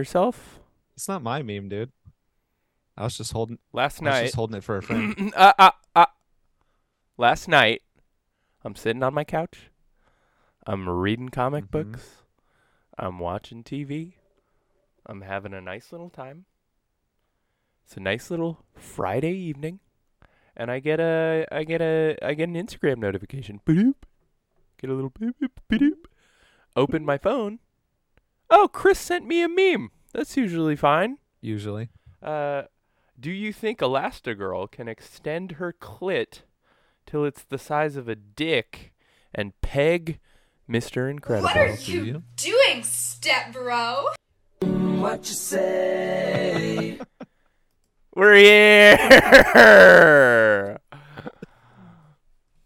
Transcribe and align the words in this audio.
yourself? 0.00 0.58
It's 0.96 1.08
not 1.08 1.22
my 1.22 1.42
meme, 1.42 1.68
dude. 1.68 1.92
I 2.96 3.04
was 3.04 3.16
just 3.16 3.32
holding. 3.32 3.58
Last 3.72 4.02
I 4.02 4.10
was 4.10 4.20
just 4.22 4.34
holding 4.34 4.56
it 4.58 4.64
for 4.64 4.76
a 4.76 4.82
friend. 4.82 5.32
uh, 5.36 5.52
uh, 5.58 5.70
uh, 5.94 6.06
last 7.16 7.48
night, 7.48 7.82
I'm 8.64 8.74
sitting 8.74 9.02
on 9.02 9.14
my 9.14 9.24
couch. 9.24 9.70
I'm 10.66 10.88
reading 10.88 11.28
comic 11.30 11.64
Mhm. 11.66 11.70
books. 11.70 12.16
I'm 12.98 13.18
watching 13.18 13.62
TV. 13.64 14.14
I'm 15.06 15.22
having 15.22 15.54
a 15.54 15.60
nice 15.60 15.92
little 15.92 16.10
time. 16.10 16.44
It's 17.84 17.96
a 17.96 18.00
nice 18.00 18.30
little 18.30 18.64
Friday 18.76 19.32
evening, 19.32 19.80
and 20.56 20.70
I 20.70 20.78
get 20.80 21.00
a 21.00 21.46
I 21.50 21.64
get 21.64 21.80
a 21.80 22.16
I 22.22 22.34
get 22.34 22.48
an 22.48 22.54
Instagram 22.54 22.98
notification. 22.98 23.60
Ba-doop. 23.64 23.94
Get 24.78 24.90
a 24.90 24.94
little 24.94 25.10
boop 25.10 25.32
boop 25.42 25.50
ba-doop. 25.68 26.04
Open 26.76 27.04
my 27.04 27.16
phone. 27.18 27.58
Oh, 28.50 28.68
Chris 28.72 28.98
sent 28.98 29.26
me 29.26 29.42
a 29.42 29.48
meme. 29.48 29.90
That's 30.12 30.36
usually 30.36 30.76
fine. 30.76 31.18
Usually, 31.40 31.88
Uh, 32.22 32.62
do 33.18 33.30
you 33.30 33.52
think 33.52 33.78
Elastigirl 33.80 34.70
can 34.70 34.88
extend 34.88 35.52
her 35.52 35.72
clit 35.72 36.42
till 37.06 37.24
it's 37.24 37.42
the 37.44 37.56
size 37.58 37.96
of 37.96 38.08
a 38.08 38.14
dick 38.16 38.92
and 39.34 39.58
peg 39.62 40.18
Mr. 40.68 41.08
Incredible? 41.10 41.48
What 41.48 41.56
are 41.56 41.74
you, 41.74 42.02
you? 42.02 42.22
doing, 42.36 42.82
step 42.82 43.52
bro? 43.52 44.08
What 44.60 45.20
you 45.28 45.34
say? 45.34 46.98
We're 48.14 48.34
here. 48.34 48.98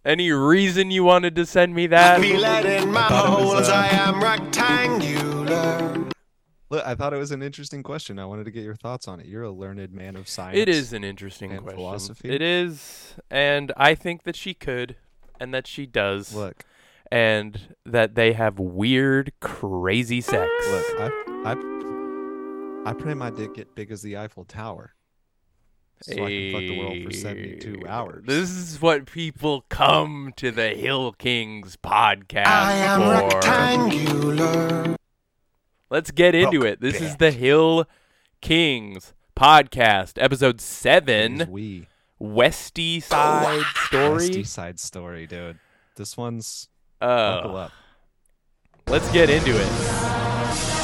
Any 0.05 0.33
reason 0.33 0.91
you 0.91 1.05
wanted 1.05 1.35
to 1.37 1.47
send 1.47 1.75
me 1.75 1.87
that? 1.89 2.19
I 2.19 2.23
feel 2.23 2.45
it 2.45 2.67
in 2.83 2.91
my 2.93 3.09
thought 3.09 3.41
it 3.41 3.45
was, 3.45 3.53
holes, 3.55 3.69
uh, 3.69 3.73
I 3.75 3.87
am 3.89 4.23
rectangular. 4.23 5.24
Look. 5.45 6.85
I 6.87 6.95
thought 6.95 7.13
it 7.13 7.19
was 7.19 7.31
an 7.31 7.43
interesting 7.43 7.83
question. 7.83 8.19
I 8.19 8.25
wanted 8.25 8.45
to 8.45 8.51
get 8.51 8.65
your 8.65 8.75
thoughts 8.75 9.07
on 9.07 9.21
it. 9.21 9.27
You're 9.27 9.45
a 9.45 9.51
learned 9.51 9.93
man 9.93 10.17
of 10.17 10.29
science. 10.29 10.59
It 10.59 10.69
is 10.69 10.93
an 10.93 11.05
interesting 11.05 11.53
and 11.53 11.61
question. 11.63 11.79
philosophy. 11.79 12.31
It 12.31 12.43
is, 12.43 13.15
and 13.31 13.73
I 13.77 13.95
think 13.95 14.25
that 14.25 14.37
she 14.37 14.55
could, 14.55 14.97
and 15.39 15.55
that 15.55 15.67
she 15.67 15.87
does, 15.87 16.35
Look, 16.35 16.65
and 17.11 17.77
that 17.87 18.15
they 18.15 18.33
have 18.33 18.59
weird, 18.59 19.33
crazy 19.41 20.21
sex. 20.21 20.51
look. 20.69 21.01
I, 21.01 21.11
I, 21.45 22.91
I 22.91 22.93
pray 22.93 23.15
my 23.15 23.31
dick 23.31 23.55
get 23.55 23.75
big 23.75 23.91
as 23.91 24.03
the 24.03 24.17
Eiffel 24.17 24.45
Tower, 24.45 24.95
so 26.03 26.13
I 26.13 26.17
can 26.17 26.53
fuck 26.53 26.61
the 26.61 26.79
world 26.79 27.05
for 27.05 27.13
seventy-two 27.13 27.83
eh, 27.87 27.91
hours. 27.91 28.25
This 28.27 28.51
is 28.51 28.83
what 28.83 29.07
people 29.07 29.65
come 29.69 30.33
to 30.37 30.51
the 30.51 30.71
Hill 30.71 31.13
Kings 31.13 31.77
podcast 31.77 32.47
I 32.47 32.73
am 32.73 33.01
for. 33.01 33.37
rectangular. 33.37 34.97
Let's 35.95 36.11
get 36.11 36.35
into 36.35 36.63
it. 36.67 36.81
This 36.81 37.01
is 37.01 37.15
the 37.19 37.31
Hill 37.31 37.87
Kings 38.41 39.15
podcast, 39.37 40.21
episode 40.21 40.61
seven, 40.61 41.47
we 41.49 41.87
Westie 42.21 43.01
Side 43.01 43.63
Story. 43.87 44.19
Westie 44.19 44.45
Side 44.45 44.81
Story, 44.81 45.29
dude. 45.29 45.57
This 45.95 46.17
one's 46.17 46.69
buckle 46.99 47.57
Uh, 47.57 47.61
up. 47.67 47.73
let's 48.89 49.09
get 49.13 49.31
into 49.31 49.53
it. 49.57 50.75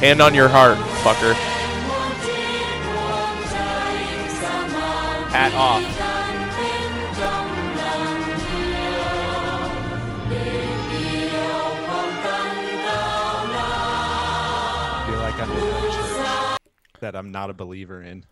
Hand 0.00 0.22
on 0.22 0.34
your 0.34 0.48
heart, 0.48 0.78
fucker. 1.04 1.34
Off. 5.32 5.80
Feel 15.06 15.18
like 15.18 15.40
I'm 15.40 15.50
a 15.50 16.58
that 16.98 17.14
I'm 17.14 17.30
not 17.30 17.48
a 17.48 17.54
believer 17.54 18.02
in, 18.02 18.24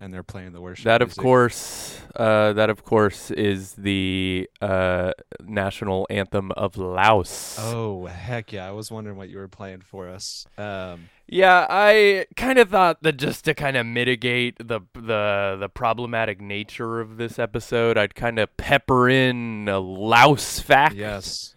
and 0.00 0.12
they're 0.12 0.22
playing 0.22 0.52
the 0.52 0.60
worship. 0.60 0.84
That 0.84 1.02
of 1.02 1.16
course, 1.16 2.00
uh, 2.14 2.52
that 2.54 2.70
of 2.70 2.84
course 2.84 3.30
is 3.30 3.72
the 3.72 4.48
uh, 4.60 5.12
national 5.42 6.06
anthem 6.10 6.52
of 6.52 6.76
Laos. 6.76 7.56
Oh 7.58 8.06
heck 8.06 8.52
yeah! 8.52 8.68
I 8.68 8.70
was 8.72 8.90
wondering 8.90 9.16
what 9.16 9.28
you 9.28 9.38
were 9.38 9.48
playing 9.48 9.80
for 9.80 10.08
us. 10.08 10.46
Um, 10.56 11.08
Yeah, 11.26 11.66
I 11.68 12.26
kind 12.36 12.58
of 12.58 12.70
thought 12.70 13.02
that 13.02 13.16
just 13.16 13.44
to 13.44 13.54
kind 13.54 13.76
of 13.76 13.86
mitigate 13.86 14.56
the 14.58 14.80
the 14.94 15.56
the 15.58 15.68
problematic 15.68 16.40
nature 16.40 17.00
of 17.00 17.16
this 17.16 17.38
episode, 17.38 17.98
I'd 17.98 18.14
kind 18.14 18.38
of 18.38 18.56
pepper 18.56 19.08
in 19.08 19.68
a 19.68 19.78
Laos 19.78 20.60
fact 20.60 20.94
yes, 20.94 21.54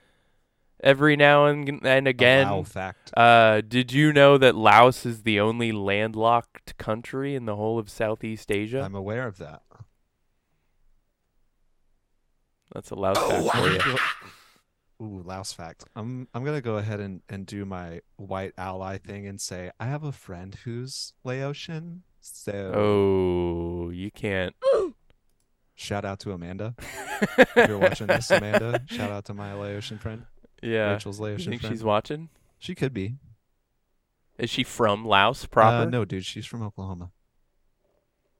every 0.81 1.15
now 1.15 1.45
and 1.45 1.85
and 1.85 2.07
a 2.07 2.09
again. 2.09 2.47
Lao 2.47 2.63
fact. 2.63 3.11
Uh, 3.15 3.61
did 3.61 3.91
you 3.93 4.11
know 4.13 4.37
that 4.37 4.55
Laos 4.55 5.05
is 5.05 5.23
the 5.23 5.39
only 5.39 5.71
landlocked 5.71 6.77
country 6.77 7.35
in 7.35 7.45
the 7.45 7.55
whole 7.55 7.79
of 7.79 7.89
Southeast 7.89 8.51
Asia? 8.51 8.81
I'm 8.83 8.95
aware 8.95 9.27
of 9.27 9.37
that. 9.37 9.61
That's 12.73 12.89
a 12.91 12.95
Laos 12.95 13.17
fact 13.17 13.57
for 13.57 13.69
you. 13.89 13.97
Ooh, 15.01 15.23
Laos 15.25 15.51
fact. 15.51 15.83
I'm 15.95 16.27
I'm 16.33 16.43
gonna 16.45 16.61
go 16.61 16.77
ahead 16.77 16.99
and, 16.99 17.21
and 17.27 17.45
do 17.45 17.65
my 17.65 18.01
white 18.17 18.53
ally 18.57 18.97
thing 18.97 19.27
and 19.27 19.41
say 19.41 19.71
I 19.79 19.85
have 19.87 20.03
a 20.03 20.11
friend 20.11 20.55
who's 20.63 21.13
Laotian. 21.25 22.03
So 22.21 22.71
Oh, 22.75 23.89
you 23.89 24.11
can't. 24.11 24.55
shout 25.73 26.05
out 26.05 26.19
to 26.19 26.31
Amanda. 26.33 26.75
if 27.37 27.67
you're 27.67 27.79
watching 27.79 28.05
this, 28.07 28.29
Amanda, 28.29 28.83
shout 28.85 29.09
out 29.09 29.25
to 29.25 29.33
my 29.33 29.53
Laotian 29.53 29.97
friend. 29.97 30.25
Yeah. 30.61 30.93
Rachel's 30.93 31.19
You 31.19 31.25
Laotian 31.25 31.49
think 31.51 31.61
friend. 31.61 31.75
she's 31.75 31.83
watching? 31.83 32.29
She 32.59 32.75
could 32.75 32.93
be. 32.93 33.15
Is 34.37 34.49
she 34.49 34.63
from 34.63 35.05
Laos 35.05 35.45
proper? 35.45 35.87
Uh, 35.87 35.89
no, 35.89 36.05
dude, 36.05 36.25
she's 36.25 36.45
from 36.45 36.63
Oklahoma. 36.63 37.11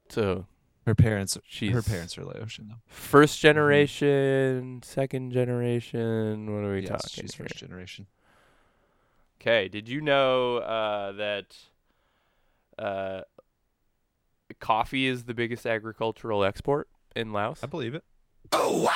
So 0.10 0.46
Her 0.86 0.96
parents 0.96 1.38
she's 1.48 1.72
her 1.74 1.82
parents 1.82 2.18
are 2.18 2.26
Laotian 2.26 2.68
though. 2.70 2.82
First 2.88 3.40
generation, 3.40 4.82
second 4.84 5.32
generation. 5.32 6.54
What 6.54 6.64
are 6.68 6.74
we 6.74 6.82
yes, 6.82 6.90
talking 6.90 7.24
she's 7.24 7.36
here? 7.36 7.46
first 7.46 7.58
generation. 7.60 8.08
Okay. 9.40 9.68
Did 9.68 9.88
you 9.90 10.02
know 10.02 10.58
uh, 10.58 11.12
that 11.14 11.56
uh, 12.78 13.22
coffee 14.60 15.08
is 15.08 15.24
the 15.24 15.34
biggest 15.34 15.66
agricultural 15.66 16.44
export 16.44 16.88
in 17.16 17.32
Laos? 17.34 17.64
I 17.64 17.68
believe 17.68 17.96
it. 17.96 18.04
Oh. 18.52 18.92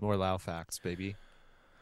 More 0.00 0.16
Lao 0.16 0.38
facts, 0.38 0.78
baby. 0.78 1.16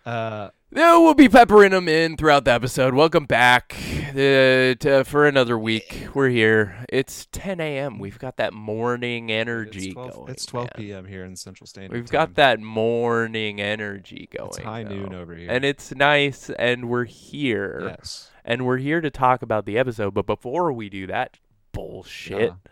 Uh, 0.05 0.51
No, 0.71 1.03
we'll 1.03 1.15
be 1.15 1.29
peppering 1.29 1.71
them 1.71 1.89
in 1.89 2.17
throughout 2.17 2.45
the 2.45 2.51
episode. 2.53 2.95
Welcome 2.95 3.25
back 3.27 3.75
uh, 4.11 4.75
to, 4.75 5.05
for 5.07 5.27
another 5.27 5.59
week. 5.59 6.09
We're 6.15 6.29
here. 6.29 6.85
It's 6.91 7.27
10 7.33 7.61
a.m. 7.61 7.99
We've 7.99 8.19
got 8.19 8.37
that 8.37 8.53
morning 8.53 9.31
energy 9.33 9.87
it's 9.87 9.95
12, 9.95 10.13
going. 10.13 10.31
it's 10.31 10.47
12 10.47 10.65
man. 10.67 10.73
p.m. 10.87 11.05
here 11.07 11.25
in 11.25 11.37
Central 11.37 11.67
Standard 11.67 11.93
We've 11.97 12.05
Time. 12.11 12.13
got 12.13 12.35
that 12.35 12.61
morning 12.61 13.61
energy 13.61 14.29
going. 14.37 14.49
It's 14.49 14.59
high 14.59 14.83
noon 14.83 15.15
over 15.15 15.35
here. 15.35 15.51
And 15.51 15.65
it's 15.65 15.95
nice, 15.95 16.51
and 16.51 16.89
we're 16.89 17.05
here. 17.05 17.81
yes. 17.99 18.31
And 18.45 18.67
we're 18.67 18.77
here 18.79 19.01
to 19.01 19.11
talk 19.11 19.41
about 19.41 19.65
the 19.65 19.79
episode. 19.79 20.13
But 20.13 20.27
before 20.27 20.71
we 20.73 20.91
do 20.91 21.07
that 21.07 21.39
bullshit, 21.73 22.41
Yeah. 22.51 22.71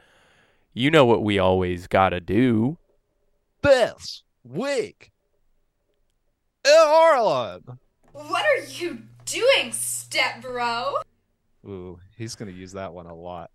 you 0.75 0.91
know 0.91 1.07
what 1.07 1.23
we 1.23 1.39
always 1.39 1.87
got 1.87 2.11
to 2.11 2.21
do. 2.21 2.77
Best 3.63 4.25
week 4.45 5.12
in 6.65 6.73
Arlen. 6.73 7.79
What 8.13 8.45
are 8.45 8.65
you 8.65 9.03
doing, 9.25 9.73
step 9.73 10.43
bro? 10.43 10.99
Ooh, 11.67 11.99
he's 12.17 12.35
gonna 12.35 12.53
use 12.53 12.73
that 12.73 12.93
one 12.93 13.07
a 13.07 13.15
lot. 13.15 13.51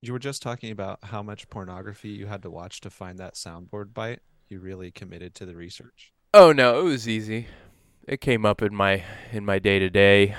You 0.00 0.12
were 0.12 0.18
just 0.18 0.42
talking 0.42 0.70
about 0.70 1.00
how 1.02 1.22
much 1.22 1.48
pornography 1.48 2.10
you 2.10 2.26
had 2.26 2.42
to 2.42 2.50
watch 2.50 2.80
to 2.82 2.90
find 2.90 3.18
that 3.18 3.34
soundboard 3.34 3.92
bite. 3.92 4.20
You 4.48 4.60
really 4.60 4.90
committed 4.90 5.34
to 5.36 5.46
the 5.46 5.54
research. 5.54 6.12
Oh 6.32 6.52
no, 6.52 6.80
it 6.80 6.84
was 6.84 7.08
easy. 7.08 7.46
It 8.06 8.20
came 8.20 8.46
up 8.46 8.62
in 8.62 8.74
my 8.74 9.04
in 9.32 9.44
my 9.44 9.58
day 9.58 9.78
to 9.78 9.90
day. 9.90 10.34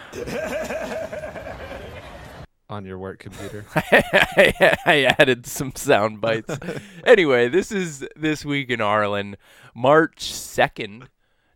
on 2.69 2.85
your 2.85 2.97
work 2.97 3.19
computer. 3.19 3.65
I 3.75 5.15
added 5.19 5.45
some 5.45 5.73
sound 5.75 6.21
bites. 6.21 6.57
anyway, 7.05 7.49
this 7.49 7.71
is 7.71 8.07
this 8.15 8.45
week 8.45 8.69
in 8.69 8.79
Arlen, 8.79 9.37
March 9.73 10.31
second, 10.31 11.09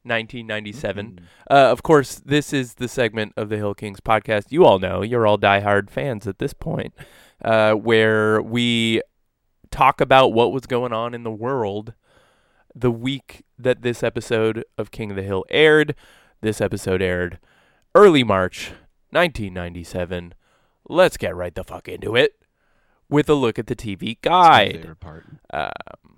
nineteen 0.04 0.48
ninety 0.48 0.72
seven. 0.72 1.20
Uh, 1.50 1.72
of 1.72 1.84
course, 1.84 2.16
this 2.16 2.54
is 2.54 2.76
the 2.76 2.88
segment 2.88 3.34
of 3.38 3.50
the 3.50 3.58
Hill 3.58 3.74
Kings 3.74 4.00
podcast. 4.00 4.46
You 4.52 4.66
all 4.66 4.80
know 4.80 5.02
you're 5.02 5.28
all 5.28 5.38
diehard 5.38 5.90
fans 5.90 6.28
at 6.28 6.40
this 6.40 6.54
point, 6.54 6.94
uh, 7.44 7.74
where 7.74 8.42
we 8.42 9.02
talk 9.72 10.00
about 10.02 10.34
what 10.34 10.52
was 10.52 10.66
going 10.66 10.94
on 10.94 11.14
in 11.14 11.24
the 11.24 11.32
world 11.32 11.94
the 12.76 12.92
week 12.92 13.44
that 13.58 13.82
this 13.82 14.04
episode 14.04 14.64
of 14.78 14.92
King 14.92 15.12
of 15.12 15.18
the 15.18 15.24
Hill 15.24 15.46
aired. 15.50 15.96
This 16.42 16.60
episode 16.60 17.02
aired 17.02 17.40
early 17.96 18.24
March 18.24 18.72
1997. 19.12 20.34
Let's 20.90 21.18
get 21.18 21.36
right 21.36 21.54
the 21.54 21.64
fuck 21.64 21.88
into 21.88 22.16
it 22.16 22.36
with 23.10 23.30
a 23.30 23.34
look 23.36 23.60
at 23.60 23.68
the 23.68 23.76
TV 23.76 24.20
guide. 24.22 24.82
Um, 25.54 26.13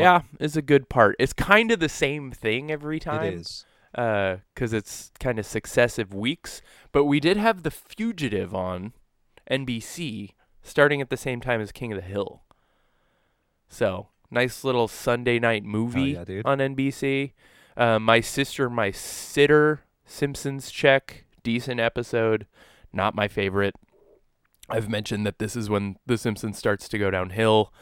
yeah, 0.00 0.22
it's 0.40 0.56
a 0.56 0.62
good 0.62 0.88
part. 0.88 1.16
It's 1.18 1.32
kind 1.32 1.70
of 1.70 1.80
the 1.80 1.88
same 1.88 2.30
thing 2.32 2.70
every 2.70 3.00
time. 3.00 3.24
It 3.24 3.34
is. 3.34 3.64
because 3.92 4.72
it's 4.72 5.10
kind 5.20 5.38
of 5.38 5.46
successive 5.46 6.12
weeks. 6.12 6.62
But 6.92 7.04
we 7.04 7.20
did 7.20 7.36
have 7.36 7.62
The 7.62 7.70
Fugitive 7.70 8.54
on 8.54 8.92
NBC 9.50 10.30
starting 10.62 11.00
at 11.00 11.10
the 11.10 11.16
same 11.16 11.40
time 11.40 11.60
as 11.60 11.72
King 11.72 11.92
of 11.92 11.96
the 11.96 12.06
Hill. 12.06 12.42
So 13.68 14.08
nice 14.30 14.64
little 14.64 14.88
Sunday 14.88 15.38
night 15.38 15.64
movie 15.64 16.12
yeah, 16.12 16.42
on 16.44 16.58
NBC. 16.58 17.32
Uh, 17.76 17.98
my 17.98 18.20
sister, 18.20 18.70
my 18.70 18.90
sitter, 18.90 19.82
Simpsons 20.04 20.70
check, 20.70 21.24
decent 21.42 21.80
episode. 21.80 22.46
Not 22.92 23.14
my 23.14 23.28
favorite. 23.28 23.74
I've 24.68 24.88
mentioned 24.88 25.26
that 25.26 25.38
this 25.38 25.54
is 25.54 25.70
when 25.70 25.96
The 26.06 26.18
Simpsons 26.18 26.58
starts 26.58 26.88
to 26.88 26.98
go 26.98 27.10
downhill. 27.10 27.72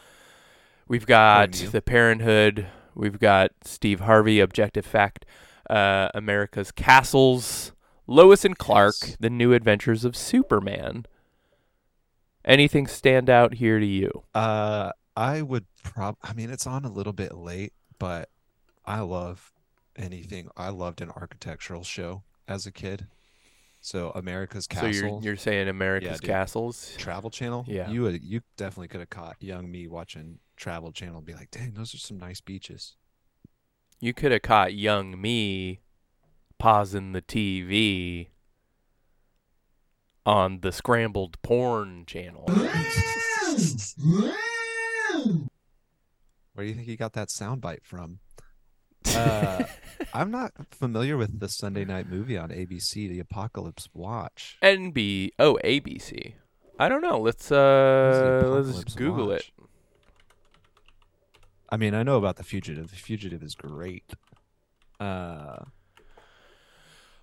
We've 0.87 1.05
got. 1.05 1.51
The 1.53 1.81
Parenthood. 1.81 2.67
We've 2.93 3.19
got 3.19 3.51
Steve 3.63 4.01
Harvey, 4.01 4.39
Objective 4.39 4.85
Fact, 4.85 5.25
uh, 5.69 6.09
America's 6.13 6.71
Castles, 6.71 7.73
Lois 8.07 8.45
and 8.45 8.57
Clark, 8.57 8.95
Yes. 9.01 9.17
The 9.19 9.29
New 9.29 9.51
Adventures 9.53 10.05
of 10.05 10.15
Superman. 10.15 11.05
Anything 12.45 12.87
stand 12.87 13.29
out 13.29 13.55
here 13.55 13.79
to 13.79 13.85
you? 13.85 14.23
Uh, 14.33 14.91
I 15.17 15.41
would 15.41 15.65
prob. 15.83 16.15
I 16.21 16.33
mean, 16.33 16.49
it's 16.49 16.67
on 16.67 16.85
a 16.85 16.91
little 16.91 17.11
bit 17.13 17.33
late, 17.35 17.73
but 17.99 18.29
I 18.85 18.99
love 19.01 19.51
anything. 19.95 20.49
I 20.55 20.69
loved 20.69 21.01
an 21.01 21.09
architectural 21.09 21.83
show 21.83 22.23
as 22.47 22.65
a 22.65 22.71
kid. 22.71 23.07
So 23.85 24.11
America's 24.15 24.65
Castles. 24.65 24.97
So 24.97 25.05
you're 25.05 25.21
you're 25.21 25.35
saying 25.35 25.69
America's 25.69 26.19
dude. 26.19 26.27
Castles? 26.27 26.95
Travel 26.97 27.29
Channel. 27.29 27.65
Yeah. 27.67 27.87
you 27.87 28.01
would. 28.01 28.23
You 28.23 28.41
definitely 28.57 28.87
could 28.87 29.01
have 29.01 29.11
caught 29.11 29.35
young 29.39 29.69
me 29.69 29.87
watching 29.87 30.39
Travel 30.57 30.91
Channel 30.91 31.17
and 31.17 31.25
be 31.25 31.35
like, 31.35 31.51
"Dang, 31.51 31.75
those 31.75 31.93
are 31.93 31.99
some 31.99 32.17
nice 32.17 32.41
beaches." 32.41 32.95
You 33.99 34.11
could 34.11 34.31
have 34.31 34.41
caught 34.41 34.73
young 34.73 35.21
me 35.21 35.81
pausing 36.57 37.11
the 37.11 37.21
TV 37.21 38.29
on 40.25 40.61
the 40.61 40.71
scrambled 40.71 41.39
porn 41.43 42.05
channel. 42.07 42.45
Where 42.47 42.71
do 46.57 46.63
you 46.63 46.73
think 46.73 46.87
he 46.87 46.95
got 46.95 47.13
that 47.13 47.27
soundbite 47.27 47.83
from? 47.83 48.17
Uh, 49.13 49.63
I'm 50.13 50.31
not 50.31 50.53
familiar 50.71 51.17
with 51.17 51.39
the 51.39 51.49
Sunday 51.49 51.85
night 51.85 52.09
movie 52.09 52.37
on 52.37 52.49
ABC, 52.49 53.09
The 53.09 53.19
Apocalypse 53.19 53.89
Watch. 53.93 54.57
NB 54.63 55.31
oh 55.39 55.59
ABC. 55.63 56.33
I 56.79 56.89
don't 56.89 57.01
know. 57.01 57.19
Let's 57.19 57.51
uh 57.51 58.41
let's 58.45 58.69
Apocalypse 58.69 58.95
Google 58.95 59.31
it. 59.31 59.49
I 61.69 61.77
mean, 61.77 61.93
I 61.93 62.03
know 62.03 62.17
about 62.17 62.37
The 62.37 62.43
Fugitive. 62.43 62.89
The 62.89 62.95
Fugitive 62.95 63.41
is 63.43 63.55
great. 63.55 64.13
Uh, 64.99 65.65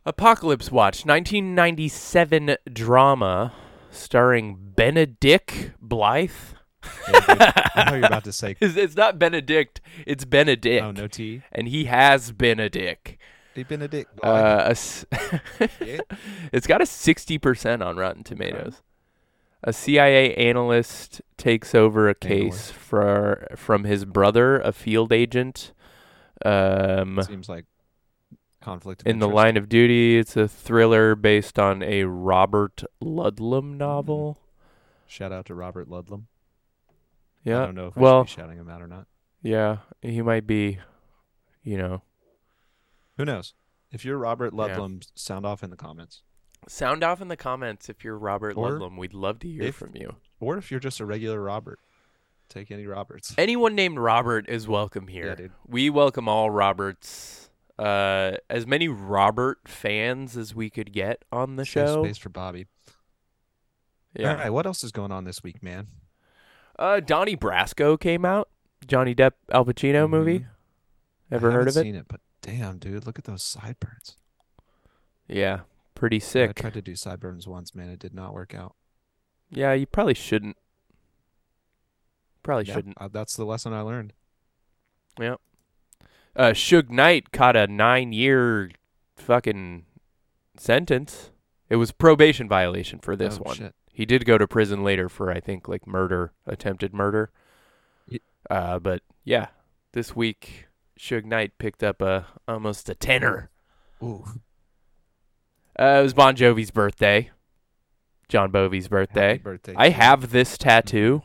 Apocalypse 0.05 0.70
Watch, 0.70 1.06
1997 1.06 2.56
drama 2.73 3.52
starring 3.90 4.73
Benedict 4.75 5.73
Blythe. 5.81 6.31
I 6.82 7.20
thought 7.20 7.94
you 7.94 8.00
were 8.00 8.06
about 8.06 8.25
to 8.25 8.32
say, 8.32 8.56
It's, 8.61 8.76
it's 8.76 8.96
not 8.96 9.19
Benedict, 9.19 9.81
it's 10.06 10.25
Benedict. 10.25 10.84
"Oh 10.84 10.90
no, 10.90 11.06
T." 11.06 11.43
And 11.52 11.69
he 11.69 11.84
has 11.84 12.32
been 12.32 12.58
a 12.61 12.69
dick. 12.69 13.19
Hey, 13.55 13.62
Benedict. 13.64 14.11
Uh, 14.23 14.62
a 14.67 14.70
s- 14.70 15.05
it's 16.52 16.67
got 16.67 16.81
a 16.81 16.84
60% 16.84 17.84
on 17.84 17.96
Rotten 17.96 18.25
Tomatoes. 18.25 18.82
A 19.62 19.73
CIA 19.73 20.34
analyst 20.34 21.20
takes 21.37 21.75
over 21.75 22.08
a 22.08 22.14
case 22.14 22.70
for 22.70 23.46
from 23.55 23.85
his 23.85 24.05
brother, 24.05 24.58
a 24.58 24.73
field 24.73 25.12
agent. 25.12 25.73
Um, 26.44 27.20
Seems 27.23 27.49
like 27.49 27.67
conflict. 28.61 29.02
Of 29.02 29.06
in 29.06 29.19
the 29.20 29.28
line 29.28 29.56
of 29.56 29.69
duty, 29.69 30.19
it's 30.19 30.37
a 30.37 30.49
thriller 30.49 31.14
based 31.14 31.58
on 31.61 31.82
a 31.82 32.05
Robert 32.05 32.82
Ludlum 33.00 33.76
novel. 33.76 34.38
Shout 35.06 35.31
out 35.31 35.44
to 35.46 35.55
Robert 35.55 35.88
Ludlum. 35.88 36.23
I 37.44 37.50
Yeah. 37.50 37.66
don't 37.66 37.74
know 37.74 37.88
if 37.88 37.96
I 37.96 38.00
well, 38.00 38.24
should 38.24 38.36
be 38.36 38.42
shouting 38.42 38.58
him 38.58 38.68
out 38.68 38.82
or 38.82 38.86
not. 38.86 39.06
yeah, 39.42 39.78
he 40.00 40.22
might 40.22 40.46
be, 40.46 40.78
you 41.62 41.76
know, 41.76 42.02
Who 43.18 43.24
knows? 43.26 43.54
If 43.90 44.04
you're 44.04 44.16
Robert 44.18 44.54
Yeah. 44.54 44.76
Ludlum, 44.76 45.06
sound 45.14 45.44
off 45.44 45.62
in 45.62 45.70
the 45.70 45.76
comments. 45.76 46.22
sound 46.68 47.02
off 47.04 47.20
in 47.20 47.28
the 47.28 47.36
comments 47.36 47.88
if 47.88 48.02
you're 48.04 48.16
Robert 48.18 48.56
Or 48.56 48.70
Ludlum. 48.70 48.96
We'd 48.96 49.12
love 49.14 49.38
to 49.40 49.48
hear 49.48 49.62
if- 49.64 49.76
from 49.76 49.94
you. 49.96 50.16
Or 50.40 50.56
if 50.56 50.70
you're 50.70 50.80
just 50.80 50.98
a 51.00 51.04
regular 51.06 51.40
Robert, 51.42 51.78
take 52.48 52.70
any 52.70 52.86
Roberts. 52.86 53.34
Anyone 53.36 53.74
named 53.74 53.98
Robert 53.98 54.48
is 54.48 54.66
welcome 54.68 55.08
here. 55.08 55.26
Yeah, 55.26 55.34
dude. 55.34 55.52
We 55.66 55.90
welcome 55.90 56.28
all 56.28 56.50
Roberts. 56.50 57.50
Uh, 57.78 58.36
as 58.48 58.66
many 58.66 58.86
Robert 58.88 59.66
fans 59.68 60.36
as 60.36 60.54
we 60.54 60.70
could 60.70 60.92
get 60.92 61.24
on 61.32 61.56
the 61.56 61.64
Save 61.64 61.88
show. 61.88 62.04
space 62.04 62.18
for 62.18 62.28
Bobby. 62.28 62.66
Yeah. 64.14 64.30
All 64.30 64.36
right, 64.36 64.50
what 64.50 64.66
else 64.66 64.82
is 64.84 64.92
going 64.92 65.10
on 65.12 65.24
this 65.24 65.42
week, 65.42 65.62
man? 65.62 65.88
Uh, 66.78 67.00
Donnie 67.00 67.36
Brasco 67.36 67.98
came 67.98 68.24
out. 68.24 68.48
Johnny 68.86 69.14
Depp 69.14 69.32
Al 69.50 69.64
Pacino 69.64 70.06
Mhm. 70.06 70.10
movie. 70.10 70.46
Ever 71.30 71.50
I 71.50 71.54
heard 71.54 71.69
of 71.69 71.76
it? 71.76 71.82
Seen 71.82 71.94
it, 71.94 72.06
but 72.08 72.20
damn, 72.40 72.78
dude, 72.78 73.06
look 73.06 73.19
at 73.19 73.24
those 73.24 73.42
sideburns. 73.42 74.16
Yeah, 75.28 75.60
pretty 75.94 76.19
sick. 76.20 76.50
I 76.50 76.52
tried 76.62 76.74
to 76.74 76.82
do 76.82 76.96
sideburns 76.96 77.46
once, 77.46 77.74
man. 77.74 77.88
It 77.88 77.98
did 78.00 78.12
not 78.14 78.34
work 78.34 78.54
out. 78.54 78.74
Yeah, 79.50 79.72
you 79.72 79.86
probably 79.86 80.14
shouldn't. 80.14 80.56
Probably 82.42 82.64
Yeah, 82.66 82.75
shouldn't. 82.75 82.98
uh, 83.00 83.08
that's 83.08 83.36
the 83.36 83.44
lesson 83.44 83.72
I 83.72 83.80
learned. 83.82 84.12
Yeah. 85.18 85.36
Uh, 86.35 86.50
Suge 86.50 86.90
Knight 86.90 87.30
caught 87.32 87.54
a 87.56 87.66
nine-year 87.66 88.70
fucking 89.16 89.85
sentence. 90.56 91.30
It 91.68 91.76
was 91.76 91.92
probation 91.92 92.49
violation 92.49 92.99
for 92.99 93.14
this 93.16 93.38
Oh, 93.38 93.42
one. 93.44 93.56
shit. 93.56 93.75
He 93.92 94.06
did 94.06 94.25
go 94.25 94.38
to 94.38 94.49
prison 94.49 94.82
later 94.82 95.08
for 95.08 95.30
I 95.30 95.38
think 95.40 95.68
like 95.68 95.87
murder, 95.87 96.32
attempted 96.46 96.94
murder. 96.94 97.30
Uh, 98.50 98.78
but 98.78 99.02
yeah, 99.25 99.49
this 99.92 100.16
week 100.16 100.66
Suge 100.99 101.25
Knight 101.25 101.52
picked 101.58 101.82
up 101.84 102.00
a 102.02 102.26
almost 102.49 102.88
a 102.88 102.94
tenner. 102.94 103.50
Ooh, 104.02 104.25
Uh, 105.78 105.99
it 106.00 106.02
was 106.02 106.14
Bon 106.14 106.34
Jovi's 106.34 106.70
birthday. 106.70 107.30
John 108.28 108.50
Bovey's 108.50 108.88
birthday. 108.88 109.38
birthday! 109.38 109.75
I 109.76 109.90
have 109.90 110.30
this 110.30 110.56
tattoo. 110.56 111.22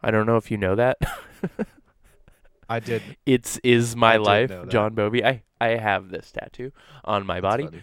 I 0.00 0.10
don't 0.12 0.26
know 0.26 0.36
if 0.36 0.50
you 0.52 0.56
know 0.56 0.76
that. 0.76 0.98
I 2.68 2.80
did. 2.80 3.02
it's 3.26 3.58
is 3.64 3.94
my 3.96 4.14
I 4.14 4.16
life. 4.18 4.52
John 4.68 4.94
Bovey. 4.94 5.24
I 5.24 5.42
I 5.60 5.68
have 5.76 6.10
this 6.10 6.30
tattoo 6.32 6.72
on 7.04 7.26
my 7.26 7.40
That's 7.40 7.52
body. 7.54 7.64
funny. 7.64 7.82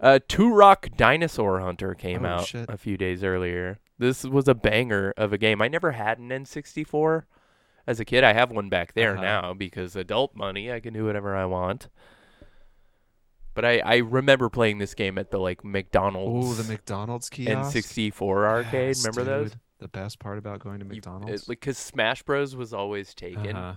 Uh, 0.00 0.18
Turok 0.28 0.96
Dinosaur 0.96 1.60
Hunter 1.60 1.94
came 1.94 2.24
Oh, 2.24 2.28
out 2.28 2.46
shit. 2.46 2.68
a 2.70 2.76
few 2.78 2.96
days 2.96 3.22
earlier. 3.22 3.78
This 3.98 4.24
was 4.24 4.48
a 4.48 4.54
banger 4.54 5.12
of 5.16 5.32
a 5.32 5.38
game. 5.38 5.60
I 5.60 5.68
never 5.68 5.92
had 5.92 6.18
an 6.18 6.30
N64 6.30 7.24
as 7.86 8.00
a 8.00 8.04
kid. 8.06 8.24
I 8.24 8.32
have 8.32 8.50
one 8.50 8.70
back 8.70 8.94
there 8.94 9.12
Uh-huh. 9.12 9.22
now 9.22 9.54
because 9.54 9.94
adult 9.96 10.34
money. 10.34 10.72
I 10.72 10.80
can 10.80 10.94
do 10.94 11.04
whatever 11.04 11.36
I 11.36 11.44
want. 11.44 11.88
But 13.52 13.64
I, 13.64 13.78
I 13.80 13.96
remember 13.96 14.48
playing 14.48 14.78
this 14.78 14.94
game 14.94 15.18
at 15.18 15.30
the 15.30 15.38
like 15.38 15.64
McDonald's. 15.64 16.48
Oh, 16.48 16.62
the 16.62 16.72
McDonald's 16.72 17.28
kiosk. 17.28 17.76
N64 17.76 18.20
arcade. 18.46 18.88
Yes, 18.96 19.04
remember 19.06 19.24
those? 19.24 19.52
The 19.80 19.88
best 19.88 20.18
part 20.18 20.38
about 20.38 20.60
going 20.60 20.78
to 20.78 20.84
McDonald's. 20.84 21.42
it- 21.42 21.48
like 21.48 21.60
because 21.60 21.76
Smash 21.76 22.22
Bros 22.22 22.54
was 22.54 22.72
always 22.72 23.12
taken, 23.14 23.56
Uh-huh. 23.56 23.74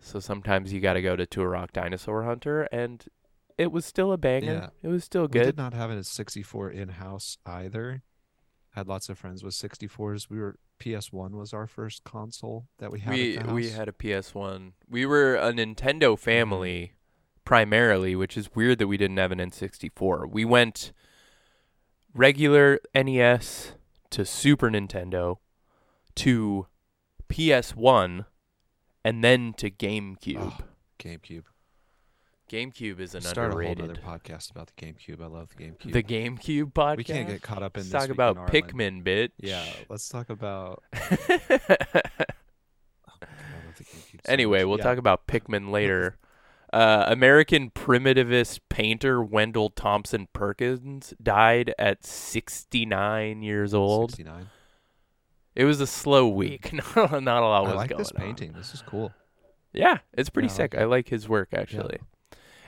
so 0.00 0.20
sometimes 0.20 0.72
you 0.72 0.80
got 0.80 0.94
to 0.94 1.02
go 1.02 1.16
to 1.16 1.26
Turok 1.26 1.70
Dinosaur 1.72 2.24
Hunter, 2.24 2.62
and 2.72 3.04
it 3.62 3.72
was 3.72 3.86
still 3.86 4.12
a 4.12 4.18
banger. 4.18 4.52
Yeah. 4.52 4.68
It 4.82 4.88
was 4.88 5.04
still 5.04 5.28
good. 5.28 5.40
We 5.40 5.46
did 5.46 5.56
not 5.56 5.74
have 5.74 5.90
a 5.90 6.02
64 6.04 6.70
in 6.70 6.88
house 6.90 7.38
either. 7.46 8.02
Had 8.70 8.88
lots 8.88 9.08
of 9.08 9.18
friends 9.18 9.44
with 9.44 9.54
64s. 9.54 10.28
We 10.28 10.38
were 10.38 10.56
PS1 10.80 11.32
was 11.32 11.52
our 11.52 11.66
first 11.66 12.02
console 12.04 12.66
that 12.78 12.90
we 12.90 13.00
had. 13.00 13.14
We 13.14 13.36
at 13.36 13.46
the 13.46 13.54
we 13.54 13.70
had 13.70 13.88
a 13.88 13.92
PS 13.92 14.34
One. 14.34 14.72
We 14.88 15.06
were 15.06 15.36
a 15.36 15.52
Nintendo 15.52 16.14
mm-hmm. 16.14 16.22
family 16.22 16.92
primarily, 17.44 18.16
which 18.16 18.36
is 18.36 18.54
weird 18.54 18.78
that 18.78 18.88
we 18.88 18.96
didn't 18.96 19.18
have 19.18 19.32
an 19.32 19.38
N64. 19.38 20.30
We 20.30 20.44
went 20.44 20.92
regular 22.14 22.80
NES 22.94 23.72
to 24.10 24.24
Super 24.24 24.70
Nintendo 24.70 25.36
to 26.16 26.66
PS 27.28 27.76
One, 27.76 28.26
and 29.04 29.22
then 29.22 29.54
to 29.58 29.70
GameCube. 29.70 30.36
Oh, 30.38 30.58
GameCube. 30.98 31.44
GameCube 32.52 33.00
is 33.00 33.14
an 33.14 33.22
Start 33.22 33.52
a 33.52 33.54
whole 33.54 33.72
other 33.82 33.94
podcast 33.94 34.50
about 34.50 34.70
the 34.76 34.84
GameCube. 34.86 35.22
I 35.22 35.26
love 35.26 35.48
the 35.56 35.64
GameCube. 35.64 35.92
The 35.92 36.02
GameCube 36.02 36.72
podcast. 36.74 36.96
we 36.98 37.04
can't 37.04 37.26
get 37.28 37.40
caught 37.40 37.62
up 37.62 37.78
in 37.78 37.80
Let's 37.80 37.92
this 37.92 38.02
talk 38.02 38.10
about. 38.10 38.36
Pikmin, 38.48 39.02
bitch. 39.02 39.30
Yeah, 39.38 39.64
let's 39.88 40.06
talk 40.10 40.28
about. 40.28 40.82
I 40.92 40.98
so 43.24 44.18
anyway, 44.26 44.58
much. 44.60 44.68
we'll 44.68 44.78
Yeah. 44.78 44.84
talk 44.84 44.98
about 44.98 45.26
Pikmin 45.26 45.70
later. 45.72 46.18
Uh, 46.74 47.04
American 47.08 47.70
primitivist 47.70 48.60
painter 48.68 49.22
Wendell 49.22 49.70
Thompson 49.70 50.28
Perkins 50.34 51.14
died 51.22 51.74
at 51.78 52.04
69 52.04 53.42
years 53.42 53.72
old. 53.72 54.10
69. 54.10 54.50
It 55.54 55.64
was 55.64 55.80
a 55.80 55.86
slow 55.86 56.28
week. 56.28 56.70
not, 56.72 56.96
not 57.22 57.42
a 57.42 57.46
lot 57.46 57.64
I 57.64 57.68
was 57.68 57.74
like 57.76 57.90
going 57.90 57.98
this 57.98 58.12
on. 58.12 58.20
painting. 58.20 58.52
This 58.52 58.74
is 58.74 58.82
cool. 58.82 59.10
Yeah, 59.72 59.98
it's 60.12 60.28
pretty 60.28 60.48
Yeah, 60.48 60.52
I 60.52 60.56
sick. 60.56 60.74
like 60.74 60.82
I 60.82 60.84
like 60.86 61.08
his 61.08 61.28
work 61.30 61.48
actually. 61.54 61.98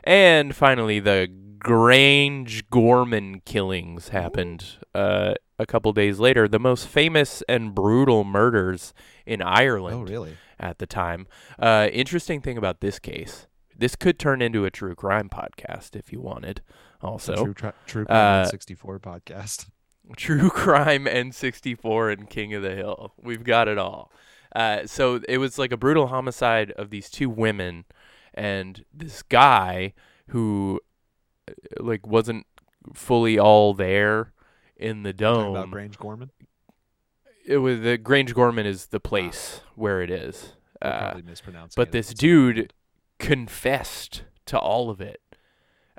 And 0.04 0.54
finally, 0.54 1.00
the 1.00 1.28
Grange 1.58 2.68
Gorman 2.70 3.40
killings 3.44 4.10
happened 4.10 4.64
uh, 4.94 5.34
a 5.58 5.66
couple 5.66 5.92
days 5.92 6.18
later. 6.20 6.46
The 6.46 6.58
most 6.58 6.86
famous 6.86 7.42
and 7.48 7.74
brutal 7.74 8.22
murders 8.22 8.92
in 9.24 9.40
Ireland 9.42 9.96
Oh, 9.96 10.02
really? 10.12 10.36
at 10.60 10.78
the 10.78 10.86
time. 10.86 11.26
Uh, 11.58 11.88
interesting 11.92 12.40
thing 12.42 12.58
about 12.58 12.80
this 12.80 12.98
case. 12.98 13.46
This 13.76 13.96
could 13.96 14.18
turn 14.18 14.40
into 14.42 14.64
a 14.64 14.70
true 14.70 14.94
crime 14.94 15.28
podcast 15.28 15.96
if 15.96 16.12
you 16.12 16.20
wanted. 16.20 16.60
Also, 17.02 17.34
True, 17.44 17.54
tri- 17.54 17.72
True 17.86 18.02
uh, 18.06 18.42
Crime 18.42 18.46
64 18.46 19.00
podcast. 19.00 19.66
True 20.16 20.50
Crime 20.50 21.06
N64 21.06 22.12
and 22.12 22.28
King 22.30 22.52
of 22.54 22.62
the 22.62 22.74
Hill. 22.74 23.14
We've 23.20 23.42
got 23.42 23.68
it 23.68 23.78
all. 23.78 24.12
Uh, 24.54 24.86
so 24.86 25.20
it 25.28 25.38
was 25.38 25.58
like 25.58 25.72
a 25.72 25.76
brutal 25.76 26.06
homicide 26.08 26.70
of 26.72 26.90
these 26.90 27.10
two 27.10 27.28
women, 27.28 27.84
and 28.34 28.84
this 28.92 29.22
guy 29.22 29.94
who 30.28 30.80
uh, 31.48 31.52
like 31.78 32.06
wasn't 32.06 32.46
fully 32.92 33.38
all 33.38 33.74
there 33.74 34.32
in 34.76 35.02
the 35.02 35.12
dome. 35.12 35.50
about 35.56 35.70
Grange 35.70 35.98
Gorman. 35.98 36.30
it 37.46 37.58
was 37.58 37.80
the 37.80 37.96
Grange 37.96 38.34
Gorman 38.34 38.66
is 38.66 38.86
the 38.86 39.00
place 39.00 39.60
where 39.74 40.02
it 40.02 40.10
is. 40.10 40.54
Uh, 40.82 41.14
but 41.76 41.92
this 41.92 42.12
dude 42.12 42.72
confessed 43.18 44.24
to 44.44 44.58
all 44.58 44.90
of 44.90 45.00
it 45.00 45.20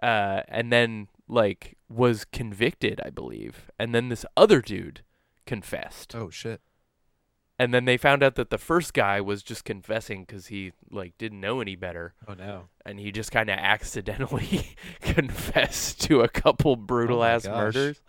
uh, 0.03 0.41
and 0.47 0.71
then 0.71 1.07
like 1.27 1.75
was 1.89 2.23
convicted 2.25 3.01
i 3.03 3.09
believe 3.09 3.71
and 3.79 3.95
then 3.95 4.09
this 4.09 4.25
other 4.37 4.61
dude 4.61 5.01
confessed 5.47 6.13
Oh 6.15 6.29
shit! 6.29 6.61
And 7.57 7.73
then 7.73 7.85
they 7.85 7.95
found 7.97 8.21
out 8.21 8.35
that 8.35 8.49
the 8.49 8.57
first 8.57 8.93
guy 8.93 9.21
was 9.21 9.41
just 9.43 9.63
confessing 9.65 10.25
because 10.25 10.47
he 10.47 10.73
like 10.91 11.17
didn't 11.17 11.39
know 11.39 11.61
any 11.61 11.75
better 11.75 12.13
Oh 12.27 12.33
no! 12.33 12.63
and 12.85 12.99
he 12.99 13.11
just 13.11 13.31
kind 13.31 13.49
of 13.49 13.57
accidentally 13.57 14.75
confessed 15.01 16.01
to 16.03 16.21
a 16.21 16.27
couple 16.27 16.75
brutal 16.75 17.19
my 17.19 17.29
ass 17.31 17.45
murders 17.47 18.01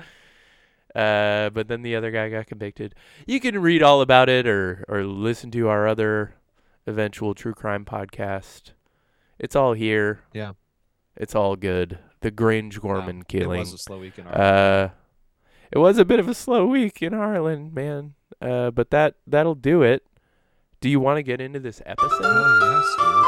uh, 0.95 1.50
but 1.50 1.69
then 1.69 1.83
the 1.83 1.95
other 1.95 2.11
guy 2.11 2.29
got 2.31 2.47
convicted 2.47 2.95
you 3.26 3.38
can 3.41 3.61
read 3.61 3.83
all 3.83 4.00
about 4.00 4.29
it 4.29 4.47
or 4.47 4.85
or 4.88 5.05
listen 5.05 5.50
to 5.50 5.69
our 5.69 5.87
other 5.87 6.35
eventual 6.87 7.35
true 7.35 7.55
crime 7.55 7.85
podcast 7.85 8.73
it's 9.38 9.55
all 9.57 9.73
here 9.75 10.21
Yeah. 10.33 10.53
it's 11.17 11.35
all 11.35 11.57
good 11.57 11.99
the 12.21 12.31
grange 12.31 12.81
gorman 12.81 13.19
Wow. 13.19 13.25
killing 13.29 13.57
It 13.59 13.61
was 13.61 13.75
a 13.75 13.79
slow 13.79 13.99
week 13.99 14.19
in 14.19 14.26
Ireland. 14.26 14.91
uh, 14.91 14.95
it 15.73 15.78
was 15.78 15.99
a 15.99 16.04
bit 16.04 16.18
of 16.20 16.28
a 16.28 16.35
slow 16.35 16.66
week 16.66 17.02
in 17.02 17.14
Ireland, 17.14 17.75
man. 17.75 18.14
Uh, 18.40 18.70
but 18.70 18.90
that 18.90 19.14
that'll 19.26 19.54
do 19.54 19.82
it. 19.82 20.04
Do 20.80 20.88
you 20.88 21.00
want 21.00 21.16
to 21.18 21.23
get 21.23 21.40
into 21.40 21.58
this 21.58 21.80
episode? 21.87 22.23
Hell 22.23 22.61
yes, 22.62 22.96
dude. 22.99 23.23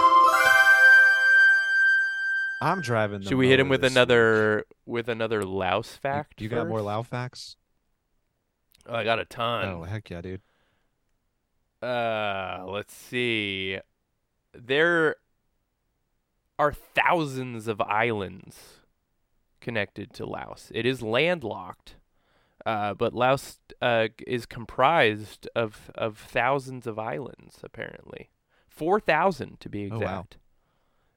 I'm 2.61 2.80
driving. 2.80 3.21
The 3.21 3.28
Should 3.28 3.38
we 3.38 3.49
hit 3.49 3.61
him 3.61 3.68
with 3.68 3.83
this 3.83 3.90
week. 3.90 3.97
another 3.97 4.64
with 4.85 5.09
another 5.09 5.45
Laos 5.45 5.92
You- 5.95 5.99
fact? 6.00 6.40
You, 6.40 6.49
got 6.49 6.68
more? 6.68 6.83
Lao 6.83 7.02
facts? 7.02 7.57
Oh, 8.87 8.95
I 8.95 9.04
got 9.04 9.18
a 9.18 9.25
ton. 9.25 9.68
Oh 9.68 9.83
heck 9.85 10.11
yeah, 10.11 10.21
dude! 10.21 10.40
Uh, 11.83 12.64
let's 12.66 12.95
see. 12.95 13.78
There 14.52 15.16
are 16.59 16.73
thousands 16.73 17.68
of 17.68 17.80
islands 17.80 18.80
connected 19.61 20.12
to 20.14 20.26
Laos. 20.26 20.73
It 20.75 20.85
is 20.87 21.02
landlocked, 21.02 21.97
uh, 22.67 22.95
but 22.95 23.15
Laos 23.15 23.59
uh, 23.83 24.09
is 24.27 24.47
comprised 24.47 25.49
of 25.55 25.91
of 25.95 26.19
thousands 26.19 26.87
of 26.87 26.99
islands. 26.99 27.59
Apparently, 27.62 28.31
four 28.67 29.00
thousand 29.00 29.61
to 29.61 29.69
be 29.69 29.85
Oh, 29.91 29.97
exact. 29.97 30.03
wow. 30.03 30.27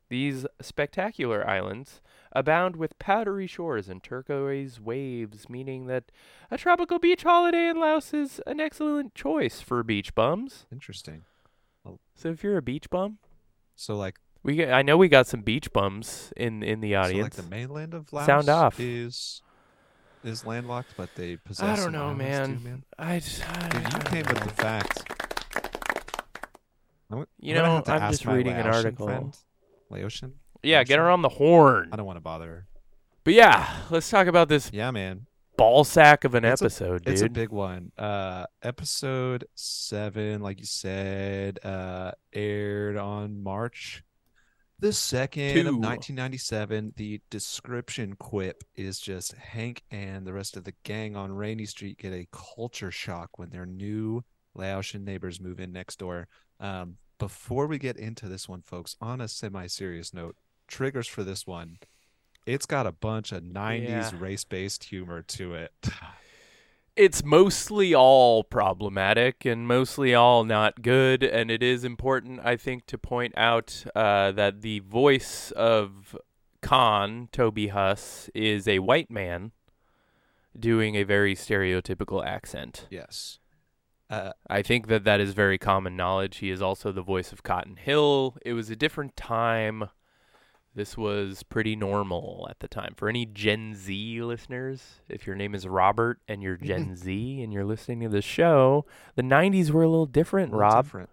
These 0.09 0.45
spectacular 0.61 1.47
islands 1.49 2.01
abound 2.33 2.75
with 2.75 2.99
powdery 2.99 3.47
shores 3.47 3.87
and 3.87 4.03
turquoise 4.03 4.77
waves, 4.79 5.49
meaning 5.49 5.85
that 5.87 6.11
a 6.49 6.57
tropical 6.57 6.99
beach 6.99 7.23
holiday 7.23 7.69
in 7.69 7.79
Laos 7.79 8.13
is 8.13 8.41
an 8.45 8.59
excellent 8.59 9.15
choice 9.15 9.61
for 9.61 9.83
beach 9.83 10.13
bums. 10.13 10.65
Interesting. 10.71 11.23
So 12.13 12.27
if 12.29 12.43
you're 12.43 12.57
a 12.57 12.61
beach 12.61 12.89
bum, 12.89 13.17
So 13.75 13.95
like, 13.95 14.17
we 14.43 14.65
I 14.65 14.81
know 14.81 14.97
we 14.97 15.07
got 15.07 15.27
some 15.27 15.41
beach 15.41 15.71
bums 15.71 16.31
in 16.35 16.61
in 16.61 16.81
the 16.81 16.93
audience. 16.95 17.35
so 17.37 17.41
like 17.41 17.49
the 17.49 17.55
mainland 17.55 17.93
of 17.93 18.11
Laos 18.11 18.25
Sound 18.25 18.49
off. 18.49 18.79
is 18.81 19.41
is 20.23 20.45
landlocked, 20.45 20.93
but 20.97 21.09
they 21.15 21.37
possess. 21.37 21.79
I 21.79 21.81
don't 21.81 21.91
know, 21.91 22.13
man. 22.13 22.57
Too, 22.59 22.63
man. 22.63 22.83
I 22.99 23.19
just, 23.19 23.47
I, 23.49 23.69
Dude, 23.69 23.81
you 23.81 23.87
I 23.87 23.99
came 24.09 24.23
don't 24.23 24.33
with 24.45 24.55
the 24.55 24.61
facts. 24.61 25.03
I'm, 27.11 27.25
You 27.39 27.55
I'm 27.57 27.63
know, 27.63 27.83
I'm 27.93 28.11
just 28.11 28.25
my 28.25 28.33
reading 28.35 28.53
an 28.53 28.67
article. 28.67 29.05
friend, 29.07 29.35
Laotian. 29.89 30.33
Yeah, 30.63 30.83
get 30.83 30.99
her 30.99 31.09
on 31.09 31.21
the 31.21 31.29
horn. 31.29 31.89
I 31.91 31.95
don't 31.95 32.05
want 32.05 32.17
to 32.17 32.21
bother 32.21 32.47
her. 32.47 32.67
But 33.23 33.33
yeah, 33.33 33.77
let's 33.89 34.09
talk 34.09 34.27
about 34.27 34.47
this 34.47 34.71
Yeah, 34.73 34.91
man. 34.91 35.25
ball 35.57 35.83
sack 35.83 36.23
of 36.23 36.33
an 36.35 36.45
It's 36.45 36.61
a- 36.61 36.65
episode, 36.65 37.03
It's 37.07 37.21
a 37.21 37.29
big 37.29 37.49
one. 37.49 37.91
Uh 37.97 38.45
episode 38.63 39.45
7 39.55 40.41
like 40.41 40.59
you 40.59 40.65
said 40.65 41.59
uh 41.63 42.11
aired 42.33 42.97
on 42.97 43.43
March 43.43 44.03
the 44.81 44.89
2nd 44.89 45.53
Two. 45.53 45.59
of 45.61 45.75
1997. 45.77 46.93
The 46.97 47.21
description 47.29 48.15
quip 48.17 48.63
is 48.75 48.99
just 48.99 49.33
Hank 49.33 49.83
and 49.89 50.25
the 50.27 50.33
rest 50.33 50.57
of 50.57 50.63
the 50.65 50.73
gang 50.83 51.15
on 51.15 51.31
Rainy 51.31 51.65
Street 51.65 51.97
get 51.97 52.11
a 52.13 52.27
culture 52.31 52.91
shock 52.91 53.39
when 53.39 53.49
their 53.51 53.65
new 53.65 54.23
Laotian 54.55 55.05
neighbors 55.05 55.39
move 55.39 55.59
in 55.59 55.71
next 55.71 55.99
door. 55.99 56.27
Um 56.59 56.97
before 57.19 57.67
we 57.67 57.77
get 57.77 57.97
into 57.97 58.27
this 58.27 58.49
one 58.49 58.63
folks, 58.63 58.95
on 58.99 59.21
a 59.21 59.27
semi-serious 59.27 60.11
note, 60.13 60.35
triggers 60.67 61.07
for 61.07 61.23
this 61.23 61.45
one 61.47 61.77
it's 62.47 62.65
got 62.65 62.87
a 62.87 62.91
bunch 62.91 63.31
of 63.31 63.43
90s 63.43 63.81
Yeah. 63.87 64.11
race-based 64.17 64.85
humor 64.85 65.21
to 65.21 65.53
it. 65.53 65.71
It's 66.95 67.23
mostly 67.23 67.93
all 67.93 68.43
problematic 68.43 69.45
and 69.45 69.67
mostly 69.67 70.13
all 70.13 70.43
not 70.43 70.81
good. 70.81 71.23
And 71.23 71.49
it 71.49 71.63
is 71.63 71.83
important, 71.83 72.41
I 72.43 72.57
think, 72.57 72.85
to 72.87 72.97
point 72.97 73.33
out 73.37 73.85
uh, 73.95 74.31
that 74.33 74.61
the 74.61 74.79
voice 74.79 75.51
of 75.51 76.17
Khan, 76.61 77.29
Toby 77.31 77.67
Huss, 77.67 78.29
is 78.35 78.67
a 78.67 78.79
white 78.79 79.09
man 79.09 79.51
doing 80.57 80.95
a 80.95 81.03
very 81.03 81.35
stereotypical 81.35 82.25
accent. 82.25 82.87
Yes. 82.89 83.39
Uh, 84.09 84.33
I 84.49 84.61
think 84.61 84.87
that 84.87 85.05
that 85.05 85.21
is 85.21 85.33
very 85.33 85.57
common 85.57 85.95
knowledge. 85.95 86.37
He 86.37 86.49
is 86.49 86.61
also 86.61 86.91
the 86.91 87.01
voice 87.01 87.31
of 87.31 87.43
Cotton 87.43 87.77
Hill. 87.77 88.35
It 88.45 88.53
was 88.53 88.69
a 88.69 88.75
different 88.75 89.15
time. 89.15 89.89
This 90.73 90.97
was 90.97 91.43
pretty 91.43 91.75
normal 91.75 92.47
at 92.49 92.59
the 92.59 92.67
time. 92.69 92.93
For 92.95 93.09
any 93.09 93.25
Gen 93.25 93.75
Z 93.75 94.21
listeners, 94.21 95.01
if 95.09 95.27
your 95.27 95.35
name 95.35 95.53
is 95.53 95.67
Robert 95.67 96.19
and 96.27 96.41
you're 96.41 96.55
Gen 96.61 96.95
Z 96.95 97.41
and 97.41 97.51
you're 97.51 97.65
listening 97.65 97.99
to 98.01 98.09
the 98.09 98.21
show, 98.21 98.85
the 99.15 99.21
90s 99.21 99.71
were 99.71 99.83
a 99.83 99.89
little 99.89 100.05
different, 100.05 100.53
a 100.53 100.55
little 100.55 100.69
Rob. 100.69 100.85
different. 100.85 101.09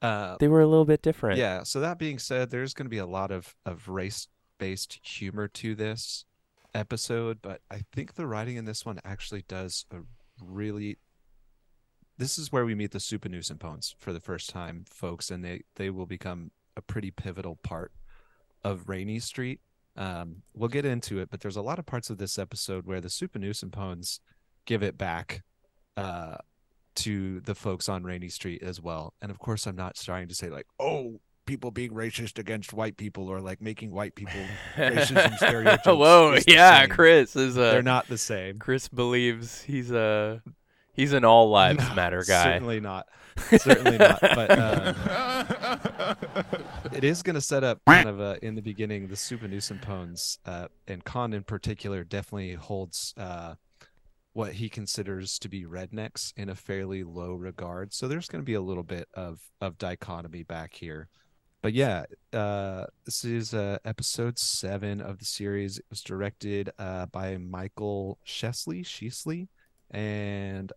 Uh, 0.00 0.36
They 0.38 0.48
were 0.48 0.60
a 0.60 0.66
little 0.66 0.84
bit 0.84 1.02
different. 1.02 1.38
yeah. 1.38 1.64
So 1.64 1.80
that 1.80 1.98
being 1.98 2.18
said, 2.18 2.50
there's 2.50 2.72
going 2.74 2.86
to 2.86 2.90
be 2.90 2.98
a 2.98 3.06
lot 3.06 3.30
of 3.32 3.56
of 3.66 3.88
race 3.88 4.28
based 4.58 5.00
humor 5.02 5.48
to 5.48 5.74
this 5.74 6.24
episode, 6.72 7.38
but 7.42 7.62
I 7.70 7.82
think 7.92 8.14
the 8.14 8.26
writing 8.26 8.56
in 8.56 8.64
this 8.64 8.84
one 8.86 9.00
actually 9.04 9.42
does 9.48 9.86
a 9.90 9.98
really. 10.40 10.98
This 12.16 12.38
is 12.38 12.52
where 12.52 12.64
we 12.64 12.76
meet 12.76 12.92
the 12.92 13.00
super 13.00 13.28
Supernusempons 13.28 13.94
for 13.98 14.12
the 14.12 14.20
first 14.20 14.50
time, 14.50 14.84
folks, 14.88 15.30
and 15.32 15.44
they 15.44 15.62
they 15.76 15.90
will 15.90 16.06
become 16.06 16.52
a 16.76 16.80
pretty 16.82 17.10
pivotal 17.10 17.56
part 17.56 17.90
of 18.64 18.88
Rainy 18.88 19.18
Street. 19.18 19.60
Um, 19.96 20.42
we'll 20.54 20.68
get 20.68 20.84
into 20.84 21.20
it, 21.20 21.30
but 21.30 21.40
there's 21.40 21.56
a 21.56 21.62
lot 21.62 21.78
of 21.78 21.86
parts 21.86 22.10
of 22.10 22.18
this 22.18 22.38
episode 22.38 22.86
where 22.86 23.00
the 23.00 23.08
Supernusempons 23.08 24.18
give 24.64 24.82
it 24.82 24.98
back 24.98 25.42
uh, 25.96 26.36
to 26.96 27.40
the 27.40 27.54
folks 27.54 27.88
on 27.88 28.02
Rainy 28.02 28.28
Street 28.28 28.62
as 28.62 28.80
well. 28.80 29.14
And 29.22 29.30
of 29.30 29.38
course, 29.38 29.66
I'm 29.66 29.76
not 29.76 29.94
trying 29.96 30.28
to 30.28 30.34
say 30.34 30.48
like, 30.48 30.66
oh, 30.80 31.20
people 31.46 31.70
being 31.70 31.90
racist 31.90 32.38
against 32.38 32.72
white 32.72 32.96
people 32.96 33.28
or 33.28 33.40
like 33.40 33.60
making 33.60 33.90
white 33.92 34.14
people 34.14 34.40
racism 34.76 35.36
stereotypes. 35.36 35.86
Whoa, 35.86 36.38
yeah, 36.46 36.80
same. 36.80 36.90
Chris 36.90 37.36
is 37.36 37.56
a 37.56 37.60
They're 37.60 37.82
not 37.82 38.08
the 38.08 38.18
same. 38.18 38.58
Chris 38.58 38.88
believes 38.88 39.62
he's 39.62 39.90
a 39.90 40.42
he's 40.92 41.12
an 41.12 41.24
all 41.24 41.50
lives 41.50 41.86
No, 41.88 41.94
matter 41.94 42.24
guy. 42.26 42.44
Certainly 42.44 42.80
not. 42.80 43.06
Certainly 43.36 43.98
not. 43.98 44.20
But 44.20 44.50
uh, 44.50 45.44
it 46.92 47.04
is 47.04 47.22
going 47.22 47.34
to 47.34 47.40
set 47.40 47.64
up 47.64 47.80
kind 47.86 48.08
of 48.08 48.20
uh, 48.20 48.36
in 48.42 48.54
the 48.54 48.62
beginning 48.62 49.08
the 49.08 49.14
Supernusempons, 49.14 50.38
uh, 50.46 50.68
and 50.86 51.04
Khan 51.04 51.32
in 51.32 51.42
particular 51.42 52.04
definitely 52.04 52.54
holds 52.54 53.14
uh, 53.16 53.54
what 54.32 54.54
he 54.54 54.68
considers 54.68 55.38
to 55.38 55.48
be 55.48 55.64
rednecks 55.64 56.32
in 56.36 56.48
a 56.48 56.54
fairly 56.54 57.02
low 57.02 57.34
regard. 57.34 57.92
So 57.92 58.08
there's 58.08 58.28
going 58.28 58.42
to 58.42 58.46
be 58.46 58.54
a 58.54 58.60
little 58.60 58.82
bit 58.82 59.08
of 59.14 59.40
of 59.60 59.78
dichotomy 59.78 60.42
back 60.42 60.74
here. 60.74 61.08
But 61.62 61.72
yeah, 61.72 62.04
uh, 62.32 62.86
this 63.06 63.24
is 63.24 63.54
uh, 63.54 63.78
episode 63.84 64.38
seven 64.38 65.00
of 65.00 65.18
the 65.18 65.24
series. 65.24 65.78
It 65.78 65.86
was 65.88 66.02
directed 66.02 66.70
by 66.78 67.38
Michael 67.38 68.18
Shesley, 68.26 68.84
Sheesley, 68.84 69.48
and 69.90 70.72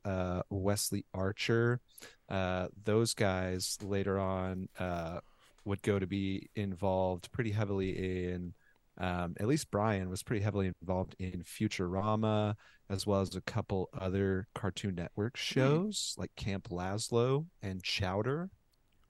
Wesley 0.50 1.06
Archer. 1.13 1.82
Uh, 2.29 2.67
those 2.84 3.13
guys 3.13 3.77
later 3.81 4.19
on 4.19 4.67
uh, 4.79 5.19
would 5.65 5.81
go 5.81 6.00
to 6.00 6.07
be 6.07 6.50
involved 6.55 7.31
pretty 7.31 7.51
heavily 7.51 8.25
in. 8.25 8.53
Um, 9.00 9.36
at 9.39 9.48
least 9.48 9.69
Brian 9.69 10.10
was 10.10 10.24
pretty 10.24 10.43
heavily 10.43 10.72
involved 10.81 11.15
in 11.19 11.43
Futurama, 11.43 12.55
as 12.89 13.05
well 13.05 13.22
as 13.22 13.36
a 13.36 13.41
couple 13.41 13.89
other 13.98 14.48
Cartoon 14.55 14.96
Network 14.96 15.38
shows 15.38 16.15
like 16.17 16.36
Camp 16.36 16.69
Lazlo 16.69 17.46
and 17.62 17.84
Chowder. 17.84 18.50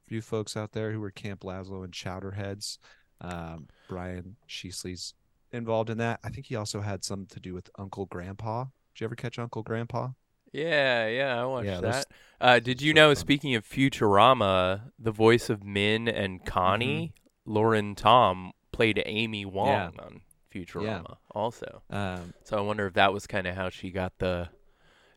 For 0.07 0.13
you 0.13 0.21
folks 0.21 0.57
out 0.57 0.73
there 0.73 0.91
who 0.91 0.99
were 0.99 1.11
Camp 1.11 1.41
Lazlo 1.41 1.83
and 1.83 1.93
Chowder 1.93 2.31
heads, 2.31 2.79
um, 3.21 3.67
Brian 3.87 4.35
Sheesley's 4.49 5.13
involved 5.51 5.89
in 5.89 5.97
that. 5.99 6.19
I 6.23 6.29
think 6.29 6.47
he 6.47 6.55
also 6.55 6.81
had 6.81 7.03
some 7.03 7.25
to 7.27 7.39
do 7.39 7.53
with 7.53 7.69
Uncle 7.77 8.05
Grandpa. 8.07 8.65
Did 8.93 9.01
you 9.01 9.05
ever 9.05 9.15
catch 9.15 9.39
Uncle 9.39 9.63
Grandpa? 9.63 10.09
Yeah, 10.53 11.07
yeah, 11.07 11.41
I 11.41 11.45
watched 11.45 11.67
Yeah, 11.67 11.81
that. 11.81 12.05
Uh, 12.39 12.59
did 12.59 12.81
you 12.81 12.91
so 12.91 12.95
know? 12.95 13.07
fun. 13.09 13.15
Speaking 13.15 13.55
of 13.55 13.65
Futurama, 13.67 14.91
the 14.99 15.11
voice 15.11 15.49
of 15.49 15.63
Min 15.63 16.07
and 16.07 16.45
Connie, 16.45 17.13
Lauren 17.45 17.95
Tom, 17.95 18.51
played 18.71 19.01
Amy 19.05 19.45
Wong 19.45 19.91
Mm-hmm. 19.93 19.97
Yeah. 19.99 20.05
on 20.05 20.21
Futurama, 20.53 21.17
also. 21.31 21.81
Um, 21.89 22.33
So 22.43 22.57
I 22.57 22.61
wonder 22.61 22.87
if 22.87 22.93
that 22.93 23.11
was 23.13 23.27
kind 23.27 23.47
of 23.47 23.55
how 23.55 23.69
she 23.69 23.91
got 23.91 24.13
the 24.19 24.49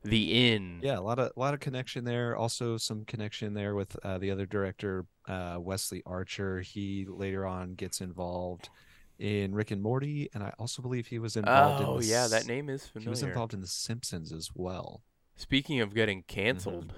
the 0.03 0.53
in. 0.53 0.81
yeah, 0.83 0.99
a 0.99 1.03
lot 1.03 1.19
of 1.19 1.31
a 1.37 1.39
lot 1.39 1.53
of 1.53 1.61
connection 1.61 2.05
there. 2.05 2.35
Also, 2.35 2.79
some 2.79 3.05
connection 3.05 3.53
there 3.53 3.75
with 3.75 3.97
uh, 4.03 4.17
the 4.19 4.31
other 4.31 4.47
director, 4.47 5.05
uh, 5.29 5.59
Wesley 5.61 6.03
Archer. 6.07 6.61
He 6.63 7.07
later 7.07 7.45
on 7.47 7.75
gets 7.75 8.01
involved 8.01 8.71
in 9.19 9.55
Rick 9.55 9.71
and 9.73 9.83
Morty, 9.83 10.31
and 10.33 10.43
I 10.43 10.55
also 10.59 10.81
believe 10.81 11.07
he 11.09 11.19
was 11.19 11.37
involved. 11.37 11.85
Oh 11.87 11.95
in 11.97 12.01
the 12.01 12.07
yeah, 12.07 12.29
that 12.29 12.47
name 12.47 12.71
is 12.71 12.87
familiar. 12.87 13.05
He 13.05 13.11
was 13.11 13.23
involved 13.23 13.53
in 13.53 13.61
The 13.61 13.67
Simpsons 13.67 14.33
as 14.33 14.49
well. 14.55 15.03
Speaking 15.41 15.81
of 15.81 15.95
getting 15.95 16.23
canceled, 16.25 16.93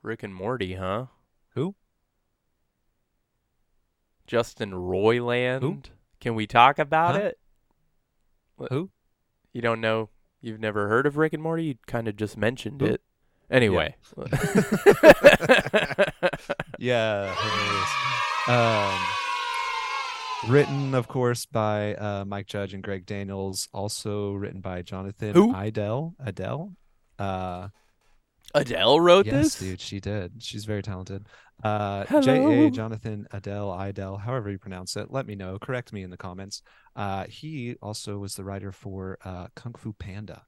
Rick 0.00 0.22
and 0.22 0.32
Morty, 0.32 0.74
huh? 0.74 1.06
Who? 1.56 1.74
Justin 4.28 4.70
Roiland. 4.70 5.86
Can 6.20 6.36
we 6.36 6.46
talk 6.46 6.78
about 6.78 7.16
Huh? 7.16 7.20
it? 7.22 7.38
Who? 8.70 8.90
You 9.52 9.60
don't 9.60 9.80
know? 9.80 10.08
You've 10.40 10.60
never 10.60 10.86
heard 10.86 11.04
of 11.04 11.16
Rick 11.16 11.32
and 11.32 11.42
Morty? 11.42 11.64
You 11.64 11.74
kind 11.88 12.06
of 12.06 12.14
just 12.14 12.36
mentioned 12.36 12.80
Who? 12.80 12.86
it. 12.86 13.02
Anyway. 13.50 13.96
Yeah, 16.78 17.34
hilarious. 17.34 17.90
Um, 18.46 19.00
written, 20.48 20.94
of 20.94 21.08
course, 21.08 21.44
by 21.44 21.96
uh, 21.96 22.24
Mike 22.24 22.46
Judge 22.46 22.72
and 22.72 22.84
Greg 22.84 23.04
Daniels. 23.04 23.68
Also 23.74 24.34
written 24.34 24.60
by 24.60 24.82
Jonathan 24.82 25.34
Who? 25.34 25.52
Idell. 25.52 26.14
Adele. 26.24 26.76
Uh, 27.20 27.68
Adele 28.54 29.00
wrote 29.00 29.26
yes, 29.26 29.34
this? 29.34 29.58
dude, 29.58 29.80
she 29.80 30.00
did. 30.00 30.42
She's 30.42 30.64
very 30.64 30.82
talented. 30.82 31.26
Uh, 31.62 32.04
J.A. 32.20 32.70
Jonathan 32.70 33.26
Adele 33.30 33.68
Idell, 33.68 34.20
however 34.20 34.50
you 34.50 34.58
pronounce 34.58 34.96
it. 34.96 35.10
Let 35.10 35.26
me 35.26 35.36
know. 35.36 35.58
Correct 35.58 35.92
me 35.92 36.02
in 36.02 36.10
the 36.10 36.16
comments. 36.16 36.62
Uh, 36.96 37.26
he 37.28 37.76
also 37.80 38.18
was 38.18 38.34
the 38.34 38.42
writer 38.42 38.72
for 38.72 39.18
uh, 39.24 39.48
Kung 39.54 39.74
Fu 39.74 39.92
Panda. 39.92 40.42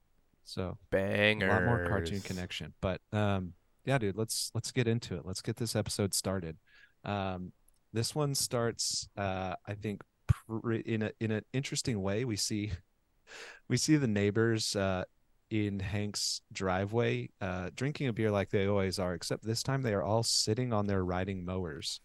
So 0.44 0.77
Bangers. 0.90 1.51
a 1.51 1.53
lot 1.55 1.64
more 1.64 1.87
cartoon 1.87 2.20
connection 2.20 2.75
but 2.81 3.01
um 3.12 3.53
yeah 3.85 3.99
dude 3.99 4.16
let's 4.16 4.51
let's 4.55 4.70
get 4.73 4.88
into 4.88 5.16
it 5.16 5.23
let's 5.25 5.40
get 5.40 5.57
this 5.57 5.77
episode 5.77 6.14
started 6.14 6.57
um 7.05 7.53
this 7.92 8.14
one 8.14 8.35
starts 8.35 9.09
uh 9.16 9.55
i 9.66 9.75
think 9.75 10.03
pr- 10.27 10.73
in 10.73 11.03
a 11.03 11.11
in 11.20 11.31
an 11.31 11.44
interesting 11.53 12.03
way 12.03 12.25
we 12.25 12.37
see 12.37 12.73
we 13.68 13.77
see 13.77 13.96
the 13.96 14.07
neighbors 14.07 14.75
uh 14.77 15.05
in 15.53 15.81
hank's 15.81 16.41
driveway 16.51 17.29
uh 17.43 17.69
drinking 17.77 18.09
a 18.09 18.12
beer 18.12 18.31
like 18.31 18.49
they 18.49 18.67
always 18.67 18.99
are 18.99 19.12
except 19.12 19.45
this 19.45 19.62
time 19.62 19.83
they 19.83 19.93
are 19.93 20.03
all 20.03 20.23
sitting 20.23 20.73
on 20.73 20.87
their 20.87 21.05
riding 21.05 21.45
mowers 21.45 22.01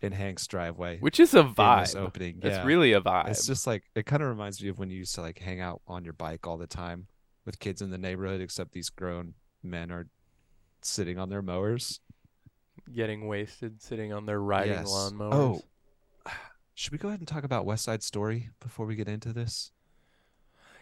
in 0.00 0.12
hank's 0.12 0.46
driveway 0.46 0.96
Which 1.00 1.18
is 1.18 1.34
a 1.34 1.38
in 1.40 1.54
vibe. 1.54 1.96
opening 1.96 2.38
It's 2.42 2.56
yeah 2.56 2.64
really 2.64 2.92
a 2.92 3.00
vibe. 3.00 3.28
it's 3.30 3.44
just 3.46 3.66
like 3.66 3.82
it 3.96 4.06
kind 4.06 4.22
of 4.22 4.28
reminds 4.28 4.62
me 4.62 4.68
of 4.68 4.78
when 4.78 4.88
you 4.88 4.98
used 4.98 5.16
to 5.16 5.20
like 5.20 5.40
hang 5.40 5.60
out 5.60 5.82
on 5.88 6.04
your 6.04 6.12
bike 6.12 6.46
all 6.46 6.58
the 6.58 6.68
time 6.68 7.08
with 7.44 7.58
kids 7.58 7.82
in 7.82 7.90
the 7.90 7.98
neighborhood, 7.98 8.40
except 8.40 8.72
these 8.72 8.90
grown 8.90 9.34
men 9.64 9.90
are 9.90 10.06
sitting 10.82 11.18
on 11.18 11.28
their 11.30 11.42
mowers. 11.42 12.00
getting 12.94 13.26
wasted, 13.26 13.82
sitting 13.82 14.12
on 14.12 14.26
their 14.26 14.40
riding 14.40 14.72
Yes. 14.74 14.86
lawnmowers. 14.86 15.62
Oh, 16.26 16.30
should 16.74 16.92
we 16.92 16.98
go 16.98 17.08
ahead 17.08 17.20
and 17.20 17.28
talk 17.28 17.44
about 17.44 17.64
West 17.66 17.84
Side 17.84 18.02
Story 18.02 18.50
before 18.60 18.86
we 18.86 18.94
get 18.94 19.08
into 19.08 19.32
this? 19.32 19.72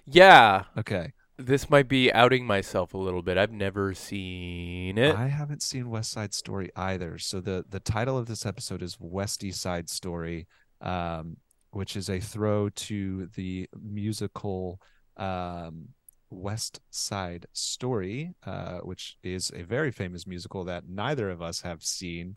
Yeah. 0.06 0.64
Okay, 0.76 1.12
This 1.40 1.70
might 1.70 1.86
be 1.86 2.12
outing 2.12 2.44
myself 2.46 2.94
a 2.94 2.98
little 2.98 3.22
bit. 3.22 3.38
I've 3.38 3.52
never 3.52 3.94
seen 3.94 4.98
it. 4.98 5.14
I 5.14 5.28
haven't 5.28 5.62
seen 5.62 5.88
West 5.88 6.10
Side 6.10 6.34
Story 6.34 6.70
either. 6.74 7.16
So 7.18 7.40
the 7.40 7.64
the 7.68 7.78
title 7.78 8.18
of 8.18 8.26
this 8.26 8.44
episode 8.44 8.82
is 8.82 8.96
Westie 8.96 9.54
Side 9.54 9.88
Story, 9.88 10.48
um, 10.80 11.36
which 11.70 11.96
is 11.96 12.10
a 12.10 12.18
throw 12.18 12.70
to 12.70 13.28
the 13.36 13.68
musical 13.80 14.80
um, 15.16 15.90
West 16.28 16.80
Side 16.90 17.46
Story, 17.52 18.34
uh, 18.44 18.78
which 18.78 19.16
is 19.22 19.52
a 19.54 19.62
very 19.62 19.92
famous 19.92 20.26
musical 20.26 20.64
that 20.64 20.88
neither 20.88 21.30
of 21.30 21.40
us 21.40 21.60
have 21.60 21.84
seen. 21.84 22.34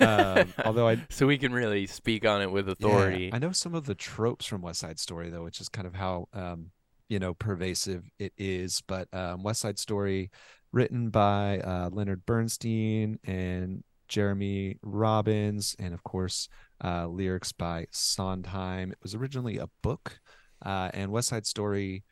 um, 0.00 0.52
although 0.64 0.88
I 0.88 1.02
so 1.10 1.26
we 1.26 1.36
can 1.36 1.52
really 1.52 1.86
speak 1.86 2.26
on 2.26 2.40
it 2.40 2.50
with 2.50 2.68
Yeah, 2.68 2.72
authority. 2.72 3.30
I 3.34 3.38
know 3.38 3.52
some 3.52 3.74
of 3.74 3.84
the 3.84 3.94
tropes 3.94 4.46
from 4.46 4.62
West 4.62 4.80
Side 4.80 4.98
Story 4.98 5.28
though, 5.28 5.44
which 5.44 5.60
is 5.60 5.68
kind 5.68 5.86
of 5.86 5.94
how 5.94 6.28
um, 6.32 6.70
you 7.08 7.18
know 7.18 7.34
pervasive 7.34 8.04
it 8.18 8.32
is. 8.36 8.82
But 8.86 9.08
um, 9.12 9.42
West 9.42 9.60
Side 9.60 9.78
Story, 9.78 10.30
written 10.72 11.10
by 11.10 11.60
uh, 11.60 11.90
Leonard 11.92 12.24
Bernstein 12.26 13.18
and 13.24 13.82
Jeremy 14.08 14.78
Robbins, 14.82 15.76
and 15.78 15.94
of 15.94 16.02
course 16.02 16.48
uh, 16.82 17.06
lyrics 17.06 17.52
by 17.52 17.86
Sondheim. 17.90 18.92
It 18.92 18.98
was 19.02 19.14
originally 19.14 19.58
a 19.58 19.68
book, 19.82 20.18
uh, 20.64 20.90
and 20.94 21.10
West 21.10 21.28
Side 21.28 21.46
Story 21.46 22.04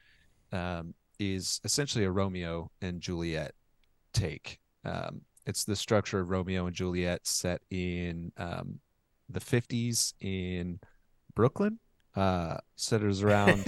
um, 0.52 0.94
is 1.18 1.60
essentially 1.64 2.04
a 2.04 2.10
Romeo 2.10 2.70
and 2.80 3.00
Juliet 3.00 3.52
take. 4.12 4.58
Um, 4.84 5.22
it's 5.46 5.64
the 5.64 5.76
structure 5.76 6.20
of 6.20 6.30
Romeo 6.30 6.66
and 6.66 6.74
Juliet 6.74 7.26
set 7.26 7.62
in 7.70 8.32
um, 8.36 8.80
the 9.28 9.40
50s 9.40 10.14
in 10.20 10.78
Brooklyn. 11.34 11.78
Uh, 12.14 12.58
centers 12.76 13.22
around. 13.24 13.66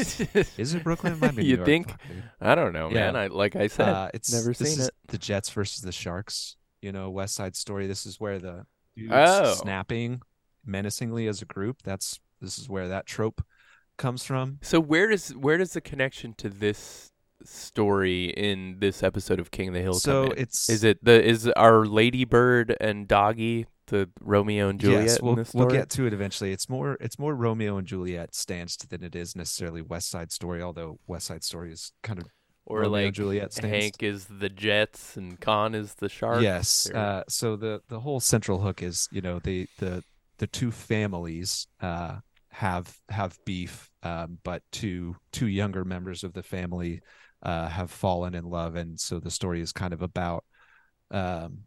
is 0.59 0.75
it 0.75 0.85
Brooklyn? 0.85 1.15
It 1.15 1.21
might 1.21 1.35
be 1.37 1.45
You 1.47 1.57
York. 1.57 1.67
think? 1.67 1.95
I 2.41 2.55
don't 2.55 2.73
know, 2.75 2.89
Yeah. 2.89 3.13
man. 3.13 3.17
I 3.17 3.27
like 3.29 3.57
I 3.57 3.69
said, 3.69 3.89
Uh, 3.89 4.11
it's 4.13 4.33
never 4.33 4.49
this 4.53 4.59
seen 4.59 4.81
is 4.81 4.89
it. 4.89 4.95
The 5.09 5.19
Jets 5.19 5.49
versus 5.51 5.81
the 5.81 5.93
Sharks. 5.93 6.57
You 6.83 6.93
know, 6.93 7.09
West 7.11 7.35
Side 7.35 7.57
Story. 7.57 7.87
This 7.87 8.05
is 8.05 8.21
where 8.21 8.39
the 8.39 8.67
dudes 8.97 9.13
Oh. 9.15 9.55
snapping 9.55 10.21
menacingly 10.67 11.27
as 11.27 11.41
a 11.41 11.47
group. 11.47 11.83
That's 11.83 12.21
this 12.41 12.59
is 12.59 12.69
where 12.69 12.89
that 12.89 13.07
trope 13.07 13.43
comes 13.97 14.25
from. 14.25 14.59
So 14.61 14.79
where 14.81 15.09
does 15.09 15.31
where 15.35 15.57
does 15.57 15.73
the 15.73 15.81
connection 15.81 16.35
to 16.35 16.51
this 16.51 17.13
story 17.45 18.27
in 18.27 18.77
this 18.81 19.03
episode 19.03 19.39
of 19.39 19.51
King 19.51 19.69
of 19.69 19.75
the 19.75 19.81
Hill 19.81 19.95
So 19.95 20.25
it's 20.25 20.69
Is 20.69 20.85
it 20.85 21.03
the 21.05 21.23
is 21.23 21.47
our 21.49 21.85
Lady 21.87 22.25
Bird 22.25 22.77
and 22.81 23.07
Doggy 23.09 23.67
the 23.87 24.09
Romeo 24.21 24.69
and 24.69 24.81
Juliet 24.81 25.03
yes, 25.05 25.21
we'll, 25.23 25.35
we'll 25.55 25.67
get 25.73 25.91
to 25.91 26.07
it 26.07 26.13
eventually. 26.13 26.53
It's 26.53 26.69
more 26.69 26.97
it's 27.01 27.19
more 27.19 27.35
Romeo 27.35 27.77
and 27.77 27.87
Juliet 27.87 28.35
stanced 28.35 28.89
than 28.91 29.03
it 29.03 29.15
is 29.15 29.37
necessarily 29.37 29.83
West 29.83 30.11
Side 30.11 30.33
Story. 30.33 30.63
Although 30.63 30.99
West 31.07 31.27
Side 31.27 31.45
Story 31.45 31.73
is 31.73 31.93
kind 32.03 32.19
of 32.19 32.27
or 32.67 32.81
Romeo 32.81 32.97
and 32.97 33.07
like 33.07 33.15
Juliet 33.15 33.53
stanced. 33.53 33.75
Hank 33.83 34.03
is 34.03 34.25
the 34.27 34.49
Jets 34.49 35.17
and 35.17 35.39
Khan 35.41 35.75
is 35.75 35.95
the 35.95 36.09
Sharks. 36.09 36.43
Yes. 36.43 36.89
or- 36.91 36.97
Uh, 36.97 37.23
so 37.29 37.57
the 37.57 37.81
the 37.89 38.01
whole 38.01 38.21
central 38.21 38.61
hook 38.61 38.83
is 38.83 39.09
you 39.13 39.21
know 39.21 39.39
the 39.39 39.67
the 39.79 40.03
the 40.39 40.47
two 40.47 40.71
families 40.71 41.67
uh, 41.81 42.17
have 42.51 42.97
have 43.09 43.39
beef, 43.45 43.91
um, 44.03 44.39
but 44.45 44.63
two 44.73 45.17
two 45.31 45.47
younger 45.47 45.85
members 45.85 46.25
of 46.25 46.33
the 46.33 46.43
family 46.43 47.03
uh, 47.43 47.69
have 47.69 47.91
fallen 47.91 48.35
in 48.35 48.45
love, 48.45 48.75
and 48.77 48.99
so 48.99 49.21
the 49.21 49.31
story 49.31 49.61
is 49.61 49.73
kind 49.73 49.93
of 49.93 50.01
about 50.03 50.43
um, 51.11 51.65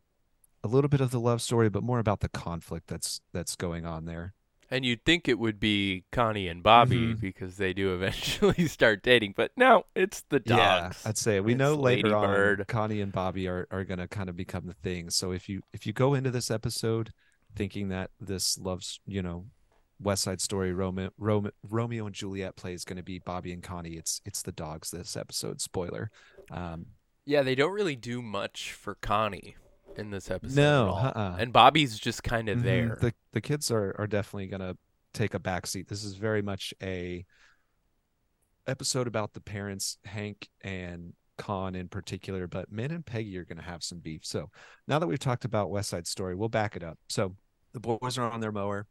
a 0.67 0.73
little 0.73 0.89
bit 0.89 1.01
of 1.01 1.11
the 1.11 1.19
love 1.19 1.41
story, 1.41 1.69
but 1.69 1.83
more 1.83 1.99
about 1.99 2.19
the 2.19 2.29
conflict 2.29 2.87
that's 2.87 3.21
that's 3.33 3.55
going 3.55 3.85
on 3.85 4.05
there. 4.05 4.33
And 4.69 4.83
you'd 4.83 5.05
think 5.05 5.29
it 5.29 5.39
would 5.39 5.61
be 5.61 6.03
Connie 6.11 6.49
and 6.49 6.61
Bobby 6.61 7.13
Mhm. 7.15 7.21
because 7.21 7.55
they 7.55 7.71
do 7.71 7.93
eventually 7.93 8.67
start 8.67 9.01
dating, 9.01 9.33
but 9.37 9.51
no, 9.55 9.83
it's 9.95 10.23
the 10.29 10.41
dogs. 10.41 11.01
Yeah, 11.03 11.09
I'd 11.09 11.17
say 11.17 11.39
we 11.39 11.53
It's 11.53 11.59
know 11.59 11.73
later 11.75 12.09
Lady 12.09 12.13
on 12.13 12.27
Bird. 12.27 12.65
Connie 12.67 12.99
and 12.99 13.13
Bobby 13.13 13.47
are, 13.47 13.65
are 13.71 13.85
gonna 13.85 14.09
kind 14.09 14.27
of 14.29 14.35
become 14.35 14.67
the 14.67 14.73
thing. 14.73 15.09
So 15.09 15.31
if 15.31 15.47
you 15.47 15.61
if 15.71 15.87
you 15.87 15.93
go 15.93 16.13
into 16.13 16.31
this 16.31 16.51
episode 16.51 17.11
thinking 17.55 17.87
that 17.89 18.11
this 18.19 18.57
loves 18.59 18.99
you 19.07 19.21
know 19.21 19.45
West 20.01 20.23
Side 20.23 20.41
Story 20.41 20.73
Romeo 20.73 21.11
Romeo, 21.17 21.51
Romeo 21.63 22.05
and 22.05 22.13
Juliet 22.13 22.55
play 22.57 22.73
is 22.73 22.83
going 22.83 22.97
to 22.97 23.03
be 23.03 23.19
Bobby 23.19 23.53
and 23.53 23.63
Connie, 23.63 23.93
it's 23.95 24.21
it's 24.25 24.41
the 24.41 24.51
dogs 24.51 24.91
this 24.91 25.15
episode. 25.15 25.61
Spoiler. 25.61 26.11
Um, 26.51 26.87
Yeah, 27.25 27.41
they 27.41 27.55
don't 27.55 27.71
really 27.73 27.95
do 27.95 28.21
much 28.21 28.73
for 28.73 28.95
Connie 28.95 29.55
in 29.97 30.11
this 30.11 30.31
episode. 30.31 30.55
No, 30.55 30.83
at 30.87 30.89
all. 30.89 31.23
uh-uh. 31.23 31.35
and 31.39 31.51
Bobby's 31.53 31.97
just 31.99 32.23
kind 32.23 32.49
of 32.49 32.59
mhm, 32.59 32.63
there. 32.63 32.97
The 33.01 33.13
the 33.33 33.41
kids 33.41 33.71
are 33.71 33.95
are 33.97 34.07
definitely 34.07 34.47
gonna 34.47 34.77
take 35.13 35.33
a 35.33 35.39
backseat. 35.39 35.87
This 35.87 36.03
is 36.03 36.15
very 36.15 36.41
much 36.41 36.73
a 36.81 37.25
episode 38.67 39.07
about 39.07 39.33
the 39.33 39.41
parents 39.41 39.97
Hank 40.05 40.49
and 40.61 41.13
Con 41.37 41.75
in 41.75 41.87
particular, 41.87 42.47
but 42.47 42.71
Min 42.71 42.91
and 42.91 43.05
Peggy 43.05 43.37
are 43.37 43.45
going 43.45 43.57
to 43.57 43.63
have 43.63 43.83
some 43.83 43.99
beef. 43.99 44.25
So 44.25 44.49
now 44.87 44.99
that 44.99 45.07
we've 45.07 45.19
talked 45.19 45.45
about 45.45 45.69
West 45.69 45.89
Side 45.89 46.07
Story, 46.07 46.35
we'll 46.35 46.49
back 46.49 46.75
it 46.75 46.83
up. 46.83 46.97
So 47.07 47.35
the 47.73 47.79
boys 47.79 48.17
are 48.17 48.29
on 48.29 48.39
their 48.39 48.51
mower, 48.51 48.87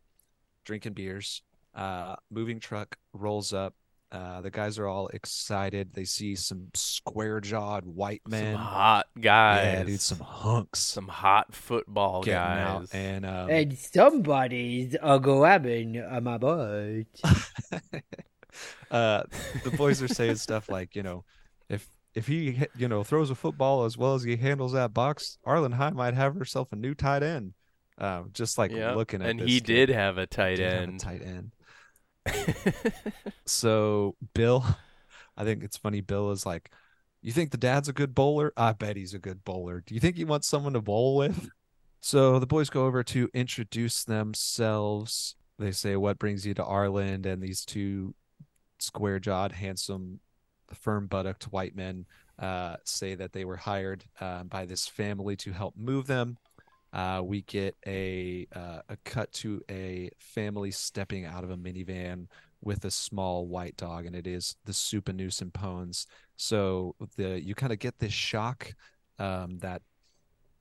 drinking 0.64 0.92
beers. 0.94 1.42
Uh, 1.74 2.16
moving 2.30 2.60
truck 2.60 2.96
rolls 3.12 3.52
up. 3.52 3.74
Uh, 4.12 4.40
the 4.40 4.50
guys 4.50 4.78
are 4.78 4.86
all 4.86 5.08
excited. 5.08 5.92
They 5.92 6.04
see 6.04 6.36
some 6.36 6.68
square 6.74 7.40
jawed 7.40 7.84
white 7.84 8.22
men. 8.28 8.54
Some 8.54 8.62
hot 8.62 9.06
guys. 9.20 9.64
Yeah, 9.78 9.82
dude, 9.84 10.00
some 10.00 10.20
hunks 10.20 10.78
some 10.78 11.08
hot 11.08 11.52
football 11.54 12.22
getting 12.22 12.38
guys. 12.40 12.66
out. 12.66 12.88
And 12.92 13.26
um, 13.26 13.50
And 13.50 13.76
somebody's 13.76 14.96
a 15.02 15.18
grabbing 15.18 15.98
uh, 16.00 16.20
my 16.20 16.38
butt. 16.38 17.06
uh, 18.90 19.22
the 19.64 19.70
boys 19.76 20.00
are 20.02 20.08
saying 20.08 20.36
stuff 20.36 20.68
like, 20.68 20.94
you 20.94 21.02
know, 21.02 21.24
if 21.68 21.88
if 22.14 22.26
he 22.26 22.62
you 22.76 22.88
know 22.88 23.02
throws 23.04 23.30
a 23.30 23.34
football 23.34 23.84
as 23.84 23.98
well 23.98 24.14
as 24.14 24.22
he 24.22 24.36
handles 24.36 24.72
that 24.72 24.94
box, 24.94 25.38
Arlen 25.44 25.72
High 25.72 25.90
might 25.90 26.14
have 26.14 26.34
herself 26.36 26.72
a 26.72 26.76
new 26.76 26.94
tight 26.94 27.22
end. 27.22 27.54
Uh, 27.98 28.24
just 28.32 28.58
like 28.58 28.70
Yep, 28.70 28.96
looking 28.96 29.22
at 29.22 29.30
and 29.30 29.40
this 29.40 29.46
he 29.48 29.60
kid. 29.60 29.88
did 29.88 29.88
have 29.88 30.18
a 30.18 30.26
tight 30.26 30.56
Did 30.56 30.72
have 30.72 30.88
a 30.90 30.92
end. 30.92 31.00
tight 31.00 31.22
end. 31.22 31.52
So 33.46 34.16
Bill, 34.34 34.64
I 35.36 35.44
think 35.44 35.62
it's 35.62 35.76
funny. 35.76 36.00
Bill 36.00 36.30
is 36.32 36.44
like, 36.44 36.70
"You 37.22 37.32
think 37.32 37.50
the 37.50 37.56
dad's 37.56 37.88
a 37.88 37.92
good 37.92 38.14
bowler? 38.14 38.52
I 38.56 38.72
bet 38.72 38.96
he's 38.96 39.14
a 39.14 39.18
good 39.18 39.44
bowler. 39.44 39.82
Do 39.86 39.94
you 39.94 40.00
think 40.00 40.16
he 40.16 40.24
wants 40.24 40.48
someone 40.48 40.72
to 40.74 40.80
bowl 40.80 41.16
with?" 41.16 41.50
So 42.00 42.38
the 42.38 42.46
boys 42.46 42.70
go 42.70 42.86
over 42.86 43.02
to 43.04 43.30
introduce 43.34 44.04
themselves. 44.04 45.36
They 45.58 45.72
say, 45.72 45.96
"What 45.96 46.18
brings 46.18 46.46
you 46.46 46.54
to 46.54 46.64
Arlen?" 46.64 47.24
And 47.26 47.42
these 47.42 47.64
two 47.64 48.14
square-jawed, 48.78 49.52
handsome, 49.52 50.20
firm 50.74 51.08
buttocked 51.08 51.44
white 51.44 51.74
men 51.74 52.06
uh, 52.38 52.76
say 52.84 53.14
that 53.14 53.32
they 53.32 53.44
were 53.44 53.56
hired 53.56 54.04
uh, 54.20 54.44
by 54.44 54.66
this 54.66 54.86
family 54.86 55.36
to 55.36 55.52
help 55.52 55.76
move 55.76 56.06
them. 56.06 56.38
Uh, 56.96 57.20
we 57.22 57.42
get 57.42 57.76
a 57.87 58.46
uh, 58.56 58.80
a 58.88 58.96
cut 59.04 59.30
to 59.30 59.61
a 59.70 60.09
family 60.18 60.70
stepping 60.70 61.26
out 61.26 61.44
of 61.44 61.50
a 61.50 61.56
minivan 61.56 62.26
with 62.62 62.87
a 62.87 62.90
small 62.90 63.46
white 63.46 63.76
dog, 63.76 64.06
and 64.06 64.16
it 64.16 64.26
is 64.26 64.56
the 64.64 64.72
Supanus 64.72 65.42
and 65.42 65.52
Pones. 65.52 66.06
So 66.37 66.94
the 67.16 67.38
you 67.38 67.54
kind 67.54 67.70
of 67.70 67.78
get 67.80 67.98
this 67.98 68.14
shock 68.14 68.74
um, 69.18 69.59
that 69.59 69.82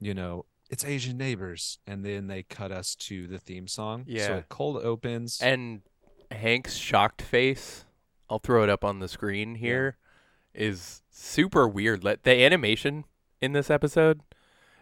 you 0.02 0.14
know 0.14 0.46
it's 0.70 0.84
Asian 0.84 1.18
neighbors, 1.18 1.80
and 1.88 2.04
then 2.04 2.28
they 2.28 2.44
cut 2.44 2.70
us 2.70 2.96
to 2.96 3.28
the 3.28 3.40
theme 3.40 3.70
song. 3.70 4.04
Yeah. 4.06 4.36
it 4.36 4.50
cold 4.50 4.84
opens. 4.84 5.40
And 5.42 5.84
Hank's 6.32 6.76
shocked 6.76 7.22
face, 7.22 7.86
I'll 8.30 8.40
throw 8.40 8.62
it 8.62 8.70
up 8.70 8.84
on 8.84 9.00
the 9.00 9.08
screen 9.08 9.56
here, 9.56 9.96
is 10.54 11.02
super 11.10 11.66
weird. 11.66 12.04
Let 12.04 12.24
the 12.24 12.44
animation 12.44 13.06
in 13.40 13.54
this 13.54 13.70
episode. 13.70 14.20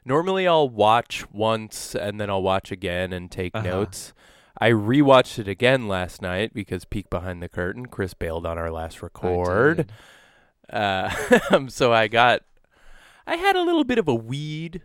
Normally 0.06 0.48
I'll 0.48 0.70
watch 0.70 1.30
once 1.32 1.96
and 1.96 2.20
then 2.20 2.30
I'll 2.30 2.42
watch 2.44 2.72
again 2.72 3.13
and 3.13 3.32
take 3.32 3.56
Uh-huh. 3.56 3.68
notes. 3.68 4.13
I 4.60 4.70
rewatched 4.72 5.39
it 5.39 5.48
again 5.48 5.88
last 5.88 6.22
night 6.22 6.54
because 6.54 6.86
peek 6.86 7.10
behind 7.10 7.42
the 7.42 7.50
curtain. 7.50 7.86
Chris 7.88 8.13
bailed 8.13 8.46
on 8.46 8.58
our 8.58 8.72
last 8.72 9.02
record. 9.02 9.78
did. 9.78 9.92
Uh, 10.70 11.68
so 11.70 11.92
I 11.94 12.08
got, 12.08 12.42
I 13.26 13.36
had 13.38 13.56
a 13.56 13.62
little 13.62 13.84
bit 13.84 13.98
of 13.98 14.08
a 14.08 14.16
weed 14.16 14.82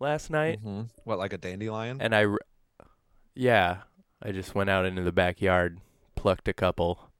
last 0.00 0.30
night, 0.30 0.62
Mhm. 0.64 0.88
What 1.04 1.18
like 1.18 1.32
a 1.32 1.38
dandelion? 1.38 2.00
and 2.00 2.14
I, 2.14 2.26
yeah, 3.34 3.78
I 4.22 4.32
just 4.32 4.54
went 4.54 4.70
out 4.70 4.84
into 4.84 5.02
the 5.02 5.12
backyard, 5.12 5.78
plucked 6.14 6.48
a 6.48 6.52
couple, 6.52 7.10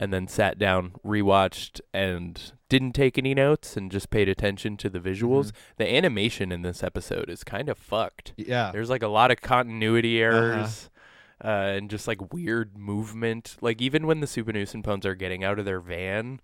and 0.00 0.12
then 0.12 0.26
sat 0.26 0.58
down, 0.58 0.92
rewatched, 1.06 1.80
and 1.94 2.52
didn't 2.68 2.92
take 2.92 3.18
any 3.18 3.34
notes, 3.34 3.76
and 3.76 3.90
just 3.92 4.10
paid 4.10 4.28
attention 4.28 4.76
to 4.78 4.88
the 4.88 4.98
visuals. 4.98 5.48
Mhm. 5.48 5.52
The 5.76 5.94
animation 5.94 6.50
in 6.50 6.62
this 6.62 6.82
episode 6.82 7.28
is 7.28 7.44
kind 7.44 7.68
of 7.68 7.76
fucked. 7.78 8.32
yeah. 8.36 8.70
There's 8.72 8.90
like 8.90 9.02
a 9.02 9.08
lot 9.08 9.30
of 9.30 9.40
continuity 9.42 10.24
Uh-huh. 10.24 10.36
errors. 10.36 10.90
uh 11.42 11.48
and 11.76 11.88
just 11.88 12.06
like 12.06 12.32
weird 12.34 12.76
movement. 12.76 13.56
Like 13.62 13.80
even 13.80 14.06
when 14.06 14.20
the 14.20 14.26
Supanusen 14.26 14.82
Pones 14.82 15.04
are 15.06 15.14
getting 15.14 15.42
out 15.44 15.58
of 15.58 15.64
their 15.64 15.80
van, 15.80 16.40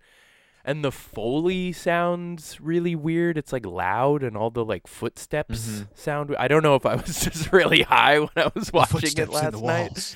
and 0.65 0.83
the 0.83 0.91
Foley 0.91 1.71
sounds 1.71 2.59
really 2.59 2.95
weird. 2.95 3.37
It's 3.37 3.53
like 3.53 3.65
loud, 3.65 4.21
and 4.23 4.35
all 4.35 4.49
the 4.49 4.65
like 4.65 4.85
footsteps 4.87 5.67
Mhm. 5.67 5.87
sound. 5.95 6.35
I 6.37 6.47
don't 6.47 6.63
know 6.63 6.75
if 6.75 6.85
I 6.85 6.95
was 6.95 7.19
just 7.23 7.53
really 7.53 7.83
high 7.83 8.19
when 8.19 8.29
I 8.35 8.51
was 8.55 8.73
watching 8.73 9.17
it 9.17 9.29
last 9.29 9.61
night. 9.61 10.15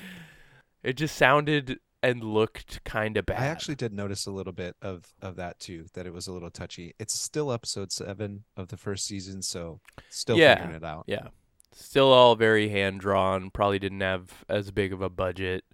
It 0.82 0.94
just 0.94 1.16
sounded 1.16 1.78
and 2.02 2.22
looked 2.22 2.82
kind 2.84 3.16
of 3.16 3.26
bad. 3.26 3.40
I 3.40 3.46
actually 3.46 3.76
did 3.76 3.92
notice 3.92 4.26
a 4.26 4.30
little 4.32 4.52
bit 4.52 4.76
of 4.82 5.14
of 5.22 5.36
that 5.36 5.60
too, 5.60 5.86
that 5.94 6.06
it 6.06 6.12
was 6.12 6.26
a 6.26 6.32
little 6.32 6.50
touchy. 6.50 6.94
It's 6.98 7.14
still 7.14 7.52
episode 7.52 7.92
seven 7.92 8.44
of 8.56 8.68
the 8.68 8.76
first 8.76 9.06
season, 9.06 9.42
so 9.42 9.80
still 10.10 10.36
Yeah. 10.36 10.56
figuring 10.56 10.76
it 10.76 10.84
out. 10.84 11.04
Yeah. 11.06 11.28
Still 11.72 12.12
all 12.12 12.34
very 12.36 12.68
hand 12.68 13.00
drawn. 13.00 13.50
Probably 13.50 13.78
didn't 13.78 14.00
have 14.00 14.44
as 14.48 14.70
big 14.70 14.92
of 14.92 15.00
a 15.00 15.08
budget. 15.08 15.64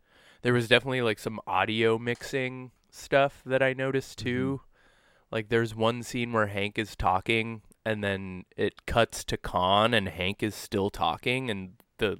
There 0.42 0.52
was 0.52 0.68
definitely 0.68 1.02
like 1.02 1.18
some 1.18 1.40
audio 1.46 1.98
mixing 1.98 2.70
stuff 2.90 3.42
that 3.44 3.62
I 3.62 3.72
noticed 3.72 4.18
too. 4.18 4.60
Mm-hmm. 4.62 5.34
Like 5.34 5.48
there's 5.48 5.74
one 5.74 6.02
scene 6.02 6.32
where 6.32 6.46
Hank 6.46 6.78
is 6.78 6.94
talking 6.94 7.62
and 7.84 8.04
then 8.04 8.44
it 8.56 8.86
cuts 8.86 9.24
to 9.24 9.36
Khan 9.36 9.92
and 9.94 10.08
Hank 10.08 10.42
is 10.42 10.54
still 10.54 10.90
talking 10.90 11.50
and 11.50 11.72
the 11.98 12.18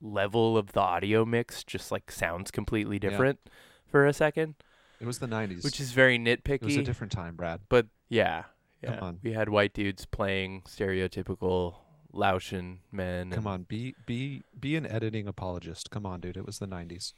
level 0.00 0.56
of 0.56 0.72
the 0.72 0.80
audio 0.80 1.24
mix 1.24 1.62
just 1.64 1.90
like 1.92 2.10
sounds 2.10 2.50
completely 2.50 2.98
different 2.98 3.38
for 3.86 4.06
a 4.06 4.12
second, 4.12 4.54
It 5.00 5.06
was 5.06 5.18
the 5.18 5.26
'90s, 5.26 5.64
which 5.64 5.80
is 5.80 5.92
very 5.92 6.18
nitpicky. 6.18 6.62
it 6.62 6.64
was 6.64 6.76
a 6.76 6.82
different 6.82 7.12
time, 7.12 7.34
Brad. 7.36 7.60
but 7.68 7.86
yeah, 8.08 8.44
Come 8.84 8.94
yeah. 8.94 9.00
on. 9.00 9.18
We 9.22 9.32
had 9.32 9.48
white 9.48 9.74
dudes 9.74 10.06
playing 10.06 10.62
stereotypical 10.62 11.74
Laotian 12.12 12.80
men. 12.90 13.30
Come 13.30 13.46
on, 13.46 13.62
be 13.64 13.94
be 14.06 14.42
be 14.58 14.76
an 14.76 14.86
editing 14.86 15.26
apologist. 15.28 15.90
Come 15.90 16.06
on, 16.06 16.20
dude. 16.20 16.36
It 16.36 16.46
was 16.46 16.58
the 16.58 16.66
'90s. 16.66 17.12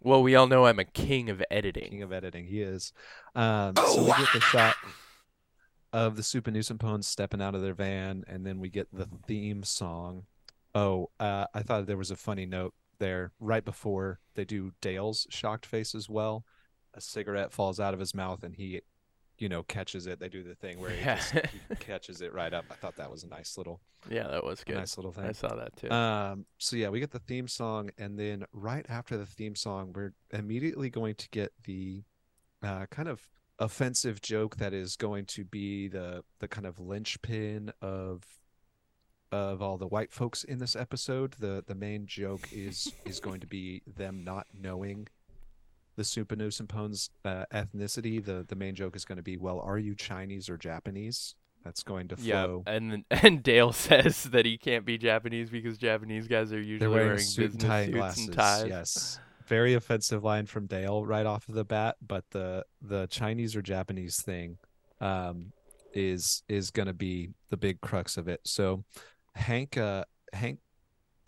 Well, 0.00 0.22
we 0.22 0.34
all 0.34 0.46
know 0.46 0.66
I'm 0.66 0.78
a 0.78 0.84
king 0.84 1.30
of 1.30 1.42
editing. 1.50 1.90
King 1.90 2.02
of 2.02 2.12
editing, 2.12 2.46
he 2.46 2.60
is. 2.60 2.92
Um, 3.34 3.74
so 3.76 4.02
we 4.02 4.08
get 4.10 4.28
the 4.34 4.40
shot 4.40 4.76
of 5.94 6.16
the 6.16 6.22
Super 6.22 6.50
Supanusen 6.50 6.76
Pones 6.76 7.04
stepping 7.04 7.40
out 7.40 7.54
of 7.54 7.62
their 7.62 7.72
van, 7.74 8.22
and 8.26 8.44
then 8.44 8.60
we 8.60 8.68
get 8.68 8.88
the 8.92 9.08
theme 9.26 9.62
song. 9.62 10.24
Oh, 10.74 11.10
uh, 11.20 11.46
I 11.54 11.62
thought 11.62 11.86
there 11.86 11.96
was 11.96 12.10
a 12.10 12.16
funny 12.16 12.46
note 12.46 12.74
there 12.98 13.32
right 13.40 13.64
before 13.64 14.20
they 14.34 14.44
do 14.44 14.72
Dale's 14.80 15.26
shocked 15.30 15.66
face 15.66 15.94
as 15.94 16.08
well. 16.08 16.44
A 16.94 17.00
cigarette 17.00 17.52
falls 17.52 17.78
out 17.80 17.94
of 17.94 18.00
his 18.00 18.14
mouth, 18.14 18.42
and 18.44 18.54
he, 18.54 18.80
you 19.38 19.48
know, 19.48 19.62
catches 19.64 20.06
it. 20.06 20.20
They 20.20 20.28
do 20.28 20.42
the 20.44 20.54
thing 20.54 20.78
where 20.80 20.90
he, 20.90 20.98
Yeah. 21.00 21.16
just, 21.16 21.32
he 21.32 21.74
catches 21.80 22.20
it 22.20 22.32
right 22.32 22.52
up. 22.54 22.64
I 22.70 22.74
thought 22.74 22.96
that 22.96 23.10
was 23.10 23.24
a 23.24 23.28
nice 23.28 23.56
little, 23.58 23.80
Yeah, 24.10 24.28
that 24.28 24.44
was 24.44 24.62
good. 24.64 24.76
nice 24.76 24.96
little 24.96 25.12
thing. 25.12 25.26
I 25.26 25.32
saw 25.32 25.54
that 25.56 25.76
too. 25.76 25.90
Um, 25.90 26.46
so 26.58 26.76
yeah, 26.76 26.88
we 26.88 27.00
get 27.00 27.10
the 27.10 27.18
theme 27.18 27.48
song, 27.48 27.90
and 27.98 28.18
then 28.18 28.44
right 28.52 28.86
after 28.88 29.16
the 29.16 29.26
theme 29.26 29.54
song, 29.56 29.92
we're 29.94 30.12
immediately 30.32 30.88
going 30.90 31.14
to 31.16 31.28
get 31.30 31.52
the 31.64 32.04
uh, 32.62 32.86
kind 32.86 33.08
of 33.08 33.20
offensive 33.58 34.20
joke 34.20 34.56
that 34.56 34.72
is 34.72 34.96
going 34.96 35.24
to 35.24 35.44
be 35.44 35.86
the 35.86 36.24
the 36.40 36.48
kind 36.48 36.66
of 36.66 36.80
linchpin 36.80 37.70
of 37.80 38.22
of 39.32 39.60
all 39.62 39.78
the 39.78 39.86
white 39.86 40.12
folks 40.12 40.44
in 40.44 40.58
this 40.58 40.76
episode. 40.76 41.34
The 41.38 41.64
the 41.66 41.74
main 41.74 42.06
joke 42.06 42.48
is 42.52 42.92
is 43.04 43.20
going 43.20 43.40
to 43.40 43.46
be 43.46 43.82
them 43.86 44.24
not 44.24 44.46
knowing 44.58 45.08
the 45.96 46.02
Supanus 46.02 46.60
and 46.60 46.68
Pones 46.68 47.10
uh, 47.24 47.44
ethnicity. 47.52 48.24
The 48.24 48.44
the 48.46 48.56
main 48.56 48.74
joke 48.74 48.96
is 48.96 49.04
going 49.04 49.16
to 49.16 49.22
be, 49.22 49.36
well, 49.36 49.60
are 49.60 49.78
you 49.78 49.94
Chinese 49.94 50.48
or 50.48 50.56
Japanese? 50.56 51.34
That's 51.64 51.82
going 51.82 52.08
to 52.08 52.16
yeah, 52.20 52.44
flow. 52.44 52.62
and 52.66 53.04
and 53.10 53.42
Dale 53.42 53.72
says 53.72 54.24
that 54.24 54.44
he 54.44 54.58
can't 54.58 54.84
be 54.84 54.98
Japanese 54.98 55.50
because 55.50 55.78
Japanese 55.78 56.28
guys 56.28 56.52
are 56.52 56.58
usually 56.58 56.78
They're 56.78 56.90
wearing, 56.90 57.06
wearing, 57.08 57.20
suit 57.22 57.52
business 57.52 57.64
tie 57.64 57.84
suits 57.86 57.96
glasses. 57.96 58.26
and 58.26 58.34
ties. 58.34 58.66
Yes. 58.68 59.20
Very 59.46 59.74
offensive 59.74 60.24
line 60.24 60.46
from 60.46 60.66
Dale 60.66 61.04
right 61.04 61.26
off 61.26 61.48
of 61.48 61.54
the 61.54 61.64
bat, 61.64 61.96
but 62.06 62.24
the 62.30 62.64
the 62.82 63.06
Chinese 63.08 63.56
or 63.56 63.62
Japanese 63.62 64.20
thing 64.22 64.58
um 65.00 65.52
is 65.94 66.42
is 66.48 66.70
going 66.70 66.86
to 66.86 66.94
be 66.94 67.30
the 67.50 67.56
big 67.56 67.80
crux 67.80 68.16
of 68.16 68.28
it. 68.28 68.40
So 68.44 68.84
Hank 69.34 69.76
uh 69.76 70.04
Hank 70.32 70.60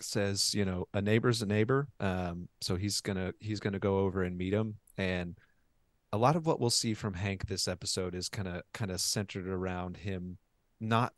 says, 0.01 0.55
you 0.55 0.65
know, 0.65 0.87
a 0.93 1.01
neighbor's 1.01 1.43
a 1.43 1.47
neighbor. 1.47 1.89
Um 2.01 2.49
so 2.61 2.77
he's 2.77 3.01
to 3.17 3.35
he's 3.41 3.61
to 3.75 3.79
go 3.79 3.99
over 3.99 4.23
and 4.23 4.37
meet 4.37 4.53
him 4.53 4.77
and 4.97 5.37
a 6.13 6.17
lot 6.17 6.37
of 6.37 6.47
what 6.47 6.61
we'll 6.61 6.71
see 6.71 6.95
from 6.95 7.15
Hank 7.15 7.47
this 7.47 7.69
episode 7.69 8.15
is 8.15 8.29
kind 8.29 8.49
of 8.49 8.63
kind 8.73 8.91
of 8.91 9.01
centered 9.01 9.47
around 9.49 9.99
him 9.99 10.39
not 10.81 11.13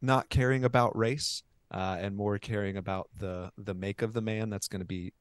not 0.00 0.28
caring 0.28 0.64
about 0.64 0.96
race 0.96 1.42
uh, 1.70 1.96
and 1.98 2.16
more 2.16 2.38
caring 2.38 2.76
about 2.76 3.08
the 3.16 3.50
the 3.56 3.74
make 3.74 4.02
of 4.02 4.12
the 4.12 4.20
man. 4.20 4.50
That's 4.50 4.68
going 4.68 4.80
to 4.80 4.86
be 4.86 5.12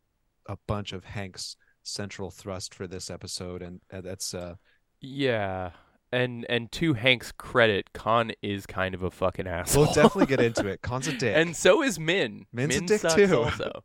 a 0.47 0.57
bunch 0.67 0.91
of 0.91 1.05
Hank's 1.05 1.55
central 1.83 2.29
thrust 2.29 2.73
for 2.75 2.87
this 2.87 3.09
episode, 3.09 3.61
and, 3.61 3.79
and 3.89 4.03
that's 4.03 4.33
uh 4.33 4.55
Yeah, 4.99 5.71
and 6.11 6.45
and 6.49 6.71
to 6.73 6.93
Hank's 6.93 7.31
credit, 7.31 7.93
Khan 7.93 8.31
is 8.41 8.65
kind 8.65 8.93
of 8.95 9.03
a 9.03 9.11
fucking 9.11 9.47
asshole. 9.47 9.85
we'll 9.85 9.93
definitely 9.93 10.25
get 10.27 10.39
into 10.41 10.67
it. 10.67 10.81
Khan's 10.83 11.07
a 11.07 11.13
dick. 11.17 11.33
and 11.35 11.55
so 11.55 11.81
is 11.81 11.99
Min. 11.99 12.45
Min's 12.51 12.75
a 12.77 12.81
dick 12.81 13.01
too. 13.01 13.37
Also, 13.43 13.83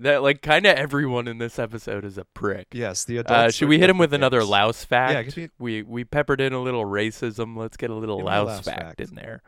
That 0.00 0.22
like 0.22 0.42
kind 0.42 0.66
of 0.66 0.76
everyone 0.76 1.28
in 1.28 1.38
this 1.38 1.58
episode 1.58 2.04
is 2.04 2.18
a 2.18 2.24
prick. 2.24 2.66
Yes, 2.72 3.04
the 3.04 3.18
Uh, 3.18 3.20
adults. 3.20 3.54
should 3.54 3.68
we 3.68 3.78
hit 3.78 3.88
him 3.88 3.98
with 3.98 4.10
definitely 4.10 4.24
another 4.26 4.40
dicks. 4.40 4.50
Laos 4.50 4.84
fact? 4.84 5.36
Yeah, 5.36 5.42
me- 5.44 5.50
we 5.58 5.82
we 5.82 6.04
peppered 6.04 6.40
in 6.40 6.52
a 6.52 6.60
little 6.60 6.84
racism. 6.84 7.56
Let's 7.56 7.76
get 7.76 7.90
a 7.90 7.94
little 7.94 8.20
a 8.20 8.24
Laos, 8.24 8.46
Laos 8.48 8.64
fact, 8.64 8.80
fact. 8.80 9.00
in 9.00 9.14
there. 9.14 9.42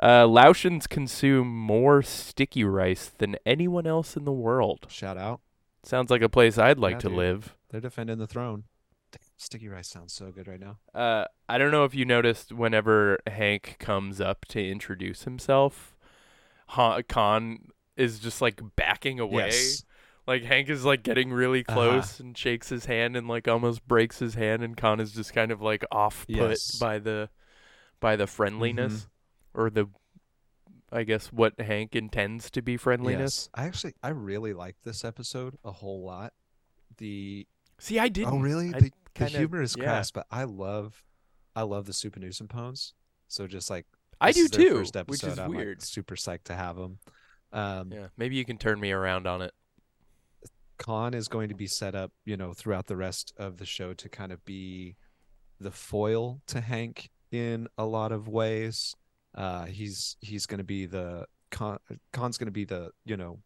Uh, 0.00 0.24
Laotians 0.24 0.88
consume 0.88 1.48
more 1.48 2.02
sticky 2.02 2.62
rice 2.64 3.10
than 3.18 3.36
anyone 3.44 3.84
else 3.86 4.16
in 4.16 4.24
the 4.24 4.32
world. 4.32 4.86
Shout 4.88 5.18
out. 5.18 5.40
Sounds 5.82 6.10
like 6.10 6.22
a 6.22 6.28
place 6.28 6.56
I'd 6.56 6.78
like 6.78 6.94
Yeah, 6.94 6.98
to 7.00 7.08
dude. 7.08 7.16
live. 7.18 7.56
They're 7.70 7.80
defending 7.80 8.18
the 8.18 8.26
throne. 8.28 8.64
Sticky 9.36 9.68
rice 9.68 9.88
sounds 9.88 10.12
so 10.12 10.30
good 10.32 10.48
right 10.48 10.60
now. 10.60 10.78
Uh, 10.94 11.24
I 11.48 11.58
don't 11.58 11.70
know 11.70 11.84
if 11.84 11.94
you 11.94 12.04
noticed 12.04 12.52
whenever 12.52 13.18
Hank 13.26 13.76
comes 13.78 14.20
up 14.20 14.44
to 14.46 14.68
introduce 14.70 15.24
himself, 15.24 15.96
ha- 16.68 17.00
Khan 17.08 17.68
is 17.96 18.18
just 18.18 18.42
like 18.42 18.60
backing 18.76 19.20
away. 19.20 19.46
Yes. 19.46 19.84
Like 20.26 20.42
Hank 20.44 20.68
is 20.68 20.84
like 20.84 21.02
getting 21.02 21.30
really 21.32 21.64
Uh-huh. 21.66 21.74
close 21.74 22.20
and 22.20 22.36
shakes 22.36 22.68
his 22.68 22.84
hand 22.86 23.16
and 23.16 23.28
like 23.28 23.48
almost 23.48 23.86
breaks 23.88 24.18
his 24.18 24.34
hand, 24.34 24.62
and 24.62 24.76
Khan 24.76 25.00
is 25.00 25.12
just 25.12 25.32
kind 25.32 25.50
of 25.52 25.62
like 25.62 25.84
off 25.90 26.26
put 26.26 26.36
Yes. 26.36 26.76
by 26.78 26.98
the 26.98 27.30
by 28.00 28.14
the 28.16 28.26
friendliness 28.26 28.92
Mm-hmm. 29.54 29.60
or 29.60 29.70
the 29.70 29.86
I 30.90 31.02
guess 31.04 31.28
what 31.32 31.58
Hank 31.60 31.94
intends 31.94 32.50
to 32.52 32.62
be 32.62 32.76
friendliness. 32.76 33.48
Yes. 33.56 33.62
I 33.62 33.66
actually 33.66 33.94
I 34.02 34.08
really 34.08 34.52
like 34.52 34.76
this 34.84 35.04
episode 35.04 35.58
a 35.64 35.70
whole 35.72 36.04
lot. 36.04 36.32
The 36.98 37.46
See, 37.80 37.98
I 37.98 38.08
didn't. 38.08 38.32
oh 38.34 38.38
really 38.38 38.68
I 38.74 38.78
the, 38.80 38.84
the 38.84 38.90
kinda- 39.14 39.38
humor 39.38 39.62
is 39.62 39.74
yeah. 39.78 39.84
crass, 39.84 40.10
but 40.10 40.26
I 40.30 40.44
love 40.44 41.02
I 41.54 41.62
love 41.62 41.86
the 41.86 41.92
Super 41.92 42.20
Newsom 42.20 42.48
poems. 42.48 42.94
So 43.28 43.46
just 43.46 43.70
like 43.70 43.86
I 44.20 44.32
do 44.32 44.40
is 44.44 44.50
their 44.50 44.64
too, 44.64 44.74
First 44.78 44.96
episode, 44.96 45.10
which 45.26 45.32
is 45.32 45.38
I'm, 45.38 45.50
like, 45.50 45.58
weird. 45.58 45.82
super 45.82 46.16
psyched 46.16 46.44
to 46.44 46.54
have 46.54 46.76
them. 46.76 46.98
Um, 47.52 47.92
Yeah, 47.92 48.06
maybe 48.16 48.36
you 48.36 48.44
can 48.44 48.58
turn 48.58 48.80
me 48.80 48.90
around 48.90 49.26
on 49.26 49.42
it. 49.42 49.52
Khan 50.78 51.14
is 51.14 51.28
going 51.28 51.48
to 51.48 51.54
be 51.54 51.66
set 51.66 51.94
up, 51.94 52.12
you 52.24 52.36
know, 52.36 52.52
throughout 52.52 52.86
the 52.86 52.96
rest 52.96 53.32
of 53.36 53.56
the 53.56 53.66
show 53.66 53.94
to 53.94 54.08
kind 54.08 54.30
of 54.32 54.44
be 54.44 54.96
the 55.60 55.72
foil 55.72 56.40
to 56.46 56.60
Hank 56.60 57.10
in 57.32 57.66
a 57.76 57.84
lot 57.84 58.12
of 58.12 58.28
ways. 58.28 58.94
Uh, 59.34 59.66
he's 59.66 60.16
he's 60.20 60.46
going 60.46 60.58
to 60.58 60.64
be 60.64 60.86
the 60.86 61.26
Khan, 61.50 61.78
Khan's 62.12 62.38
going 62.38 62.46
to 62.46 62.52
be 62.52 62.64
the 62.64 62.90
you 63.04 63.16
know 63.16 63.40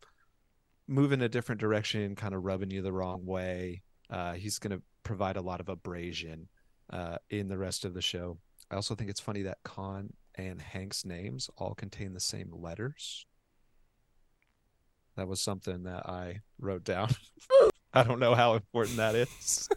move 0.87 1.13
in 1.13 1.23
a 1.23 1.29
different 1.29 1.61
direction, 1.61 2.15
kind 2.15 2.35
of 2.35 2.45
rubbing 2.45 2.71
you 2.71 2.83
the 2.83 2.93
wrong 2.93 3.25
way. 3.25 3.83
Uh, 4.13 4.35
he's 4.35 4.59
going 4.59 4.77
to 4.77 4.83
provide 5.05 5.37
a 5.37 5.41
lot 5.43 5.59
of 5.61 5.69
abrasion 5.71 6.49
uh, 6.93 7.17
in 7.31 7.49
the 7.49 7.57
rest 7.59 7.85
of 7.87 7.95
the 7.95 8.03
show. 8.03 8.37
I 8.71 8.75
also 8.77 8.95
think 8.95 9.09
it's 9.11 9.21
funny 9.21 9.43
that 9.43 9.59
Khan 9.65 10.13
and 10.35 10.61
Hank's 10.61 11.05
names 11.05 11.49
all 11.57 11.75
contain 11.75 12.13
the 12.13 12.21
same 12.21 12.53
letters. 12.53 13.27
That 15.17 15.29
was 15.29 15.41
something 15.41 15.85
that 15.85 16.07
I 16.09 16.41
wrote 16.59 16.85
down. 16.85 17.11
I 17.95 18.03
don't 18.03 18.19
know 18.21 18.35
how 18.35 18.55
important 18.55 18.97
that 18.99 19.15
is. 19.15 19.69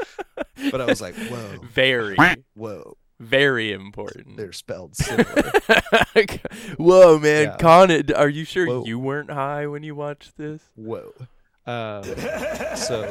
but 0.70 0.80
I 0.80 0.84
was 0.86 1.00
like, 1.00 1.14
whoa, 1.14 1.58
Very, 1.72 2.16
whoa, 2.54 2.96
very 3.20 3.72
important. 3.72 4.36
they're 4.36 4.52
spelled 4.52 4.96
similar. 4.96 5.52
Whoa, 6.76 7.18
man, 7.18 7.44
Yeah. 7.44 7.56
Con, 7.58 8.12
are 8.12 8.28
you 8.28 8.44
sure 8.44 8.66
Whoa. 8.66 8.84
you 8.84 8.98
weren't 8.98 9.30
high 9.30 9.66
when 9.66 9.82
you 9.82 9.94
watched 9.94 10.36
this? 10.36 10.62
whoa. 10.74 11.12
Um, 11.66 12.04
so 12.76 13.10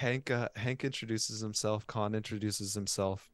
Hank 0.00 0.30
uh, 0.30 0.48
Hank 0.56 0.82
introduces 0.82 1.40
himself, 1.40 1.86
Khan 1.86 2.14
introduces 2.14 2.74
himself, 2.74 3.30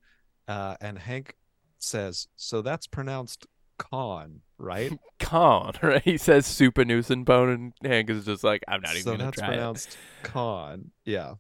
uh, 0.49 0.77
and 0.81 0.99
Hank 0.99 1.37
says, 1.79 2.29
"So 2.37 2.61
that's 2.61 2.87
pronounced 2.87 3.47
Khan, 3.79 4.43
right?" 4.59 4.93
Con, 5.21 5.73
right? 5.83 6.03
He 6.03 6.19
says 6.19 6.47
Supanusenbone, 6.47 7.11
and 7.11 7.25
Bone, 7.25 7.51
and 7.51 7.93
Hank 7.93 8.11
is 8.11 8.25
just 8.25 8.45
like, 8.45 8.63
I'm 8.69 8.81
not 8.81 8.93
even 8.93 9.03
so 9.03 9.11
gonna 9.13 9.25
that's 9.25 9.39
try 9.39 9.47
it. 9.47 9.51
pronounced 9.53 9.97
Khan. 10.23 10.91
Yeah. 11.05 11.35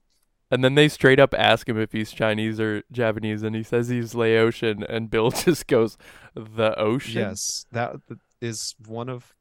And 0.48 0.62
then 0.62 0.76
they 0.76 0.88
straight 0.88 1.18
up 1.18 1.34
ask 1.36 1.68
him 1.68 1.76
if 1.76 1.90
he's 1.90 2.12
Chinese 2.12 2.60
or 2.60 2.84
Japanese, 2.92 3.42
and 3.42 3.56
he 3.56 3.64
says 3.64 3.88
he's 3.88 4.14
Laotian, 4.14 4.84
and 4.84 5.10
Bill 5.10 5.30
just 5.44 5.66
goes, 5.66 5.98
"The 6.34 6.78
ocean." 6.78 7.20
Yes, 7.20 7.66
that 7.72 7.96
is 8.40 8.76
one 8.86 9.08
of 9.08 9.34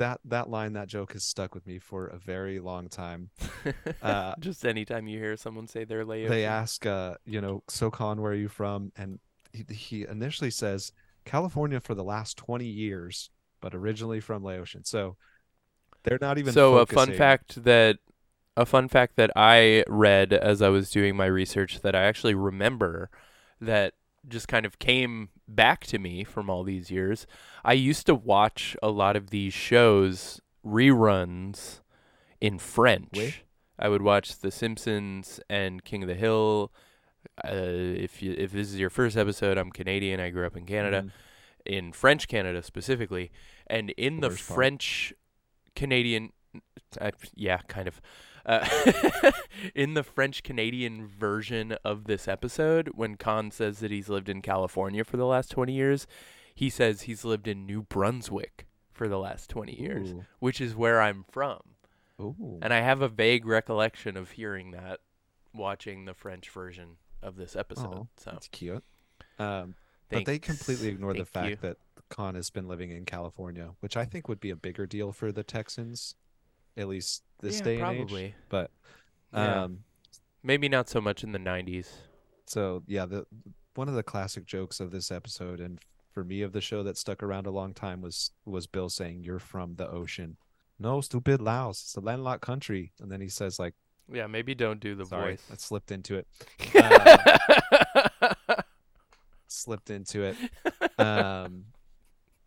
that 0.00 0.18
that 0.24 0.48
line 0.50 0.72
that 0.72 0.88
joke 0.88 1.12
has 1.12 1.22
stuck 1.22 1.54
with 1.54 1.66
me 1.66 1.78
for 1.78 2.06
a 2.06 2.18
very 2.18 2.58
long 2.58 2.88
time. 2.88 3.30
Uh, 4.02 4.34
just 4.40 4.64
anytime 4.64 5.06
you 5.06 5.18
hear 5.18 5.36
someone 5.36 5.66
say 5.66 5.84
they're 5.84 6.04
Laotian. 6.04 6.30
they 6.30 6.46
ask 6.46 6.86
uh 6.86 7.14
you 7.26 7.40
know 7.40 7.62
so 7.68 7.90
Khan 7.90 8.20
where 8.20 8.32
are 8.32 8.34
you 8.34 8.48
from 8.48 8.90
and 8.96 9.18
he, 9.52 9.64
he 9.74 10.06
initially 10.06 10.50
says 10.50 10.92
California 11.26 11.78
for 11.80 11.94
the 11.94 12.02
last 12.02 12.38
20 12.38 12.64
years 12.64 13.28
but 13.60 13.74
originally 13.74 14.20
from 14.20 14.42
Laotian 14.42 14.84
so 14.84 15.16
they're 16.04 16.18
not 16.20 16.38
even 16.38 16.54
so 16.54 16.78
a 16.78 16.86
fun 16.86 17.12
fact 17.12 17.62
that 17.64 17.98
a 18.56 18.64
fun 18.64 18.88
fact 18.88 19.16
that 19.16 19.30
I 19.36 19.84
read 19.86 20.32
as 20.32 20.62
I 20.62 20.70
was 20.70 20.90
doing 20.90 21.14
my 21.14 21.26
research 21.26 21.82
that 21.82 21.94
I 21.94 22.04
actually 22.04 22.34
remember 22.34 23.10
that 23.60 23.92
just 24.28 24.48
kind 24.48 24.66
of 24.66 24.78
came 24.78 25.30
back 25.48 25.84
to 25.86 25.98
me 25.98 26.24
from 26.24 26.48
all 26.50 26.62
these 26.62 26.90
years. 26.90 27.26
I 27.64 27.72
used 27.72 28.06
to 28.06 28.14
watch 28.14 28.76
a 28.82 28.88
lot 28.90 29.16
of 29.16 29.30
these 29.30 29.52
shows 29.54 30.40
reruns 30.64 31.80
in 32.40 32.58
French. 32.58 33.08
Oui. 33.16 33.34
I 33.78 33.88
would 33.88 34.02
watch 34.02 34.38
The 34.38 34.50
Simpsons 34.50 35.40
and 35.48 35.82
King 35.84 36.02
of 36.02 36.08
the 36.08 36.14
Hill. 36.14 36.70
Uh, 37.44 37.50
if 37.52 38.22
you, 38.22 38.34
if 38.36 38.52
this 38.52 38.68
is 38.68 38.78
your 38.78 38.90
first 38.90 39.16
episode, 39.16 39.56
I'm 39.58 39.70
Canadian. 39.70 40.20
I 40.20 40.30
grew 40.30 40.46
up 40.46 40.56
in 40.56 40.66
Canada 40.66 41.02
Mhm. 41.06 41.10
in 41.66 41.92
French 41.92 42.28
Canada 42.28 42.62
specifically, 42.62 43.30
and 43.66 43.90
in 43.90 44.20
the 44.20 44.28
part. 44.28 44.38
French 44.40 45.14
Canadian, 45.74 46.32
uh, 47.00 47.10
yeah, 47.34 47.58
kind 47.68 47.88
of. 47.88 48.00
Uh, 48.44 48.66
in 49.74 49.94
the 49.94 50.02
French 50.02 50.42
Canadian 50.42 51.06
version 51.06 51.72
of 51.84 52.04
this 52.04 52.26
episode, 52.28 52.90
when 52.94 53.16
Khan 53.16 53.50
says 53.50 53.80
that 53.80 53.90
he's 53.90 54.08
lived 54.08 54.28
in 54.28 54.42
California 54.42 55.04
for 55.04 55.16
the 55.16 55.26
last 55.26 55.50
20 55.50 55.72
years, 55.72 56.06
he 56.54 56.70
says 56.70 57.02
he's 57.02 57.24
lived 57.24 57.48
in 57.48 57.66
New 57.66 57.82
Brunswick 57.82 58.66
for 58.92 59.08
the 59.08 59.18
last 59.18 59.50
20 59.50 59.80
years, 59.80 60.10
Ooh. 60.10 60.24
which 60.38 60.60
is 60.60 60.74
where 60.74 61.00
I'm 61.00 61.24
from. 61.30 61.60
Ooh. 62.20 62.58
And 62.60 62.72
I 62.72 62.80
have 62.80 63.00
a 63.00 63.08
vague 63.08 63.46
recollection 63.46 64.16
of 64.16 64.32
hearing 64.32 64.72
that 64.72 65.00
watching 65.54 66.04
the 66.04 66.14
French 66.14 66.50
version 66.50 66.96
of 67.22 67.36
this 67.36 67.56
episode. 67.56 67.94
Oh, 67.94 68.08
so, 68.16 68.30
that's 68.30 68.48
cute 68.48 68.84
um 69.40 69.74
but 70.08 70.24
they 70.24 70.38
completely 70.38 70.88
ignore 70.88 71.14
the 71.14 71.24
fact 71.24 71.48
you. 71.48 71.56
that 71.56 71.76
Khan 72.08 72.34
has 72.34 72.50
been 72.50 72.68
living 72.68 72.90
in 72.90 73.04
California 73.04 73.70
which 73.80 73.96
I 73.96 74.04
think 74.04 74.28
would 74.28 74.40
be 74.40 74.50
a 74.50 74.56
bigger 74.56 74.86
deal 74.86 75.12
for 75.12 75.32
the 75.32 75.42
Texans 75.42 76.14
at 76.76 76.88
least 76.88 77.22
this 77.40 77.58
Yeah, 77.58 77.64
day 77.64 77.74
and 77.74 77.82
probably. 77.82 78.24
age 78.24 78.34
but 78.48 78.70
Yeah. 79.32 79.64
um 79.64 79.84
Maybe 80.42 80.68
not 80.70 80.88
so 80.88 81.00
much 81.02 81.22
in 81.22 81.32
the 81.32 81.38
90s. 81.38 81.88
So 82.46 82.82
yeah, 82.86 83.04
the 83.06 83.26
one 83.74 83.88
of 83.88 83.94
the 83.94 84.02
classic 84.02 84.46
jokes 84.46 84.80
of 84.80 84.90
this 84.90 85.10
episode 85.10 85.60
and 85.60 85.78
for 86.12 86.24
me 86.24 86.42
of 86.42 86.52
the 86.52 86.60
show 86.60 86.82
that 86.82 86.96
stuck 86.96 87.22
around 87.22 87.46
a 87.46 87.50
long 87.50 87.72
time 87.74 88.00
was 88.00 88.30
was 88.44 88.66
Bill 88.66 88.88
saying, 88.88 89.22
"You're 89.22 89.38
from 89.38 89.76
the 89.76 89.88
ocean." 89.88 90.36
No, 90.78 91.00
stupid 91.02 91.42
Laos. 91.42 91.82
It's 91.82 91.94
a 91.96 92.00
landlocked 92.00 92.40
country. 92.42 92.92
And 93.00 93.12
then 93.12 93.20
he 93.20 93.28
says, 93.28 93.58
like, 93.58 93.74
Yeah, 94.10 94.26
maybe 94.26 94.54
don't 94.54 94.80
do 94.80 94.94
the 94.94 95.04
sorry, 95.04 95.32
voice. 95.32 95.46
I 95.52 95.56
slipped 95.56 95.92
into 95.92 96.16
it. 96.16 96.26
Uh, 96.74 98.62
slipped 99.46 99.90
into 99.90 100.22
it. 100.22 100.36
Um, 100.98 101.66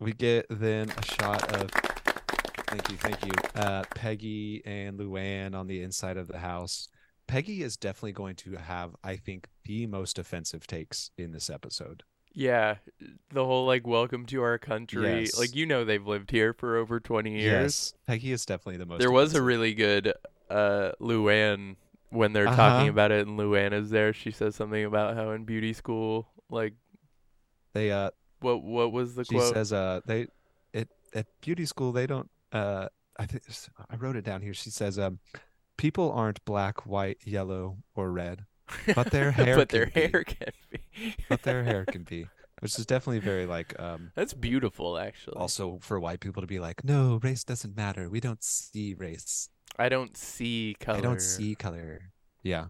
we 0.00 0.12
get 0.12 0.46
then 0.50 0.90
a 0.90 1.04
shot 1.04 1.54
of 1.60 1.70
thank 2.76 2.90
you, 2.90 2.96
thank 2.96 3.24
you. 3.24 3.32
Uh, 3.60 3.82
Peggy 3.94 4.62
and 4.64 4.98
Luann 4.98 5.54
on 5.54 5.66
the 5.66 5.82
inside 5.82 6.16
of 6.16 6.28
the 6.28 6.38
house. 6.38 6.88
Peggy 7.26 7.62
is 7.62 7.76
definitely 7.76 8.12
going 8.12 8.36
to 8.36 8.52
have, 8.56 8.94
I 9.02 9.16
think, 9.16 9.48
the 9.64 9.86
most 9.86 10.18
offensive 10.18 10.66
takes 10.66 11.10
in 11.16 11.32
this 11.32 11.48
episode. 11.48 12.02
yeah, 12.34 12.76
the 13.32 13.44
whole 13.44 13.64
like 13.66 13.86
welcome 13.86 14.26
to 14.26 14.42
our 14.42 14.58
country. 14.58 15.20
Yes. 15.22 15.38
Like 15.38 15.54
you 15.54 15.66
know 15.66 15.84
they've 15.84 16.06
lived 16.06 16.30
here 16.30 16.52
for 16.52 16.76
over 16.76 16.98
20 17.00 17.30
years. 17.30 17.42
Yes, 17.44 17.94
Peggy 18.06 18.32
is 18.32 18.44
definitely 18.44 18.78
the 18.78 18.86
most. 18.86 18.98
There 19.00 19.10
was 19.12 19.34
a 19.34 19.42
really 19.42 19.72
good 19.74 20.12
uh 20.50 20.92
Luann 21.00 21.76
when 22.10 22.32
they're 22.32 22.46
Uh-huh. 22.48 22.56
talking 22.56 22.88
about 22.88 23.10
it 23.12 23.26
and 23.26 23.38
Luann 23.38 23.72
is 23.72 23.88
there. 23.90 24.12
She 24.12 24.30
says 24.32 24.54
something 24.56 24.84
about 24.84 25.16
how 25.16 25.30
in 25.30 25.44
beauty 25.44 25.72
school 25.72 26.28
like 26.50 26.74
They 27.72 27.90
uh, 27.90 28.10
what 28.40 28.62
what 28.62 28.92
was 28.92 29.14
the 29.14 29.24
she 29.24 29.36
quote? 29.36 29.48
She 29.48 29.54
says 29.54 29.72
uh, 29.72 30.00
they 30.04 30.26
at 30.74 30.88
at 31.14 31.26
beauty 31.40 31.64
school 31.66 31.92
they 31.92 32.06
don't 32.06 32.28
uh, 32.54 32.88
I 33.18 33.26
think 33.26 33.42
I 33.90 33.96
wrote 33.96 34.16
it 34.16 34.24
down 34.24 34.40
here. 34.40 34.54
She 34.54 34.70
says 34.70 34.98
um, 34.98 35.18
people 35.76 36.12
aren't 36.12 36.44
black, 36.44 36.86
white, 36.86 37.18
yellow, 37.24 37.78
or 37.94 38.10
red, 38.10 38.46
but 38.94 39.10
their 39.10 39.30
hair 39.32 39.56
but 39.56 39.68
their 39.68 39.86
can 39.86 39.92
be. 39.94 40.00
hair 40.00 40.24
can 40.24 40.52
be. 40.70 41.16
but 41.28 41.42
their 41.42 41.64
hair 41.64 41.84
can 41.84 42.04
be, 42.04 42.28
which 42.60 42.78
is 42.78 42.86
definitely 42.86 43.20
very 43.20 43.46
like 43.46 43.78
um. 43.80 44.12
That's 44.14 44.34
beautiful 44.34 44.96
actually. 44.98 45.36
Also, 45.36 45.78
for 45.82 46.00
white 46.00 46.20
people 46.20 46.40
to 46.42 46.46
be 46.46 46.60
like, 46.60 46.84
no, 46.84 47.20
race 47.22 47.44
doesn't 47.44 47.76
matter. 47.76 48.08
We 48.08 48.20
don't 48.20 48.42
see 48.42 48.94
race. 48.94 49.48
I 49.78 49.88
don't 49.88 50.16
see 50.16 50.76
color. 50.78 50.98
I 50.98 51.00
don't 51.00 51.22
see 51.22 51.54
color. 51.54 52.12
Yeah, 52.42 52.66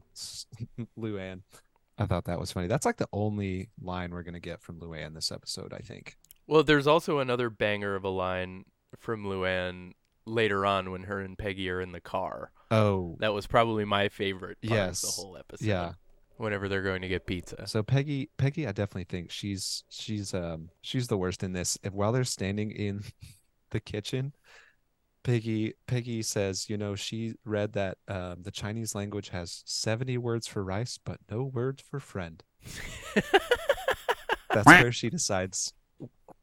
Luann. 0.98 1.42
I 1.98 2.06
thought 2.06 2.24
that 2.24 2.40
was 2.40 2.50
funny. 2.50 2.66
That's 2.66 2.86
like 2.86 2.96
the 2.96 3.08
only 3.12 3.68
line 3.80 4.10
we're 4.10 4.22
gonna 4.22 4.40
get 4.40 4.62
from 4.62 4.80
Luann 4.80 5.14
this 5.14 5.30
episode. 5.30 5.72
I 5.72 5.78
think. 5.78 6.16
Well, 6.46 6.62
there's 6.62 6.86
also 6.86 7.20
another 7.20 7.48
banger 7.48 7.94
of 7.94 8.04
a 8.04 8.10
line 8.10 8.64
from 8.98 9.24
Luann 9.24 9.92
later 10.26 10.64
on 10.64 10.90
when 10.90 11.04
her 11.04 11.20
and 11.20 11.36
Peggy 11.36 11.68
are 11.70 11.80
in 11.80 11.92
the 11.92 12.00
car. 12.00 12.50
Oh, 12.70 13.16
That 13.20 13.34
was 13.34 13.46
probably 13.46 13.84
my 13.84 14.08
favorite 14.08 14.58
part 14.62 14.72
Yes. 14.74 15.02
of 15.04 15.10
the 15.14 15.20
whole 15.22 15.36
episode. 15.36 15.66
yeah. 15.66 15.92
Whenever 16.36 16.68
they're 16.68 16.82
going 16.82 17.02
to 17.02 17.08
get 17.08 17.26
pizza. 17.26 17.66
So 17.68 17.82
Peggy, 17.84 18.28
Peggy, 18.38 18.66
I 18.66 18.72
definitely 18.72 19.04
think 19.04 19.30
she's 19.30 19.84
she's 19.88 20.34
um 20.34 20.70
she's 20.82 21.06
the 21.06 21.16
worst 21.16 21.44
in 21.44 21.52
this. 21.52 21.78
If 21.84 21.92
while 21.92 22.10
they're 22.10 22.24
standing 22.24 22.72
in 22.72 23.04
the 23.70 23.78
kitchen, 23.78 24.34
Peggy 25.22 25.74
Peggy 25.86 26.22
says, 26.22 26.68
you 26.68 26.76
know, 26.76 26.96
she 26.96 27.34
read 27.44 27.74
that 27.74 27.98
um, 28.08 28.42
the 28.42 28.50
Chinese 28.50 28.96
language 28.96 29.28
has 29.28 29.62
seventy 29.64 30.18
words 30.18 30.48
for 30.48 30.64
rice, 30.64 30.98
but 31.02 31.18
no 31.30 31.44
words 31.44 31.84
for 31.88 32.00
friend. 32.00 32.42
That's 34.50 34.66
where 34.66 34.92
she 34.92 35.10
decides, 35.10 35.72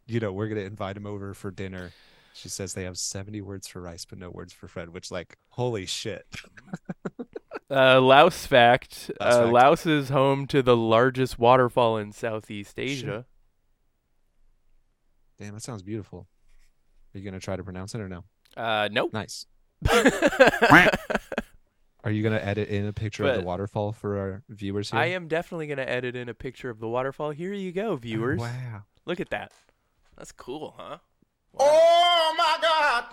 you 0.07 0.19
know, 0.19 0.31
we're 0.33 0.47
gonna 0.47 0.61
invite 0.61 0.97
him 0.97 1.05
over 1.05 1.33
for 1.33 1.51
dinner. 1.51 1.91
She 2.33 2.49
says 2.49 2.73
they 2.73 2.83
have 2.83 2.97
seventy 2.97 3.41
words 3.41 3.67
for 3.67 3.81
rice, 3.81 4.05
but 4.05 4.17
no 4.17 4.29
words 4.29 4.53
for 4.53 4.67
Fred, 4.67 4.89
Which, 4.89 5.11
like, 5.11 5.37
holy 5.49 5.85
shit! 5.85 6.25
Uh, 7.71 8.01
Laos 8.01 8.45
fact. 8.45 9.09
Laos 9.21 9.33
uh, 9.33 9.41
fact. 9.43 9.53
Laos 9.53 9.85
is 9.85 10.09
home 10.09 10.45
to 10.47 10.61
the 10.61 10.75
largest 10.75 11.39
waterfall 11.39 11.95
in 11.97 12.11
Southeast 12.11 12.77
Asia. 12.77 13.25
Damn, 15.39 15.53
that 15.53 15.63
sounds 15.63 15.81
beautiful. 15.81 16.27
Are 17.13 17.17
you 17.17 17.23
gonna 17.23 17.39
try 17.39 17.55
to 17.55 17.63
pronounce 17.63 17.95
it 17.95 18.01
or 18.01 18.09
no? 18.09 18.25
Uh, 18.57 18.89
nope. 18.91 19.13
Nice. 19.13 19.45
Are 22.03 22.11
you 22.11 22.23
gonna 22.23 22.37
edit 22.37 22.67
in 22.67 22.85
a 22.87 22.93
picture 22.93 23.25
of 23.25 23.37
the 23.37 23.43
waterfall 23.43 23.93
for 23.93 24.19
our 24.19 24.43
viewers 24.49 24.91
here? 24.91 24.99
I 24.99 25.07
am 25.07 25.27
definitely 25.27 25.67
going 25.67 25.77
to 25.77 25.89
edit 25.89 26.15
in 26.15 26.29
a 26.29 26.33
picture 26.33 26.69
of 26.69 26.79
the 26.79 26.87
waterfall. 26.87 27.29
Here 27.31 27.53
you 27.53 27.71
go, 27.71 27.95
viewers. 27.95 28.39
Oh, 28.41 28.43
wow. 28.43 28.83
Look 29.05 29.19
at 29.19 29.29
that. 29.29 29.51
That's 30.17 30.31
cool, 30.31 30.75
huh? 30.77 30.97
Oh 31.59 32.35
my 32.37 32.57
God. 32.61 33.05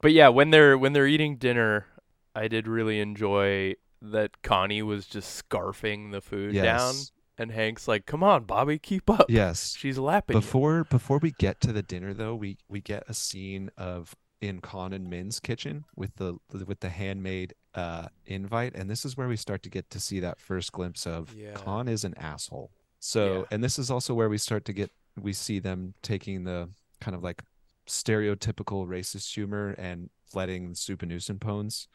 But 0.00 0.12
yeah, 0.12 0.28
when 0.28 0.50
they're 0.50 0.76
when 0.78 0.92
they're 0.92 1.06
eating 1.06 1.36
dinner, 1.36 1.86
I 2.34 2.48
did 2.48 2.66
really 2.68 3.00
enjoy 3.00 3.74
that 4.02 4.42
Connie 4.42 4.82
was 4.82 5.06
just 5.06 5.48
scarfing 5.48 6.12
the 6.12 6.20
food 6.20 6.54
down, 6.54 6.94
and 7.38 7.50
Hank's 7.50 7.88
like, 7.88 8.06
"Come 8.06 8.22
on, 8.22 8.44
Bobby, 8.44 8.78
keep 8.78 9.08
up." 9.10 9.26
Yes. 9.28 9.74
she's 9.76 9.98
lapping. 9.98 10.36
you." 10.36 10.40
Before 10.40 10.84
before 10.84 11.18
we 11.18 11.32
get 11.38 11.60
to 11.62 11.72
the 11.72 11.82
dinner 11.82 12.12
though, 12.14 12.34
we 12.34 12.58
we 12.68 12.80
get 12.80 13.04
a 13.08 13.14
scene 13.14 13.70
of 13.76 14.14
in 14.40 14.60
Khan 14.60 14.92
and 14.92 15.08
Min's 15.08 15.40
kitchen 15.40 15.84
with 15.96 16.16
the 16.16 16.36
with 16.52 16.80
the 16.80 16.90
handmade 16.90 17.54
uh 17.74 18.08
invite, 18.26 18.74
and 18.74 18.90
this 18.90 19.04
is 19.04 19.16
where 19.16 19.28
we 19.28 19.36
start 19.36 19.62
to 19.62 19.70
get 19.70 19.88
to 19.90 19.98
see 19.98 20.20
that 20.20 20.38
first 20.38 20.72
glimpse 20.72 21.06
of 21.06 21.34
Yeah. 21.34 21.52
Khan 21.54 21.88
is 21.88 22.04
an 22.04 22.14
asshole. 22.18 22.70
So 23.00 23.40
Yeah. 23.40 23.44
and 23.50 23.64
this 23.64 23.78
is 23.78 23.90
also 23.90 24.12
where 24.14 24.28
we 24.28 24.38
start 24.38 24.64
to 24.66 24.72
get 24.74 24.90
we 25.20 25.32
see 25.32 25.58
them 25.58 25.94
taking 26.02 26.44
the 26.44 26.68
kind 27.00 27.14
of 27.14 27.22
like 27.22 27.42
stereotypical 27.86 28.86
racist 28.86 29.32
humor 29.32 29.70
and 29.78 30.10
letting 30.34 30.72
Souphanousinphones 30.72 31.86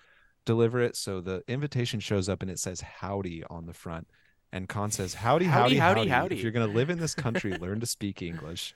deliver 0.46 0.80
it. 0.82 0.96
So 0.96 1.22
the 1.22 1.44
invitation 1.48 2.00
shows 2.00 2.30
up 2.30 2.42
and 2.42 2.50
it 2.50 2.60
says 2.60 2.82
howdy 2.82 3.44
on 3.50 3.66
the 3.66 3.74
front. 3.74 4.08
And 4.54 4.68
Khan 4.68 4.92
says, 4.92 5.14
howdy, 5.14 5.46
Howdy, 5.46 5.78
howdy, 5.78 5.78
howdy, 5.78 6.00
howdy, 6.00 6.10
howdy." 6.10 6.36
If 6.36 6.44
you're 6.44 6.52
going 6.52 6.68
to 6.68 6.76
live 6.76 6.90
in 6.90 7.00
this 7.00 7.16
country, 7.16 7.58
learn 7.60 7.80
to 7.80 7.86
speak 7.86 8.22
English, 8.22 8.76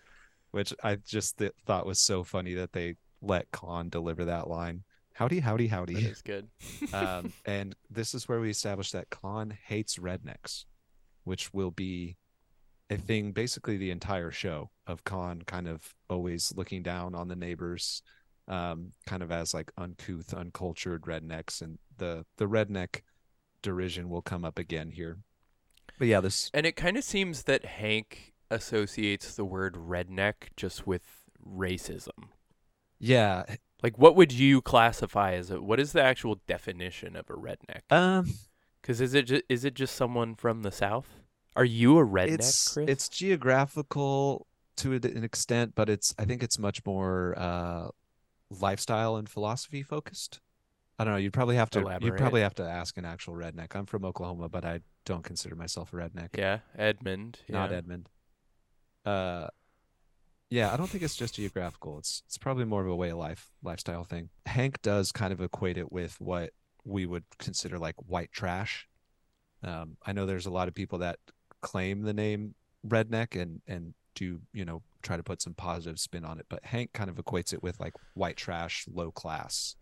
which 0.52 0.74
I 0.84 0.96
just 0.96 1.38
th- 1.38 1.52
thought 1.66 1.86
was 1.86 2.00
so 2.00 2.24
funny 2.24 2.54
that 2.54 2.72
they 2.72 2.96
let 3.22 3.52
Khan 3.52 3.90
deliver 3.90 4.26
that 4.26 4.48
line. 4.48 4.84
Howdy, 5.14 5.40
howdy, 5.40 5.68
howdy. 5.68 5.96
is 5.96 6.22
good. 6.22 6.48
um, 6.94 7.34
and 7.46 7.76
this 7.90 8.14
is 8.14 8.28
where 8.28 8.40
we 8.40 8.50
establish 8.50 8.92
that 8.92 9.10
Khan 9.10 9.58
hates 9.66 9.98
rednecks, 9.98 10.64
which 11.26 11.54
will 11.54 11.72
be 11.72 12.16
a 12.90 12.98
thing 12.98 13.32
basically 13.32 13.78
the 13.78 13.92
entire 13.92 14.32
show 14.32 14.70
of 14.88 15.04
Khan 15.04 15.42
kind 15.46 15.68
of 15.68 15.94
always 16.10 16.54
looking 16.56 16.84
down 16.84 17.16
on 17.16 17.28
the 17.28 17.36
neighbors, 17.36 18.02
um, 18.48 18.92
kind 19.08 19.24
of 19.24 19.32
as 19.32 19.54
like 19.54 19.72
uncouth, 19.78 20.34
uncultured 20.34 21.04
rednecks, 21.04 21.62
and 21.62 21.80
the 21.98 22.26
the 22.38 22.46
redneck 22.48 23.02
derision 23.62 24.10
will 24.10 24.22
come 24.22 24.46
up 24.46 24.60
again 24.60 24.92
here. 24.92 25.18
But 25.98 26.08
yeah, 26.08 26.20
this 26.22 26.52
And 26.54 26.66
it 26.66 26.76
kind 26.76 26.98
of 26.98 27.04
seems 27.04 27.44
that 27.44 27.66
Hank 27.66 28.34
associates 28.52 29.36
the 29.36 29.46
word 29.46 29.76
redneck 29.76 30.50
just 30.56 30.86
with 30.86 31.04
racism. 31.48 32.30
yeah, 33.00 33.44
Like, 33.84 33.98
what 33.98 34.16
would 34.16 34.32
you 34.32 34.62
classify 34.62 35.34
as 35.34 35.50
a? 35.52 35.62
What 35.62 35.80
is 35.80 35.94
the 35.94 36.02
actual 36.04 36.42
definition 36.48 37.16
of 37.16 37.30
a 37.30 37.34
redneck? 37.34 37.82
um, 37.92 38.34
Because 38.82 39.02
is 39.02 39.14
it 39.14 39.24
ju- 39.24 39.42
is 39.50 39.64
it 39.66 39.74
just 39.74 39.96
someone 39.96 40.36
from 40.36 40.62
the 40.64 40.72
south? 40.72 41.08
Are 41.56 41.66
you 41.66 41.98
a 41.98 42.06
redneck, 42.06 42.34
it's 42.40 42.74
Chris? 42.74 42.90
it's 42.90 43.10
geographical 43.10 44.48
to 44.78 44.94
an 44.94 45.24
extent, 45.24 45.74
but 45.76 45.90
it's 45.90 46.14
I 46.18 46.26
think 46.26 46.44
it's 46.44 46.60
much 46.60 46.86
more 46.86 47.34
uh, 47.38 47.88
lifestyle 48.50 49.16
and 49.16 49.30
philosophy 49.30 49.84
focused. 49.84 50.40
I 50.98 51.04
don't 51.04 51.14
know. 51.14 51.20
You'd 51.20 51.34
probably 51.34 51.58
have 51.58 51.70
to 51.72 51.98
you'd 52.02 52.18
probably 52.18 52.42
have 52.42 52.56
to 52.56 52.64
ask 52.64 52.98
an 52.98 53.06
actual 53.06 53.34
redneck. 53.34 53.76
I'm 53.76 53.86
from 53.86 54.06
Oklahoma, 54.06 54.48
but 54.50 54.64
I 54.64 54.80
don't 55.06 55.24
consider 55.24 55.56
myself 55.56 55.94
a 55.94 55.98
redneck. 55.98 56.38
yeah, 56.38 56.60
Edmond. 56.78 57.40
Not 57.50 57.72
yeah. 57.72 57.78
Edmond. 57.78 58.10
Uh, 59.06 59.48
yeah, 60.50 60.74
I 60.74 60.78
don't 60.78 60.90
think 60.90 61.04
it's 61.04 61.16
just 61.16 61.36
geographical. 61.36 61.98
It's 62.00 62.24
it's 62.28 62.38
probably 62.38 62.66
more 62.66 62.82
of 62.82 62.88
a 62.88 62.96
way 62.96 63.10
of 63.10 63.18
life 63.18 63.50
lifestyle 63.62 64.04
thing. 64.04 64.30
Hank 64.46 64.82
does 64.82 65.12
kind 65.12 65.34
of 65.34 65.42
equate 65.42 65.78
it 65.78 65.92
with 65.92 66.20
what 66.22 66.52
we 66.86 67.06
would 67.06 67.26
consider 67.40 67.78
like 67.78 67.96
white 68.08 68.32
trash. 68.32 68.88
Um, 69.64 69.98
I 70.06 70.14
know 70.14 70.26
there's 70.26 70.46
a 70.46 70.52
lot 70.52 70.68
of 70.68 70.76
people 70.76 71.00
that 71.00 71.20
claim 71.62 72.04
the 72.04 72.14
name 72.14 72.56
redneck 72.88 73.40
and 73.40 73.62
and 73.68 73.94
do 74.16 74.42
you 74.54 74.66
know 74.66 74.82
try 75.04 75.18
to 75.18 75.24
put 75.24 75.42
some 75.42 75.54
positive 75.54 76.00
spin 76.00 76.26
on 76.26 76.40
it, 76.40 76.48
but 76.50 76.66
Hank 76.66 76.94
kind 76.94 77.10
of 77.10 77.18
equates 77.18 77.54
it 77.54 77.62
with 77.62 77.80
like 77.80 77.94
white 78.16 78.38
trash, 78.38 78.86
low 78.92 79.12
class. 79.12 79.76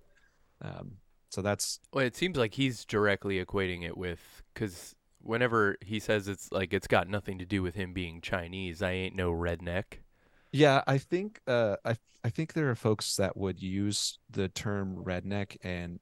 Um, 0.62 0.98
so 1.30 1.42
that's 1.42 1.80
Well, 1.92 2.06
it 2.06 2.16
seems 2.16 2.38
like 2.38 2.54
he's 2.54 2.86
directly 2.86 3.44
equating 3.44 3.84
it 3.84 3.98
with 3.98 4.44
because 4.54 4.96
whenever 5.22 5.78
he 5.82 6.00
says 6.00 6.28
it's 6.28 6.52
like 6.52 6.74
it's 6.74 6.88
got 6.88 7.08
nothing 7.10 7.40
to 7.40 7.46
do 7.46 7.64
with 7.64 7.76
him 7.76 7.94
being 7.94 8.22
Chinese, 8.22 8.82
I 8.82 8.92
ain't 8.92 9.16
no 9.16 9.32
redneck. 9.32 10.00
Yeah, 10.52 10.84
I 10.86 10.98
think 11.00 11.40
uh, 11.48 11.78
I 11.84 11.96
I 12.24 12.30
think 12.30 12.54
there 12.54 12.70
are 12.70 12.76
folks 12.76 13.16
that 13.16 13.36
would 13.36 13.62
use 13.62 14.20
the 14.30 14.48
term 14.50 15.04
redneck 15.04 15.58
and 15.64 16.00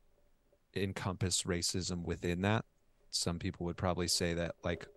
encompass 0.75 1.43
racism 1.43 2.03
within 2.03 2.41
that. 2.41 2.65
Some 3.09 3.39
people 3.39 3.65
would 3.65 3.77
probably 3.77 4.07
say 4.07 4.33
that 4.33 4.55
like 4.63 4.87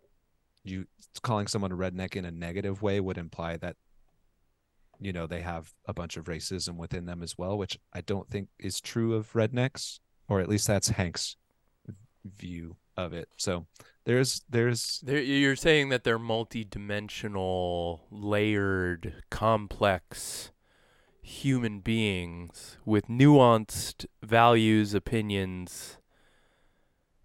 you 0.65 0.87
calling 1.23 1.47
someone 1.47 1.73
a 1.73 1.77
redneck 1.77 2.17
in 2.17 2.25
a 2.25 2.31
negative 2.31 2.83
way 2.83 3.01
would 3.01 3.19
imply 3.19 3.57
that 3.57 3.77
you 5.01 5.13
know 5.13 5.27
they 5.27 5.41
have 5.41 5.73
a 5.87 5.93
bunch 5.93 6.17
of 6.17 6.25
racism 6.25 6.77
within 6.77 7.07
them 7.07 7.23
as 7.23 7.37
well, 7.39 7.57
which 7.57 7.79
I 7.93 8.01
don't 8.01 8.29
think 8.29 8.49
is 8.59 8.81
true 8.81 9.15
of 9.15 9.33
rednecks, 9.33 10.01
or 10.29 10.41
at 10.41 10.49
least 10.49 10.67
that's 10.67 10.89
Hank's 10.89 11.37
view 12.25 12.77
of 12.97 13.13
it. 13.13 13.29
So 13.37 13.67
there's 14.05 14.43
there's 14.49 15.03
you're 15.07 15.57
saying 15.57 15.89
that 15.91 16.05
they're 16.05 16.19
multi-dimensional, 16.19 18.07
layered, 18.11 19.23
complex 19.31 20.51
human 21.23 21.81
beings 21.81 22.77
with 22.85 23.09
nuanced 23.09 24.05
values, 24.23 24.93
opinions, 24.93 25.97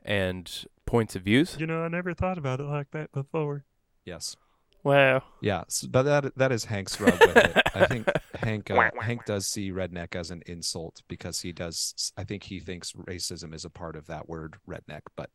and 0.10 0.65
points 0.86 1.15
of 1.15 1.22
views. 1.22 1.56
you 1.60 1.67
know 1.67 1.84
I 1.84 1.88
never 1.88 2.13
thought 2.13 2.38
about 2.38 2.60
it 2.60 2.63
like 2.63 2.91
that 2.91 3.12
before. 3.13 3.63
Yes. 4.06 4.36
Wow. 4.83 5.23
Yeah, 5.42 5.62
s- 5.62 5.86
but 5.90 6.04
that 6.04 6.36
that 6.38 6.52
is 6.52 6.65
Hank's 6.65 7.00
rub 7.00 7.19
with 7.19 7.36
it. 7.38 7.62
I 7.75 7.86
think 7.86 8.08
Hank 8.36 8.71
uh, 8.71 8.90
Hank 9.02 9.25
does 9.25 9.46
see 9.46 9.71
redneck 9.71 10.15
as 10.15 10.31
an 10.31 10.42
insult 10.48 11.02
because 11.10 11.42
he 11.42 11.52
does. 11.52 12.12
I 12.17 12.23
think 12.23 12.44
he 12.44 12.60
thinks 12.60 12.94
racism 12.94 13.54
is 13.54 13.65
a 13.65 13.69
part 13.69 13.96
of 13.98 14.08
that 14.08 14.27
word 14.29 14.56
redneck. 14.67 15.02
But 15.17 15.29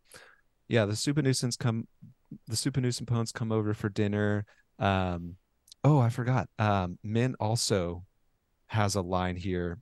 yeah, 0.66 0.86
the 0.86 0.94
Supernuisance 0.94 1.58
come, 1.58 1.86
the 2.48 2.56
super 2.56 2.80
nuisance 2.80 3.06
Supernuisance 3.10 3.32
come 3.34 3.52
over 3.52 3.74
for 3.74 3.90
dinner. 3.90 4.46
Um, 4.78 5.36
oh, 5.84 5.98
I 6.00 6.08
forgot. 6.08 6.48
Um, 6.58 6.98
Min 7.04 7.34
also 7.38 8.04
has 8.68 8.94
a 8.94 9.02
line 9.02 9.36
here 9.36 9.78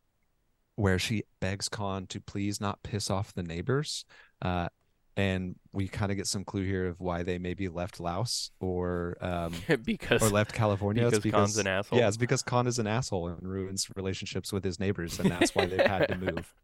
where 0.74 0.98
she 0.98 1.22
begs 1.40 1.68
Khan 1.68 2.06
to 2.08 2.20
please 2.20 2.60
not 2.60 2.82
piss 2.82 3.10
off 3.10 3.32
the 3.32 3.44
neighbors. 3.44 4.04
Uh, 4.42 4.68
and 5.16 5.56
we 5.72 5.88
kind 5.88 6.10
of 6.10 6.16
get 6.16 6.26
some 6.26 6.44
clue 6.44 6.64
here 6.64 6.86
of 6.86 7.00
why 7.00 7.22
they 7.22 7.38
maybe 7.38 7.68
left 7.68 8.00
Laos 8.00 8.50
or 8.60 9.16
um, 9.20 9.52
because 9.84 10.22
or 10.22 10.30
left 10.30 10.52
California. 10.52 11.06
It's 11.06 11.18
because 11.18 11.54
Khan's 11.54 11.58
an 11.58 11.66
asshole. 11.66 11.98
Yeah, 11.98 12.08
it's 12.08 12.16
because 12.16 12.42
Khan 12.42 12.66
is 12.66 12.78
an 12.78 12.86
asshole 12.86 13.28
and 13.28 13.46
ruins 13.46 13.88
relationships 13.94 14.52
with 14.52 14.64
his 14.64 14.80
neighbors, 14.80 15.18
and 15.20 15.30
that's 15.30 15.54
why 15.54 15.66
they've 15.66 15.80
had 15.80 16.08
to 16.08 16.16
move, 16.18 16.54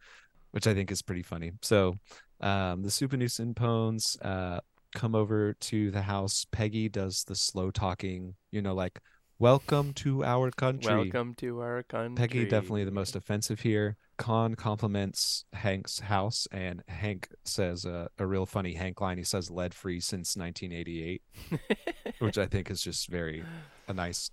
which 0.52 0.66
I 0.66 0.74
think 0.74 0.90
is 0.90 1.02
pretty 1.02 1.22
funny. 1.22 1.52
So, 1.62 1.96
um, 2.40 2.82
the 2.82 2.88
Souphanousinphones 2.88 4.24
uh, 4.24 4.60
come 4.94 5.14
over 5.14 5.52
to 5.52 5.90
the 5.90 6.02
house. 6.02 6.46
Peggy 6.50 6.88
does 6.88 7.24
the 7.24 7.34
slow 7.34 7.70
talking, 7.70 8.34
you 8.50 8.62
know, 8.62 8.74
like 8.74 8.98
"Welcome 9.38 9.92
to 9.94 10.24
our 10.24 10.50
country." 10.50 10.94
welcome 10.94 11.34
to 11.34 11.60
our 11.60 11.82
country. 11.82 12.16
Peggy 12.16 12.44
definitely 12.46 12.84
the 12.84 12.92
most 12.92 13.14
offensive 13.14 13.60
here. 13.60 13.98
Khan 14.18 14.56
compliments 14.56 15.44
Hank's 15.52 16.00
house, 16.00 16.46
and 16.50 16.82
Hank 16.88 17.28
says 17.44 17.86
uh, 17.86 18.08
a 18.18 18.26
real 18.26 18.46
funny 18.46 18.74
Hank 18.74 19.00
line. 19.00 19.16
He 19.16 19.24
says 19.24 19.50
"lead 19.50 19.72
free 19.72 20.00
since 20.00 20.36
1988," 20.36 21.22
which 22.18 22.36
I 22.36 22.46
think 22.46 22.70
is 22.70 22.82
just 22.82 23.08
very 23.08 23.44
a 23.86 23.94
nice 23.94 24.30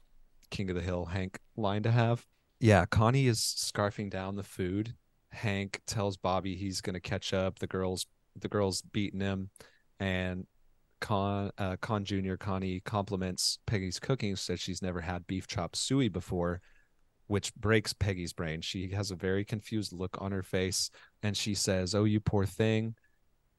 King 0.49 0.69
of 0.71 0.75
the 0.75 0.81
Hill 0.81 1.05
Hank 1.05 1.39
line 1.55 1.83
to 1.83 1.91
have. 1.91 2.25
yeah, 2.59 2.86
Connie 2.86 3.27
is 3.27 3.39
scarfing 3.39 4.09
down 4.09 4.36
the 4.36 4.43
food. 4.43 4.95
Hank 5.31 5.81
tells 5.86 6.17
Bobby 6.17 6.55
he's 6.55 6.81
gonna 6.81 6.99
catch 6.99 7.33
up. 7.33 7.59
The 7.59 7.67
girls, 7.67 8.07
the 8.36 8.49
girls 8.49 8.81
beating 8.81 9.19
him, 9.21 9.51
and 9.99 10.47
Khan, 10.99 11.51
uh, 11.59 11.75
Khan 11.79 12.05
Junior 12.05 12.38
Connie 12.38 12.79
compliments 12.79 13.59
Peggy's 13.67 13.99
cooking. 13.99 14.36
Says 14.36 14.59
she's 14.59 14.81
never 14.81 15.01
had 15.01 15.27
beef 15.27 15.45
chop 15.45 15.75
suey 15.75 16.09
before, 16.09 16.61
which 17.28 17.53
breaks 17.55 17.93
Peggy's 17.93 18.34
brain. 18.34 18.61
She 18.61 18.89
has 18.89 19.11
a 19.11 19.15
very 19.15 19.43
confused 19.45 19.93
look 19.93 20.17
on 20.21 20.32
her 20.32 20.43
face, 20.43 20.89
and 21.23 21.36
she 21.36 21.53
says, 21.55 21.93
"Oh, 21.95 22.03
you 22.05 22.19
poor 22.19 22.45
thing." 22.45 22.95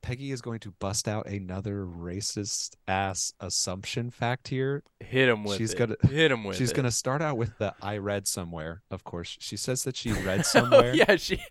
Peggy 0.02 0.30
is 0.30 0.40
going 0.40 0.60
to 0.60 0.70
bust 0.78 1.08
out 1.08 1.26
another 1.26 1.84
racist 1.84 2.76
ass 2.86 3.32
assumption 3.40 4.10
fact 4.10 4.46
here. 4.46 4.84
Hit 5.00 5.28
him 5.28 5.42
with 5.42 5.58
She's 5.58 5.72
it. 5.72 5.78
gonna- 5.78 5.96
hit 6.08 6.30
him 6.30 6.44
with 6.44 6.56
She's 6.56 6.70
it. 6.70 6.80
to 6.82 6.90
start 6.92 7.22
out 7.22 7.36
with 7.36 7.58
the 7.58 7.74
I 7.82 7.96
read 7.96 8.28
somewhere, 8.28 8.82
of 8.90 9.02
course. 9.02 9.36
She 9.40 9.56
says 9.56 9.82
that 9.82 9.96
she 9.96 10.12
read 10.22 10.40
Oh, 10.40 10.42
somewhere. 10.42 10.94
yeah, 10.94 11.16
she. 11.16 11.40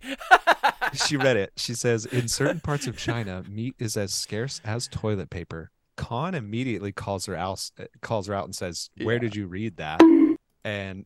She 1.06 1.16
read 1.16 1.36
it. 1.36 1.52
She 1.56 1.74
says, 1.74 2.06
In 2.06 2.28
certain 2.28 2.60
parts 2.60 2.86
of 2.86 2.96
China, 2.96 3.42
meat 3.50 3.74
is 3.78 3.96
as 3.96 4.14
scarce 4.14 4.60
as 4.64 4.86
toilet 4.88 5.30
paper. 5.30 5.70
Khan 5.96 6.34
immediately 6.34 6.92
calls 6.92 7.26
her 7.26 7.34
out, 7.34 7.70
calls 8.00 8.28
her 8.28 8.34
out 8.34 8.44
and 8.44 8.54
says, 8.54 8.88
Where 9.02 9.16
Yeah. 9.16 9.20
did 9.20 9.36
you 9.36 9.46
read 9.48 9.76
that? 9.78 10.00
And 10.64 11.04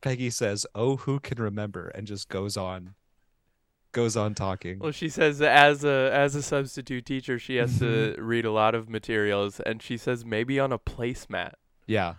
Peggy 0.00 0.30
says, 0.30 0.66
Oh, 0.74 0.96
who 0.96 1.18
can 1.20 1.40
remember? 1.42 1.88
And 1.88 2.06
just 2.06 2.28
goes 2.28 2.56
on, 2.56 2.94
goes 3.92 4.16
on 4.16 4.34
talking. 4.34 4.78
Well, 4.78 4.92
she 4.92 5.08
says 5.08 5.40
as 5.42 5.84
a 5.84 6.10
as 6.12 6.34
a 6.34 6.42
substitute 6.42 7.04
teacher, 7.06 7.38
she 7.38 7.56
has 7.56 7.78
to 7.78 7.84
Mm-hmm. 7.84 8.24
read 8.24 8.44
a 8.44 8.52
lot 8.52 8.74
of 8.74 8.88
materials, 8.88 9.60
and 9.60 9.82
she 9.82 9.96
says 9.96 10.24
maybe 10.24 10.60
on 10.60 10.72
a 10.72 10.78
placemat. 10.78 11.52
Yeah. 11.86 12.14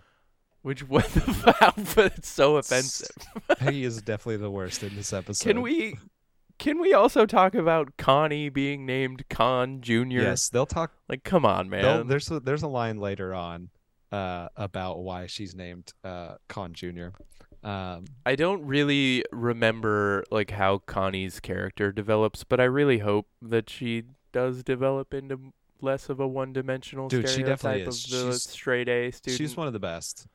Which 0.62 0.82
what 0.88 1.06
the 1.06 1.20
fuck? 1.22 1.74
But 1.94 2.18
it's 2.18 2.28
so 2.28 2.56
offensive. 2.56 3.16
Peggy 3.58 3.84
is 3.84 4.02
definitely 4.02 4.36
the 4.38 4.50
worst 4.50 4.82
in 4.82 4.94
this 4.94 5.12
episode. 5.12 5.48
Can 5.48 5.62
we? 5.62 5.96
Can 6.58 6.78
we 6.78 6.92
also 6.92 7.24
talk 7.24 7.54
about 7.54 7.96
Connie 7.96 8.50
being 8.50 8.84
named 8.84 9.24
Khan 9.30 9.80
Junior? 9.80 10.20
Yes, 10.20 10.50
they'll 10.50 10.66
talk 10.66 10.92
Like, 11.08 11.24
come 11.24 11.46
on, 11.46 11.70
man. 11.70 12.06
there's 12.06 12.30
a, 12.30 12.38
there's 12.38 12.62
a 12.62 12.68
line 12.68 12.98
later 12.98 13.32
on 13.32 13.70
uh, 14.12 14.48
about 14.56 14.98
why 14.98 15.26
she's 15.26 15.54
named 15.54 15.94
uh, 16.04 16.34
Khan 16.50 16.74
Junior. 16.74 17.14
Um, 17.62 18.06
I 18.24 18.36
don't 18.36 18.64
really 18.64 19.24
remember 19.32 20.24
like 20.30 20.50
how 20.52 20.78
Connie's 20.78 21.40
character 21.40 21.92
develops, 21.92 22.42
but 22.44 22.58
I 22.60 22.64
really 22.64 22.98
hope 22.98 23.26
that 23.42 23.68
she 23.68 24.04
does 24.32 24.62
develop 24.62 25.12
into 25.12 25.52
less 25.82 26.08
of 26.08 26.20
a 26.20 26.26
one-dimensional 26.28 27.08
Dude, 27.08 27.26
she 27.28 27.32
stereotype 27.42 27.58
definitely 27.62 27.82
of 27.82 27.86
the 27.88 28.32
She's- 28.32 28.42
straight 28.44 28.88
A 28.88 29.10
student. 29.10 29.38
she's 29.38 29.56
one 29.56 29.66
of 29.66 29.72
the 29.72 29.78
best 29.78 30.26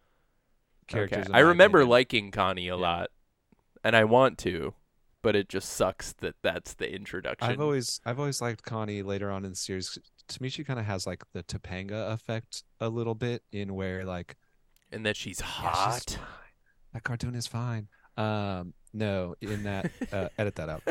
characters. 0.88 1.28
in 1.28 1.36
I 1.36 1.40
remember 1.40 1.80
opinion. 1.80 1.90
liking 1.92 2.32
Connie 2.32 2.68
a 2.68 2.76
Yeah. 2.76 2.82
lot, 2.82 3.10
and 3.84 3.96
I 3.96 4.04
want 4.04 4.38
to, 4.40 4.74
but 5.24 5.36
it 5.36 5.50
just 5.50 5.70
sucks 5.70 6.14
that 6.14 6.36
that's 6.44 6.74
the 6.76 6.94
introduction. 6.94 7.50
I've 7.50 7.62
always 7.62 8.02
I've 8.06 8.20
always 8.20 8.42
liked 8.42 8.64
Connie 8.64 9.02
later 9.02 9.32
on 9.32 9.44
in 9.46 9.52
the 9.52 9.56
series. 9.56 9.98
To 10.28 10.42
me, 10.44 10.50
she 10.50 10.64
kind 10.64 10.80
of 10.80 10.86
has 10.86 11.06
like 11.08 11.24
the 11.34 11.42
Topanga 11.44 12.12
effect 12.12 12.64
a 12.80 12.90
little 12.90 13.16
bit 13.16 13.44
in 13.52 13.74
where 13.76 14.04
like 14.06 14.36
and 14.92 15.06
that 15.06 15.16
she's 15.18 15.40
yeah, 15.40 15.46
she's 15.46 15.56
hot. 15.56 16.18
That 16.96 17.04
cartoon 17.04 17.36
is 17.36 17.46
fine. 17.46 17.90
Um, 18.16 18.74
no, 18.94 19.36
in 19.42 19.64
that 19.64 19.92
uh, 20.14 20.30
edit 20.38 20.56
that 20.56 20.70
out. 20.70 20.82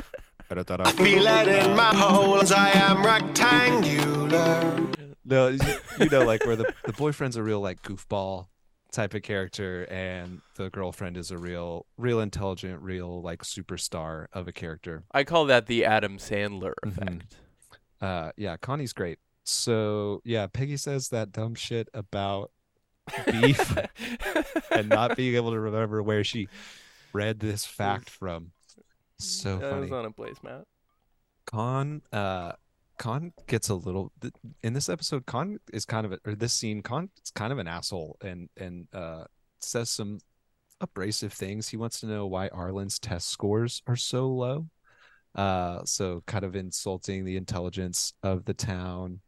Edit 0.50 0.66
that 0.66 0.80
out. 0.80 0.92
Feel 0.92 1.26
it 1.26 1.48
in 1.48 1.74
my 1.74 1.94
holes, 1.94 2.52
I 2.52 2.70
am 2.72 3.02
rectangular. 3.02 4.86
No, 5.24 5.48
you, 5.48 5.58
you 5.98 6.10
know, 6.10 6.24
like 6.26 6.44
where 6.44 6.56
the, 6.56 6.74
the 6.84 6.92
boyfriend's 6.92 7.36
a 7.36 7.42
real 7.42 7.60
like 7.60 7.80
goofball 7.82 8.48
type 8.92 9.14
of 9.14 9.22
character, 9.22 9.84
and 9.90 10.42
the 10.56 10.68
girlfriend 10.68 11.16
is 11.16 11.30
a 11.30 11.38
real, 11.38 11.86
real 11.96 12.20
intelligent, 12.20 12.82
real 12.82 13.22
like 13.22 13.42
superstar 13.42 14.26
of 14.34 14.46
a 14.46 14.52
character. 14.52 15.04
I 15.12 15.24
call 15.24 15.46
that 15.46 15.64
the 15.66 15.86
Adam 15.86 16.18
Sandler 16.18 16.74
Mhm. 16.84 16.88
effect. 16.92 17.36
Uh, 18.02 18.32
yeah, 18.36 18.58
Connie's 18.58 18.92
great. 18.92 19.18
So 19.44 20.20
yeah, 20.24 20.46
Peggy 20.48 20.76
says 20.76 21.08
that 21.08 21.32
dumb 21.32 21.54
shit 21.54 21.88
about 21.94 22.50
beef 23.26 23.76
and 24.70 24.88
not 24.88 25.16
being 25.16 25.34
able 25.34 25.50
to 25.50 25.60
remember 25.60 26.02
where 26.02 26.24
she 26.24 26.48
read 27.12 27.40
this 27.40 27.64
fact 27.80 28.10
from. 28.10 28.52
So 29.18 29.58
that 29.58 29.80
was 29.80 29.92
on 29.92 30.04
a 30.04 30.10
placemat. 30.10 30.64
Khan 31.46 32.02
uh 32.12 32.52
Khan 32.98 33.32
gets 33.46 33.68
a 33.68 33.74
little 33.74 34.12
in 34.62 34.72
this 34.72 34.88
episode 34.88 35.26
Khan 35.26 35.58
is 35.72 35.84
kind 35.84 36.06
of 36.06 36.12
a, 36.12 36.18
or 36.24 36.34
this 36.34 36.52
scene 36.52 36.82
Khan 36.82 37.10
is 37.22 37.30
kind 37.30 37.52
of 37.52 37.58
an 37.58 37.68
asshole 37.68 38.16
and 38.22 38.48
and 38.56 38.86
uh 38.92 39.24
says 39.60 39.90
some 39.90 40.20
abrasive 40.80 41.32
things. 41.32 41.68
He 41.68 41.76
wants 41.76 42.00
to 42.00 42.06
know 42.06 42.26
why 42.26 42.48
Arlen's 42.48 42.98
test 42.98 43.28
scores 43.28 43.82
are 43.86 43.96
so 43.96 44.28
low. 44.28 44.66
Uh 45.34 45.84
so 45.84 46.22
kind 46.26 46.44
of 46.44 46.56
insulting 46.56 47.24
the 47.24 47.36
intelligence 47.36 48.14
of 48.22 48.44
the 48.44 48.54
town. 48.54 49.20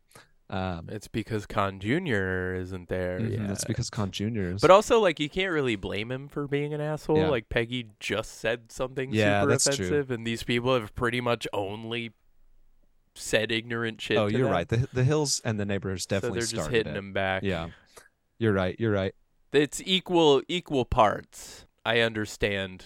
Um 0.48 0.88
It's 0.90 1.08
because 1.08 1.44
Khan 1.46 1.80
Junior 1.80 2.54
isn't 2.54 2.88
there. 2.88 3.18
mhm, 3.18 3.32
Yeah, 3.36 3.46
that's 3.48 3.64
because 3.64 3.90
Khan 3.90 4.10
Jr. 4.12 4.52
is 4.54 4.60
But 4.60 4.70
also, 4.70 5.00
like, 5.00 5.18
you 5.18 5.28
can't 5.28 5.50
really 5.52 5.74
blame 5.76 6.10
him 6.12 6.28
for 6.28 6.46
being 6.46 6.72
an 6.72 6.80
asshole. 6.80 7.18
Yeah. 7.18 7.28
Like, 7.28 7.48
Peggy 7.48 7.88
just 7.98 8.38
said 8.38 8.70
something 8.70 9.12
Yeah, 9.12 9.40
super 9.42 9.50
that's 9.50 9.64
true. 9.64 9.72
offensive, 9.86 10.10
and 10.12 10.26
these 10.26 10.42
people 10.44 10.72
have 10.74 10.94
pretty 10.94 11.20
much 11.20 11.48
only 11.52 12.12
said 13.14 13.50
ignorant 13.50 14.00
shit. 14.00 14.18
Oh, 14.18 14.26
you're 14.26 14.42
them. 14.44 14.52
right. 14.52 14.68
The 14.68 14.88
the 14.92 15.02
hills 15.04 15.40
and 15.44 15.58
the 15.58 15.64
neighbors 15.64 16.02
So 16.04 16.16
definitely 16.16 16.40
they're 16.40 16.46
just 16.48 16.70
hitting 16.70 16.94
it. 16.94 16.98
him 16.98 17.12
back. 17.12 17.42
Yeah. 17.42 17.68
You're 18.38 18.52
right. 18.52 18.76
You're 18.78 18.92
right. 18.92 19.14
it's 19.52 19.80
equal 19.84 20.42
equal 20.48 20.84
parts. 20.84 21.64
I 21.84 22.00
understand 22.00 22.84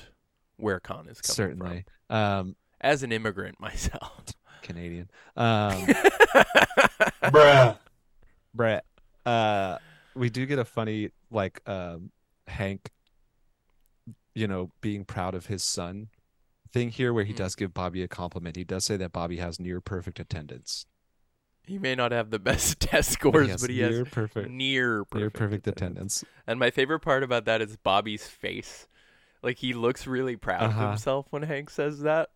where 0.56 0.78
Khan 0.78 1.08
is 1.08 1.20
coming 1.20 1.34
from. 1.58 1.66
Certainly. 1.66 1.84
Um. 2.08 2.56
As 2.80 3.02
an 3.02 3.12
immigrant 3.12 3.60
myself. 3.68 4.22
Canadian. 4.62 5.10
Um 5.36 5.86
Bruh. 7.24 7.78
Brett, 8.54 8.84
uh, 9.26 9.78
we 10.14 10.28
do 10.30 10.44
get 10.46 10.58
a 10.58 10.64
funny 10.64 11.10
like 11.30 11.60
um 11.68 12.10
Hank, 12.48 12.90
you 14.34 14.46
know, 14.48 14.70
being 14.80 15.04
proud 15.04 15.34
of 15.34 15.46
his 15.46 15.62
son 15.62 16.08
thing 16.72 16.90
here, 16.90 17.12
where 17.12 17.24
he 17.24 17.32
Mhm. 17.32 17.36
does 17.36 17.54
give 17.54 17.72
Bobby 17.74 18.02
a 18.02 18.08
compliment. 18.08 18.56
He 18.56 18.64
does 18.64 18.84
say 18.84 18.96
that 18.96 19.12
Bobby 19.12 19.36
has 19.38 19.58
near 19.60 19.80
perfect 19.80 20.18
attendance. 20.20 20.86
he 21.66 21.78
may 21.78 21.94
not 21.94 22.10
have 22.10 22.30
the 22.30 22.38
best 22.40 22.80
test 22.80 23.10
But 23.10 23.12
scores, 23.12 23.48
has 23.50 23.60
but 23.60 23.70
he 23.70 23.76
near 23.78 24.00
has 24.00 24.08
perfect, 24.08 24.48
near 24.50 25.04
perfect, 25.04 25.14
near 25.14 25.30
perfect 25.30 25.66
attendance. 25.68 26.24
And 26.46 26.58
my 26.58 26.70
favorite 26.70 27.00
part 27.00 27.22
about 27.22 27.44
that 27.44 27.60
is 27.60 27.76
Bobby's 27.76 28.26
face. 28.26 28.88
Like 29.42 29.58
he 29.58 29.72
looks 29.72 30.06
really 30.06 30.36
proud 30.36 30.62
Uh-huh. 30.64 30.84
of 30.84 30.90
himself 30.90 31.26
when 31.30 31.42
Hank 31.42 31.70
says 31.70 32.00
that. 32.00 32.30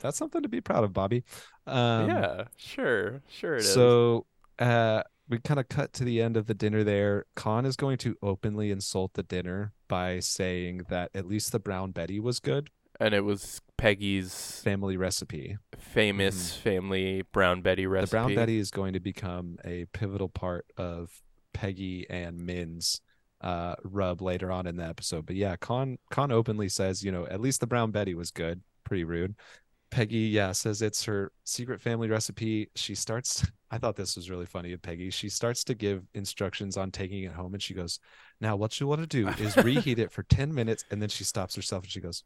That's 0.00 0.18
something 0.18 0.42
to 0.42 0.48
be 0.48 0.60
proud 0.60 0.84
of, 0.84 0.92
Bobby. 0.92 1.24
Um, 1.66 2.08
yeah, 2.08 2.44
sure, 2.56 3.22
sure 3.28 3.54
it 3.56 3.60
is. 3.60 3.72
so 3.72 4.26
uh 4.58 5.02
we 5.28 5.38
kind 5.38 5.60
of 5.60 5.68
cut 5.68 5.92
to 5.92 6.04
the 6.04 6.20
end 6.20 6.36
of 6.36 6.46
the 6.46 6.54
dinner 6.54 6.82
there 6.82 7.24
khan 7.36 7.64
is 7.64 7.76
going 7.76 7.96
to 7.98 8.16
openly 8.22 8.70
insult 8.70 9.12
the 9.14 9.22
dinner 9.22 9.72
by 9.88 10.18
saying 10.18 10.82
that 10.90 11.10
at 11.14 11.24
least 11.26 11.52
the 11.52 11.58
brown 11.60 11.92
betty 11.92 12.18
was 12.18 12.40
good 12.40 12.68
and 12.98 13.14
it 13.14 13.24
was 13.24 13.60
Peggy's 13.78 14.60
family 14.62 14.96
recipe 14.96 15.56
famous 15.78 16.56
family 16.56 17.22
Brown 17.32 17.62
Betty 17.62 17.86
recipe. 17.86 18.16
Mm-hmm. 18.16 18.26
the 18.28 18.34
brown 18.34 18.34
betty 18.34 18.58
is 18.58 18.70
going 18.70 18.92
to 18.94 19.00
become 19.00 19.56
a 19.64 19.86
pivotal 19.92 20.28
part 20.28 20.66
of 20.76 21.22
peggy 21.54 22.06
and 22.10 22.44
min's 22.44 23.00
uh 23.40 23.76
rub 23.84 24.20
later 24.20 24.50
on 24.52 24.66
in 24.66 24.76
the 24.76 24.84
episode 24.84 25.24
but 25.24 25.36
yeah 25.36 25.56
khan 25.56 25.96
khan 26.10 26.30
openly 26.32 26.68
says 26.68 27.02
you 27.02 27.10
know 27.12 27.26
at 27.28 27.40
least 27.40 27.60
the 27.60 27.66
brown 27.66 27.90
betty 27.92 28.14
was 28.14 28.30
good 28.30 28.60
pretty 28.84 29.04
rude 29.04 29.34
peggy 29.90 30.18
yeah 30.18 30.52
says 30.52 30.82
it's 30.82 31.04
her 31.04 31.32
secret 31.44 31.80
family 31.80 32.08
recipe 32.08 32.68
she 32.76 32.94
starts 32.94 33.44
i 33.70 33.78
thought 33.78 33.96
this 33.96 34.16
was 34.16 34.30
really 34.30 34.46
funny 34.46 34.72
of 34.72 34.80
peggy 34.80 35.10
she 35.10 35.28
starts 35.28 35.64
to 35.64 35.74
give 35.74 36.02
instructions 36.14 36.76
on 36.76 36.90
taking 36.90 37.24
it 37.24 37.32
home 37.32 37.52
and 37.54 37.62
she 37.62 37.74
goes 37.74 37.98
now 38.40 38.54
what 38.56 38.78
you 38.80 38.86
want 38.86 39.00
to 39.00 39.06
do 39.06 39.28
is 39.44 39.56
reheat 39.64 39.98
it 39.98 40.10
for 40.12 40.22
10 40.22 40.54
minutes 40.54 40.84
and 40.90 41.00
then 41.02 41.08
she 41.08 41.24
stops 41.24 41.54
herself 41.56 41.82
and 41.84 41.90
she 41.92 42.00
goes 42.00 42.24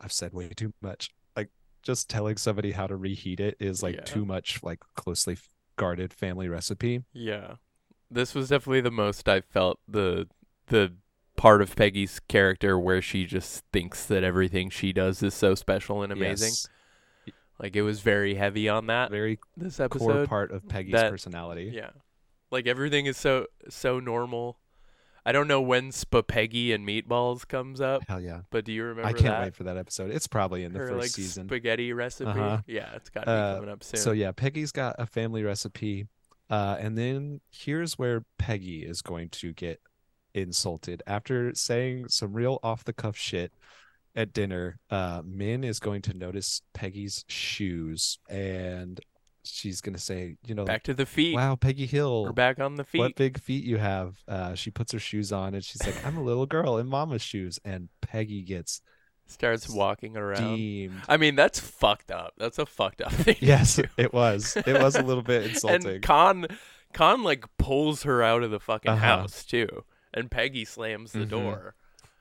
i've 0.00 0.12
said 0.12 0.32
way 0.32 0.48
too 0.48 0.72
much 0.82 1.10
like 1.36 1.48
just 1.82 2.10
telling 2.10 2.36
somebody 2.36 2.72
how 2.72 2.86
to 2.86 2.96
reheat 2.96 3.40
it 3.40 3.56
is 3.60 3.82
like 3.82 3.94
Yeah. 3.96 4.02
too 4.02 4.24
much 4.24 4.60
like 4.62 4.80
closely 4.94 5.38
guarded 5.76 6.12
family 6.12 6.48
recipe 6.48 7.04
Yeah. 7.12 7.54
This 8.10 8.34
was 8.36 8.48
definitely 8.50 8.82
the 8.82 8.90
most 8.92 9.28
I 9.28 9.40
felt 9.40 9.80
the 9.88 10.28
the 10.68 10.92
part 11.36 11.60
of 11.60 11.74
Peggy's 11.76 12.20
character 12.28 12.78
where 12.78 13.02
she 13.02 13.26
just 13.26 13.64
thinks 13.72 14.06
that 14.06 14.22
everything 14.24 14.70
she 14.70 14.92
does 14.92 15.22
is 15.24 15.34
so 15.34 15.54
special 15.56 16.02
and 16.02 16.12
amazing. 16.12 16.50
Yes, 16.50 16.68
Like 17.60 17.74
it 17.76 17.82
was 17.82 18.00
very 18.00 18.34
heavy 18.34 18.68
on 18.68 18.86
that 18.88 19.10
very 19.10 19.38
this 19.56 19.80
core 19.90 20.26
part 20.26 20.50
of 20.52 20.68
peggy's 20.68 20.92
that- 20.92 21.10
personality 21.10 21.70
Yeah. 21.74 21.90
Like 22.50 22.66
everything 22.66 23.06
is 23.06 23.16
so 23.16 23.46
so 23.68 23.98
normal. 24.00 24.58
I 25.24 25.32
don't 25.32 25.48
know 25.48 25.60
when 25.60 25.90
Spaghetti 25.90 26.72
and 26.72 26.86
Meatballs 26.86 27.48
comes 27.48 27.80
up, 27.80 28.02
hell 28.06 28.20
yeah 28.20 28.42
but 28.50 28.64
do 28.64 28.72
you 28.72 28.84
remember 28.84 29.08
i 29.08 29.12
can't 29.12 29.24
that? 29.24 29.42
wait 29.42 29.54
for 29.56 29.64
that 29.64 29.76
episode 29.76 30.12
it's 30.12 30.28
probably 30.28 30.62
in 30.62 30.72
the 30.72 30.78
Her 30.78 30.88
first 30.90 31.00
like 31.00 31.10
season 31.10 31.48
spaghetti 31.48 31.92
recipe. 31.92 32.30
Uh-huh. 32.30 32.58
Yeah, 32.66 32.90
it's 32.94 33.10
got 33.10 33.22
to 33.22 33.26
be 33.26 33.32
Uh, 33.32 33.54
coming 33.56 33.70
up 33.70 33.82
soon. 33.82 33.98
So 34.00 34.12
yeah, 34.12 34.30
Peggy's 34.30 34.70
got 34.70 34.94
a 35.00 35.06
family 35.06 35.42
recipe. 35.42 36.06
Uh, 36.48 36.76
and 36.78 36.96
then 36.96 37.40
here's 37.50 37.98
where 37.98 38.24
Peggy 38.38 38.84
is 38.86 39.02
going 39.02 39.30
to 39.30 39.52
get 39.52 39.80
insulted 40.32 41.02
after 41.06 41.52
saying 41.54 42.06
some 42.08 42.32
real 42.32 42.60
off 42.62 42.84
the 42.84 42.92
cuff 42.92 43.16
shit 43.16 43.52
at 44.16 44.32
dinner, 44.32 44.78
uh, 44.90 45.22
Min 45.24 45.62
is 45.62 45.78
going 45.78 46.02
to 46.02 46.14
notice 46.14 46.62
Peggy's 46.74 47.24
shoes, 47.28 48.18
and 48.28 48.98
she's 49.44 49.80
gonna 49.80 49.98
say, 49.98 50.36
you 50.46 50.54
know, 50.54 50.64
Back 50.64 50.82
to 50.84 50.94
the 50.94 51.06
feet. 51.06 51.34
wow, 51.34 51.54
Peggy 51.54 51.86
Hill, 51.86 52.24
We're 52.24 52.32
back 52.32 52.58
on 52.58 52.74
the 52.76 52.84
feet. 52.84 52.98
what 52.98 53.14
big 53.14 53.38
feet 53.38 53.62
you 53.64 53.76
have. 53.76 54.16
Uh, 54.26 54.54
she 54.54 54.70
puts 54.70 54.90
her 54.92 54.98
shoes 54.98 55.32
on, 55.32 55.54
and 55.54 55.64
she's 55.64 55.84
like, 55.86 56.04
I'm 56.04 56.16
a 56.16 56.22
little 56.22 56.46
girl 56.46 56.78
in 56.78 56.86
Mama's 56.88 57.22
shoes, 57.22 57.60
and 57.64 57.88
Peggy 58.00 58.42
gets 58.42 58.80
Starts 59.28 59.68
walking 59.68 60.16
around. 60.16 60.36
steamed. 60.36 61.02
I 61.08 61.16
mean, 61.16 61.34
that's 61.34 61.58
fucked 61.60 62.10
up. 62.12 62.34
That's 62.38 62.58
a 62.58 62.66
fucked 62.66 63.02
up 63.02 63.12
thing. 63.12 63.36
Yes, 63.40 63.78
it 63.96 64.12
was. 64.12 64.56
It 64.66 64.80
was 64.80 64.94
a 64.96 65.02
little 65.02 65.22
bit 65.24 65.44
insulting. 65.50 65.86
And 65.96 66.02
Con, 66.02 66.46
Khan 66.92 67.22
like 67.24 67.44
pulls 67.58 68.04
her 68.04 68.22
out 68.22 68.42
of 68.44 68.50
the 68.52 68.60
fucking 68.60 68.90
Uh-huh. 68.92 69.00
house 69.04 69.44
too, 69.44 69.84
and 70.14 70.30
Peggy 70.30 70.64
slams 70.64 71.12
the 71.12 71.20
Mhm. 71.26 71.28
door. 71.28 71.74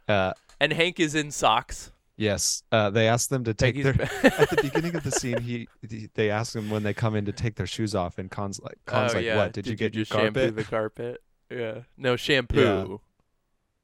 uh, 0.08 0.34
And 0.60 0.74
Hank 0.74 1.00
is 1.00 1.16
in 1.16 1.32
socks. 1.32 1.92
yes, 2.18 2.64
uh, 2.72 2.90
they 2.90 3.08
asked 3.08 3.30
them 3.30 3.44
to 3.44 3.54
take 3.54 3.82
their. 3.84 3.94
at 4.24 4.50
the 4.50 4.60
beginning 4.62 4.96
of 4.96 5.04
the 5.04 5.12
scene, 5.12 5.42
he, 5.42 5.68
he 5.88 6.10
they 6.14 6.30
ask 6.30 6.56
him 6.56 6.70
when 6.70 6.84
they 6.84 6.94
come 6.94 7.16
in 7.16 7.26
to 7.26 7.32
take 7.32 7.56
their 7.56 7.68
shoes 7.68 7.94
off, 7.94 8.18
and 8.18 8.32
Khan's 8.32 8.60
like, 8.62 8.78
Khan's 8.86 9.14
oh, 9.14 9.18
like, 9.18 9.26
yeah. 9.26 9.36
what? 9.36 9.54
Did, 9.54 9.68
you 9.68 9.76
get 9.76 9.94
your 9.94 10.06
just 10.06 10.12
shampoo 10.14 10.40
carpet? 10.40 10.56
the 10.56 10.64
carpet? 10.64 11.24
Yeah. 11.50 11.80
No 11.98 12.16
shampoo. 12.16 13.02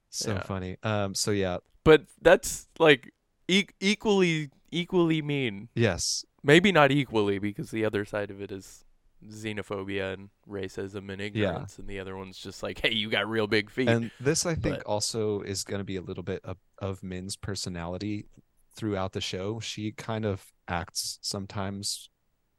So 0.10 0.34
Yeah. 0.34 0.44
funny. 0.44 0.78
Um. 0.84 1.14
So 1.16 1.32
yeah. 1.32 1.58
But 1.84 2.06
that's 2.22 2.68
like 2.80 3.14
e- 3.48 3.68
equally 3.80 4.50
equally 4.72 5.22
mean. 5.22 5.70
Yes. 5.76 6.26
Maybe 6.44 6.72
not 6.72 6.92
equally 6.92 7.38
because 7.40 7.72
the 7.72 7.86
other 7.86 8.04
side 8.06 8.32
of 8.32 8.42
it 8.42 8.52
is 8.52 8.84
xenophobia 9.28 10.14
and 10.14 10.30
racism 10.50 11.12
and 11.12 11.22
ignorance, 11.22 11.78
and 11.78 11.88
the 11.88 12.00
other 12.00 12.16
one's 12.18 12.38
just 12.38 12.64
like, 12.64 12.80
hey, 12.80 12.94
you 12.94 13.10
got 13.10 13.28
real 13.28 13.48
big 13.48 13.70
feet. 13.70 13.88
And 13.90 14.12
this, 14.20 14.46
I 14.46 14.56
think, 14.56 14.78
But- 14.78 14.86
also 14.86 15.42
is 15.42 15.64
going 15.64 15.80
to 15.80 15.86
be 15.86 15.96
a 15.96 16.02
little 16.02 16.24
bit 16.24 16.42
of, 16.44 16.58
of 16.80 17.04
Min's 17.04 17.36
personality 17.36 18.26
throughout 18.74 19.14
the 19.14 19.22
show. 19.22 19.60
She 19.60 19.92
kind 19.92 20.26
of 20.26 20.54
acts 20.68 21.20
sometimes 21.22 22.10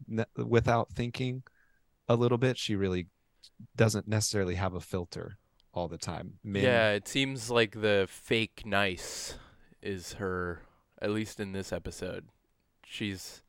ne- 0.07 0.25
without 0.37 0.91
thinking 0.93 1.43
a 2.09 2.17
little 2.17 2.39
bit. 2.39 2.59
She 2.59 2.77
really 2.77 3.07
doesn't 3.77 4.07
necessarily 4.09 4.57
have 4.57 4.75
a 4.75 4.81
filter 4.81 5.39
all 5.73 5.89
the 5.89 5.99
time. 5.99 6.35
Min, 6.45 6.65
Yeah, 6.65 6.91
it 6.93 7.09
seems 7.09 7.51
like 7.51 7.81
the 7.81 8.07
fake 8.11 8.63
nice 8.67 9.35
is 9.81 10.15
her 10.15 10.63
at 11.01 11.11
least 11.11 11.41
in 11.41 11.53
this 11.53 11.73
episode. 11.73 12.27
She's 12.85 13.43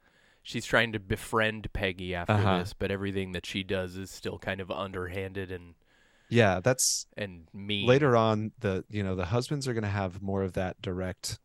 she's 0.44 0.66
trying 0.66 0.92
to 0.92 1.00
befriend 1.00 1.72
Peggy 1.74 2.14
after 2.14 2.34
Uh-huh. 2.34 2.60
this, 2.60 2.74
but 2.74 2.92
everything 2.92 3.32
that 3.32 3.46
she 3.46 3.64
does 3.64 3.96
is 3.96 4.12
still 4.12 4.38
kind 4.38 4.62
of 4.62 4.70
underhanded 4.70 5.52
and 5.52 5.74
yeah, 6.30 6.60
that's 6.64 7.06
and 7.18 7.48
mean. 7.54 7.88
later 7.88 8.16
on. 8.16 8.52
The 8.60 8.84
you 8.90 9.04
know 9.04 9.16
the 9.16 9.26
husbands 9.26 9.68
are 9.68 9.74
going 9.74 9.84
to 9.84 9.90
have 9.90 10.22
more 10.22 10.42
of 10.44 10.54
that 10.54 10.82
direct 10.82 11.40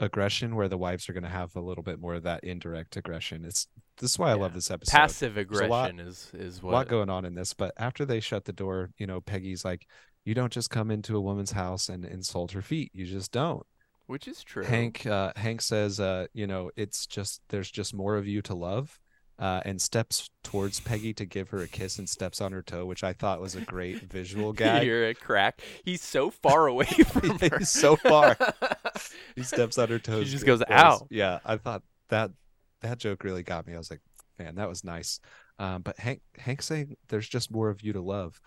aggression, 0.00 0.56
where 0.56 0.68
the 0.68 0.78
wives 0.78 1.08
are 1.08 1.12
going 1.12 1.22
to 1.22 1.28
have 1.28 1.54
a 1.54 1.60
little 1.60 1.84
bit 1.84 2.00
more 2.00 2.14
of 2.14 2.24
that 2.24 2.42
indirect 2.42 2.96
aggression. 2.96 3.44
It's 3.44 3.68
this 3.98 4.12
is 4.12 4.18
why 4.18 4.30
I 4.30 4.34
love 4.34 4.52
this 4.54 4.70
episode. 4.70 4.96
passive 4.96 5.36
a 5.36 5.40
lot- 5.66 5.90
aggression 5.90 6.00
is 6.00 6.30
is 6.34 6.60
a 6.60 6.66
lot 6.66 6.88
going 6.88 7.08
on 7.10 7.24
in 7.24 7.34
this 7.34 7.52
but 7.54 7.72
after 7.76 8.04
they 8.04 8.18
shut 8.20 8.46
the 8.46 8.52
door 8.52 8.90
you 8.98 9.06
know 9.06 9.20
peggy's 9.20 9.64
like 9.64 9.86
you 10.24 10.34
don't 10.34 10.52
just 10.52 10.70
come 10.70 10.90
into 10.90 11.16
a 11.16 11.20
woman's 11.20 11.52
house 11.52 11.88
and 11.88 12.04
insult 12.04 12.50
her 12.52 12.62
feet 12.62 12.90
you 12.94 13.06
just 13.06 13.30
don't 13.32 13.64
which 14.06 14.26
is 14.28 14.42
true. 14.42 14.64
hank 14.64 15.06
uh 15.06 15.32
hank 15.36 15.60
says 15.60 16.00
uh 16.00 16.26
you 16.32 16.46
know 16.46 16.70
it's 16.76 17.06
just 17.06 17.40
there's 17.48 17.70
just 17.70 17.94
more 17.94 18.16
of 18.16 18.26
you 18.26 18.42
to 18.42 18.54
love 18.54 18.98
uh, 19.38 19.60
and 19.64 19.82
steps 19.82 20.30
towards 20.44 20.78
Peggy 20.78 21.12
to 21.14 21.24
give 21.24 21.48
her 21.50 21.58
a 21.58 21.66
kiss 21.66 21.98
and 21.98 22.08
steps 22.08 22.40
on 22.40 22.52
her 22.52 22.62
toe, 22.62 22.86
which 22.86 23.02
I 23.02 23.12
thought 23.12 23.40
was 23.40 23.56
a 23.56 23.60
great 23.60 24.02
visual 24.02 24.52
gag. 24.52 24.86
You're 24.86 25.08
a 25.08 25.14
crack. 25.14 25.60
He's 25.84 26.00
so 26.00 26.30
far 26.30 26.68
away 26.68 26.84
from 27.06 27.38
her. 27.40 27.58
He's 27.58 27.70
so 27.70 27.96
far. 27.96 28.36
He 29.34 29.42
steps 29.42 29.78
on 29.78 29.88
her 29.88 29.98
toes. 29.98 30.26
She 30.26 30.32
just 30.32 30.46
goes, 30.46 30.62
"Ow." 30.70 31.06
Yeah, 31.10 31.40
I 31.44 31.56
thought 31.56 31.82
that 32.10 32.30
that 32.82 32.98
joke 32.98 33.24
really 33.24 33.42
got 33.42 33.66
me. 33.66 33.74
I 33.74 33.78
was 33.78 33.90
like, 33.90 34.02
man, 34.38 34.56
that 34.56 34.68
was 34.68 34.84
nice. 34.84 35.18
Um, 35.58 35.82
but 35.82 35.98
Hank 35.98 36.20
Hank 36.36 36.62
saying 36.62 36.96
there's 37.08 37.28
just 37.28 37.50
more 37.50 37.68
of 37.70 37.82
you 37.82 37.94
to 37.94 38.00
love. 38.00 38.40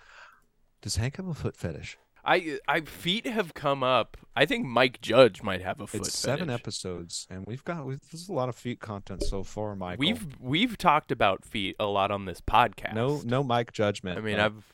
Does 0.81 0.95
Hank 0.95 1.17
have 1.17 1.27
a 1.27 1.33
foot 1.33 1.57
fetish? 1.57 1.97
I 2.25 2.59
I 2.67 2.81
feet 2.81 3.27
have 3.27 3.53
come 3.53 3.83
up. 3.83 4.17
I 4.35 4.45
think 4.45 4.65
Mike 4.65 4.99
Judge 5.01 5.43
might 5.43 5.61
have 5.61 5.79
a 5.79 5.87
foot. 5.87 6.01
it's 6.01 6.17
seven 6.17 6.47
fetish. 6.47 6.59
episodes, 6.61 7.27
and 7.29 7.45
we've 7.45 7.63
got 7.63 7.85
we've, 7.85 7.99
there's 8.11 8.27
a 8.27 8.33
lot 8.33 8.49
of 8.49 8.55
feet 8.55 8.79
content 8.79 9.23
so 9.23 9.43
far, 9.43 9.75
Michael. 9.75 9.99
We've 9.99 10.25
we've 10.39 10.77
talked 10.77 11.11
about 11.11 11.45
feet 11.45 11.75
a 11.79 11.85
lot 11.85 12.09
on 12.11 12.25
this 12.25 12.41
podcast. 12.41 12.93
no 12.95 13.21
no 13.23 13.43
Mike 13.43 13.71
judgment. 13.71 14.17
I 14.17 14.21
mean, 14.21 14.37
but 14.37 14.45
I've. 14.45 14.73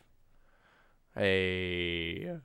Hey. 1.15 2.37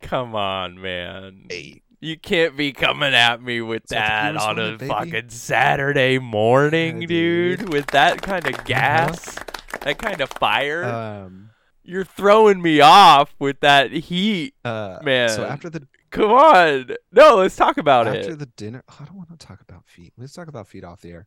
Come 0.00 0.34
on, 0.34 0.80
man. 0.80 1.46
Hey. 1.50 1.82
You 2.00 2.18
can't 2.18 2.56
be 2.56 2.72
coming 2.72 3.14
at 3.14 3.40
me 3.40 3.60
with 3.60 3.86
that 3.88 4.32
the 4.32 4.38
that 4.38 4.40
viewers 4.40 4.42
on 4.42 4.58
a 4.58 4.74
it, 4.74 4.88
fucking 4.88 5.28
Saturday 5.30 6.18
morning, 6.18 7.02
Yeah, 7.02 7.06
dude. 7.06 7.58
dude. 7.60 7.72
With 7.72 7.86
that 7.88 8.22
kind 8.22 8.44
of 8.44 8.64
gas, 8.64 9.36
that 9.82 9.98
kind 9.98 10.20
of 10.20 10.28
fire. 10.30 10.84
um 10.84 11.50
You're 11.84 12.04
throwing 12.04 12.62
me 12.62 12.80
off 12.80 13.34
with 13.38 13.60
that 13.60 13.92
heat. 13.92 14.54
uh 14.64 14.98
Man. 15.02 15.28
So 15.30 15.44
after 15.44 15.68
the 15.70 15.86
Come 16.10 16.30
on. 16.30 16.90
No, 17.10 17.36
let's 17.36 17.56
talk 17.56 17.78
about 17.78 18.06
after 18.06 18.18
it. 18.18 18.22
After 18.24 18.36
the 18.36 18.46
dinner, 18.46 18.84
I 18.86 19.04
don't 19.04 19.16
want 19.16 19.30
to 19.30 19.46
talk 19.46 19.62
about 19.62 19.86
feet. 19.86 20.12
Let's 20.18 20.34
talk 20.34 20.46
about 20.46 20.68
feet 20.68 20.84
off 20.84 21.00
the 21.00 21.10
air. 21.10 21.26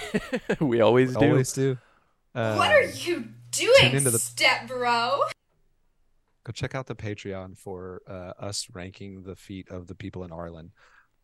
we 0.60 0.80
always 0.80 1.14
do. 1.16 1.26
Always 1.26 1.52
do. 1.52 1.76
Um, 2.34 2.56
what 2.56 2.70
are 2.70 2.82
you 2.82 3.28
doing, 3.50 3.92
into 3.92 4.10
the- 4.10 4.18
step 4.18 4.66
bro? 4.66 5.22
go 6.44 6.52
check 6.52 6.74
out 6.74 6.86
the 6.86 6.94
Patreon 6.94 7.56
for 7.56 8.02
uh, 8.06 8.32
us 8.38 8.68
ranking 8.72 9.22
the 9.22 9.34
feet 9.34 9.68
of 9.70 9.86
the 9.86 9.94
people 9.94 10.24
in 10.24 10.30
Arlen. 10.30 10.72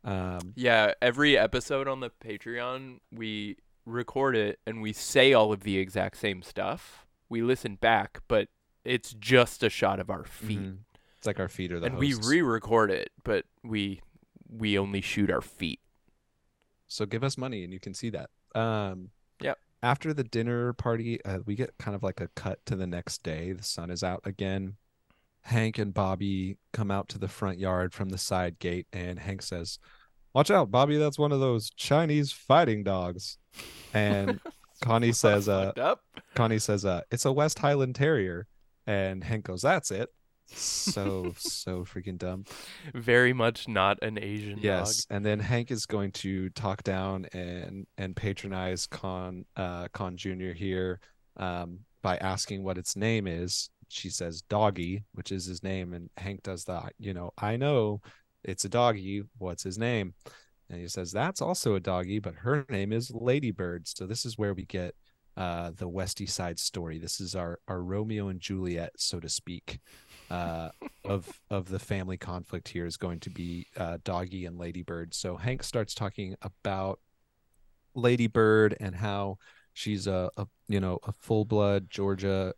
Um, 0.02 0.54
Yeah, 0.56 0.94
every 1.02 1.36
episode 1.36 1.86
on 1.88 2.00
the 2.00 2.11
Patreon, 2.24 3.00
we 3.12 3.58
record 3.84 4.34
it 4.34 4.58
and 4.66 4.80
we 4.80 4.92
say 4.94 5.32
all 5.34 5.52
of 5.52 5.62
the 5.62 5.78
exact 5.78 6.16
same 6.16 6.42
stuff. 6.42 7.06
We 7.31 7.41
listen 7.43 7.76
back, 7.76 8.20
but 8.28 8.49
it's 8.85 9.14
just 9.14 9.62
a 9.62 9.70
shot 9.70 9.99
of 10.01 10.11
our 10.11 10.24
feet. 10.24 10.59
mhm. 10.61 10.78
It's 11.16 11.26
like 11.26 11.41
our 11.41 11.49
feet 11.49 11.70
are 11.72 11.81
the 11.81 11.87
And 11.87 11.97
we 11.99 12.14
re-record 12.14 12.91
it, 12.91 13.11
but 13.24 13.45
we 13.62 14.03
we 14.49 14.76
only 14.78 15.01
shoot 15.01 15.31
our 15.31 15.41
feet. 15.41 15.81
so 16.89 17.07
give 17.07 17.22
us 17.22 17.39
money 17.39 17.62
and 17.62 17.72
you 17.72 17.78
can 17.81 17.95
see 17.95 18.11
that. 18.11 18.31
Um, 18.55 19.11
Yep. 19.41 19.59
After 19.83 20.12
the 20.12 20.24
dinner 20.24 20.72
party, 20.72 21.24
uh, 21.24 21.39
we 21.47 21.55
get 21.55 21.78
kind 21.78 21.95
of 21.95 22.03
like 22.03 22.20
a 22.20 22.28
cut 22.35 22.59
to 22.66 22.74
the 22.76 22.87
next 22.87 23.22
day. 23.22 23.53
The 23.53 23.62
sun 23.62 23.91
is 23.91 24.03
out 24.03 24.20
again. 24.24 24.76
Hank 25.43 25.78
and 25.78 25.95
Bobby 25.95 26.59
come 26.72 26.91
out 26.91 27.09
to 27.11 27.18
the 27.18 27.28
front 27.28 27.59
yard 27.59 27.95
from 27.95 28.09
the 28.11 28.18
side 28.18 28.59
gate, 28.59 28.87
and 28.93 29.18
Hank 29.20 29.41
says, 29.41 29.78
"Watch 30.35 30.51
out, 30.51 30.70
Bobby! 30.70 30.99
That's 30.99 31.18
one 31.18 31.33
of 31.33 31.41
those 31.41 31.70
Chinese 31.70 32.31
fighting 32.33 32.83
dogs." 32.85 33.39
And 33.95 34.41
Connie 34.81 35.12
says, 35.12 35.49
"Uh. 35.49 35.72
Connie 36.35 36.59
says, 36.59 36.85
uh, 36.85 37.03
it's 37.11 37.24
a 37.24 37.33
West 37.33 37.59
Highland 37.59 37.95
Terrier. 37.95 38.47
And 38.87 39.22
Hank 39.22 39.45
goes, 39.45 39.62
that's 39.62 39.91
it. 39.91 40.09
So, 40.47 41.33
so 41.39 41.85
freaking 41.85 42.18
dumb. 42.18 42.45
Very 42.95 43.33
much 43.33 43.68
not 43.68 44.03
an 44.03 44.18
Asian 44.18 44.59
Yes. 44.61 45.07
And 45.11 45.24
then 45.24 45.39
Hank 45.39 45.70
is 45.70 45.87
going 45.87 46.12
to 46.12 46.49
talk 46.51 46.83
down 46.83 47.26
and, 47.33 47.87
and 47.99 48.16
patronize 48.16 48.87
Khan, 48.87 49.45
uh, 49.57 49.89
Khan 49.93 50.16
Jr. 50.16 50.53
here, 50.53 51.01
um, 51.37 51.81
by 52.03 52.16
asking 52.16 52.64
what 52.64 52.78
its 52.78 52.97
name 52.97 53.26
is. 53.26 53.70
She 53.89 54.09
says 54.09 54.43
doggy, 54.43 55.05
which 55.12 55.33
is 55.33 55.47
his 55.47 55.62
name. 55.62 55.93
And 55.95 56.11
Hank 56.16 56.43
does 56.43 56.64
that, 56.64 56.95
you 56.99 57.12
know, 57.12 57.33
I 57.39 57.57
know 57.57 58.01
it's 58.45 58.64
a 58.64 58.68
doggy. 58.68 59.24
What's 59.39 59.62
his 59.62 59.78
name? 59.78 60.14
And 60.71 60.81
he 60.81 60.89
says, 60.89 61.11
that's 61.11 61.43
also 61.43 61.75
a 61.75 61.81
doggy, 61.81 62.21
but 62.21 62.35
her 62.37 62.64
name 62.68 62.93
is 62.93 63.11
Ladybird. 63.11 63.89
So 63.89 64.07
this 64.07 64.25
is 64.25 64.39
where 64.39 64.55
we 64.55 64.64
get 64.64 64.95
uh, 65.37 65.73
the 65.77 65.89
Westie 65.89 66.29
Side 66.29 66.59
story. 66.59 66.99
This 66.99 67.21
is 67.21 67.35
our, 67.35 67.59
our 67.66 67.83
Romeo 67.83 68.29
and 68.29 68.41
Juliet, 68.41 68.93
so 68.97 69.18
to 69.18 69.29
speak, 69.29 69.81
uh, 70.31 70.68
of 71.05 71.29
of 71.51 71.68
the 71.68 71.79
family 71.79 72.16
conflict 72.16 72.68
here 72.68 72.87
is 72.87 72.97
going 72.97 73.18
to 73.21 73.31
be 73.31 73.66
uh, 73.77 73.99
Doggy 74.05 74.47
and 74.47 74.59
Ladybird. 74.59 75.12
So 75.14 75.37
Hank 75.37 75.64
starts 75.64 75.95
talking 75.95 76.37
about 76.43 77.01
Ladybird 77.95 78.77
and 78.81 78.95
how 78.95 79.39
she's 79.73 80.07
a, 80.07 80.31
a 80.37 80.47
you 80.68 80.79
know 80.79 80.99
a 81.05 81.12
full 81.12 81.45
blood 81.45 81.91
Georgia 81.91 82.55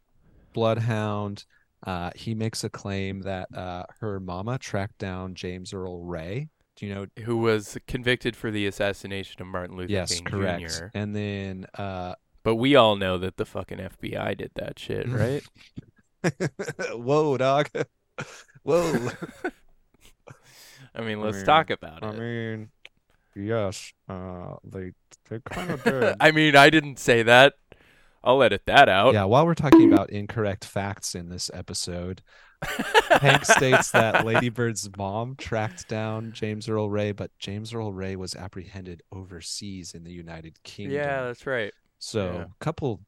bloodhound. 0.53 1.45
Uh, 1.87 2.11
he 2.15 2.35
makes 2.35 2.63
a 2.63 2.71
claim 2.71 3.23
that 3.23 3.49
uh, 3.57 3.85
her 4.01 4.21
mama 4.21 4.59
tracked 4.59 4.99
down 4.99 5.35
James 5.35 5.73
Earl 5.73 6.05
Ray. 6.05 6.49
You 6.81 6.95
know? 6.95 7.07
who 7.25 7.37
was 7.37 7.79
convicted 7.87 8.35
for 8.35 8.51
the 8.51 8.67
assassination 8.67 9.41
of 9.43 9.49
Martin 9.49 9.77
Luther 9.77 9.93
yes, 9.93 10.15
King 10.15 10.25
correct. 10.25 10.79
Jr. 10.79 10.85
And 10.95 11.15
then 11.15 11.67
uh, 11.79 12.15
But 12.43 12.57
we 12.57 12.75
all 12.77 12.97
know 12.97 13.19
that 13.19 13.37
the 13.37 13.45
fucking 13.45 13.79
FBI 13.79 14.37
did 14.39 14.51
that 14.57 14.79
shit, 14.79 15.09
right? 15.11 15.43
Whoa, 16.93 17.37
dog. 17.37 17.69
Whoa. 18.63 19.11
I 20.95 21.01
mean, 21.03 21.21
let's 21.21 21.39
mean- 21.39 21.47
talk 21.47 21.71
about 21.71 22.03
it. 22.03 22.07
I 22.07 22.13
mean, 22.13 22.71
yes, 23.35 23.93
uh, 24.09 24.57
they 24.65 24.93
they 25.29 25.41
kind 25.41 25.71
of 25.71 25.85
did. 25.85 26.17
I 26.21 26.31
mean, 26.33 26.57
I 26.57 26.71
didn't 26.71 26.99
say 26.99 27.23
that. 27.23 27.55
I'll 28.25 28.43
edit 28.43 28.63
that 28.67 28.89
out. 28.89 29.15
yeah, 29.15 29.25
while 29.25 29.45
we're 29.47 29.55
talking 29.55 29.93
about 29.93 30.11
incorrect 30.11 30.65
facts 30.65 31.15
in 31.17 31.29
this 31.29 31.51
episode, 31.53 32.23
Hank 33.21 33.45
states 33.45 33.91
that 33.93 34.25
Lady 34.25 34.49
Bird's 34.49 34.89
mom 34.97 35.37
tracked 35.37 35.89
down 35.89 36.33
James 36.33 36.69
Earl 36.69 36.89
Ray, 36.91 37.13
but 37.13 37.31
James 37.39 37.75
Earl 37.75 37.93
Ray 37.93 38.17
was 38.17 38.35
apprehended 38.35 39.03
overseas 39.13 39.95
in 39.95 40.05
the 40.05 40.13
United 40.13 40.63
Kingdom. 40.63 40.97
Yeah, 40.97 41.25
that's 41.25 41.47
right. 41.47 41.73
So 41.99 42.33
yeah. 42.33 42.45
couple 42.61 43.01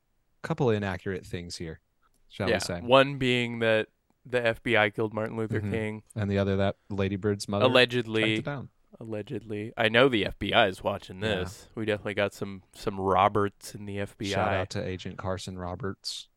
couple 0.43 0.71
inaccurate 0.71 1.25
things 1.25 1.57
here, 1.57 1.81
shall 2.29 2.49
yeah. 2.49 2.57
we 2.57 2.61
say? 2.61 2.81
One 2.81 3.17
being 3.19 3.61
that 3.61 3.89
the 4.27 4.41
FBI 4.41 4.95
killed 4.95 5.13
Martin 5.15 5.37
Luther 5.37 5.61
Mhm. 5.61 5.71
King 5.71 6.03
And 6.15 6.31
the 6.31 6.39
other 6.39 6.57
that 6.57 6.77
Lady 6.91 7.17
Bird's 7.17 7.49
mother 7.49 7.65
tracked 7.65 7.73
allegedly. 7.73 8.35
it 8.37 8.45
down. 8.45 8.69
Allegedly, 9.01 9.73
I 9.77 9.89
know 9.89 10.09
the 10.09 10.25
FBI 10.27 10.69
is 10.69 10.85
watching 10.85 11.21
Yeah. 11.21 11.37
this. 11.37 11.69
We 11.75 11.85
definitely 11.85 12.15
got 12.15 12.33
some 12.33 12.63
some 12.75 13.01
Roberts 13.01 13.75
in 13.75 13.87
the 13.87 13.99
FBI. 13.99 14.31
Shout 14.35 14.53
out 14.53 14.71
to 14.71 14.83
Agent 14.87 15.19
Carson 15.19 15.59
Roberts 15.59 16.29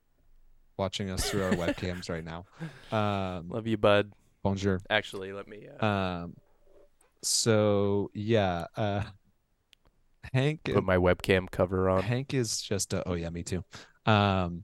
watching 0.78 1.09
us 1.09 1.30
through 1.30 1.43
our 1.43 1.51
webcams 1.51 2.09
right 2.09 2.23
now. 2.23 2.45
Um, 2.95 3.49
Love 3.49 3.67
you, 3.67 3.78
bud. 3.78 4.11
bonjour. 4.43 4.80
Actually, 4.89 5.34
let 5.34 5.47
me. 5.47 5.67
Uh, 5.80 5.86
Um, 5.86 6.38
so 7.21 8.09
yeah, 8.13 8.65
uh, 8.78 9.03
Hank 10.34 10.61
put 10.63 10.84
my 10.84 10.97
webcam 10.97 11.49
cover 11.51 11.89
on. 11.89 12.01
Hank 12.03 12.34
is 12.34 12.61
just 12.61 12.93
a, 12.93 13.07
oh 13.07 13.13
yeah, 13.15 13.30
me 13.30 13.43
too. 13.43 13.63
Um, 14.05 14.63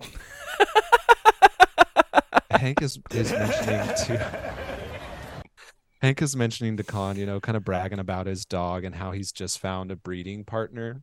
Hank 2.50 2.82
is 2.82 2.98
is 3.10 3.32
mentioning 3.32 3.94
to 4.06 4.54
Hank 6.02 6.22
is 6.22 6.34
mentioning 6.36 6.76
to 6.78 6.82
Khan, 6.84 7.16
you 7.16 7.26
know, 7.26 7.40
kind 7.40 7.56
of 7.56 7.64
bragging 7.64 7.98
about 7.98 8.26
his 8.26 8.44
dog 8.46 8.84
and 8.84 8.94
how 8.94 9.12
he's 9.12 9.32
just 9.32 9.58
found 9.58 9.90
a 9.90 9.96
breeding 9.96 10.44
partner 10.44 11.02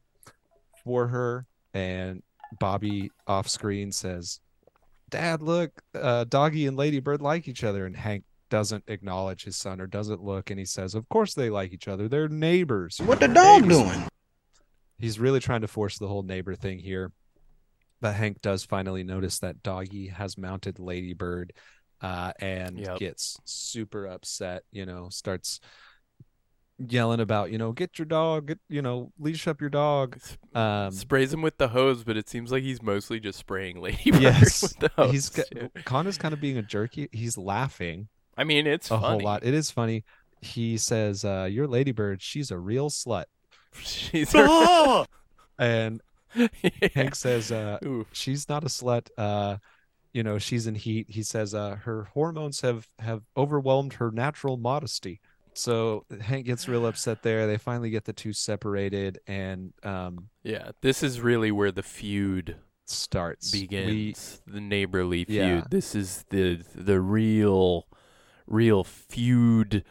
for 0.84 1.08
her. 1.08 1.46
And 1.74 2.24
Bobby 2.60 3.12
off 3.28 3.48
screen 3.48 3.92
says, 3.92 4.40
Dad, 5.10 5.42
look, 5.42 5.72
uh, 5.96 6.26
Doggy 6.26 6.68
and 6.68 6.76
Ladybird 6.78 7.22
like 7.22 7.48
each 7.48 7.64
other. 7.64 7.86
And 7.86 7.96
Hank 7.96 8.24
doesn't 8.50 8.84
acknowledge 8.88 9.44
his 9.44 9.56
son 9.58 9.80
or 9.82 9.88
doesn't 9.88 10.22
look. 10.24 10.50
And 10.50 10.60
he 10.60 10.66
says, 10.66 10.96
Of 10.96 11.08
course 11.10 11.34
they 11.34 11.50
like 11.50 11.72
each 11.74 11.88
other. 11.88 12.08
They're 12.08 12.28
neighbors. 12.28 13.00
What 13.04 13.20
the 13.20 13.28
dog 13.28 13.68
doing? 13.68 14.08
He's 15.00 15.20
really 15.20 15.40
trying 15.40 15.62
to 15.62 15.68
force 15.68 15.98
the 15.98 16.08
whole 16.08 16.24
neighbor 16.24 16.56
thing 16.56 16.80
here. 16.80 17.12
But 18.02 18.16
Hank 18.16 18.42
does 18.42 18.64
finally 18.64 19.04
notice 19.04 19.40
that 19.40 19.64
Doggy 19.64 20.08
has 20.08 20.38
mounted 20.38 20.80
Ladybird 20.80 21.54
uh, 22.02 22.32
and 22.40 22.78
Yep. 22.80 23.00
gets 23.00 23.38
super 23.46 24.06
upset, 24.08 24.64
you 24.72 24.86
know, 24.86 25.10
starts 25.10 25.60
yelling 26.80 27.20
about, 27.20 27.52
you 27.52 27.58
know, 27.58 27.72
get 27.72 27.98
your 28.00 28.06
dog, 28.06 28.48
get, 28.48 28.60
you 28.70 28.82
know, 28.82 29.12
leash 29.20 29.48
up 29.48 29.60
your 29.62 29.70
dog. 29.70 30.18
Um, 30.54 30.92
Sprays 30.92 31.34
him 31.34 31.42
with 31.42 31.58
the 31.58 31.70
hose, 31.70 32.04
but 32.04 32.18
it 32.18 32.30
seems 32.30 32.52
like 32.52 32.64
he's 32.64 32.82
mostly 32.82 33.20
just 33.20 33.40
spraying 33.40 33.82
Ladybird 33.82 34.22
yes, 34.22 34.62
with 34.62 34.80
the 34.80 34.92
hose. 34.96 35.12
he's 35.12 35.30
got, 35.30 36.08
is 36.08 36.18
kind 36.18 36.34
of 36.34 36.42
being 36.42 36.58
a 36.58 36.62
jerky. 36.62 37.10
He's 37.12 37.38
laughing 37.38 38.08
I 38.38 38.44
mean, 38.44 38.68
it's 38.68 38.88
a 38.88 39.00
funny. 39.00 39.08
whole 39.08 39.20
lot. 39.20 39.44
It 39.44 39.54
is 39.54 39.72
funny. 39.72 40.04
He 40.42 40.78
says, 40.78 41.26
uh, 41.26 41.48
your 41.50 41.68
Ladybird, 41.68 42.22
she's 42.22 42.52
a 42.52 42.58
real 42.58 42.90
slut. 42.90 43.26
She's 43.82 44.34
And 45.60 46.02
Yeah. 46.36 46.48
Hank 46.94 47.16
says, 47.16 47.52
uh, 47.52 47.80
Oof. 47.86 48.08
she's 48.12 48.48
not 48.50 48.64
a 48.64 48.68
slut 48.68 49.08
uh 49.18 49.58
you 50.14 50.24
know 50.24 50.40
she's 50.40 50.68
in 50.68 50.76
heat 50.76 51.06
he 51.10 51.22
says 51.22 51.54
uh 51.54 51.76
her 51.76 52.06
hormones 52.14 52.62
have 52.62 52.88
have 53.00 53.24
overwhelmed 53.36 53.94
her 53.94 54.10
natural 54.12 54.58
modesty 54.58 55.20
so 55.58 56.06
hank 56.22 56.46
gets 56.46 56.68
real 56.68 56.86
upset 56.86 57.24
there 57.24 57.48
they 57.48 57.58
finally 57.58 57.90
get 57.90 58.06
the 58.06 58.14
two 58.14 58.32
separated 58.34 59.20
and 59.28 59.74
um 59.84 60.30
Yeah, 60.44 60.72
this 60.82 61.04
is 61.04 61.20
really 61.22 61.52
where 61.52 61.72
the 61.72 61.84
feud 61.84 62.56
starts 62.86 63.52
We- 63.52 63.62
begins. 63.62 64.42
the 64.48 64.62
neighborly 64.62 65.26
feud. 65.26 65.36
Yeah. 65.36 65.64
This 65.70 65.96
is 65.96 66.24
the 66.30 66.64
the 66.76 67.02
real, 67.02 67.88
real 68.48 68.84
feud 68.84 69.84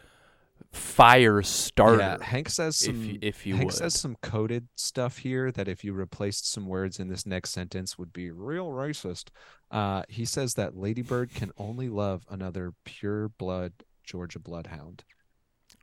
fire 0.73 1.41
starter. 1.41 1.97
yeah 1.99 2.17
hank 2.23 2.49
says 2.49 2.77
some 2.77 3.03
you, 3.03 3.17
if 3.21 3.45
you 3.45 3.55
hank 3.55 3.67
would. 3.67 3.73
says 3.75 3.99
some 3.99 4.15
coded 4.21 4.67
stuff 4.75 5.19
here 5.19 5.51
that 5.51 5.67
if 5.67 5.83
you 5.83 5.93
replaced 5.93 6.51
some 6.51 6.67
words 6.67 6.99
in 6.99 7.07
this 7.07 7.25
next 7.25 7.51
sentence 7.51 7.97
would 7.97 8.11
be 8.11 8.29
real 8.31 8.67
racist 8.67 9.29
uh 9.71 10.03
he 10.09 10.25
says 10.25 10.53
that 10.55 10.75
ladybird 10.75 11.33
can 11.33 11.51
only 11.57 11.89
love 11.89 12.25
another 12.29 12.73
pure 12.83 13.29
blood 13.29 13.73
georgia 14.03 14.39
bloodhound 14.39 15.03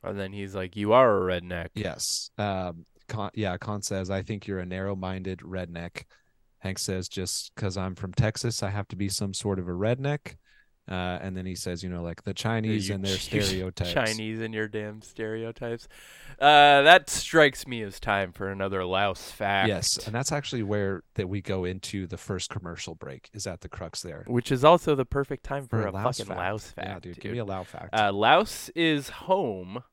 and 0.05 0.19
then 0.19 0.31
he's 0.31 0.55
like, 0.55 0.75
"You 0.75 0.93
are 0.93 1.29
a 1.29 1.39
redneck." 1.41 1.69
Yes. 1.75 2.29
Um, 2.37 2.85
Khan, 3.07 3.31
yeah, 3.33 3.57
Khan 3.57 3.81
says, 3.81 4.09
I 4.09 4.21
think 4.21 4.47
you're 4.47 4.59
a 4.59 4.65
narrow 4.65 4.95
minded 4.95 5.39
redneck. 5.39 6.03
Hank 6.59 6.79
says, 6.79 7.07
just 7.07 7.53
because 7.55 7.77
I'm 7.77 7.95
from 7.95 8.13
Texas, 8.13 8.63
I 8.63 8.69
have 8.69 8.87
to 8.89 8.95
be 8.95 9.09
some 9.09 9.33
sort 9.33 9.59
of 9.59 9.67
a 9.67 9.71
redneck. 9.71 10.35
Uh, 10.87 11.17
and 11.19 11.35
then 11.35 11.47
he 11.47 11.55
says, 11.55 11.83
you 11.83 11.89
know, 11.89 12.03
like 12.03 12.23
the 12.23 12.33
Chinese 12.33 12.89
you 12.89 12.95
and 12.95 13.03
their 13.03 13.17
stereotypes. 13.17 13.91
Chinese 13.91 14.39
and 14.39 14.53
your 14.53 14.67
damn 14.67 15.01
stereotypes. 15.01 15.87
Uh, 16.39 16.83
that 16.83 17.09
strikes 17.09 17.65
me 17.65 17.81
as 17.81 17.99
time 17.99 18.31
for 18.31 18.49
another 18.49 18.85
Laos 18.85 19.31
fact. 19.31 19.67
Yes. 19.67 19.97
And 20.05 20.13
that's 20.13 20.31
actually 20.31 20.61
where 20.61 21.01
that 21.15 21.27
we 21.27 21.41
go 21.41 21.65
into 21.65 22.05
the 22.05 22.17
first 22.17 22.51
commercial 22.51 22.93
break 22.93 23.31
is 23.33 23.47
at 23.47 23.61
the 23.61 23.69
crux 23.69 24.01
there. 24.01 24.25
which 24.27 24.51
is 24.51 24.63
also 24.63 24.93
the 24.93 25.05
perfect 25.05 25.43
time 25.43 25.67
for, 25.67 25.87
a 25.87 25.91
Laos 25.91 26.17
fucking 26.17 26.27
fact. 26.27 26.39
Laos 26.39 26.67
fact. 26.69 26.87
Yeah, 26.87 26.99
dude, 26.99 27.19
give 27.19 27.31
me 27.31 27.39
a 27.39 27.45
loud 27.45 27.67
fact. 27.67 27.89
Uh, 27.91 28.11
Laos 28.11 28.69
is 28.75 29.09
home 29.09 29.83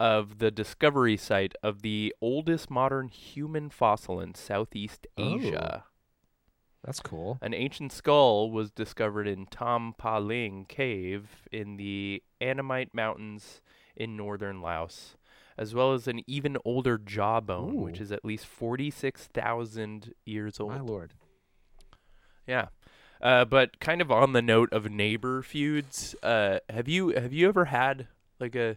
of 0.00 0.38
the 0.38 0.50
discovery 0.50 1.16
site 1.16 1.54
of 1.62 1.82
the 1.82 2.14
oldest 2.20 2.70
modern 2.70 3.08
human 3.08 3.70
fossil 3.70 4.20
in 4.20 4.34
Southeast 4.34 5.06
Oh. 5.16 5.38
Asia. 5.38 5.84
that's 6.82 7.00
cool. 7.00 7.38
An 7.40 7.54
ancient 7.54 7.92
skull 7.92 8.50
was 8.50 8.70
discovered 8.70 9.26
in 9.26 9.46
Tam 9.46 9.94
Pa 9.96 10.18
Ling 10.18 10.66
Cave 10.68 11.46
in 11.52 11.76
the 11.76 12.22
Annamite 12.40 12.92
Mountains 12.92 13.60
in 13.96 14.16
northern 14.16 14.60
Laos, 14.60 15.16
as 15.56 15.74
well 15.74 15.92
as 15.94 16.06
an 16.08 16.20
even 16.26 16.58
older 16.64 16.98
jawbone, 16.98 17.76
which 17.76 18.00
is 18.00 18.10
at 18.12 18.24
least 18.24 18.44
46,000 18.46 20.12
years 20.26 20.60
old. 20.60 20.72
My 20.72 20.80
lord. 20.80 21.12
Yeah. 22.46 22.66
Uh, 23.22 23.44
but 23.44 23.78
kind 23.80 24.02
of 24.02 24.10
on 24.10 24.32
the 24.34 24.42
note 24.42 24.70
of 24.72 24.90
neighbor 24.90 25.40
feuds, 25.42 26.14
uh, 26.22 26.58
have 26.68 26.88
you 26.88 27.08
have 27.10 27.32
you 27.32 27.48
ever 27.48 27.66
had 27.66 28.08
like 28.38 28.54
a 28.54 28.76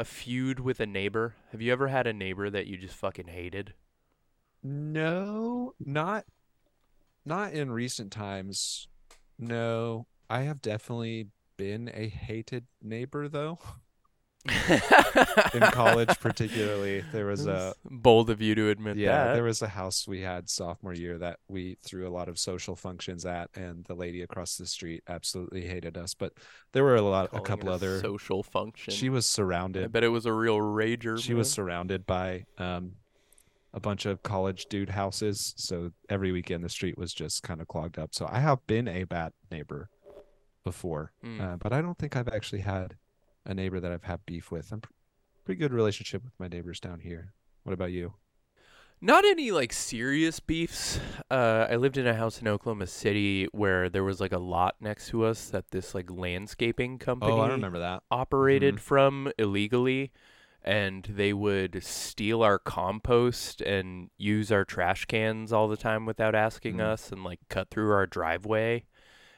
a 0.00 0.04
feud 0.04 0.58
with 0.58 0.80
a 0.80 0.86
neighbor? 0.86 1.34
Have 1.52 1.60
you 1.60 1.70
ever 1.70 1.88
had 1.88 2.06
a 2.06 2.14
neighbor 2.14 2.48
that 2.48 2.66
you 2.66 2.78
just 2.78 2.94
fucking 2.94 3.28
hated? 3.28 3.74
No, 4.62 5.74
not 5.78 6.24
not 7.26 7.52
in 7.52 7.70
recent 7.70 8.10
times. 8.10 8.88
No, 9.38 10.06
I 10.30 10.40
have 10.40 10.62
definitely 10.62 11.28
been 11.58 11.90
a 11.92 12.08
hated 12.08 12.64
neighbor 12.82 13.28
though. 13.28 13.58
in 15.54 15.60
college 15.72 16.18
particularly 16.20 17.04
there 17.12 17.26
was 17.26 17.46
a 17.46 17.74
bold 17.84 18.30
of 18.30 18.40
you 18.40 18.54
to 18.54 18.70
admit 18.70 18.96
yeah 18.96 19.24
that. 19.26 19.34
there 19.34 19.42
was 19.42 19.60
a 19.60 19.68
house 19.68 20.08
we 20.08 20.22
had 20.22 20.48
sophomore 20.48 20.94
year 20.94 21.18
that 21.18 21.38
we 21.48 21.76
threw 21.82 22.08
a 22.08 22.10
lot 22.10 22.28
of 22.28 22.38
social 22.38 22.74
functions 22.74 23.26
at 23.26 23.50
and 23.54 23.84
the 23.84 23.94
lady 23.94 24.22
across 24.22 24.56
the 24.56 24.66
street 24.66 25.02
absolutely 25.08 25.66
hated 25.66 25.96
us 25.98 26.14
but 26.14 26.32
there 26.72 26.84
were 26.84 26.96
a 26.96 27.02
lot 27.02 27.28
a 27.34 27.40
couple 27.40 27.68
other 27.68 28.00
social 28.00 28.42
functions 28.42 28.96
she 28.96 29.10
was 29.10 29.26
I 29.26 29.28
surrounded 29.28 29.92
bet 29.92 30.04
it 30.04 30.08
was 30.08 30.24
a 30.26 30.32
real 30.32 30.56
rager. 30.58 31.20
she 31.20 31.34
was 31.34 31.50
surrounded 31.50 32.06
by 32.06 32.44
um 32.56 32.92
a 33.74 33.78
bunch 33.80 34.06
of 34.06 34.22
college 34.22 34.66
dude 34.70 34.88
houses 34.90 35.52
so 35.56 35.90
every 36.08 36.32
weekend 36.32 36.64
the 36.64 36.68
street 36.68 36.96
was 36.98 37.12
just 37.12 37.42
kind 37.42 37.60
of 37.60 37.68
clogged 37.68 37.98
up 37.98 38.14
so 38.14 38.26
i 38.32 38.40
have 38.40 38.66
been 38.66 38.88
a 38.88 39.04
bad 39.04 39.32
neighbor 39.50 39.90
before 40.64 41.12
Mm. 41.24 41.40
uh, 41.40 41.56
but 41.56 41.72
i 41.72 41.80
don't 41.82 41.98
think 41.98 42.16
i've 42.16 42.28
actually 42.28 42.62
had 42.62 42.96
a 43.46 43.54
neighbor 43.54 43.80
that 43.80 43.92
i've 43.92 44.04
had 44.04 44.20
beef 44.26 44.50
with 44.50 44.70
i'm 44.72 44.80
pr- 44.80 44.90
pretty 45.44 45.58
good 45.58 45.72
relationship 45.72 46.22
with 46.24 46.32
my 46.38 46.48
neighbors 46.48 46.80
down 46.80 47.00
here 47.00 47.32
what 47.64 47.72
about 47.72 47.92
you 47.92 48.14
Not 49.02 49.24
any 49.24 49.50
like 49.50 49.72
serious 49.72 50.40
beefs. 50.40 51.00
Uh, 51.30 51.66
I 51.70 51.76
lived 51.76 51.96
in 51.96 52.06
a 52.06 52.12
house 52.14 52.38
in 52.42 52.46
Oklahoma 52.48 52.86
City 52.86 53.48
where 53.52 53.88
there 53.88 54.04
was 54.04 54.20
like 54.20 54.32
a 54.32 54.38
lot 54.38 54.74
next 54.78 55.08
to 55.08 55.24
us 55.24 55.48
that 55.50 55.70
this 55.70 55.94
like 55.94 56.10
landscaping 56.10 56.98
company 56.98 57.32
oh 57.32 57.40
i 57.40 57.48
remember 57.48 57.78
that 57.78 58.02
operated 58.10 58.74
Mhm. 58.76 58.80
from 58.80 59.32
illegally 59.38 60.12
and 60.62 61.04
they 61.04 61.32
would 61.32 61.82
steal 61.82 62.42
our 62.42 62.58
compost 62.58 63.62
and 63.62 64.10
use 64.18 64.52
our 64.52 64.66
trash 64.66 65.06
cans 65.06 65.50
all 65.50 65.66
the 65.68 65.78
time 65.78 66.04
without 66.04 66.34
asking 66.34 66.76
Mm. 66.76 66.84
us 66.92 67.10
and 67.10 67.24
like 67.24 67.40
cut 67.48 67.70
through 67.70 67.90
our 67.92 68.06
driveway. 68.06 68.84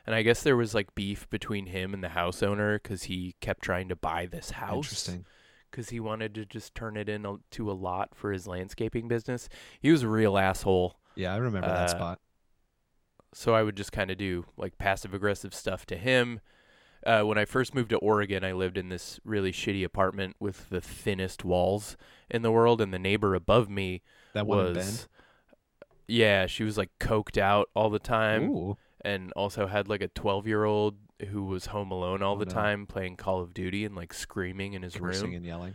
And 0.07 0.15
I 0.15 0.23
guess 0.23 0.43
there 0.43 0.57
was 0.57 0.75
like 0.75 0.95
beef 0.95 1.29
between 1.31 1.67
him 1.67 1.95
and 1.95 2.03
the 2.03 2.09
house 2.11 2.43
owner 2.43 2.79
cuz 2.79 3.05
he 3.05 3.37
kept 3.41 3.63
trying 3.63 3.89
to 3.89 3.97
buy 3.97 4.27
this 4.27 4.51
house 4.51 4.75
interesting 4.87 5.25
cuz 5.71 5.89
he 5.91 6.01
wanted 6.01 6.35
to 6.35 6.45
just 6.45 6.75
turn 6.75 6.97
it 6.97 7.09
into 7.09 7.71
a 7.71 7.73
lot 7.73 8.15
for 8.15 8.33
his 8.33 8.47
landscaping 8.47 9.09
business. 9.09 9.49
He 9.81 9.91
was 9.93 10.03
a 10.03 10.09
real 10.09 10.37
asshole. 10.39 10.99
yeah 11.15 11.33
i 11.33 11.37
remember 11.37 11.69
Uh, 11.69 11.75
that 11.75 11.91
spot 11.91 12.21
so 13.35 13.55
I 13.55 13.63
would 13.63 13.77
just 13.77 13.93
kind 13.93 14.11
of 14.11 14.19
do 14.19 14.45
like 14.57 14.77
passive 14.79 15.15
aggressive 15.15 15.55
stuff 15.55 15.87
to 15.87 15.97
him. 15.97 16.41
Uh, 17.05 17.23
when 17.23 17.39
I 17.39 17.45
first 17.47 17.75
moved 17.75 17.89
to 17.91 17.97
Oregon, 17.97 18.45
I 18.45 18.53
lived 18.53 18.77
in 18.77 18.91
this 18.91 19.19
really 19.25 19.51
shitty 19.53 19.83
apartment 19.85 20.37
with 20.39 20.69
the 20.69 20.81
thinnest 20.83 21.43
walls 21.45 21.97
in 22.31 22.43
the 22.43 22.53
world, 22.53 22.81
and 22.81 22.93
the 22.93 22.99
neighbor 22.99 23.35
above 23.35 23.69
me 23.71 24.03
that 24.35 24.47
was, 24.47 25.09
yeah, 26.07 26.47
she 26.47 26.63
was 26.63 26.77
like 26.79 26.91
coked 27.01 27.39
out 27.39 27.71
all 27.75 27.89
the 27.91 27.99
time, 27.99 28.51
Ooh. 28.51 28.77
And 29.05 29.33
also 29.33 29.67
had 29.67 29.89
like 29.89 30.01
a 30.03 30.09
twelve-year-old 30.09 30.97
who 31.29 31.45
was 31.45 31.67
home 31.67 31.91
alone 31.91 32.23
all 32.23 32.35
Oh, 32.37 32.39
the 32.39 32.47
no. 32.47 32.51
time 32.53 32.87
playing 32.87 33.17
Call 33.17 33.41
of 33.41 33.55
Duty 33.55 33.85
and 33.85 33.95
like 33.95 34.13
screaming 34.13 34.73
in 34.75 34.83
his 34.83 34.97
Cursing 34.97 35.29
room. 35.29 35.37
and 35.37 35.45
yelling. 35.47 35.75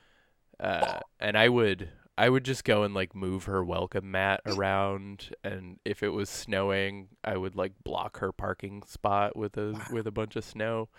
Uh, 0.59 0.99
and 1.19 1.37
I 1.37 1.49
would 1.49 1.89
I 2.17 2.29
would 2.29 2.43
just 2.43 2.63
go 2.63 2.83
and 2.83 2.93
like 2.93 3.13
move 3.15 3.43
her 3.45 3.63
welcome 3.63 4.09
mat 4.11 4.41
around 4.45 5.29
and 5.43 5.79
if 5.85 6.01
it 6.03 6.09
was 6.09 6.29
snowing, 6.29 7.09
I 7.23 7.37
would 7.37 7.55
like 7.55 7.73
block 7.83 8.19
her 8.19 8.31
parking 8.31 8.81
spot 8.87 9.35
with 9.35 9.55
a 9.57 9.79
with 9.91 10.07
a 10.07 10.11
bunch 10.11 10.35
of 10.35 10.43
snow 10.43 10.89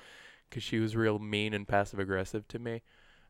cuz 0.51 0.63
she 0.63 0.79
was 0.79 0.95
real 0.97 1.19
mean 1.19 1.53
and 1.55 1.67
passive 1.67 1.99
aggressive 1.99 2.47
to 2.49 2.59
me. 2.59 2.83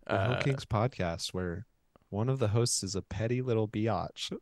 The 0.06 0.22
Hill 0.22 0.32
Uh, 0.34 0.40
Kings 0.42 0.64
podcast, 0.66 1.34
where 1.34 1.66
one 2.10 2.28
of 2.28 2.38
the 2.38 2.48
hosts 2.48 2.82
is 2.82 2.94
a 2.94 3.02
petty 3.02 3.42
little 3.42 3.66
biatch. 3.68 4.32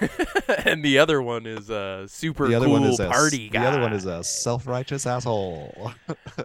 and 0.64 0.84
the 0.84 0.98
other 0.98 1.22
one 1.22 1.46
is 1.46 1.70
a 1.70 2.06
super 2.08 2.48
the 2.48 2.54
other 2.54 2.66
cool 2.66 2.80
one 2.80 2.84
is 2.84 3.00
a 3.00 3.08
party 3.08 3.48
guy. 3.48 3.62
The 3.62 3.68
other 3.68 3.80
one 3.80 3.92
is 3.92 4.04
a 4.06 4.22
self-righteous 4.22 5.06
asshole. 5.06 5.92
uh, 6.38 6.44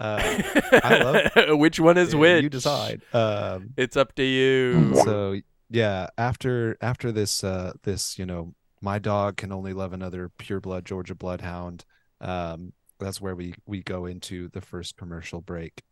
I 0.00 0.98
love 1.36 1.58
which 1.58 1.80
one 1.80 1.96
is 1.96 2.14
which. 2.14 2.42
You 2.42 2.48
decide. 2.48 3.02
Um, 3.12 3.74
It's 3.76 3.96
up 3.96 4.14
to 4.16 4.24
you. 4.24 4.94
so 5.04 5.40
yeah, 5.70 6.08
after 6.18 6.76
after 6.80 7.12
this 7.12 7.42
uh, 7.42 7.72
this 7.82 8.18
you 8.18 8.26
know, 8.26 8.54
my 8.80 8.98
dog 8.98 9.36
can 9.36 9.52
only 9.52 9.72
love 9.72 9.92
another 9.92 10.30
pureblood 10.38 10.84
Georgia 10.84 11.14
bloodhound. 11.14 11.84
Um, 12.20 12.72
that's 13.00 13.20
where 13.20 13.34
we 13.34 13.54
we 13.66 13.82
go 13.82 14.06
into 14.06 14.48
the 14.48 14.60
first 14.60 14.96
commercial 14.96 15.40
break. 15.40 15.82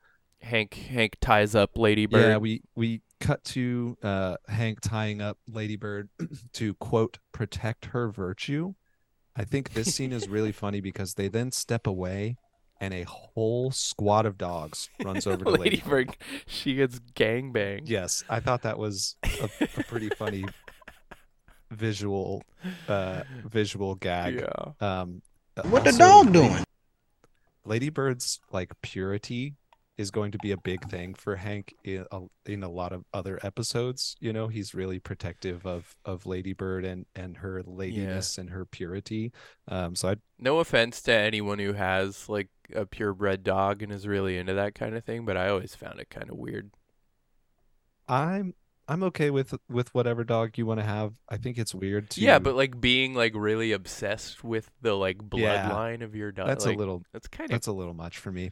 Hank 0.43 0.75
Hank 0.75 1.17
ties 1.21 1.55
up 1.55 1.77
Lady 1.77 2.07
Bird. 2.07 2.29
Yeah, 2.29 2.37
we 2.39 2.63
we 2.75 3.03
cut 3.21 3.43
to 3.45 3.97
uh, 4.03 4.37
Hank 4.49 4.81
tying 4.81 5.21
up 5.21 5.39
Ladybird 5.49 6.09
to 6.55 6.75
quote 6.75 7.19
protect 7.33 7.87
her 7.87 8.09
virtue. 8.09 8.75
I 9.37 9.45
think 9.45 9.73
this 9.73 9.95
scene 9.95 10.13
is 10.13 10.29
really 10.29 10.53
funny 10.53 10.81
because 10.81 11.15
they 11.15 11.29
then 11.29 11.53
step 11.53 11.87
away, 11.87 12.37
and 12.81 12.93
a 12.93 13.05
whole 13.05 13.71
squad 13.71 14.27
of 14.27 14.37
dogs 14.37 14.91
runs 15.05 15.27
over 15.27 15.45
to 15.45 15.51
Lady 15.53 15.77
Ladybird. 15.77 16.07
Bird, 16.09 16.17
she 16.47 16.75
gets 16.75 16.99
gang 17.15 17.53
gangbanged. 17.53 17.89
Yes, 17.89 18.25
I 18.29 18.41
thought 18.41 18.63
that 18.63 18.79
was 18.79 19.17
a, 19.25 19.49
a 19.79 19.85
pretty 19.85 20.11
funny 20.11 20.45
visual 21.71 22.43
uh, 22.89 23.23
visual 23.45 23.95
gag. 23.95 24.41
Yeah. 24.41 24.73
Um, 24.81 25.23
What 25.65 25.85
the 25.85 25.93
dog 25.93 26.33
doing? 26.33 26.65
Ladybird's 27.67 28.41
like 28.51 28.73
purity 28.83 29.55
is 30.03 30.11
going 30.11 30.33
to 30.33 30.39
be 30.39 30.53
a 30.53 30.59
big 30.59 30.89
thing 30.91 31.15
for 31.15 31.37
Hank 31.37 31.75
in 31.85 32.05
a, 32.13 32.21
in 32.45 32.63
a 32.63 32.69
lot 32.69 32.93
of 32.93 33.05
other 33.15 33.39
episodes. 33.43 34.17
You 34.21 34.33
know, 34.33 34.49
he's 34.49 34.75
really 34.75 34.99
protective 34.99 35.65
of 35.67 35.97
of 36.05 36.27
Ladybird 36.27 36.85
and 36.85 37.07
and 37.15 37.39
her 37.39 37.63
ladiness 37.63 38.37
and 38.39 38.51
her 38.51 38.67
purity. 38.67 39.33
Um, 39.69 39.97
so 39.97 40.11
I 40.11 40.17
No 40.39 40.59
offense 40.59 41.01
to 41.03 41.13
anyone 41.15 41.59
who 41.59 41.73
has 41.73 42.29
like 42.29 42.49
a 42.75 42.85
purebred 42.85 43.45
dog 43.45 43.83
and 43.83 43.93
is 43.93 44.07
really 44.07 44.37
into 44.37 44.55
that 44.55 44.75
kind 44.75 44.95
of 44.95 45.05
thing, 45.05 45.25
but 45.25 45.37
I 45.37 45.49
always 45.49 45.75
found 45.75 46.01
it 46.01 46.11
kind 46.11 46.29
of 46.31 46.37
weird. 46.37 46.71
I'm 48.09 48.55
I'm 48.89 49.03
okay 49.05 49.31
with 49.31 49.55
with 49.69 49.95
whatever 49.95 50.25
dog 50.25 50.59
you 50.59 50.67
want 50.67 50.81
to 50.81 50.87
have. 50.87 51.15
I 51.29 51.37
think 51.37 51.57
it's 51.59 51.75
weird 51.75 52.11
to 52.11 52.21
Yeah, 52.21 52.39
but 52.39 52.57
like 52.57 52.81
being 52.81 53.15
like 53.15 53.33
really 53.35 53.73
obsessed 53.73 54.43
with 54.43 54.71
the 54.81 54.95
like 54.95 55.19
bloodline 55.19 56.03
of 56.03 56.15
your 56.15 56.33
dog. 56.33 56.49
that's 56.49 56.67
like, 56.67 56.77
a 56.77 56.79
little 56.79 57.03
That's 57.13 57.29
kind 57.29 57.51
of 57.51 57.55
that's 57.55 57.69
a 57.69 57.73
little 57.73 57.95
much 57.95 58.19
for 58.19 58.33
me. 58.33 58.51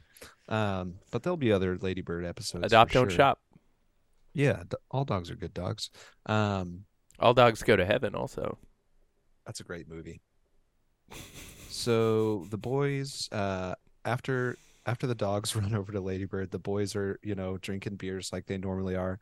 Um, 0.48 0.94
but 1.10 1.22
there'll 1.22 1.36
be 1.36 1.52
other 1.52 1.76
Ladybird 1.78 2.24
episodes. 2.24 2.62
for 2.62 2.66
adopt 2.66 2.92
don't 2.92 3.08
sure. 3.08 3.16
shop. 3.16 3.40
Yeah, 4.32 4.62
d- 4.68 4.76
all 4.90 5.04
dogs 5.04 5.30
are 5.30 5.36
good 5.36 5.54
dogs. 5.54 5.90
Um, 6.26 6.84
All 7.18 7.34
dogs 7.34 7.62
go 7.62 7.74
to 7.74 7.84
heaven. 7.84 8.14
Also, 8.14 8.58
That's 9.44 9.60
a 9.60 9.64
great 9.64 9.88
movie. 9.88 10.20
So 11.70 12.46
the 12.50 12.58
boys, 12.58 13.28
uh, 13.32 13.74
after 14.04 14.56
after 14.86 15.06
the 15.06 15.14
dogs 15.14 15.54
run 15.56 15.74
over 15.74 15.92
to 15.92 16.00
Ladybird, 16.00 16.50
the 16.50 16.58
boys 16.58 16.94
are 16.94 17.18
you 17.22 17.34
know 17.34 17.58
drinking 17.58 17.96
beers 17.96 18.32
like 18.32 18.46
they 18.46 18.58
normally 18.58 18.96
are, 18.96 19.18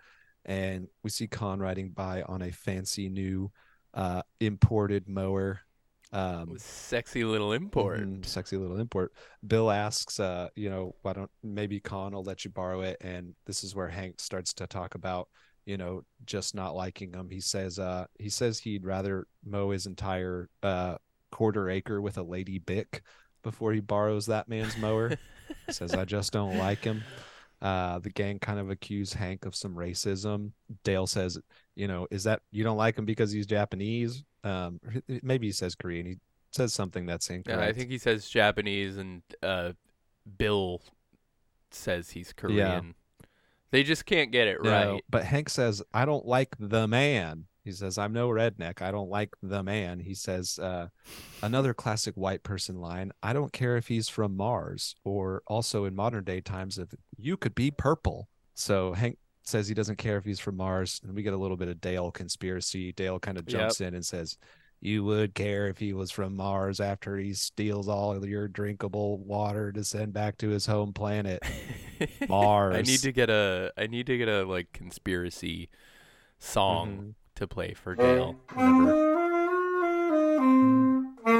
and 0.49 0.89
we 1.05 1.11
see 1.11 1.29
Khan 1.29 1.61
riding 1.61 1.91
by 1.91 2.23
on 2.23 2.43
a 2.43 2.51
fancy 2.51 3.09
new 3.09 3.53
uh, 3.95 4.23
imported 4.41 5.09
mower. 5.09 5.61
Um, 6.11 6.55
sexy 6.57 7.23
little 7.23 7.53
import. 7.53 8.01
mhm, 8.01 8.25
sexy 8.25 8.57
little 8.57 8.81
import. 8.81 9.13
Bill 9.47 9.71
asks, 9.71 10.19
uh, 10.19 10.49
you 10.57 10.71
know, 10.71 10.95
why 11.03 11.13
don't 11.13 11.31
maybe 11.43 11.81
Khan 11.81 12.13
will 12.15 12.25
let 12.25 12.47
you 12.47 12.51
borrow 12.51 12.81
it? 12.81 12.97
And 13.03 13.35
this 13.45 13.63
is 13.63 13.75
where 13.75 13.89
Hank 13.89 14.19
starts 14.21 14.55
to 14.55 14.67
talk 14.67 14.95
about, 14.95 15.29
you 15.67 15.77
know, 15.77 16.03
just 16.25 16.55
not 16.55 16.75
liking 16.75 17.13
him. 17.13 17.29
He 17.31 17.43
says, 17.43 17.79
uh, 17.79 18.07
he 18.19 18.31
says 18.31 18.59
he'd 18.59 18.87
rather 18.87 19.27
mow 19.45 19.71
his 19.71 19.87
entire 19.87 20.49
uh 20.63 20.97
quarter 21.31 21.69
acre 21.69 22.01
with 22.01 22.17
a 22.17 22.23
Lady 22.23 22.59
Bic 22.59 23.03
before 23.43 23.75
he 23.75 23.81
borrows 23.81 24.27
that 24.27 24.49
man's 24.49 24.77
mower. 24.79 25.13
He 25.67 25.73
says, 25.73 25.95
I 25.95 26.05
just 26.05 26.31
don't 26.33 26.59
like 26.59 26.85
him. 26.85 27.03
Uh, 27.61 27.99
the 27.99 28.11
gang 28.11 28.39
kind 28.39 28.61
of 28.61 28.71
accuse 28.71 29.13
Hank 29.13 29.45
of 29.45 29.55
some 29.55 29.75
racism. 29.75 30.53
Dale 30.85 31.09
says, 31.09 31.39
you 31.75 31.89
know, 31.89 32.07
is 32.11 32.25
that 32.25 32.43
you 32.53 32.63
don't 32.63 32.77
like 32.77 32.97
him 32.97 33.05
because 33.05 33.33
he's 33.33 33.47
Japanese? 33.47 34.23
Um, 34.45 34.81
maybe 35.23 35.49
he 35.49 35.53
says 35.53 35.75
Korean. 35.75 36.07
He 36.07 36.19
says 36.53 36.73
something 36.73 37.05
that's 37.05 37.29
incorrect. 37.31 37.61
Yeah, 37.61 37.69
I 37.69 37.73
think 37.73 37.91
he 37.91 37.99
says 37.99 38.29
Japanese, 38.29 38.97
and 38.97 39.23
uh, 39.43 39.73
Bill 40.39 40.81
says 41.71 42.11
he's 42.11 42.33
Korean. 42.33 42.95
They 43.71 43.83
just 43.83 44.07
can't 44.07 44.31
get 44.31 44.49
it 44.49 44.63
No, 44.63 44.71
right. 44.71 45.05
But 45.11 45.25
Hank 45.25 45.49
says, 45.51 45.83
I 45.93 46.05
don't 46.05 46.27
like 46.27 46.55
the 46.59 46.89
man. 46.89 47.45
He 47.65 47.73
says, 47.73 47.99
I'm 47.99 48.13
no 48.13 48.29
redneck. 48.29 48.81
I 48.81 48.91
don't 48.91 49.11
like 49.11 49.31
the 49.43 49.63
man. 49.63 50.01
He 50.01 50.15
says, 50.15 50.59
uh, 50.59 50.89
another 51.43 51.75
classic 51.75 52.15
white 52.15 52.43
person 52.43 52.77
line 52.81 53.13
I 53.23 53.33
don't 53.33 53.53
care 53.53 53.77
if 53.77 53.89
he's 53.89 54.09
from 54.09 54.37
Mars, 54.37 54.95
or 55.05 55.43
also 55.47 55.85
in 55.85 55.95
modern 55.95 56.25
day 56.25 56.41
times, 56.41 56.79
if 56.79 56.89
you 57.19 57.37
could 57.37 57.55
be 57.55 57.71
purple. 57.71 58.29
So 58.55 58.93
Hank 58.95 59.19
says 59.43 59.69
he 59.69 59.75
doesn't 59.75 59.97
care 59.99 60.17
if 60.19 60.25
he's 60.25 60.41
from 60.41 60.57
Mars. 60.57 61.01
And 61.05 61.15
we 61.15 61.23
get 61.23 61.35
a 61.35 61.39
little 61.39 61.57
bit 61.57 61.69
of 61.69 61.81
Dale 61.81 62.11
conspiracy. 62.11 62.93
Dale 62.93 63.19
kind 63.19 63.37
of 63.39 63.45
jumps 63.47 63.81
in 63.81 63.95
and 63.95 64.05
says, 64.07 64.39
You 64.81 65.05
would 65.05 65.35
care 65.35 65.69
if 65.69 65.79
he 65.79 65.93
was 65.93 66.11
from 66.11 66.37
Mars 66.37 66.81
after 66.81 67.17
he 67.17 67.35
steals 67.35 67.89
all 67.89 68.13
of 68.13 68.25
your 68.27 68.49
drinkable 68.49 69.19
water 69.19 69.73
to 69.73 69.85
send 69.85 70.13
back 70.13 70.39
to 70.39 70.49
his 70.49 70.65
home 70.67 70.93
planet. 70.93 71.43
Mars. 72.29 72.77
I 72.79 72.83
need 72.83 73.01
to 73.01 73.13
get 73.13 73.29
a 73.31 73.73
I 73.77 73.87
need 73.89 74.07
to 74.07 74.17
get 74.17 74.29
a 74.29 74.45
like 74.45 74.73
conspiracy 74.73 75.69
song 76.39 76.89
Mhm. 76.89 77.15
To 77.39 77.47
play 77.47 77.75
for 77.75 77.95
Dale. 77.95 78.37
It's 78.51 78.59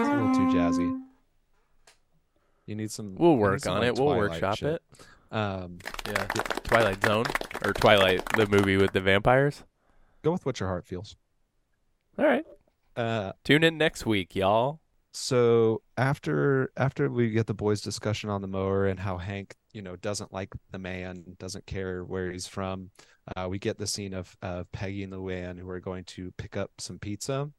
a 0.09 0.15
little 0.15 0.35
too 0.35 0.57
jazzy. 0.57 1.01
You 2.67 2.75
need 2.75 2.91
some. 2.91 3.15
We'll 3.17 3.37
work 3.37 3.61
some, 3.61 3.75
on 3.75 3.81
like, 3.81 3.89
it. 3.89 3.95
We'll 3.99 4.17
workshop 4.17 4.59
shit. 4.59 4.75
it. 4.75 4.83
Um, 5.37 5.79
Yeah. 6.07 6.25
Twilight 6.65 7.03
Zone 7.05 7.25
or 7.65 7.73
Twilight 7.73 8.23
the 8.37 8.47
movie 8.47 8.77
with 8.77 8.93
the 8.93 9.01
vampires. 9.01 9.65
go 10.23 10.33
with 10.33 10.45
what 10.45 10.61
your 10.61 10.69
heart 10.69 10.85
feels. 10.87 11.17
All 12.19 12.27
right. 12.27 12.45
Uh, 12.97 13.33
Tune 13.45 13.65
in 13.65 13.79
next 13.79 14.05
week, 14.05 14.35
y'all. 14.37 14.81
so 15.13 15.81
after 15.97 16.71
after 16.77 17.09
we 17.09 17.31
get 17.31 17.47
the 17.47 17.55
boys' 17.55 17.81
discussion 17.81 18.29
on 18.29 18.43
the 18.43 18.49
mower 18.49 18.87
and 18.87 19.01
how 19.01 19.17
Hank, 19.19 19.55
you 19.73 19.81
know, 19.83 19.97
doesn't 19.97 20.33
like 20.33 20.51
the 20.73 20.79
man, 20.79 21.25
doesn't 21.39 21.65
care 21.67 22.05
where 22.05 22.31
he's 22.31 22.47
from, 22.47 22.91
uh, 23.37 23.47
we 23.49 23.59
get 23.59 23.79
the 23.79 23.87
scene 23.87 24.15
of 24.15 24.37
of 24.43 24.71
Peggy 24.73 25.03
and 25.03 25.13
Luann 25.13 25.59
who 25.59 25.69
are 25.71 25.81
going 25.81 26.05
to 26.05 26.33
pick 26.37 26.57
up 26.57 26.71
some 26.79 26.99
pizza, 26.99 27.51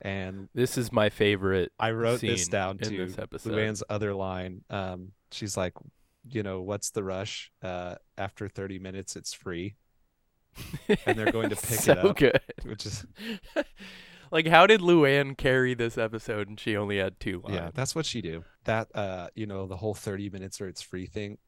and 0.00 0.48
This 0.54 0.76
is 0.78 0.92
my 0.92 1.08
favorite. 1.08 1.72
I 1.78 1.90
wrote 1.92 2.20
this 2.20 2.48
down 2.48 2.78
this 2.78 3.18
episode. 3.18 3.52
Luann's 3.52 3.82
other 3.88 4.14
line. 4.14 4.62
Um, 4.70 5.12
she's 5.32 5.56
like, 5.56 5.74
you 6.30 6.42
know, 6.42 6.60
what's 6.62 6.90
the 6.90 7.02
rush? 7.04 7.50
Uh, 7.62 7.96
after 8.18 8.48
30 8.48 8.78
minutes, 8.78 9.16
it's 9.16 9.32
free, 9.32 9.76
and 11.06 11.18
they're 11.18 11.32
going 11.32 11.50
to 11.50 11.56
pick 11.68 11.80
so 11.80 11.92
it 11.92 11.98
up. 11.98 12.16
good. 12.16 12.40
which 12.64 12.84
is 12.86 13.06
like, 14.30 14.46
how 14.46 14.66
did 14.66 14.80
Luann 14.80 15.36
carry 15.36 15.74
this 15.74 15.96
episode 15.98 16.48
and 16.48 16.58
she 16.58 16.76
only 16.76 16.98
had 16.98 17.18
two 17.20 17.40
lines? 17.44 17.54
yeah, 17.54 17.70
that's 17.74 17.94
what 17.94 18.06
she 18.06 18.20
do. 18.22 18.44
That 18.64 18.88
uh, 18.94 19.28
you 19.34 19.46
know, 19.46 19.66
the 19.66 19.76
whole 19.76 19.94
30 19.94 20.30
minutes 20.30 20.60
or 20.60 20.68
it's 20.68 20.82
free 20.82 21.06
thing. 21.06 21.38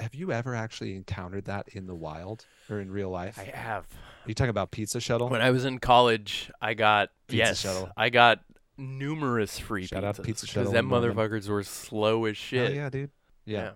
Have 0.00 0.14
you 0.14 0.32
ever 0.32 0.54
actually 0.54 0.96
encountered 0.96 1.44
that 1.44 1.68
in 1.68 1.86
the 1.86 1.94
wild 1.94 2.46
or 2.70 2.80
in 2.80 2.90
real 2.90 3.10
life? 3.10 3.38
I 3.38 3.44
have. 3.56 3.84
Are 4.24 4.28
you 4.28 4.34
talking 4.34 4.50
about 4.50 4.70
pizza 4.70 5.00
shuttle? 5.00 5.28
When 5.28 5.42
I 5.42 5.50
was 5.50 5.64
in 5.64 5.78
college, 5.78 6.50
I 6.60 6.74
got 6.74 7.10
Pizza 7.28 7.36
yes, 7.48 7.58
Shuttle. 7.60 7.90
I 7.96 8.08
got 8.08 8.40
numerous 8.78 9.58
free 9.58 9.86
Shout 9.86 10.02
out 10.04 10.16
pizzas 10.16 10.24
Pizza 10.24 10.46
because 10.46 10.54
Shuttle 10.68 10.72
them 10.72 10.88
motherfuckers 10.88 11.48
were 11.48 11.62
slow 11.62 12.24
as 12.24 12.36
Hell 12.38 12.66
shit. 12.66 12.74
yeah, 12.74 12.88
dude. 12.88 13.10
Yeah. 13.44 13.72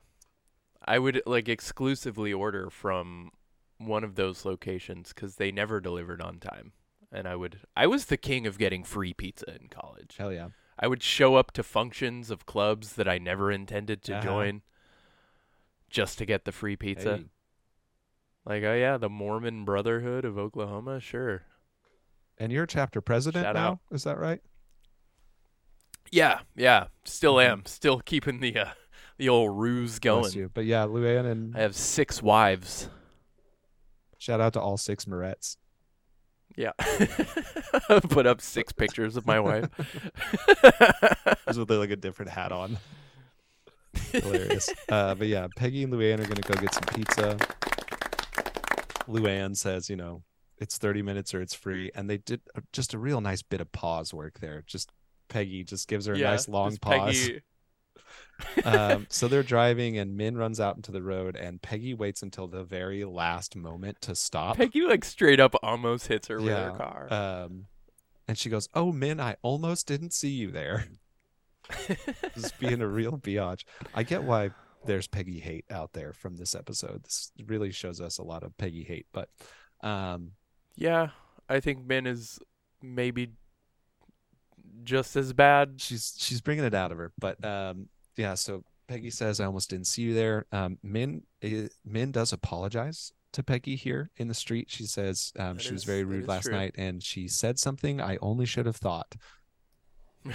I 0.85 0.99
would 0.99 1.23
like 1.27 1.49
exclusively 1.49 2.33
order 2.33 2.71
from 2.71 3.31
one 3.79 4.05
of 4.05 4.15
those 4.15 4.45
locations 4.45 5.13
because 5.13 5.37
they 5.37 5.53
never 5.53 5.81
delivered 5.81 6.23
on 6.23 6.39
time. 6.39 6.73
And 7.13 7.29
I 7.29 7.37
would, 7.37 7.61
I 7.77 7.87
was 7.87 8.07
the 8.07 8.17
king 8.17 8.47
of 8.47 8.59
getting 8.59 8.85
free 8.85 9.13
pizza 9.13 9.55
in 9.61 9.69
college. 9.69 10.17
Hell 10.19 10.33
yeah. 10.33 10.49
I 10.79 10.87
would 10.87 11.03
show 11.03 11.37
up 11.37 11.53
to 11.53 11.63
functions 11.63 12.31
of 12.31 12.47
clubs 12.47 12.95
that 12.95 13.09
I 13.09 13.19
never 13.19 13.51
intended 13.53 14.03
to 14.05 14.15
Uh-huh. 14.17 14.25
join 14.25 14.63
just 15.91 16.19
to 16.19 16.27
get 16.27 16.45
the 16.45 16.53
free 16.53 16.77
pizza. 16.77 17.17
Hey. 17.19 17.25
Like, 18.45 18.63
oh 18.63 18.75
yeah, 18.75 18.97
the 18.97 19.09
Mormon 19.09 19.65
Brotherhood 19.65 20.25
of 20.25 20.39
Oklahoma, 20.39 21.01
sure. 21.01 21.43
And 22.39 22.53
you're 22.53 22.67
chapter 22.67 23.01
president 23.01 23.45
Shout 23.45 23.55
now, 23.55 23.69
out. 23.69 23.79
is 23.91 24.05
that 24.05 24.19
right? 24.19 24.41
Yeah, 26.13 26.41
yeah. 26.55 26.87
Still 27.05 27.35
Mhm. 27.37 27.49
am. 27.51 27.67
Still 27.67 28.01
keeping 28.01 28.41
the 28.41 28.57
uh, 28.57 28.71
the 29.19 29.29
old 29.29 29.59
ruse 29.59 29.99
going. 29.99 30.33
you. 30.35 30.51
But 30.53 30.65
yeah, 30.67 30.85
Luann 30.85 31.31
and 31.31 31.57
I 31.57 31.61
have 31.61 31.75
six 31.75 32.23
wives. 32.23 32.89
shout 34.19 34.41
out 34.41 34.53
to 34.53 34.61
all 34.61 34.77
six 34.77 35.07
Morettes. 35.07 35.57
Yeah. 36.57 36.73
Put 38.09 38.27
up 38.27 38.41
six 38.41 38.73
pictures 38.73 39.17
of 39.17 39.27
my 39.27 39.41
wife. 39.41 39.69
Those 41.47 41.59
with 41.59 41.71
like 41.71 41.91
a 41.91 41.97
different 41.97 42.31
hat 42.31 42.53
on. 42.53 42.79
Hilarious. 44.13 44.71
Uh, 44.89 45.15
but 45.15 45.27
yeah, 45.27 45.47
Peggy 45.57 45.83
and 45.83 45.93
Luann 45.93 46.21
are 46.21 46.27
gonna 46.27 46.41
go 46.41 46.55
get 46.55 46.75
some 46.75 46.85
pizza. 46.95 47.37
Luann 49.09 49.57
says, 49.57 49.89
you 49.89 49.97
know, 49.97 50.23
it's 50.59 50.79
30 50.79 51.03
minutes 51.03 51.35
or 51.35 51.41
it's 51.41 51.55
free, 51.55 51.91
and 51.95 52.09
they 52.09 52.19
did 52.19 52.41
just 52.73 52.95
a 52.95 52.99
real 52.99 53.21
nice 53.21 53.43
bit 53.43 53.61
of 53.61 53.71
pause 53.73 54.13
work 54.13 54.41
there. 54.41 54.63
Just 54.67 54.91
Peggy 55.29 55.65
just 55.65 55.89
gives 55.89 56.07
her 56.07 56.15
a 56.15 56.19
yeah, 56.19 56.31
nice 56.31 56.49
long 56.49 56.77
pause. 56.77 57.31
Um, 58.65 59.07
so 59.09 59.29
they're 59.29 59.43
driving, 59.43 59.97
and 59.97 60.15
Min 60.15 60.37
runs 60.37 60.61
out 60.61 60.77
into 60.77 60.93
the 60.93 61.03
road, 61.03 61.37
and 61.37 61.61
Peggy 61.63 61.95
waits 61.95 62.23
until 62.23 62.47
the 62.47 62.65
very 62.65 63.03
last 63.05 63.57
moment 63.57 64.03
to 64.03 64.15
stop. 64.15 64.59
Peggy 64.59 64.83
like 64.83 65.07
straight 65.07 65.41
up 65.41 65.55
almost 65.63 66.07
hits 66.07 66.29
her 66.29 66.39
with 66.39 66.53
her 66.53 66.73
car. 66.73 67.11
Um, 67.11 67.67
and 68.29 68.37
she 68.37 68.51
goes, 68.51 68.69
"Oh, 68.75 68.93
Min, 68.93 69.21
I 69.21 69.37
almost 69.41 69.87
didn't 69.87 70.13
see 70.13 70.29
you 70.29 70.51
there." 70.51 70.87
Just 72.35 72.59
being 72.59 72.81
a 72.81 72.87
real 72.87 73.19
biatch. 73.19 73.65
I 73.95 74.03
get 74.03 74.23
why 74.23 74.51
there's 74.85 75.07
Peggy 75.07 75.41
hate 75.41 75.65
out 75.71 75.93
there 75.93 76.13
from 76.13 76.37
this 76.37 76.55
episode. 76.55 77.05
This 77.05 77.33
really 77.47 77.73
shows 77.73 78.01
us 78.01 78.19
a 78.19 78.23
lot 78.23 78.43
of 78.43 78.57
Peggy 78.57 78.85
hate, 78.85 79.07
but 79.13 79.29
um, 79.83 80.33
yeah, 80.77 81.09
I 81.49 81.61
think 81.61 81.87
Min 81.87 82.07
is 82.07 82.39
maybe 82.83 83.31
just 84.85 85.17
as 85.17 85.33
bad. 85.33 85.75
she's 85.81 86.15
she's 86.19 86.41
bringing 86.41 86.65
it 86.65 86.75
out 86.75 86.93
of 86.93 86.99
her. 86.99 87.13
But 87.19 87.45
um, 87.45 87.89
yeah, 88.17 88.35
so 88.35 88.65
Peggy 88.89 89.11
says, 89.11 89.41
"I 89.41 89.47
almost 89.47 89.71
didn't 89.71 89.87
see 89.87 90.03
you 90.03 90.15
there." 90.15 90.47
Um, 90.53 90.79
Min 90.83 91.23
i- 91.43 91.69
Min 91.85 92.13
does 92.13 92.33
apologize 92.33 93.13
to 93.33 93.43
Peggy 93.43 93.77
here 93.77 94.11
in 94.17 94.29
the 94.29 94.35
street. 94.35 94.71
She 94.71 94.85
says 94.85 95.33
um, 95.39 95.59
she 95.59 95.73
was 95.73 95.85
very 95.85 96.05
rude 96.05 96.29
last 96.29 96.45
true. 96.45 96.53
night, 96.55 96.75
and 96.79 97.03
she 97.03 97.29
said 97.29 97.59
something 97.59 98.01
I 98.01 98.17
only 98.23 98.47
should 98.47 98.67
have 98.67 98.77
thought. 98.77 99.15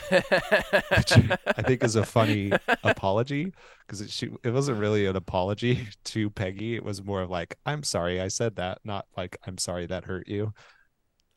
Which 0.09 1.11
I 1.11 1.61
think 1.65 1.83
is 1.83 1.95
a 1.95 2.05
funny 2.05 2.51
apology 2.83 3.53
because 3.85 4.01
it 4.01 4.09
she 4.09 4.29
it 4.43 4.51
wasn't 4.51 4.79
really 4.79 5.05
an 5.05 5.15
apology 5.15 5.87
to 6.05 6.29
Peggy. 6.29 6.75
It 6.75 6.83
was 6.83 7.03
more 7.03 7.21
of 7.21 7.29
like, 7.29 7.57
"I'm 7.65 7.83
sorry 7.83 8.21
I 8.21 8.27
said 8.29 8.55
that," 8.57 8.79
not 8.83 9.05
like, 9.17 9.37
"I'm 9.45 9.57
sorry 9.57 9.85
that 9.87 10.05
hurt 10.05 10.27
you," 10.27 10.53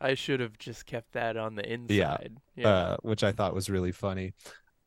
I 0.01 0.15
should 0.15 0.41
have 0.41 0.59
just 0.59 0.87
kept 0.87 1.13
that 1.13 1.37
on 1.37 1.55
the 1.55 1.71
inside. 1.73 2.37
Yeah. 2.57 2.69
uh, 2.69 2.97
which 3.03 3.25
I 3.25 3.33
thought 3.33 3.55
was 3.55 3.71
really 3.71 3.93
funny. 3.93 4.35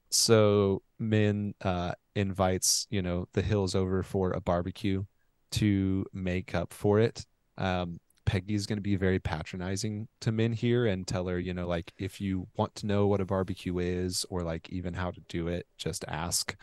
So 0.09 0.83
Min 0.99 1.53
uh, 1.61 1.93
invites 2.15 2.87
you 2.89 3.01
know 3.01 3.27
the 3.33 3.41
Hills 3.41 3.75
over 3.75 4.03
for 4.03 4.31
a 4.31 4.41
barbecue 4.41 5.03
to 5.51 6.05
make 6.13 6.55
up 6.55 6.73
for 6.73 6.99
it. 6.99 7.25
Um, 7.57 7.99
Peggy's 8.27 8.65
going 8.67 8.77
to 8.77 8.81
be 8.83 8.97
very 8.97 9.19
patronizing 9.19 10.09
to 10.19 10.33
Min 10.33 10.51
here 10.51 10.85
and 10.85 11.07
tell 11.07 11.27
her, 11.27 11.39
you 11.39 11.53
know, 11.53 11.65
like 11.65 11.93
if 11.97 12.19
you 12.19 12.47
want 12.57 12.75
to 12.75 12.85
know 12.85 13.07
what 13.07 13.21
a 13.21 13.25
barbecue 13.25 13.77
is 13.79 14.25
or 14.29 14.43
like 14.43 14.69
even 14.69 14.93
how 14.95 15.11
to 15.11 15.21
do 15.29 15.47
it, 15.47 15.65
just 15.77 16.03
ask. 16.09 16.55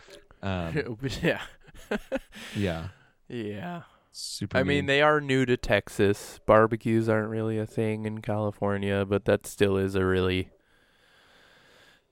Um, 0.42 0.98
yeah. 1.22 1.40
yeah, 2.54 2.88
yeah. 3.28 3.82
super. 4.12 4.58
I 4.58 4.62
mean, 4.62 4.84
they 4.84 5.00
are 5.00 5.22
new 5.22 5.46
to 5.46 5.56
Texas. 5.56 6.38
Barbecues 6.46 7.08
aren't 7.08 7.30
really 7.30 7.58
a 7.58 7.66
thing 7.66 8.04
in 8.04 8.20
California, 8.20 9.06
but 9.06 9.24
that 9.24 9.46
still 9.46 9.78
is 9.78 9.94
a 9.94 10.04
really, 10.04 10.50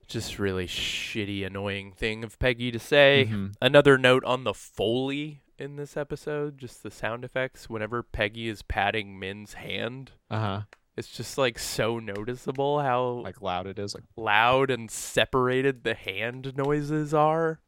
just 0.09 0.39
really 0.39 0.67
shitty, 0.67 1.47
annoying 1.47 1.93
thing 1.93 2.25
of 2.25 2.39
Peggy 2.39 2.71
to 2.71 2.79
say. 2.79 3.29
Mhm. 3.31 3.53
Another 3.61 3.99
note 3.99 4.25
on 4.25 4.45
the 4.45 4.55
Foley 4.55 5.42
in 5.63 5.77
this 5.77 5.97
episode, 5.97 6.59
just 6.59 6.83
the 6.83 6.91
sound 6.91 7.25
effects. 7.25 7.71
Whenever 7.71 8.03
Peggy 8.03 8.49
is 8.49 8.63
patting 8.63 9.19
Min's 9.19 9.55
hand, 9.55 10.11
uh-huh, 10.29 10.63
it's 10.97 11.09
just 11.09 11.39
like 11.39 11.59
so 11.59 11.99
noticeable 12.01 12.81
how 12.81 13.05
like 13.25 13.41
loud 13.41 13.67
it 13.69 13.79
is, 13.79 13.95
like 13.95 14.05
loud 14.17 14.71
and 14.71 14.91
separated 14.91 15.85
the 15.85 15.95
hand 15.95 16.53
noises 16.57 17.15
are. 17.15 17.61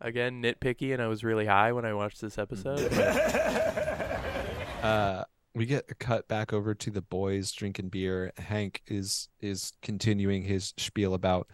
Again, 0.00 0.40
nitpicky, 0.40 0.94
and 0.94 1.02
I 1.02 1.08
was 1.08 1.22
really 1.22 1.44
high 1.44 1.72
when 1.72 1.84
I 1.84 1.92
watched 1.92 2.22
this 2.22 2.38
episode. 2.38 2.90
uh 4.82 5.24
we 5.54 5.66
get 5.66 5.84
a 5.90 5.94
cut 5.96 6.28
back 6.28 6.52
over 6.52 6.74
to 6.74 6.90
the 6.92 7.02
boys 7.02 7.50
drinking 7.50 7.88
beer 7.88 8.32
hank 8.38 8.80
is 8.86 9.28
is 9.40 9.72
continuing 9.82 10.42
his 10.42 10.72
spiel 10.78 11.12
about 11.12 11.48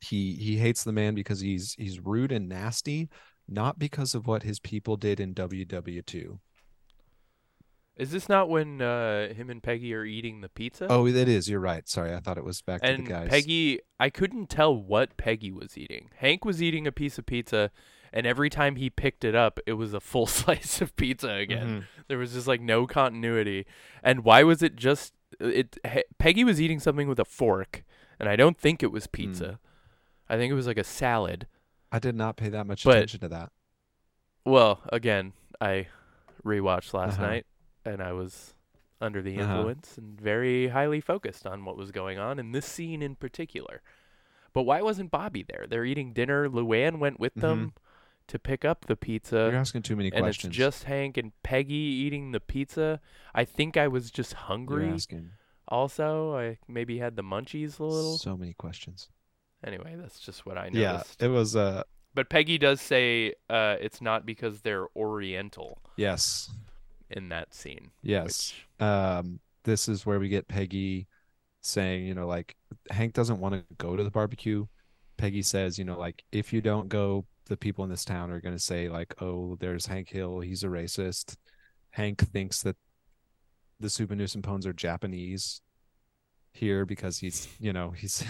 he 0.00 0.34
he 0.34 0.56
hates 0.56 0.82
the 0.82 0.90
man 0.90 1.14
because 1.14 1.38
he's 1.38 1.74
he's 1.74 2.00
rude 2.00 2.32
and 2.32 2.48
nasty 2.48 3.08
not 3.48 3.78
because 3.78 4.14
of 4.14 4.26
what 4.26 4.42
his 4.42 4.58
people 4.60 4.96
did 4.96 5.18
in 5.20 5.34
ww2 5.34 6.38
Is 7.96 8.10
this 8.10 8.28
not 8.28 8.48
when 8.48 8.80
uh, 8.80 9.32
him 9.34 9.50
and 9.50 9.62
Peggy 9.62 9.92
are 9.94 10.04
eating 10.04 10.40
the 10.40 10.48
pizza? 10.48 10.86
oh 10.88 11.06
it 11.06 11.14
is 11.28 11.48
you're 11.48 11.60
right 11.60 11.88
sorry 11.88 12.14
i 12.14 12.20
thought 12.20 12.38
it 12.38 12.44
was 12.44 12.62
back 12.62 12.80
to 12.82 12.96
the 12.96 13.02
guys 13.02 13.28
Peggy, 13.28 13.80
I 14.00 14.10
couldn't 14.10 14.48
tell 14.48 14.74
what 14.74 15.16
Peggy 15.16 15.52
was 15.52 15.76
eating. 15.78 16.10
Hank 16.16 16.44
was 16.44 16.60
eating 16.62 16.86
a 16.86 16.92
piece 16.92 17.18
of 17.18 17.26
pizza, 17.26 17.70
and 18.12 18.26
every 18.26 18.50
time 18.50 18.76
he 18.76 18.90
picked 18.90 19.24
it 19.24 19.34
up, 19.34 19.60
it 19.66 19.74
was 19.74 19.94
a 19.94 20.00
full 20.00 20.26
slice 20.38 20.80
of 20.80 20.94
pizza 20.96 21.30
again. 21.34 21.68
Mhm. 21.68 21.84
There 22.08 22.18
was 22.18 22.32
just 22.32 22.48
like 22.48 22.60
no 22.60 22.86
continuity. 22.86 23.64
And 24.02 24.24
why 24.24 24.42
was 24.42 24.62
it 24.62 24.74
just 24.74 25.12
it? 25.38 25.78
He- 25.88 26.04
Peggy 26.18 26.42
was 26.44 26.60
eating 26.60 26.80
something 26.80 27.06
with 27.08 27.20
a 27.20 27.24
fork, 27.24 27.84
and 28.18 28.28
I 28.28 28.34
don't 28.36 28.58
think 28.58 28.82
it 28.82 28.90
was 28.90 29.04
Hmm. 29.04 29.10
pizza. 29.12 29.60
I 30.28 30.36
think 30.36 30.50
it 30.50 30.54
was 30.54 30.66
like 30.66 30.78
a 30.78 30.84
salad. 30.84 31.46
I 31.92 31.98
did 32.00 32.16
not 32.16 32.36
pay 32.36 32.48
that 32.48 32.66
much 32.66 32.82
But- 32.84 32.96
attention 32.96 33.20
to 33.20 33.28
that 33.28 33.52
Well, 34.44 34.80
again, 34.92 35.34
I 35.60 35.86
rewatched 36.44 36.92
last 36.94 37.14
Uh-huh. 37.20 37.26
night, 37.28 37.46
and 37.84 38.02
I 38.02 38.10
was 38.12 38.54
under 39.00 39.22
the 39.22 39.38
Uh-huh. 39.38 39.54
influence 39.58 39.96
and 39.98 40.20
very 40.20 40.68
highly 40.68 41.00
focused 41.00 41.46
on 41.46 41.64
what 41.64 41.76
was 41.76 41.92
going 41.92 42.18
on 42.18 42.40
in 42.40 42.50
this 42.50 42.66
scene 42.66 43.02
in 43.02 43.14
particular. 43.14 43.82
But 44.52 44.62
why 44.64 44.82
wasn't 44.82 45.12
Bobby 45.12 45.44
there? 45.44 45.66
They're 45.68 45.84
eating 45.84 46.12
dinner. 46.12 46.48
Luann 46.48 46.98
went 46.98 47.20
with 47.20 47.34
them 47.34 47.74
to 48.26 48.38
pick 48.38 48.64
up 48.64 48.86
the 48.86 48.96
pizza. 48.96 49.36
you're 49.50 49.54
asking 49.56 49.82
too 49.82 49.94
many 49.96 50.10
and 50.10 50.22
questions 50.22 50.50
it's 50.50 50.56
just 50.56 50.84
Hank 50.84 51.16
and 51.16 51.30
Peggy 51.44 51.74
eating 51.74 52.32
the 52.32 52.40
pizza. 52.40 53.00
I 53.34 53.44
think 53.44 53.76
I 53.76 53.86
was 53.88 54.10
just 54.10 54.32
hungry. 54.34 54.88
asking 54.88 55.30
Also, 55.68 56.36
I 56.36 56.58
maybe 56.68 56.98
had 56.98 57.14
the 57.16 57.22
munchies 57.22 57.78
a 57.78 57.84
little. 57.84 58.18
so 58.18 58.36
many 58.36 58.52
questions 58.54 59.08
Anyway, 59.64 59.94
that's 59.96 60.18
just 60.20 60.44
what 60.46 60.58
I 60.58 60.68
noticed. 60.70 61.16
yeah 61.20 61.26
it 61.26 61.28
was 61.30 61.54
uh 61.56 61.82
But 62.14 62.28
Peggy 62.28 62.58
does 62.58 62.80
say 62.80 63.34
uh, 63.48 63.76
it's 63.80 64.00
not 64.00 64.26
because 64.26 64.60
they're 64.62 64.86
Oriental 64.96 65.78
yes 65.96 66.50
in 67.10 67.28
that 67.28 67.54
scene. 67.54 67.90
yes 68.02 68.52
which- 68.78 68.86
um 68.88 69.40
this 69.64 69.88
is 69.88 70.04
where 70.04 70.18
we 70.18 70.28
get 70.28 70.48
Peggy 70.48 71.06
saying, 71.60 72.04
you 72.04 72.14
know, 72.14 72.26
like 72.26 72.56
Hank 72.90 73.12
doesn't 73.14 73.38
want 73.38 73.54
to 73.54 73.62
go 73.78 73.94
to 73.94 74.02
the 74.02 74.10
barbecue. 74.10 74.66
Peggy 75.16 75.42
says, 75.42 75.78
you 75.78 75.84
know, 75.84 75.96
like 75.96 76.24
if 76.32 76.52
you 76.52 76.60
don't 76.60 76.88
go, 76.88 77.24
the 77.46 77.56
people 77.56 77.84
in 77.84 77.90
this 77.90 78.04
town 78.04 78.32
are 78.32 78.40
going 78.40 78.56
to 78.56 78.62
say 78.62 78.88
like, 78.88 79.14
"Oh, 79.22 79.56
there's 79.60 79.86
Hank 79.86 80.08
Hill, 80.08 80.40
he's 80.40 80.64
a 80.64 80.66
racist." 80.66 81.36
Hank 81.90 82.18
thinks 82.32 82.62
that 82.62 82.76
the 83.78 83.86
Souphanousinphones 83.86 84.66
are 84.66 84.72
Japanese 84.72 85.60
here 86.52 86.84
because 86.84 87.18
he's, 87.18 87.46
you 87.60 87.72
know, 87.72 87.90
he's 87.92 88.24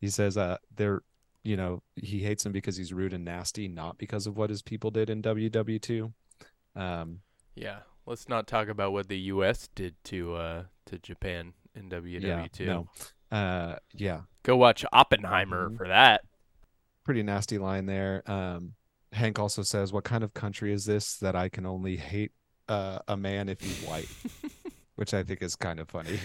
he 0.00 0.08
says 0.08 0.36
uh 0.36 0.56
they're 0.74 1.02
you 1.44 1.56
know, 1.56 1.82
he 1.96 2.20
hates 2.24 2.44
him 2.44 2.52
because 2.52 2.76
he's 2.76 2.92
rude 2.92 3.12
and 3.14 3.24
nasty, 3.24 3.68
not 3.68 3.96
because 3.96 4.26
of 4.26 4.36
what 4.36 4.50
his 4.50 4.60
people 4.60 4.90
did 4.90 5.08
in 5.08 5.22
WW2. 5.22 6.12
Um 6.76 7.20
Yeah, 7.54 7.80
let's 8.06 8.28
not 8.28 8.46
talk 8.46 8.68
about 8.68 8.92
what 8.92 9.08
the 9.08 9.18
U.S. 9.32 9.68
did 9.74 9.94
to 10.04 10.34
uh, 10.34 10.62
to 10.86 10.98
Japan 10.98 11.54
in 11.74 11.88
WW2. 11.88 12.58
yeah, 12.60 12.66
no. 12.66 12.88
Uh 13.30 13.76
yeah, 13.94 14.22
Go 14.42 14.56
watch 14.56 14.84
Oppenheimer 14.92 15.70
Mhm. 15.70 15.76
for 15.76 15.88
that. 15.88 16.22
pretty 17.04 17.22
nasty 17.22 17.56
line 17.58 17.86
there. 17.86 18.22
Um, 18.30 18.74
Hank 19.12 19.38
also 19.38 19.62
says, 19.62 19.92
"What 19.92 20.04
kind 20.04 20.22
of 20.22 20.34
country 20.34 20.72
is 20.72 20.84
this 20.84 21.16
that 21.18 21.34
I 21.34 21.48
can 21.48 21.64
only 21.64 21.96
hate 21.96 22.32
uh, 22.68 22.98
a 23.08 23.16
man 23.16 23.48
if 23.48 23.60
he's 23.62 23.80
white?" 23.88 24.08
Which 24.96 25.14
I 25.14 25.22
think 25.22 25.40
is 25.42 25.56
kind 25.56 25.80
of 25.80 25.88
funny. 25.88 26.18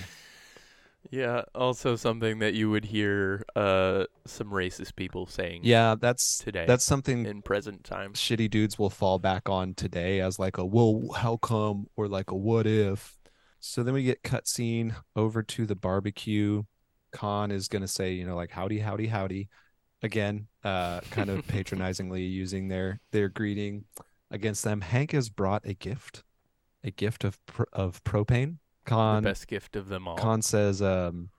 Yeah, 1.11 1.43
also 1.53 1.95
something 1.95 2.39
that 2.39 2.53
you 2.53 2.69
would 2.71 2.85
hear 2.85 3.43
uh, 3.55 4.05
some 4.25 4.49
racist 4.49 4.95
people 4.95 5.25
saying 5.27 5.61
Yeah, 5.63 5.95
that's 5.99 6.39
today 6.39 6.65
that's 6.65 6.83
something 6.83 7.25
in 7.25 7.41
present 7.41 7.83
time. 7.83 8.13
shitty 8.13 8.49
dudes 8.49 8.79
will 8.79 8.89
fall 8.89 9.19
back 9.19 9.49
on 9.49 9.73
today 9.75 10.21
as 10.21 10.39
like 10.39 10.57
a 10.57 10.65
"Well, 10.65 11.09
how 11.15 11.37
come?" 11.37 11.87
or 11.95 12.07
like 12.07 12.31
a 12.31 12.35
"What 12.35 12.65
if?" 12.65 13.15
So 13.59 13.83
then 13.83 13.93
we 13.93 14.03
get 14.03 14.23
cutscene 14.23 14.95
over 15.15 15.43
to 15.43 15.65
the 15.65 15.75
barbecue. 15.75 16.63
Khan 17.11 17.51
is 17.51 17.67
gonna 17.67 17.87
say, 17.87 18.13
you 18.13 18.25
know, 18.25 18.35
like 18.35 18.51
"Howdy, 18.51 18.79
howdy, 18.79 19.07
howdy," 19.07 19.49
again, 20.01 20.47
uh, 20.63 21.01
kind 21.11 21.29
of 21.29 21.45
patronizingly 21.47 22.23
using 22.23 22.69
their 22.69 22.99
their 23.11 23.29
greeting 23.29 23.85
against 24.31 24.63
them. 24.63 24.81
Hank 24.81 25.11
has 25.11 25.29
brought 25.29 25.65
a 25.65 25.73
gift, 25.73 26.23
a 26.83 26.91
gift 26.91 27.23
of 27.23 27.43
pr- 27.45 27.63
of 27.71 28.03
propane. 28.03 28.57
The 28.85 28.89
Khan 28.89 29.23
best 29.23 29.47
gift 29.47 29.75
of 29.75 29.87
them 29.87 30.07
all. 30.07 30.17
Khan 30.17 30.41
says, 30.41 30.81
um, 30.81 31.29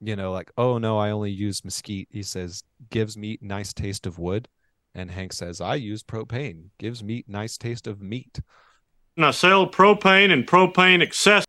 you 0.00 0.16
know, 0.16 0.32
like, 0.32 0.50
oh 0.56 0.78
no, 0.78 0.98
I 0.98 1.10
only 1.10 1.30
use 1.30 1.64
mesquite. 1.64 2.08
He 2.10 2.22
says, 2.22 2.64
gives 2.90 3.16
meat 3.16 3.42
nice 3.42 3.72
taste 3.72 4.06
of 4.06 4.18
wood. 4.18 4.48
And 4.94 5.10
Hank 5.10 5.32
says, 5.32 5.60
I 5.60 5.76
use 5.76 6.02
propane, 6.02 6.66
gives 6.78 7.02
meat 7.02 7.26
nice 7.28 7.56
taste 7.56 7.86
of 7.86 8.02
meat. 8.02 8.40
And 9.16 9.24
I 9.24 9.30
sell 9.30 9.68
propane 9.68 10.30
and 10.30 10.46
propane 10.46 11.02
accessories. 11.02 11.46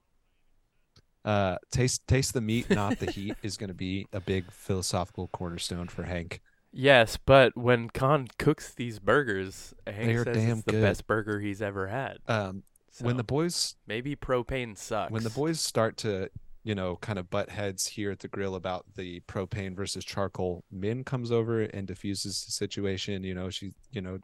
Uh, 1.26 1.58
taste 1.72 2.06
taste 2.08 2.34
the 2.34 2.42
meat, 2.42 2.70
not 2.70 3.00
the 3.00 3.12
heat, 3.12 3.36
is 3.44 3.58
going 3.58 3.70
to 3.70 3.74
be 3.74 4.08
a 4.12 4.20
big 4.20 4.52
philosophical 4.52 5.30
cornerstone 5.30 5.88
for 5.88 6.04
Hank. 6.04 6.42
Yes, 6.72 7.18
but 7.18 7.56
when 7.56 7.90
Khan 7.90 8.28
cooks 8.40 8.74
these 8.74 9.00
burgers, 9.00 9.74
Hank 9.86 10.08
They're 10.08 10.24
says 10.24 10.36
damn 10.36 10.58
it's 10.58 10.66
the 10.66 10.72
good. 10.72 10.82
best 10.82 11.06
burger 11.08 11.40
he's 11.40 11.62
ever 11.62 11.88
had. 11.88 12.18
Um, 12.28 12.64
when 13.02 13.18
the 13.18 13.24
boys 13.24 13.76
maybe 13.88 14.16
propane 14.16 14.78
sucks. 14.78 15.12
when 15.12 15.24
the 15.24 15.30
boys 15.30 15.60
start 15.60 15.98
to 15.98 16.30
you 16.64 16.76
know 16.76 16.96
kind 16.98 17.20
of 17.20 17.30
butt 17.30 17.50
heads 17.50 17.88
here 17.88 18.12
at 18.12 18.20
the 18.20 18.28
grill 18.28 18.56
about 18.56 18.86
the 18.96 19.20
propane 19.22 19.76
versus 19.76 20.06
charcoal 20.06 20.64
min 20.72 21.04
comes 21.04 21.32
over 21.32 21.62
and 21.62 21.88
diffuses 21.88 22.46
the 22.46 22.52
situation. 22.52 23.24
You 23.24 23.36
know 23.36 23.50
she 23.50 23.74
you 23.92 24.02
know 24.02 24.20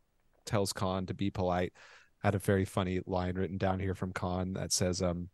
tells 0.46 0.74
khan 0.74 1.06
to 1.08 1.14
be 1.14 1.30
polite. 1.30 1.74
I 2.24 2.28
had 2.28 2.36
a 2.36 2.40
very 2.40 2.66
funny 2.66 3.02
line 3.06 3.36
written 3.36 3.58
down 3.58 3.80
here 3.80 3.96
from 3.96 4.14
khan 4.14 4.54
that 4.54 4.72
says 4.72 5.02
um 5.02 5.30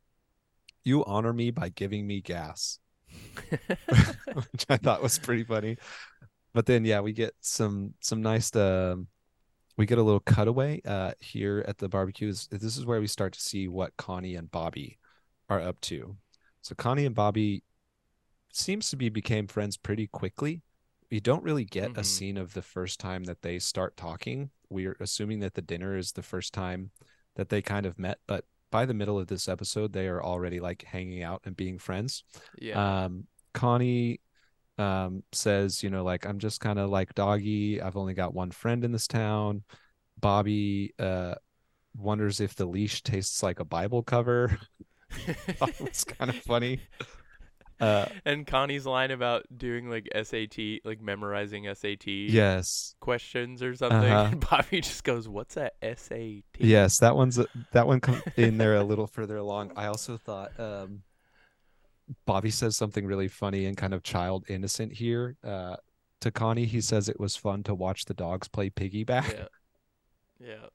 you 0.84 1.04
honor 1.06 1.34
me 1.34 1.52
by 1.52 1.70
giving 1.70 2.06
me 2.06 2.22
gas 2.22 2.80
which 3.50 4.66
i 4.70 4.78
thought 4.78 5.02
was 5.02 5.20
pretty 5.20 5.44
funny. 5.44 5.78
But 6.54 6.66
then 6.66 6.86
yeah 6.86 7.02
we 7.02 7.12
get 7.12 7.34
some 7.42 7.94
some 8.00 8.22
nice 8.22 8.56
um 8.56 9.08
we 9.78 9.86
get 9.86 9.98
a 9.98 10.04
little 10.04 10.20
cutaway 10.22 10.82
uh 10.86 11.12
here 11.20 11.64
at 11.68 11.78
the 11.78 11.90
barbecues 11.90 12.48
this 12.52 12.78
is 12.78 12.86
where 12.86 13.00
we 13.00 13.08
start 13.08 13.34
to 13.34 13.42
see 13.42 13.68
what 13.68 13.96
connie 13.98 14.36
and 14.36 14.52
bobby 14.52 14.98
are 15.50 15.62
up 15.62 15.80
to 15.82 16.16
so 16.62 16.74
connie 16.76 17.06
and 17.06 17.16
bobby 17.16 17.64
seems 18.52 18.90
to 18.90 18.96
be 18.96 19.10
became 19.10 19.48
friends 19.48 19.78
pretty 19.78 20.08
quickly 20.08 20.62
we 21.12 21.20
don't 21.20 21.44
really 21.44 21.66
get 21.66 21.92
a 21.92 22.02
Mhm. 22.02 22.06
scene 22.06 22.38
of 22.38 22.54
the 22.54 22.62
first 22.62 23.00
time 23.00 23.26
that 23.26 23.42
they 23.42 23.60
start 23.60 23.96
talking 23.98 24.50
we're 24.70 24.98
assuming 25.00 25.40
that 25.42 25.54
the 25.54 25.62
dinner 25.62 25.98
is 25.98 26.14
the 26.14 26.24
first 26.24 26.54
time 26.54 26.92
that 27.36 27.50
they 27.50 27.62
kind 27.62 27.86
of 27.86 28.00
met 28.00 28.20
but 28.28 28.46
by 28.72 28.86
the 28.86 28.94
middle 28.94 29.20
of 29.20 29.28
this 29.28 29.48
episode 29.48 29.94
they 29.94 30.08
are 30.08 30.24
already 30.24 30.60
like 30.60 30.84
hanging 30.84 31.22
out 31.22 31.42
and 31.46 31.56
being 31.56 31.78
friends 31.78 32.24
yeah. 32.58 33.04
um 33.06 33.28
connie 33.54 34.20
um 34.78 35.24
says 35.32 35.82
you 35.84 35.90
know 35.90 36.04
like 36.04 36.26
i'm 36.26 36.40
just 36.40 36.60
kind 36.60 36.80
of 36.80 36.90
like 36.90 37.14
doggy 37.16 37.82
i've 37.82 37.98
only 37.98 38.14
got 38.14 38.34
one 38.34 38.52
friend 38.52 38.84
in 38.84 38.92
this 38.92 39.08
town 39.08 39.64
bobby 40.20 40.94
uh 41.00 41.36
wonders 41.98 42.42
if 42.42 42.56
the 42.56 42.66
leash 42.66 43.02
tastes 43.04 43.42
like 43.42 43.60
a 43.60 43.66
bible 43.66 44.04
cover 44.04 44.58
it's 45.80 46.04
kind 46.04 46.30
of 46.30 46.36
funny 46.38 46.80
uh 47.80 48.06
and 48.24 48.48
Connie's 48.48 48.86
line 48.86 49.12
about 49.12 49.44
doing 49.56 49.90
like 49.90 50.08
SAT, 50.16 50.58
like 50.86 51.02
memorizing 51.02 51.68
SAT 51.74 52.08
yes 52.08 52.96
questions 53.02 53.62
or 53.62 53.76
something. 53.76 54.00
Uh-huh. 54.12 54.30
And 54.32 54.40
Bobby 54.50 54.80
just 54.80 55.04
goes, 55.04 55.28
"What's 55.28 55.58
a 55.58 55.72
SAT?" 55.82 56.44
yes 56.60 57.00
that 57.00 57.18
one's 57.18 57.38
a- 57.38 57.48
that 57.74 57.86
one 57.86 58.00
come 58.00 58.22
in 58.38 58.58
there 58.58 58.76
a 58.76 58.84
little 58.84 59.08
further 59.08 59.36
along 59.36 59.72
i 59.76 59.88
also 59.88 60.16
thought 60.18 60.58
um 60.58 61.02
bobby 62.26 62.50
says 62.52 62.76
something 62.76 63.06
really 63.06 63.28
funny 63.28 63.66
and 63.66 63.78
kind 63.78 63.94
of 63.94 64.04
child 64.04 64.46
innocent 64.48 64.94
here 64.94 65.36
uh 65.44 65.76
to 66.22 66.32
connie 66.32 66.66
he 66.66 66.80
says 66.82 67.10
it 67.10 67.20
was 67.20 67.36
fun 67.36 67.64
to 67.64 67.74
watch 67.74 68.06
the 68.06 68.14
dogs 68.14 68.48
play 68.48 68.70
piggyback 68.70 69.34
Yeah. 69.34 69.48
Yeah. 70.40 70.68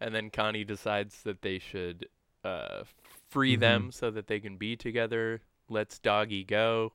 And 0.00 0.14
then 0.14 0.30
Connie 0.30 0.64
decides 0.64 1.22
that 1.24 1.42
they 1.42 1.58
should 1.58 2.08
uh, 2.42 2.84
free 3.28 3.56
Mhm. 3.56 3.60
them 3.60 3.92
so 3.92 4.10
that 4.10 4.26
they 4.26 4.40
can 4.40 4.56
be 4.56 4.74
together. 4.76 5.42
Lets 5.68 5.98
Doggy 5.98 6.42
go. 6.44 6.94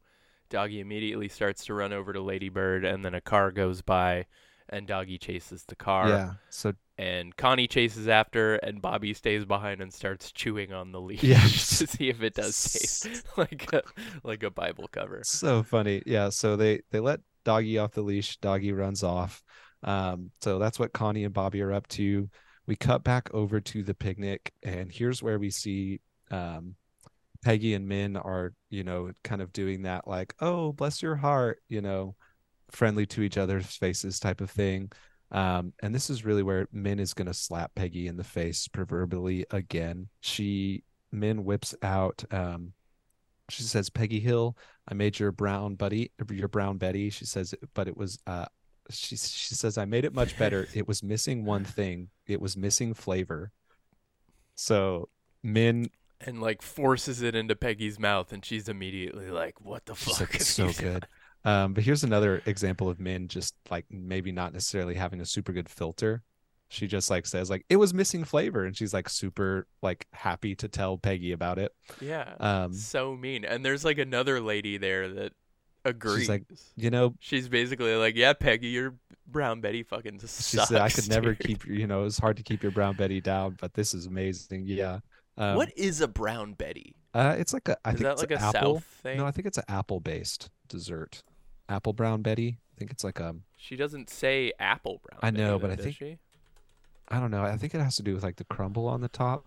Doggy 0.50 0.80
immediately 0.80 1.28
starts 1.30 1.66
to 1.66 1.76
run 1.76 1.94
over 1.94 2.12
to 2.14 2.22
Ladybird, 2.22 2.84
and 2.84 3.06
then 3.06 3.14
a 3.14 3.22
car 3.22 3.52
goes 3.52 3.84
by, 3.84 4.26
and 4.70 4.88
Doggy 4.88 5.20
chases 5.20 5.64
the 5.66 5.76
car. 5.76 6.10
yeah 6.10 6.34
so 6.50 6.74
And 6.98 7.36
Connie 7.36 7.68
chases 7.68 8.08
after, 8.08 8.56
and 8.56 8.82
Bobby 8.82 9.14
stays 9.14 9.44
behind 9.44 9.82
and 9.82 9.94
starts 9.94 10.32
chewing 10.32 10.72
on 10.72 10.92
the 10.92 11.02
leash 11.02 11.24
Yeah. 11.24 11.42
to 11.42 11.50
see 11.50 12.10
if 12.10 12.22
it 12.24 12.36
does 12.36 12.56
taste 12.72 13.08
like 13.38 13.72
a, 13.74 13.82
like 14.24 14.44
a 14.44 14.50
Bible 14.52 14.88
cover. 14.92 15.22
so 15.24 15.62
funny. 15.64 16.02
Yeah 16.06 16.30
so 16.30 16.56
they 16.56 16.82
they 16.92 17.00
let 17.00 17.20
doggy 17.44 17.78
off 17.78 17.92
the 17.92 18.02
leash. 18.02 18.38
Doggy 18.38 18.72
runs 18.72 19.04
off. 19.04 19.44
Um 19.84 20.32
so 20.42 20.58
that's 20.58 20.80
what 20.80 20.94
connie 20.94 21.26
and 21.26 21.34
bobby 21.34 21.62
are 21.62 21.74
up 21.74 21.88
to. 21.90 22.30
We 22.68 22.76
cut 22.76 23.04
back 23.04 23.30
over 23.34 23.60
to 23.60 23.84
the 23.84 23.94
picnic 23.94 24.52
and 24.64 24.92
here's 24.92 25.22
where 25.22 25.38
we 25.38 25.50
see 25.52 26.00
um 26.32 26.76
peggy 27.44 27.76
and 27.76 27.88
min 27.88 28.16
are 28.18 28.54
you 28.72 28.84
know 28.84 29.12
kind 29.24 29.42
of 29.42 29.54
doing 29.54 29.84
that 29.84 30.08
like 30.08 30.34
oh 30.40 30.72
bless 30.72 31.04
your 31.04 31.16
heart 31.16 31.62
you 31.70 31.80
know 31.82 32.16
friendly 32.72 33.06
to 33.06 33.22
each 33.22 33.38
other's 33.38 33.68
faces 33.68 34.20
type 34.20 34.42
of 34.42 34.50
thing 34.50 34.92
um 35.32 35.74
and 35.82 35.94
this 35.94 36.10
is 36.10 36.26
really 36.26 36.44
where 36.44 36.68
min 36.72 37.00
is 37.00 37.14
going 37.14 37.28
to 37.28 37.34
slap 37.34 37.74
peggy 37.76 38.08
in 38.08 38.18
the 38.18 38.24
face 38.24 38.68
proverbially 38.68 39.46
again 39.52 40.08
she 40.22 40.84
min 41.12 41.44
whips 41.44 41.74
out 41.82 42.24
um 42.32 42.74
she 43.50 43.64
says 43.64 43.90
peggy 43.90 44.20
hill 44.20 44.56
I 44.88 44.94
made 44.94 45.18
your 45.20 45.32
brown 45.32 45.76
buddy, 45.76 46.12
your 46.30 46.48
brown 46.48 46.78
Betty. 46.78 47.10
She 47.10 47.26
says, 47.26 47.56
but 47.74 47.88
it 47.88 47.98
was, 47.98 48.20
uh, 48.28 48.46
she 48.90 49.16
she 49.16 49.56
says, 49.56 49.78
I 49.78 49.86
made 49.86 50.06
it 50.06 50.14
much 50.14 50.38
better. 50.38 50.68
It 50.76 50.88
was 50.88 51.02
missing 51.02 51.44
one 51.44 51.66
thing. 51.66 52.10
It 52.28 52.40
was 52.40 52.56
missing 52.56 52.94
flavor. 52.94 53.52
So 54.54 55.10
Min, 55.42 55.90
And 56.22 56.40
like 56.40 56.62
forces 56.62 57.22
it 57.22 57.36
into 57.36 57.56
Peggy's 57.56 57.98
mouth, 58.00 58.32
and 58.32 58.46
she's 58.46 58.70
immediately 58.70 59.30
like, 59.32 59.60
"What 59.60 59.86
the 59.86 59.96
fuck?" 59.96 60.20
like, 60.20 60.36
is 60.36 60.48
so 60.48 60.72
good. 60.72 61.08
Um, 61.46 61.74
but 61.74 61.84
here's 61.84 62.04
another 62.04 62.42
example 62.46 62.90
of 62.90 63.00
Min 63.00 63.28
just 63.28 63.54
like 63.70 63.86
maybe 63.90 64.32
not 64.32 64.52
necessarily 64.52 64.96
having 64.96 65.22
a 65.22 65.26
super 65.26 65.54
good 65.54 65.70
filter. 65.70 66.24
She 66.70 66.88
just 66.88 67.10
like 67.12 67.28
says 67.28 67.50
like 67.50 67.64
it 67.70 67.76
was 67.78 67.94
missing 67.94 68.24
flavor, 68.24 68.66
and 68.66 68.76
she's 68.76 68.94
like 68.94 69.08
super 69.08 69.68
like 69.84 70.08
happy 70.12 70.56
to 70.56 70.68
tell 70.68 70.98
Peggy 70.98 71.32
about 71.32 71.60
it. 71.60 71.72
Yeah. 72.02 72.34
Um, 72.40 72.74
so 72.74 73.16
mean. 73.16 73.46
And 73.46 73.64
there's 73.64 73.86
like 73.86 74.00
another 74.00 74.42
lady 74.42 74.78
there 74.78 75.08
that 75.08 75.34
agrees. 75.86 76.28
like, 76.28 76.44
you 76.76 76.90
know, 76.90 77.14
She's 77.20 77.48
basically 77.48 77.96
like, 77.96 78.16
"Yeah, 78.16 78.34
Peggy, 78.34 78.70
your 78.70 78.96
brown 79.28 79.62
Betty 79.62 79.84
fucking 79.84 80.20
she 80.20 80.28
sucks." 80.28 80.70
said 80.70 80.82
I 80.82 80.90
could 80.90 81.08
never 81.08 81.34
dude." 81.36 81.40
keep 81.40 81.68
you 81.68 81.86
know 81.86 82.06
it's 82.06 82.18
hard 82.18 82.38
to 82.38 82.44
keep 82.44 82.64
your 82.64 82.72
brown 82.72 82.96
Betty 82.96 83.22
down, 83.22 83.56
but 83.62 83.76
this 83.76 83.94
is 83.94 84.08
amazing. 84.08 84.64
Yeah. 84.66 85.00
Um, 85.38 85.58
what 85.58 85.72
is 85.78 86.02
a 86.02 86.08
brown 86.08 86.54
Betty? 86.54 86.96
Uh, 87.14 87.36
it's 87.38 87.54
like 87.54 87.68
a. 87.70 87.78
I 87.86 87.92
Is 87.92 87.98
think 87.98 88.04
that 88.06 88.12
it's 88.14 88.22
like 88.22 88.32
an 88.32 88.38
a 88.38 88.42
apple. 88.42 88.76
South 88.76 88.84
thing? 89.04 89.18
No, 89.20 89.26
I 89.28 89.32
think 89.32 89.46
it's 89.46 89.58
an 89.60 89.66
apple-based 89.68 90.50
dessert. 90.68 91.24
Apple 91.70 91.94
brown 91.94 92.22
Betty. 92.22 92.60
I 92.76 92.80
think 92.80 92.92
it's 92.92 93.04
like 93.04 93.20
um. 93.22 93.44
She 93.58 93.76
doesn't 93.76 94.10
say 94.10 94.52
apple 94.60 95.02
brown. 95.04 95.20
I 95.24 95.32
know, 95.32 95.58
Betty, 95.58 95.76
but 95.76 95.80
I 95.80 95.84
think- 95.84 95.96
she? 95.98 96.18
I 97.08 97.20
don't 97.20 97.30
know. 97.32 97.44
I 97.44 97.56
think 97.58 97.76
it 97.76 97.82
has 97.82 97.96
to 97.98 98.04
do 98.04 98.16
with 98.16 98.24
like 98.24 98.38
the 98.38 98.44
crumble 98.46 98.88
on 98.88 99.02
the 99.02 99.08
top. 99.08 99.46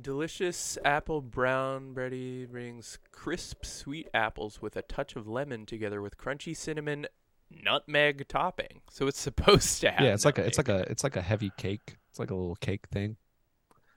Delicious 0.00 0.78
apple 0.84 1.20
brown 1.20 1.92
Betty 1.92 2.46
brings 2.46 2.98
crisp 3.10 3.64
sweet 3.64 4.08
apples 4.14 4.62
with 4.62 4.76
a 4.76 4.82
touch 4.82 5.16
of 5.16 5.26
lemon 5.26 5.66
together 5.66 6.00
with 6.00 6.16
crunchy 6.16 6.56
cinnamon 6.56 7.06
nutmeg 7.50 8.28
topping. 8.28 8.82
So 8.90 9.08
it's 9.08 9.20
supposed 9.28 9.80
to 9.80 9.90
have. 9.90 10.00
yeah, 10.04 10.14
it's 10.14 10.24
like 10.24 10.38
a. 10.38 10.44
It's 10.46 10.58
like 10.58 10.68
a. 10.68 10.80
It's 10.90 11.02
like 11.02 11.16
a 11.16 11.22
heavy 11.22 11.50
cake. 11.56 11.96
It's 12.10 12.18
like 12.20 12.30
a 12.30 12.34
little 12.34 12.56
cake 12.56 12.86
thing. 12.92 13.16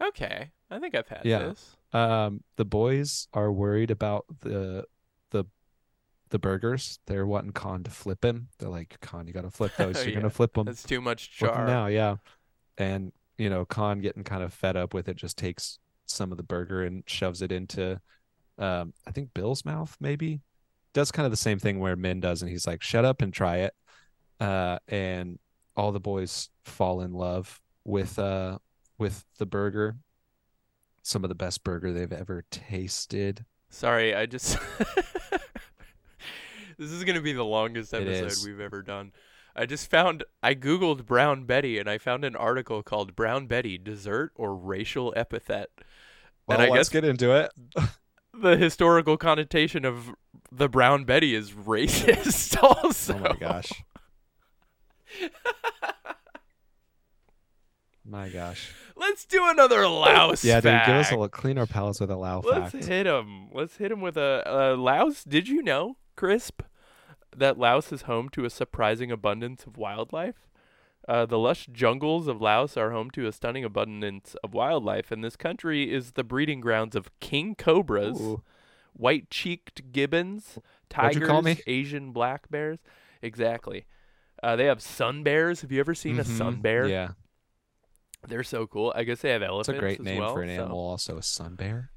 Okay, 0.02 0.50
I 0.72 0.80
think 0.80 0.96
I've 0.96 1.08
had 1.08 1.22
Yeah. 1.24 1.40
this. 1.50 1.78
Um, 1.94 2.44
the 2.56 2.66
boys 2.66 3.28
are 3.34 3.52
worried 3.52 3.92
about 3.92 4.26
the 4.40 4.86
the 6.32 6.40
burgers. 6.40 7.00
They're 7.06 7.26
wanting 7.28 7.52
Khan 7.54 7.84
to 7.84 7.92
flip 7.92 8.26
him. 8.26 8.48
They're 8.58 8.70
like, 8.70 8.98
Khan, 9.02 9.28
you 9.28 9.34
got 9.34 9.44
to 9.44 9.52
flip 9.52 9.72
those. 9.78 9.98
You're 10.04 10.10
Yeah, 10.10 10.22
gonna 10.22 10.30
flip 10.30 10.54
them. 10.54 10.66
That's 10.66 10.84
too 10.84 11.02
much 11.02 11.32
char. 11.32 11.66
now, 11.66 11.88
yeah. 11.88 12.18
And 12.78 13.12
you 13.38 13.50
know, 13.50 13.66
Khan 13.66 14.00
getting 14.02 14.24
kind 14.24 14.44
of 14.44 14.54
fed 14.54 14.76
up 14.76 14.94
with 14.94 15.08
it, 15.10 15.16
just 15.18 15.38
takes 15.38 15.80
some 16.06 16.32
of 16.32 16.38
the 16.38 16.44
burger 16.44 16.84
and 16.84 17.04
shoves 17.08 17.42
it 17.42 17.52
into, 17.52 18.00
um, 18.58 18.94
I 19.08 19.12
think 19.12 19.34
Bill's 19.34 19.64
mouth. 19.66 19.96
Maybe 20.00 20.42
does 20.94 21.12
kind 21.12 21.26
of 21.26 21.32
the 21.32 21.38
same 21.38 21.58
thing 21.60 21.80
where 21.80 21.96
Min 21.96 22.20
does, 22.20 22.42
and 22.42 22.52
he's 22.52 22.68
like, 22.68 22.82
"Shut 22.82 23.06
up 23.06 23.22
and 23.22 23.34
try 23.34 23.58
it." 23.58 23.74
Uh, 24.40 24.80
and 24.88 25.40
all 25.76 25.92
the 25.92 26.00
boys 26.00 26.50
fall 26.66 27.02
in 27.02 27.14
love 27.14 27.62
with 27.86 28.20
uh 28.20 28.58
with 28.98 29.24
the 29.38 29.46
burger. 29.46 29.98
Some 31.04 31.24
of 31.24 31.30
the 31.30 31.36
best 31.36 31.64
burger 31.64 31.92
they've 31.94 32.12
ever 32.14 32.44
tasted. 32.52 33.46
Sorry, 33.70 34.14
I 34.14 34.26
just. 34.28 34.58
this 36.82 36.92
is 36.92 37.04
gonna 37.04 37.22
be 37.22 37.34
the 37.34 37.46
longest 37.46 37.94
episode 37.94 38.34
we've 38.46 38.60
ever 38.60 38.82
done. 38.82 39.12
I 39.56 39.66
just 39.68 39.90
found 39.90 40.24
I 40.42 40.56
googled 40.56 41.06
Brown 41.06 41.44
Betty 41.44 41.78
and 41.78 41.88
I 41.90 41.98
found 42.00 42.26
an 42.26 42.36
article 42.36 42.82
called 42.82 43.16
"Brown 43.16 43.46
Betty: 43.46 43.78
Dessert 43.78 44.32
or 44.36 44.56
Racial 44.56 45.14
Epithet." 45.16 45.70
Well, 46.48 46.60
and 46.60 46.68
I 46.68 46.70
let's 46.74 46.90
guess 46.90 47.02
get 47.02 47.04
into 47.04 47.36
it. 47.36 47.52
the 48.34 48.58
historical 48.58 49.16
connotation 49.18 49.86
of 49.86 50.10
the 50.52 50.68
Brown 50.68 51.04
Betty 51.04 51.36
is 51.36 51.52
racist. 51.52 52.58
Also, 52.62 53.16
Oh 53.16 53.20
my 53.20 53.36
gosh. 53.40 53.72
My 58.04 58.30
gosh. 58.30 58.74
Let's 58.96 59.26
do 59.26 59.48
another 59.48 59.88
Laos. 59.88 60.44
Yeah, 60.44 60.56
dude, 60.60 60.82
give 60.86 60.96
us 60.96 61.08
a 61.08 61.10
fact. 61.12 61.20
look. 61.20 61.32
Clean 61.32 61.58
our 61.58 61.66
palates 61.68 62.00
with 62.02 62.10
a 62.12 62.16
Lao 62.16 62.42
Let's 62.42 62.72
fact. 62.72 62.86
hit 62.86 63.06
him. 63.06 63.50
Let's 63.54 63.78
hit 63.78 63.92
him 63.92 64.02
with 64.02 64.18
a, 64.18 64.44
a 64.46 64.76
Laos. 64.76 65.24
Did 65.24 65.48
you 65.48 65.62
know, 65.62 65.98
Crisp, 66.16 66.62
that 67.36 67.58
Laos 67.58 67.92
is 67.92 68.04
home 68.04 68.30
to 68.30 68.46
a 68.46 68.50
surprising 68.50 69.12
abundance 69.12 69.66
of 69.66 69.78
wildlife? 69.78 70.48
Uh, 71.08 71.26
the 71.26 71.40
lush 71.40 71.68
jungles 71.72 72.28
of 72.28 72.42
Laos 72.42 72.78
are 72.78 72.92
home 72.92 73.10
to 73.12 73.26
a 73.26 73.32
stunning 73.32 73.64
abundance 73.64 74.36
of 74.44 74.54
wildlife, 74.54 75.12
and 75.12 75.24
this 75.24 75.36
country 75.36 75.92
is 75.92 76.12
the 76.12 76.24
breeding 76.24 76.62
grounds 76.62 76.96
of 76.96 77.10
king 77.20 77.56
cobras, 77.56 78.20
Ooh. 78.22 78.44
white-cheeked 78.94 79.92
gibbons, 79.92 80.60
tigers? 80.90 81.62
Asian 81.66 82.12
black 82.12 82.50
bears. 82.52 82.80
Exactly. 83.22 83.86
Uh, 84.44 84.56
they 84.56 84.66
have 84.66 84.82
sun 84.82 85.24
bears. 85.24 85.62
Have 85.62 85.72
you 85.72 85.80
ever 85.80 85.96
seen 85.96 86.20
a 86.20 86.24
sun 86.24 86.58
Mhm. 86.58 86.62
bear? 86.62 86.88
Yeah, 86.88 87.10
They're 88.28 88.44
so 88.44 88.68
cool. 88.68 88.94
I 88.96 89.04
guess 89.04 89.22
they 89.22 89.32
have 89.32 89.42
elephants. 89.42 89.70
it's 89.70 89.78
a 89.78 89.80
great 89.80 90.02
name 90.04 90.20
well, 90.20 90.34
for 90.36 90.44
an 90.44 90.50
so- 90.50 90.54
animal. 90.62 90.78
Also, 90.80 91.18
a 91.18 91.24
sun 91.24 91.56
bear. 91.56 91.90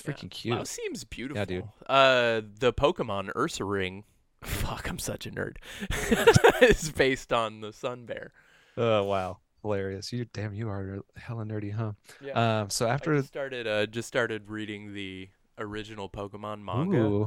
It's 0.00 0.08
Yeah. 0.08 0.14
freaking 0.14 0.30
cute. 0.30 0.56
Laos 0.56 0.70
seems 0.70 1.04
beautiful. 1.04 1.38
Yeah, 1.40 1.44
dude. 1.44 1.68
Uh, 1.86 2.40
the 2.58 2.72
Pokemon 2.72 3.32
Ursaring. 3.34 4.04
Fuck, 4.42 4.88
I'm 4.88 4.98
such 4.98 5.26
a 5.26 5.30
nerd. 5.30 5.56
is 6.62 6.90
based 6.90 7.32
on 7.32 7.60
the 7.60 7.72
sun 7.72 8.06
bear. 8.06 8.32
Oh 8.76 9.04
wow, 9.04 9.38
hilarious! 9.62 10.12
You 10.12 10.24
damn, 10.32 10.54
you 10.54 10.68
are 10.70 11.00
hella 11.16 11.44
nerdy, 11.44 11.72
huh? 11.72 11.92
Yeah. 12.22 12.60
Um, 12.62 12.70
so 12.70 12.86
I 12.86 12.94
after 12.94 13.16
just 13.16 13.28
started 13.28 13.66
uh 13.66 13.84
just 13.86 14.08
started 14.08 14.48
reading 14.48 14.94
the 14.94 15.28
original 15.58 16.08
Pokemon 16.08 16.62
manga. 16.64 16.96
Ooh, 16.98 17.18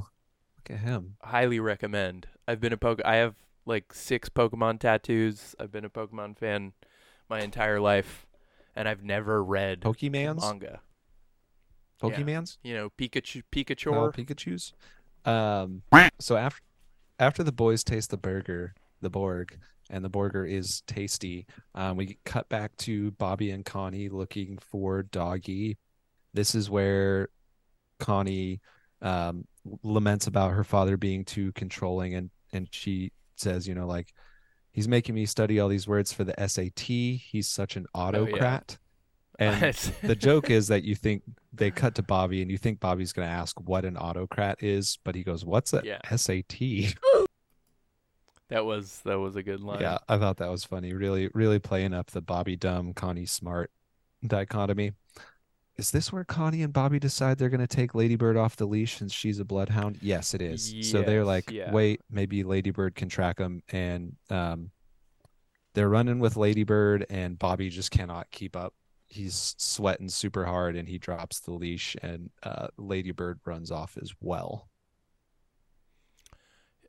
look 0.58 0.72
at 0.72 0.80
him. 0.80 1.18
Highly 1.22 1.60
recommend. 1.60 2.28
I've 2.48 2.60
been 2.60 2.74
a 2.74 2.78
poke. 2.78 3.02
I 3.06 3.18
have 3.18 3.36
like 3.66 3.94
six 3.94 4.30
Pokemon 4.30 4.80
tattoos. 4.80 5.56
I've 5.60 5.72
been 5.72 5.86
a 5.86 5.90
Pokemon 5.90 6.38
fan 6.38 6.74
my 7.30 7.42
entire 7.42 7.80
life, 7.80 8.26
and 8.76 8.88
I've 8.90 9.04
never 9.04 9.44
read 9.44 9.82
Pokemans, 9.82 10.42
manga. 10.42 10.82
Yeah. 12.10 12.18
You 12.64 12.76
know, 12.76 12.90
Pikachu, 12.98 13.44
Pikachu. 13.52 13.96
oh, 13.96 14.12
Pikachu's. 14.12 14.74
Um, 15.26 15.84
so 16.20 16.36
after 16.36 16.62
after 17.20 17.44
the 17.44 17.52
boys 17.52 17.84
taste 17.84 18.10
the 18.10 18.18
burger, 18.18 18.74
the 19.02 19.10
Borg, 19.10 19.58
and 19.90 20.04
the 20.04 20.10
burger 20.10 20.46
is 20.46 20.82
tasty, 20.88 21.46
um, 21.76 21.98
we 21.98 22.18
cut 22.26 22.50
back 22.50 22.76
to 22.78 23.12
Bobby 23.12 23.52
and 23.52 23.64
Connie 23.64 24.10
looking 24.10 24.58
for 24.58 25.04
Doggy. 25.04 25.78
This 26.34 26.56
is 26.56 26.70
where 26.70 27.30
Connie 28.00 28.60
um, 29.02 29.46
laments 29.84 30.28
about 30.28 30.52
her 30.52 30.64
father 30.64 30.98
being 30.98 31.24
too 31.24 31.52
controlling, 31.54 32.16
and 32.16 32.30
and 32.52 32.68
she 32.72 33.12
says, 33.36 33.68
you 33.68 33.76
know, 33.76 33.88
like 33.88 34.14
he's 34.72 34.88
making 34.88 35.16
me 35.16 35.26
study 35.26 35.60
all 35.60 35.70
these 35.70 35.88
words 35.88 36.12
for 36.12 36.24
the 36.24 36.36
SAT. 36.48 36.80
He's 36.80 37.48
such 37.48 37.76
an 37.76 37.86
autocrat. 37.94 38.78
And 39.40 39.74
the 40.04 40.16
joke 40.16 40.50
is 40.50 40.68
that 40.68 40.84
you 40.84 40.96
think 40.96 41.24
they 41.52 41.72
cut 41.72 41.96
to 41.96 42.04
Bobby 42.04 42.42
and 42.42 42.52
you 42.52 42.58
think 42.58 42.80
Bobby's 42.80 43.14
going 43.14 43.28
to 43.28 43.34
ask 43.34 43.60
what 43.60 43.86
an 43.86 43.98
autocrat 43.98 44.62
is, 44.62 45.00
but 45.04 45.16
he 45.16 45.24
goes, 45.24 45.44
"What's 45.46 45.74
a 45.74 45.82
Yeah. 45.84 46.00
SAT?" 46.16 46.96
that 48.50 48.66
was 48.66 49.02
that 49.06 49.20
was 49.20 49.36
a 49.36 49.44
good 49.44 49.62
line. 49.62 49.82
Yeah, 49.82 49.98
I 50.08 50.18
thought 50.18 50.38
that 50.38 50.50
was 50.52 50.64
funny. 50.64 50.94
Really, 50.94 51.30
really 51.34 51.60
playing 51.60 51.94
up 51.94 52.12
the 52.12 52.22
Bobby 52.22 52.56
dumb, 52.56 52.94
Connie 52.94 53.26
smart 53.26 53.72
dichotomy. 54.26 54.92
Is 55.76 55.90
this 55.90 56.14
where 56.14 56.24
Connie 56.24 56.62
and 56.62 56.72
Bobby 56.72 57.00
decide 57.00 57.40
they're 57.40 57.50
going 57.50 57.60
to 57.60 57.66
take 57.68 57.96
Ladybird 57.96 58.38
off 58.38 58.56
the 58.56 58.68
leash 58.68 59.00
since 59.00 59.12
she's 59.12 59.40
a 59.40 59.46
bloodhound? 59.46 59.98
Yes, 60.04 60.36
it 60.36 60.42
is. 60.42 60.92
so 60.92 61.02
they're 61.02 61.26
like, 61.26 61.50
yeah. 61.50 61.72
wait, 61.72 62.00
maybe 62.12 62.44
Ladybird 62.44 62.94
can 62.94 63.10
track 63.10 63.38
them, 63.38 63.64
and 63.70 64.16
um, 64.30 64.70
they're 65.74 65.90
running 65.90 66.20
with 66.20 66.38
Ladybird, 66.38 67.08
and 67.10 67.40
Bobby 67.40 67.70
just 67.70 67.90
cannot 67.90 68.30
keep 68.30 68.56
up. 68.56 68.76
He's 69.14 69.56
sweating 69.58 70.10
super 70.10 70.46
hard, 70.46 70.76
and 70.76 70.88
he 70.88 70.98
drops 70.98 71.40
the 71.40 71.52
leash, 71.52 71.96
and 72.02 72.32
uh, 72.42 72.68
Ladybird 72.78 73.40
runs 73.46 73.72
off 73.72 73.98
as 74.02 74.14
well. 74.20 74.70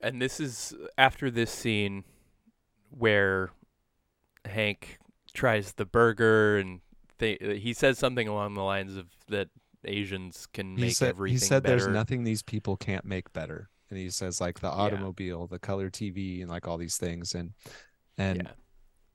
And 0.01 0.21
this 0.21 0.41
is 0.41 0.75
after 0.99 1.31
this 1.31 1.51
scene 1.51 2.05
where 2.91 3.51
Hank 4.45 4.99
tries 5.33 5.73
the 5.73 5.85
burger 5.85 6.59
and 6.59 6.81
they, 7.19 7.37
he 7.61 7.73
says 7.73 7.99
something 7.99 8.29
along 8.29 8.55
the 8.55 8.63
lines 8.63 8.97
of 8.97 9.07
that 9.29 9.49
Asians 9.85 10.47
can 10.53 10.77
he 10.77 10.83
make 10.83 10.95
said 10.95 11.11
everything 11.11 11.35
he 11.35 11.39
said 11.39 11.63
better. 11.63 11.77
there's 11.77 11.89
nothing 11.93 12.25
these 12.25 12.43
people 12.43 12.77
can't 12.77 13.05
make 13.05 13.33
better 13.33 13.69
and 13.91 13.99
he 13.99 14.09
says 14.09 14.41
like 14.41 14.61
the 14.61 14.71
automobile 14.71 15.47
the 15.47 15.59
color 15.59 15.91
tv 15.91 16.41
and 16.41 16.51
like 16.51 16.67
all 16.67 16.79
these 16.79 16.97
things 16.97 17.35
and 17.35 17.53
and 18.17 18.49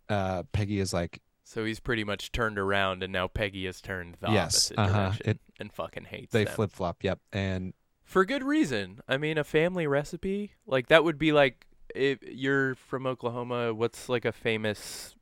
yeah. 0.10 0.16
uh 0.16 0.44
peggy 0.52 0.80
is 0.80 0.94
like 0.94 1.22
So 1.50 1.66
he's 1.66 1.80
pretty 1.80 2.04
much 2.04 2.32
turned 2.32 2.60
around 2.60 3.02
and 3.02 3.12
now 3.12 3.28
Peggy 3.28 3.66
has 3.66 3.82
turned 3.82 4.18
the 4.22 4.30
Yes, 4.30 4.72
opposite 4.72 4.80
uh-huh. 4.80 5.00
direction 5.06 5.30
It- 5.32 5.40
and 5.60 5.74
fucking 5.74 6.04
hates 6.04 6.36
it. 6.36 6.38
they 6.38 6.46
flip 6.46 6.72
flop 6.72 7.04
yep 7.04 7.20
and 7.34 7.74
For 8.04 8.24
good 8.24 8.44
reason. 8.44 9.00
I 9.08 9.18
mean, 9.18 9.40
a 9.40 9.44
family 9.44 9.88
recipe, 9.88 10.54
like 10.68 10.90
that 10.90 11.04
would 11.04 11.18
be 11.18 11.32
like 11.32 11.66
if 11.96 12.20
you're 12.22 12.76
from 12.76 13.08
Oklahoma, 13.08 13.74
what's 13.74 14.08
like 14.10 14.26
a 14.26 14.32
famous 14.32 15.16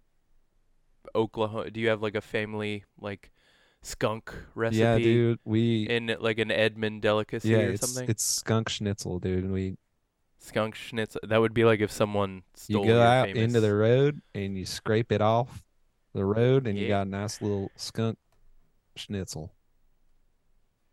Oklahoma 1.15 1.71
do 1.71 1.79
you 1.79 1.87
have 1.87 2.01
like 2.01 2.15
a 2.15 2.21
family 2.21 2.83
like 2.99 3.31
skunk 3.81 4.33
recipe 4.53 4.79
yeah 4.79 4.97
dude 4.97 5.39
we 5.45 5.83
in 5.83 6.13
like 6.19 6.39
an 6.39 6.51
Edmond 6.51 7.01
delicacy 7.01 7.49
yeah 7.49 7.59
or 7.59 7.69
it's 7.69 7.89
something? 7.89 8.09
it's 8.09 8.25
skunk 8.25 8.67
schnitzel 8.67 9.17
dude 9.17 9.45
and 9.45 9.53
we 9.53 9.77
skunk 10.39 10.75
schnitzel. 10.75 11.21
That 11.23 11.39
would 11.39 11.53
be 11.53 11.63
like 11.63 11.79
if 11.79 11.89
someone 11.91 12.43
stole 12.53 12.85
you 12.85 12.91
go 12.91 13.01
out 13.01 13.27
famous... 13.27 13.43
into 13.43 13.61
the 13.61 13.73
road 13.73 14.21
and 14.35 14.57
you 14.57 14.65
scrape 14.65 15.13
it 15.13 15.21
off 15.21 15.63
the 16.17 16.25
road 16.25 16.67
and 16.67 16.77
you 16.77 16.87
got 16.87 17.07
a 17.07 17.09
nice 17.09 17.41
little 17.41 17.71
skunk 17.75 18.17
schnitzel. 18.95 19.53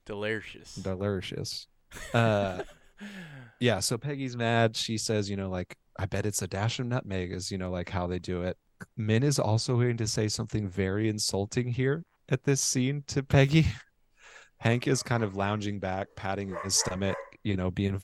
Delicious. 0.06 0.74
delicious. 0.76 1.66
Uh 2.12 2.62
yeah 3.60 3.80
so 3.80 3.96
peggy's 3.96 4.36
mad. 4.36 4.76
She 4.76 4.98
says 4.98 5.28
you 5.30 5.36
know 5.36 5.48
like 5.48 5.76
i 5.98 6.06
bet 6.06 6.26
it's 6.26 6.42
a 6.42 6.48
dash 6.48 6.80
of 6.80 6.86
nutmeg 6.86 7.30
is 7.30 7.52
you 7.52 7.58
know 7.58 7.70
like 7.70 7.88
how 7.88 8.06
they 8.06 8.18
do 8.18 8.42
it. 8.42 8.56
Min 8.96 9.22
is 9.22 9.38
also 9.38 9.74
going 9.76 9.96
to 9.96 10.06
say 10.06 10.28
something 10.28 10.68
very 10.68 11.08
insulting 11.08 11.68
here 11.68 12.04
at 12.28 12.44
this 12.44 12.60
scene 12.60 13.02
to 13.06 13.22
peggy. 13.22 13.66
Hank 14.58 14.86
is 14.86 15.02
kind 15.02 15.22
of 15.22 15.36
lounging 15.36 15.78
back 15.78 16.08
patting 16.16 16.54
his 16.62 16.74
stomach 16.74 17.16
you 17.42 17.56
know 17.56 17.70
being 17.70 18.02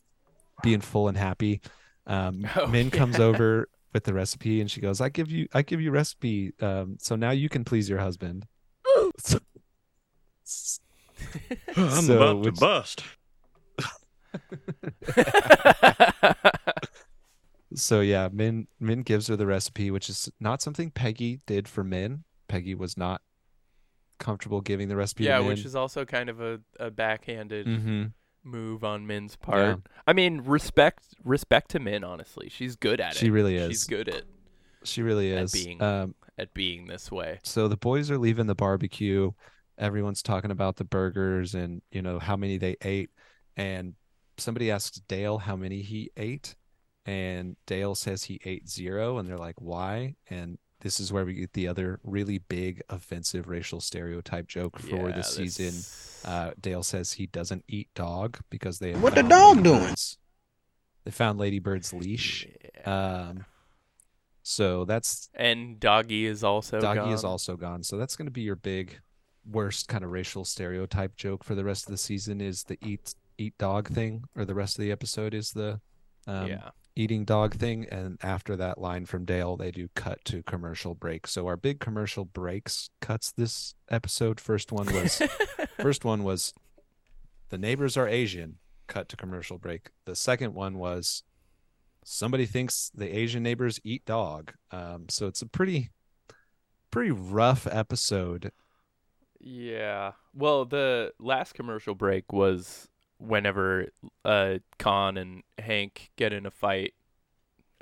being 0.62 0.80
full 0.80 1.08
and 1.08 1.18
happy. 1.18 1.60
Um 2.06 2.46
Oh, 2.56 2.66
min 2.66 2.90
comes 2.90 3.20
over 3.20 3.68
with 3.92 4.04
the 4.04 4.14
recipe 4.14 4.60
and 4.60 4.70
she 4.70 4.80
goes 4.80 5.00
i 5.00 5.08
give 5.08 5.30
you 5.30 5.46
i 5.52 5.62
give 5.62 5.80
you 5.80 5.90
recipe 5.90 6.52
um 6.60 6.96
so 7.00 7.16
now 7.16 7.30
you 7.30 7.48
can 7.48 7.64
please 7.64 7.88
your 7.88 7.98
husband 7.98 8.46
So- 9.18 9.38
I'm 11.76 11.90
So, 12.02 12.16
about 12.16 12.38
which- 12.40 12.54
to 12.54 12.60
bust. 12.60 13.02
So 17.74 18.00
yeah, 18.00 18.28
Min 18.32 18.66
Min 18.80 19.02
gives 19.02 19.28
her 19.28 19.36
the 19.36 19.46
recipe, 19.46 19.92
which 19.92 20.08
is 20.10 20.28
not 20.40 20.60
something 20.60 20.90
Peggy 20.90 21.40
did 21.46 21.68
for 21.68 21.84
Min. 21.84 22.24
Peggy 22.48 22.74
was 22.74 22.96
not 22.96 23.22
comfortable 24.18 24.60
giving 24.60 24.88
the 24.88 24.96
recipe 24.96 25.24
yeah, 25.24 25.36
to 25.36 25.42
Min. 25.42 25.50
which 25.50 25.64
is 25.64 25.76
also 25.76 26.04
kind 26.04 26.28
of 26.28 26.40
a, 26.40 26.58
a 26.80 26.90
backhanded 26.90 27.66
hmm 27.66 28.04
move 28.44 28.82
on 28.84 29.06
Min's 29.06 29.36
part. 29.36 29.80
I 30.06 30.12
mean, 30.12 30.40
respect 30.42 31.04
respect 31.24 31.70
to 31.72 31.78
Min. 31.78 32.04
Honestly, 32.04 32.48
she's 32.48 32.76
good 32.76 33.00
at 33.00 33.12
it. 33.12 33.18
She 33.18 33.30
really 33.30 33.56
is. 33.56 33.68
She's 33.70 33.84
good 33.84 34.08
at 34.08 34.22
She 34.84 35.02
really 35.02 35.30
is. 35.30 35.54
At 35.54 35.64
being- 35.64 35.82
Um, 35.82 36.14
at 36.38 36.54
being 36.54 36.86
this 36.86 37.10
way. 37.12 37.38
so 37.42 37.68
the 37.68 37.76
boys 37.76 38.10
are 38.10 38.16
leaving 38.18 38.46
the 38.46 38.54
barbecue. 38.54 39.32
Everyone's 39.76 40.22
talking 40.22 40.50
about 40.50 40.76
the 40.76 40.84
burgers 40.84 41.54
and 41.54 41.82
you 41.90 42.00
know 42.02 42.18
how 42.18 42.36
many 42.36 42.56
they 42.56 42.76
ate. 42.82 43.10
And 43.56 43.94
somebody 44.38 44.70
asks 44.70 45.00
Dale 45.00 45.38
how 45.38 45.54
many 45.56 45.82
he 45.82 46.10
ate, 46.16 46.54
and 47.04 47.56
Dale 47.66 47.94
says 47.94 48.24
he 48.24 48.40
ate 48.44 48.68
zero, 48.68 49.18
and 49.18 49.28
they're 49.28 49.36
like, 49.38 49.60
"Why?" 49.60 50.16
And 50.30 50.58
this 50.80 50.98
is 51.00 51.12
where 51.12 51.24
we 51.24 51.34
get 51.34 51.52
the 51.52 51.68
other 51.68 52.00
really 52.02 52.38
big 52.38 52.82
offensive 52.88 53.48
racial 53.48 53.80
stereotype 53.80 54.48
joke 54.48 54.78
for 54.78 55.08
Yeah, 55.08 55.16
the 55.16 55.22
season. 55.22 55.74
Uh, 56.24 56.50
Dale 56.60 56.82
says 56.82 57.12
he 57.14 57.26
doesn't 57.26 57.64
eat 57.68 57.88
dog 57.94 58.38
because 58.50 58.78
they 58.78 58.92
have 58.92 59.02
What 59.02 59.14
the 59.14 59.22
dog 59.22 59.56
Lady 59.58 59.68
doing? 59.68 59.80
Bird's- 59.88 60.18
They 61.04 61.10
found 61.10 61.38
Ladybird's 61.40 61.92
leash. 61.92 62.46
Yeah. 62.84 63.26
Um, 63.28 63.44
so 64.42 64.84
that's 64.84 65.28
and 65.34 65.78
Doggy 65.78 66.26
is 66.26 66.42
also 66.42 66.80
Doggy 66.80 67.12
is 67.12 67.24
also 67.24 67.56
gone. 67.56 67.82
So 67.82 67.96
that's 67.96 68.16
going 68.16 68.26
to 68.26 68.32
be 68.32 68.42
your 68.42 68.56
big, 68.56 69.00
worst 69.50 69.88
kind 69.88 70.02
of 70.04 70.10
racial 70.10 70.44
stereotype 70.44 71.16
joke 71.16 71.44
for 71.44 71.54
the 71.54 71.64
rest 71.64 71.86
of 71.86 71.90
the 71.92 71.98
season. 71.98 72.40
Is 72.40 72.64
the 72.64 72.78
eat 72.84 73.14
eat 73.38 73.56
dog 73.58 73.88
thing, 73.88 74.24
or 74.36 74.44
the 74.44 74.54
rest 74.54 74.78
of 74.78 74.82
the 74.82 74.90
episode 74.92 75.34
is 75.34 75.52
the 75.52 75.80
um, 76.26 76.48
yeah. 76.48 76.70
Eating 76.96 77.24
dog 77.24 77.54
thing. 77.54 77.86
And 77.90 78.18
after 78.22 78.56
that 78.56 78.78
line 78.78 79.06
from 79.06 79.24
Dale, 79.24 79.56
they 79.56 79.70
do 79.70 79.88
cut 79.94 80.24
to 80.26 80.42
commercial 80.42 80.94
break. 80.94 81.26
So 81.26 81.46
our 81.46 81.56
big 81.56 81.80
commercial 81.80 82.24
breaks 82.24 82.90
cuts 83.00 83.32
this 83.32 83.74
episode. 83.88 84.40
First 84.40 84.72
one 84.72 84.86
was 84.86 85.22
First 85.80 86.04
one 86.04 86.22
was 86.24 86.52
the 87.48 87.58
neighbors 87.58 87.96
are 87.96 88.08
Asian, 88.08 88.58
cut 88.86 89.08
to 89.08 89.16
commercial 89.16 89.58
break. 89.58 89.90
The 90.04 90.14
second 90.14 90.54
one 90.54 90.78
was 90.78 91.22
somebody 92.04 92.46
thinks 92.46 92.90
the 92.94 93.16
Asian 93.16 93.42
neighbors 93.42 93.80
eat 93.84 94.04
dog. 94.04 94.52
Um, 94.70 95.06
so 95.08 95.26
it's 95.26 95.42
a 95.42 95.46
pretty 95.46 95.90
pretty 96.90 97.10
rough 97.10 97.66
episode. 97.70 98.52
Yeah. 99.40 100.12
Well, 100.34 100.64
the 100.66 101.12
last 101.18 101.54
commercial 101.54 101.94
break 101.94 102.32
was 102.32 102.88
whenever 103.20 103.86
uh 104.24 104.58
Khan 104.78 105.16
and 105.16 105.42
Hank 105.58 106.10
get 106.16 106.32
in 106.32 106.46
a 106.46 106.50
fight 106.50 106.94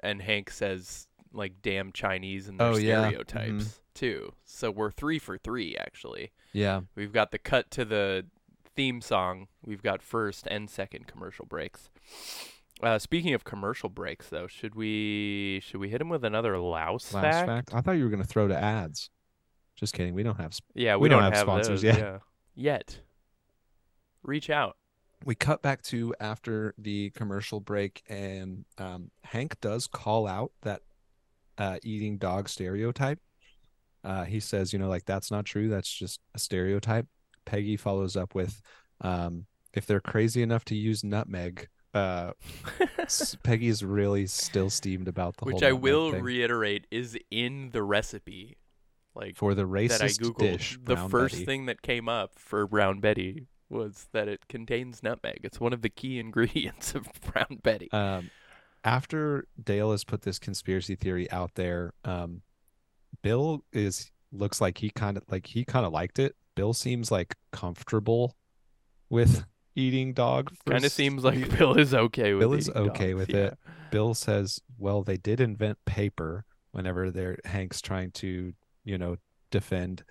and 0.03 0.21
Hank 0.21 0.51
says 0.51 1.07
like 1.33 1.63
damn 1.63 1.93
Chinese 1.93 2.49
and 2.49 2.59
their 2.59 2.67
Oh, 2.69 2.77
yeah. 2.77 3.07
stereotypes 3.09 3.65
Mhm. 3.65 3.79
too. 3.95 4.33
So 4.45 4.71
we're 4.71 4.91
3 4.91 5.19
for 5.19 5.39
3 5.39 5.77
actually. 5.77 6.33
Yeah. 6.53 6.81
We've 6.95 7.13
got 7.13 7.31
the 7.31 7.39
cut 7.39 7.71
to 7.73 7.85
the 7.85 8.27
theme 8.75 9.01
song. 9.01 9.49
We've 9.65 9.83
got 9.83 10.03
first 10.03 10.47
and 10.51 10.69
second 10.71 11.07
commercial 11.07 11.47
breaks. 11.47 11.89
Uh, 12.83 12.99
speaking 12.99 13.35
of 13.35 13.43
commercial 13.45 13.89
breaks, 13.89 14.29
though, 14.29 14.47
should 14.47 14.75
we 14.77 15.61
should 15.65 15.81
we 15.81 15.89
hit 15.89 16.01
him 16.01 16.09
with 16.09 16.25
another 16.25 16.59
Laos 16.59 17.13
Last 17.13 17.23
fact? 17.23 17.47
fact. 17.47 17.75
I 17.75 17.81
thought 17.81 17.93
you 17.99 18.05
were 18.05 18.11
gonna 18.11 18.25
throw 18.25 18.47
to 18.49 18.57
ads. 18.57 19.11
Just 19.77 19.95
kidding. 19.95 20.15
We 20.15 20.23
don't 20.23 20.37
have. 20.41 20.55
Sp- 20.55 20.67
Yeah, 20.75 20.95
we, 20.97 21.03
We 21.03 21.09
don't 21.09 21.23
don't, 21.23 21.33
have 21.33 21.43
sponsors 21.43 21.83
those, 21.83 21.85
yet. 21.85 21.99
Yeah. 21.99 22.19
Yet. 22.55 23.01
Reach 24.23 24.49
out. 24.51 24.77
We 25.25 25.35
cut 25.35 25.63
back 25.63 25.83
to 25.83 26.15
after 26.21 26.75
the 26.79 27.11
commercial 27.11 27.61
break, 27.61 28.03
and 28.09 28.65
um, 28.79 29.11
Hank 29.25 29.61
does 29.61 29.87
call 29.87 30.27
out 30.27 30.53
that 30.63 30.83
uh, 31.59 31.79
eating 31.83 32.19
dog 32.19 32.49
stereotype. 32.49 33.19
Uh, 34.05 34.25
he 34.25 34.39
says, 34.41 34.73
you 34.73 34.79
know, 34.79 34.89
like 34.89 35.05
that's 35.05 35.31
not 35.31 35.45
true. 35.45 35.69
That's 35.69 35.93
just 35.93 36.21
a 36.35 36.39
stereotype. 36.39 37.07
Peggy 37.45 37.77
follows 37.77 38.17
up 38.17 38.35
with, 38.35 38.61
um, 39.01 39.47
if 39.75 39.87
they're 39.87 40.01
crazy 40.01 40.43
enough 40.43 40.65
to 40.67 40.75
use 40.77 41.03
nutmeg. 41.03 41.69
Uh, 41.95 42.33
s- 42.99 43.37
Peggy 43.43 43.69
is 43.69 43.83
really 43.85 44.27
still 44.27 44.71
steamed 44.71 45.09
about 45.09 45.37
the 45.39 45.47
whole 45.47 45.55
Which 45.55 45.63
I 45.65 45.73
will 45.73 46.13
thing. 46.13 46.23
reiterate 46.23 46.87
is 46.91 47.19
in 47.31 47.71
the 47.71 47.83
recipe. 47.83 48.57
Like 49.15 49.35
for 49.37 49.55
the 49.55 49.65
that 49.67 50.01
I 50.01 50.07
racist 50.07 50.21
googled. 50.21 50.39
dish. 50.39 50.79
the 50.85 50.95
Brown 50.95 51.09
first 51.11 51.35
Betty. 51.35 51.45
thing 51.45 51.67
that 51.67 51.83
came 51.83 52.09
up 52.09 52.39
for 52.39 52.69
Brown 52.69 53.01
Betty 53.01 53.49
was 53.71 54.09
that 54.13 54.29
it 54.29 54.49
contains 54.49 55.03
nutmeg. 55.03 55.41
It's 55.43 55.61
one 55.61 55.73
of 55.73 55.83
the 55.83 55.89
key 55.89 56.19
ingredients 56.21 56.95
of 56.95 57.09
Brown 57.33 57.61
Betty. 57.63 57.91
um, 57.93 58.31
after 58.85 59.47
Dale 59.63 59.91
has 59.91 60.05
put 60.05 60.23
this 60.23 60.39
conspiracy 60.39 60.95
theory 60.95 61.31
out 61.31 61.55
there, 61.55 61.93
um, 62.05 62.43
Bill 63.23 63.65
is 63.73 64.11
looks 64.31 64.61
like 64.61 64.79
he 64.79 64.91
kind 64.91 65.17
of 65.17 65.25
like 65.29 65.47
he 65.47 65.65
kind 65.65 65.85
of 65.85 65.93
liked 65.93 66.19
it. 66.19 66.37
Bill 66.55 66.73
seems 66.73 67.11
like 67.11 67.35
comfortable 67.53 68.37
with 69.11 69.45
eating 69.75 70.13
dog. 70.13 70.53
Kind 70.69 70.85
of 70.85 70.93
seems 70.93 71.25
like 71.25 71.57
Bill 71.59 71.75
is 71.75 71.95
okay 71.95 72.35
with 72.35 72.41
Bill 72.41 72.55
is 72.55 72.71
okay 72.71 73.13
dogs, 73.13 73.19
with 73.19 73.31
yeah. 73.31 73.47
it. 73.47 73.59
Bill 73.91 74.15
says, 74.15 74.61
"Well, 74.79 75.03
they 75.03 75.17
did 75.17 75.41
invent 75.41 75.79
paper 75.85 76.45
whenever 76.71 77.11
they're 77.11 77.39
Hank's 77.45 77.81
trying 77.81 78.13
to, 78.13 78.53
you 78.85 78.99
know, 78.99 79.17
defend 79.51 80.05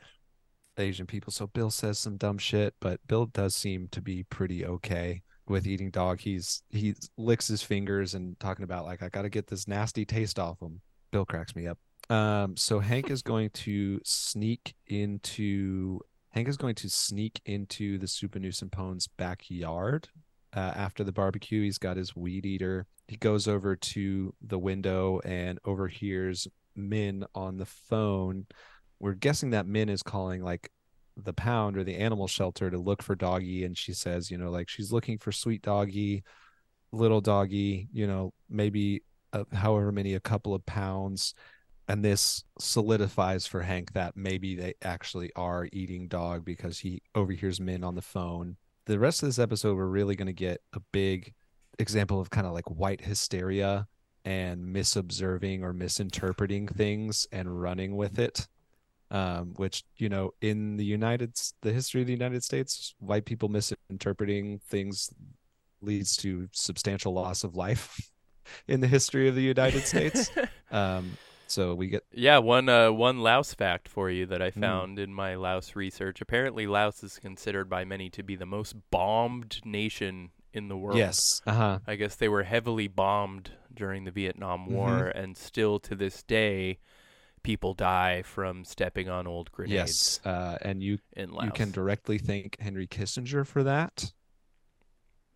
Asian 0.78 1.06
people." 1.06 1.32
So 1.32 1.48
Bill 1.48 1.70
says 1.72 2.00
some 2.00 2.18
dumb 2.18 2.38
shit, 2.38 2.76
but 2.80 3.06
Bill 3.08 3.26
does 3.28 3.56
seem 3.56 3.88
to 3.90 4.02
be 4.02 4.24
pretty 4.24 4.66
okay 4.66 5.24
with 5.48 5.68
eating 5.68 5.92
dog. 5.92 6.20
He's 6.20 6.62
he 6.70 6.96
licks 7.18 7.48
his 7.48 7.64
fingers 7.64 8.14
and 8.14 8.40
talking 8.40 8.64
about 8.64 8.86
like 8.86 9.04
I 9.04 9.10
got 9.10 9.24
to 9.24 9.30
get 9.30 9.48
this 9.48 9.68
nasty 9.68 10.06
taste 10.06 10.40
off 10.40 10.62
him. 10.62 10.82
Bill 11.12 11.26
cracks 11.26 11.56
me 11.56 11.68
up. 11.68 11.78
Um, 12.10 12.56
so 12.56 12.80
Hank 12.80 13.10
is 13.10 13.22
going 13.22 13.50
to 13.52 14.00
sneak 14.04 14.76
into 14.88 16.00
Hank 16.32 16.48
is 16.48 16.58
going 16.58 16.76
to 16.76 16.90
sneak 16.90 17.42
into 17.46 17.98
the 17.98 18.06
Souphanousinphone's 18.06 19.08
backyard 19.08 20.10
uh, 20.56 20.74
after 20.76 21.04
the 21.04 21.12
barbecue. 21.12 21.64
He's 21.64 21.78
got 21.78 21.98
his 21.98 22.16
weed 22.16 22.46
eater. 22.46 22.86
He 23.08 23.16
goes 23.16 23.48
over 23.48 23.76
to 23.76 24.34
the 24.42 24.60
window 24.60 25.20
and 25.24 25.60
overhears 25.66 26.48
Min 26.76 27.26
on 27.34 27.58
the 27.58 27.66
phone. 27.66 28.46
We're 29.00 29.14
guessing 29.14 29.52
that 29.52 29.68
Min 29.68 29.90
is 29.90 30.04
calling 30.04 30.44
like 30.44 30.70
the 31.16 31.34
pound 31.34 31.78
or 31.78 31.84
the 31.84 31.96
animal 31.96 32.28
shelter 32.28 32.70
to 32.70 32.78
look 32.78 33.02
for 33.02 33.16
doggy. 33.16 33.64
And 33.64 33.78
she 33.78 33.94
says, 33.94 34.30
you 34.30 34.38
know, 34.38 34.52
like 34.52 34.70
she's 34.70 34.92
looking 34.92 35.18
for 35.18 35.32
sweet 35.32 35.62
doggy, 35.62 36.24
little 36.92 37.22
doggy, 37.22 37.88
you 37.92 38.08
know, 38.08 38.34
maybe 38.50 39.04
however 39.54 39.92
many, 39.92 40.14
a 40.14 40.20
couple 40.20 40.54
of 40.54 40.66
pounds. 40.66 41.34
And 41.88 42.04
this 42.04 42.44
solidifies 42.60 43.48
for 43.48 43.62
Hank 43.62 43.94
that 43.94 44.18
maybe 44.18 44.56
they 44.56 44.74
actually 44.82 45.32
are 45.36 45.68
eating 45.72 46.08
dog 46.08 46.44
because 46.44 46.80
he 46.80 47.02
overhears 47.16 47.62
Min 47.62 47.84
on 47.84 47.96
the 47.96 48.02
phone 48.02 48.58
the 48.88 48.98
rest 48.98 49.22
of 49.22 49.28
this 49.28 49.38
episode 49.38 49.76
we're 49.76 49.86
really 49.86 50.16
going 50.16 50.28
to 50.28 50.34
get 50.34 50.62
a 50.74 50.80
big 50.94 51.34
example 51.78 52.22
of 52.22 52.30
kind 52.30 52.48
of 52.48 52.54
like 52.54 52.66
white 52.72 53.02
hysteria 53.02 53.86
and 54.24 54.66
misobserving 54.66 55.62
or 55.62 55.74
misinterpreting 55.74 56.68
things 56.68 57.28
and 57.34 57.62
running 57.62 57.98
with 57.98 58.18
it 58.18 58.48
um, 59.12 59.54
which 59.56 59.84
you 59.98 60.10
know 60.10 60.32
in 60.42 60.78
the 60.78 60.86
united 60.86 61.34
the 61.62 61.72
history 61.74 62.02
of 62.02 62.08
the 62.08 62.14
united 62.14 62.44
states 62.44 62.94
white 63.00 63.26
people 63.26 63.50
misinterpreting 63.50 64.60
things 64.68 65.10
leads 65.82 66.18
to 66.18 66.48
substantial 66.52 67.14
loss 67.14 67.44
of 67.44 67.56
life 67.56 68.12
in 68.68 68.82
the 68.82 68.88
history 68.88 69.28
of 69.28 69.36
the 69.36 69.42
united 69.42 69.86
states 69.86 70.32
um, 70.72 71.18
so 71.48 71.76
we 71.76 71.88
get 71.88 72.04
Yeah, 72.12 72.40
one 72.40 72.68
uh, 72.70 72.92
one 72.92 73.20
Laos 73.22 73.54
fact 73.54 73.88
for 73.88 74.10
you 74.10 74.26
that 74.28 74.42
I 74.42 74.50
Mm. 74.56 74.62
found 74.62 74.98
in 75.00 75.14
my 75.14 75.36
Laos 75.36 75.76
research. 75.76 76.22
Apparently, 76.22 76.66
Laos 76.66 77.04
is 77.04 77.20
considered 77.20 77.70
by 77.70 77.86
many 77.86 78.10
to 78.12 78.24
be 78.24 78.36
the 78.36 78.46
most 78.46 78.76
bombed 78.92 79.60
nation 79.66 80.32
in 80.54 80.68
the 80.68 80.78
world. 80.78 81.20
yes 81.20 81.42
uh-huh 81.46 81.80
I 81.88 81.96
guess 81.96 82.16
they 82.16 82.30
were 82.30 82.44
heavily 82.44 82.88
bombed 82.88 83.52
during 83.74 84.06
the 84.06 84.12
Vietnam 84.12 84.68
Mm-hmm. 84.70 85.02
War, 85.02 85.08
and 85.08 85.38
still 85.38 85.80
to 85.82 85.96
this 85.96 86.24
day, 86.24 86.80
people 87.48 87.74
die 87.74 88.22
from 88.24 88.66
stepping 88.66 89.08
on 89.08 89.26
old 89.26 89.50
yes 89.66 90.20
grenades 90.20 90.22
uh, 90.26 90.58
and 90.62 90.84
you 90.84 90.98
in 91.16 91.32
Laos. 91.32 91.46
you 91.46 91.52
can 91.52 91.72
directly 91.72 92.18
thank 92.18 92.60
Henry 92.60 92.86
Kissinger 92.86 93.48
for 93.48 93.64
that. 93.64 94.12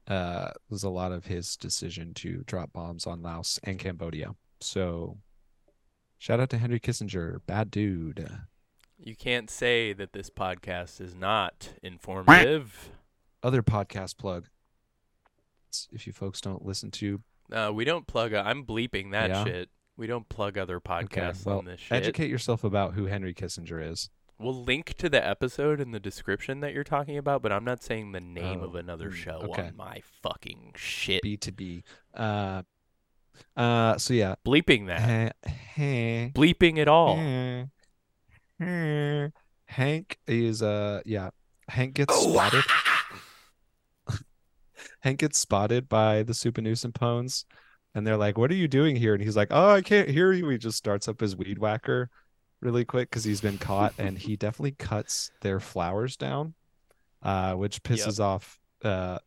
Uh, 0.08 0.50
it 0.54 0.62
was 0.70 0.84
a 0.84 0.90
lot 0.90 1.14
of 1.14 1.28
his 1.28 1.56
decision 1.56 2.14
to 2.16 2.44
drop 2.46 2.74
bombs 2.74 3.08
on 3.08 3.22
Laos 3.22 3.60
and 3.64 3.80
Cambodia. 3.80 4.36
So, 4.60 5.20
shout 6.18 6.42
out 6.42 6.50
to 6.50 6.58
Henry 6.58 6.82
Kissinger, 6.82 7.40
bad 7.48 7.72
dude. 7.72 8.28
You 8.98 9.16
can't 9.16 9.50
say 9.50 9.94
that 9.94 10.12
this 10.12 10.30
podcast 10.30 11.00
is 11.00 11.16
not 11.16 11.70
informative. 11.82 12.90
Other 13.42 13.64
podcast 13.64 14.18
plug. 14.18 14.48
If 15.94 16.06
you 16.06 16.12
folks 16.12 16.42
don't 16.42 16.66
listen 16.66 16.92
to, 16.92 17.22
Uh, 17.52 17.72
we 17.74 17.86
don't 17.86 18.06
plug. 18.06 18.34
i 18.34 18.50
I'm 18.50 18.66
bleeping 18.66 19.12
that 19.12 19.30
Yeah? 19.30 19.44
shit. 19.46 19.70
We 19.98 20.08
don't 20.08 20.28
plug 20.30 20.58
other 20.58 20.78
okay, 20.78 21.06
podcasts 21.06 21.46
well, 21.46 21.60
on 21.60 21.66
this 21.66 21.80
shit. 21.82 21.96
educate 21.98 22.30
yourself 22.30 22.64
about 22.64 22.94
who 22.94 23.06
Henry 23.06 23.34
Kissinger 23.34 23.92
is. 23.92 24.10
We'll 24.40 24.64
link 24.64 24.96
to 24.96 25.08
the 25.10 25.24
episode 25.26 25.80
in 25.80 25.92
the 25.92 26.00
description 26.00 26.62
that 26.62 26.74
you're 26.74 26.84
talking 26.84 27.18
about, 27.18 27.44
but 27.44 27.52
I'm 27.52 27.64
not 27.64 27.84
saying 27.84 28.12
the 28.12 28.20
name 28.22 28.62
Oh, 28.62 28.66
of 28.66 28.76
another 28.76 29.12
mm, 29.12 29.16
show 29.16 29.42
okay. 29.52 29.68
on 29.68 29.76
my 29.76 30.02
fucking 30.24 30.74
shit. 30.76 31.22
B 31.22 31.38
to 31.38 31.52
B. 31.52 31.84
Uh, 32.16 32.64
uh. 33.56 33.98
So 34.00 34.16
yeah. 34.16 34.36
Bleeping 34.44 34.88
that. 34.88 35.36
Bleeping 35.78 36.78
it 36.78 36.88
all. 36.88 37.18
Hank 39.68 40.18
is 40.28 40.64
uh 40.64 41.02
yeah. 41.06 41.30
Hank 41.70 41.94
gets 41.94 42.16
spotted. 42.20 42.64
Hank 45.02 45.20
gets 45.20 45.38
spotted 45.38 45.88
by 45.88 46.24
the 46.24 46.34
Souphanousinphones, 46.34 47.46
and 47.96 48.06
they're 48.06 48.18
like, 48.18 48.38
"What 48.38 48.52
are 48.52 48.56
you 48.56 48.68
doing 48.68 48.96
here?" 48.96 49.14
And 49.14 49.24
he's 49.24 49.36
like, 49.38 49.50
"Oh, 49.52 49.70
I 49.70 49.82
can't 49.82 50.10
hear 50.10 50.32
you." 50.32 50.48
He 50.50 50.58
just 50.58 50.78
starts 50.78 51.08
up 51.08 51.20
his 51.20 51.36
weed 51.36 51.58
whacker 51.60 52.10
really 52.62 52.86
quick 52.86 53.10
because 53.10 53.24
he's 53.24 53.42
been 53.42 53.58
caught, 53.58 53.94
and 53.98 54.18
he 54.18 54.36
definitely 54.36 54.72
cuts 54.74 55.32
their 55.42 55.60
flowers 55.60 56.16
down, 56.16 56.54
uh, 57.24 57.54
which 57.54 57.82
pisses 57.84 58.20
off 58.20 58.60
uh 58.84 59.18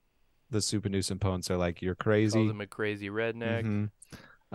the 0.50 0.58
Souphanousinphones. 0.58 1.46
They're 1.46 1.56
like, 1.56 1.82
"You're 1.82 1.94
crazy." 1.94 2.38
Calls 2.38 2.50
him 2.50 2.60
a 2.60 2.66
crazy 2.66 3.10
redneck. 3.10 3.64
Mhm. 3.64 3.90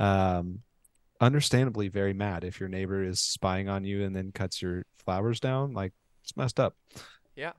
Um, 0.01 0.61
understandably 1.21 1.89
very 1.89 2.13
mad 2.13 2.43
if 2.45 2.59
your 2.59 2.69
neighbor 2.69 3.03
is 3.03 3.19
spying 3.19 3.67
on 3.67 3.83
you 3.83 4.03
and 4.03 4.15
then 4.15 4.31
cuts 4.31 4.61
your 4.61 4.85
flowers 4.97 5.39
down. 5.39 5.73
Like 5.73 5.91
it's 6.23 6.37
messed 6.37 6.59
up. 6.59 6.77
Yeah. 7.35 7.51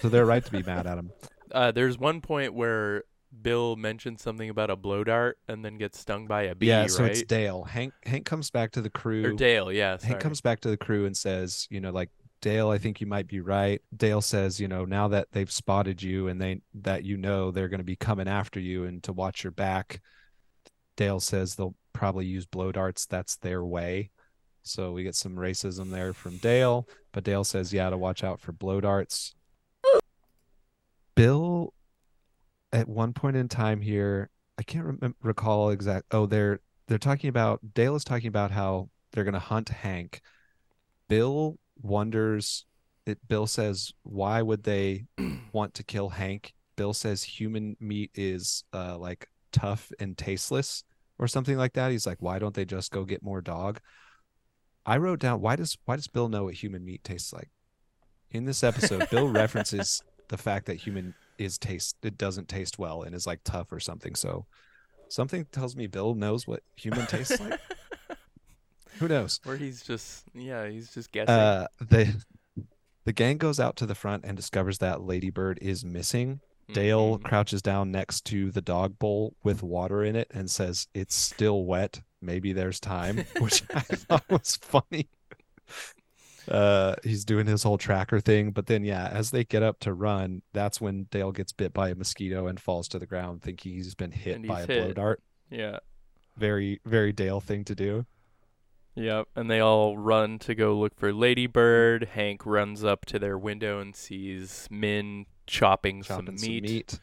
So 0.00 0.08
they're 0.08 0.26
right 0.26 0.44
to 0.44 0.50
be 0.50 0.62
mad 0.66 0.86
at 0.86 0.98
him. 0.98 1.12
Uh, 1.52 1.70
there's 1.70 1.98
one 1.98 2.20
point 2.20 2.54
where 2.54 3.04
Bill 3.42 3.76
mentions 3.76 4.22
something 4.22 4.48
about 4.50 4.70
a 4.70 4.76
blow 4.76 5.04
dart 5.04 5.38
and 5.48 5.64
then 5.64 5.76
gets 5.76 5.98
stung 5.98 6.26
by 6.26 6.42
a 6.44 6.54
bee, 6.54 6.66
yeah. 6.66 6.86
So 6.86 7.02
right? 7.02 7.12
it's 7.12 7.22
Dale. 7.22 7.64
Hank. 7.64 7.92
Hank 8.04 8.24
comes 8.24 8.50
back 8.50 8.72
to 8.72 8.80
the 8.80 8.90
crew. 8.90 9.24
or 9.24 9.32
Dale, 9.32 9.72
yeah. 9.72 9.96
Sorry. 9.96 10.10
Hank 10.10 10.20
comes 10.20 10.40
back 10.40 10.60
to 10.60 10.70
the 10.70 10.76
crew 10.76 11.06
and 11.06 11.16
says, 11.16 11.66
you 11.70 11.80
know, 11.80 11.90
like 11.90 12.10
Dale, 12.40 12.70
I 12.70 12.78
think 12.78 13.00
you 13.00 13.06
might 13.06 13.26
be 13.26 13.40
right. 13.40 13.80
Dale 13.96 14.20
says, 14.20 14.60
you 14.60 14.68
know, 14.68 14.84
now 14.84 15.08
that 15.08 15.28
they've 15.32 15.50
spotted 15.50 16.02
you 16.02 16.28
and 16.28 16.40
they 16.40 16.60
that 16.74 17.04
you 17.04 17.16
know 17.16 17.50
they're 17.50 17.68
going 17.68 17.78
to 17.78 17.84
be 17.84 17.96
coming 17.96 18.28
after 18.28 18.60
you 18.60 18.84
and 18.84 19.02
to 19.04 19.12
watch 19.12 19.44
your 19.44 19.50
back. 19.50 20.00
Dale 20.96 21.20
says 21.20 21.54
they'll 21.54 21.74
probably 21.92 22.26
use 22.26 22.46
blow 22.46 22.70
darts. 22.70 23.06
That's 23.06 23.36
their 23.36 23.64
way. 23.64 24.10
So 24.62 24.92
we 24.92 25.02
get 25.02 25.14
some 25.14 25.36
racism 25.36 25.90
there 25.90 26.12
from 26.12 26.38
Dale, 26.38 26.88
but 27.12 27.24
Dale 27.24 27.44
says, 27.44 27.72
yeah, 27.72 27.90
to 27.90 27.98
watch 27.98 28.24
out 28.24 28.40
for 28.40 28.52
blow 28.52 28.80
darts. 28.80 29.34
Bill, 31.14 31.74
at 32.74 32.88
one 32.88 33.12
point 33.12 33.36
in 33.36 33.48
time 33.48 33.80
here, 33.80 34.28
I 34.58 34.64
can't 34.64 34.98
rem- 35.00 35.14
recall 35.22 35.70
exact. 35.70 36.06
Oh, 36.10 36.26
they're 36.26 36.60
they're 36.88 36.98
talking 36.98 37.28
about 37.30 37.60
Dale 37.72 37.94
is 37.94 38.04
talking 38.04 38.28
about 38.28 38.50
how 38.50 38.90
they're 39.12 39.24
going 39.24 39.32
to 39.32 39.40
hunt 39.40 39.70
Hank. 39.70 40.20
Bill 41.08 41.56
wonders. 41.80 42.66
It, 43.06 43.26
Bill 43.26 43.46
says, 43.46 43.92
"Why 44.02 44.42
would 44.42 44.64
they 44.64 45.06
want 45.52 45.74
to 45.74 45.84
kill 45.84 46.10
Hank?" 46.10 46.52
Bill 46.76 46.92
says, 46.92 47.22
"Human 47.22 47.76
meat 47.80 48.10
is 48.14 48.64
uh, 48.74 48.98
like 48.98 49.28
tough 49.52 49.92
and 50.00 50.18
tasteless, 50.18 50.82
or 51.18 51.28
something 51.28 51.56
like 51.56 51.74
that." 51.74 51.92
He's 51.92 52.06
like, 52.06 52.18
"Why 52.20 52.38
don't 52.38 52.54
they 52.54 52.64
just 52.64 52.90
go 52.90 53.04
get 53.04 53.22
more 53.22 53.40
dog?" 53.40 53.80
I 54.84 54.96
wrote 54.96 55.20
down, 55.20 55.40
"Why 55.40 55.54
does 55.56 55.78
why 55.84 55.96
does 55.96 56.08
Bill 56.08 56.28
know 56.28 56.44
what 56.44 56.54
human 56.54 56.84
meat 56.84 57.04
tastes 57.04 57.32
like?" 57.32 57.50
In 58.30 58.46
this 58.46 58.64
episode, 58.64 59.08
Bill 59.10 59.28
references 59.32 60.02
the 60.28 60.38
fact 60.38 60.66
that 60.66 60.76
human 60.76 61.14
is 61.38 61.58
taste 61.58 61.96
it 62.02 62.16
doesn't 62.18 62.48
taste 62.48 62.78
well 62.78 63.02
and 63.02 63.14
is 63.14 63.26
like 63.26 63.40
tough 63.44 63.72
or 63.72 63.80
something. 63.80 64.14
So 64.14 64.46
something 65.08 65.46
tells 65.52 65.76
me 65.76 65.86
Bill 65.86 66.14
knows 66.14 66.46
what 66.46 66.62
human 66.76 67.06
tastes 67.06 67.38
like. 67.40 67.60
Who 68.98 69.08
knows? 69.08 69.40
Where 69.44 69.56
he's 69.56 69.82
just 69.82 70.24
yeah, 70.34 70.68
he's 70.68 70.92
just 70.94 71.10
guessing. 71.12 71.34
Uh, 71.34 71.66
the 71.80 72.14
the 73.04 73.12
gang 73.12 73.38
goes 73.38 73.58
out 73.60 73.76
to 73.76 73.86
the 73.86 73.94
front 73.94 74.24
and 74.24 74.36
discovers 74.36 74.78
that 74.78 75.02
Ladybird 75.02 75.58
is 75.60 75.84
missing. 75.84 76.40
Dale 76.72 77.18
Mhm. 77.18 77.24
crouches 77.24 77.60
down 77.60 77.90
next 77.90 78.24
to 78.26 78.50
the 78.50 78.62
dog 78.62 78.98
bowl 78.98 79.34
with 79.42 79.62
water 79.62 80.02
in 80.02 80.16
it 80.16 80.28
and 80.32 80.50
says, 80.50 80.86
"It's 80.94 81.14
still 81.14 81.64
wet. 81.66 82.00
Maybe 82.22 82.52
there's 82.54 82.80
time," 82.80 83.18
which 83.40 83.62
I 83.74 83.80
thought 83.80 84.24
was 84.30 84.56
funny. 84.56 85.08
Uh, 86.48 86.94
he's 87.02 87.24
doing 87.24 87.46
his 87.46 87.62
whole 87.62 87.78
tracker 87.78 88.20
thing, 88.20 88.50
but 88.50 88.66
then 88.66 88.84
yeah, 88.84 89.08
as 89.08 89.30
they 89.30 89.44
get 89.44 89.62
up 89.62 89.80
to 89.80 89.92
run, 89.92 90.42
that's 90.52 90.80
when 90.80 91.04
Dale 91.10 91.32
gets 91.32 91.52
bit 91.52 91.72
by 91.72 91.88
a 91.90 91.94
mosquito 91.94 92.46
and 92.46 92.60
falls 92.60 92.88
to 92.88 92.98
the 92.98 93.06
ground, 93.06 93.42
thinking 93.42 93.72
he's 93.72 93.94
been 93.94 94.10
hit 94.12 94.36
And 94.36 94.46
by 94.46 94.62
a 94.62 94.66
he's 94.66 94.66
blow 94.66 94.92
dart. 94.92 95.22
Yeah. 95.50 95.78
Very, 96.36 96.80
very 96.84 97.12
Dale 97.12 97.40
thing 97.40 97.64
to 97.64 97.74
do. 97.74 98.06
Yep, 98.96 99.28
and 99.34 99.50
they 99.50 99.58
all 99.60 99.98
run 99.98 100.38
to 100.40 100.54
go 100.54 100.78
look 100.78 100.94
for 100.96 101.12
Ladybird. 101.12 102.10
Hank 102.12 102.46
runs 102.46 102.84
up 102.84 103.04
to 103.06 103.18
their 103.18 103.36
window 103.36 103.80
and 103.80 103.94
sees 103.96 104.68
Min 104.70 105.26
chopping, 105.46 106.02
Chopping 106.02 106.38
some, 106.38 106.48
meat, 106.48 106.62
meat. 106.62 107.00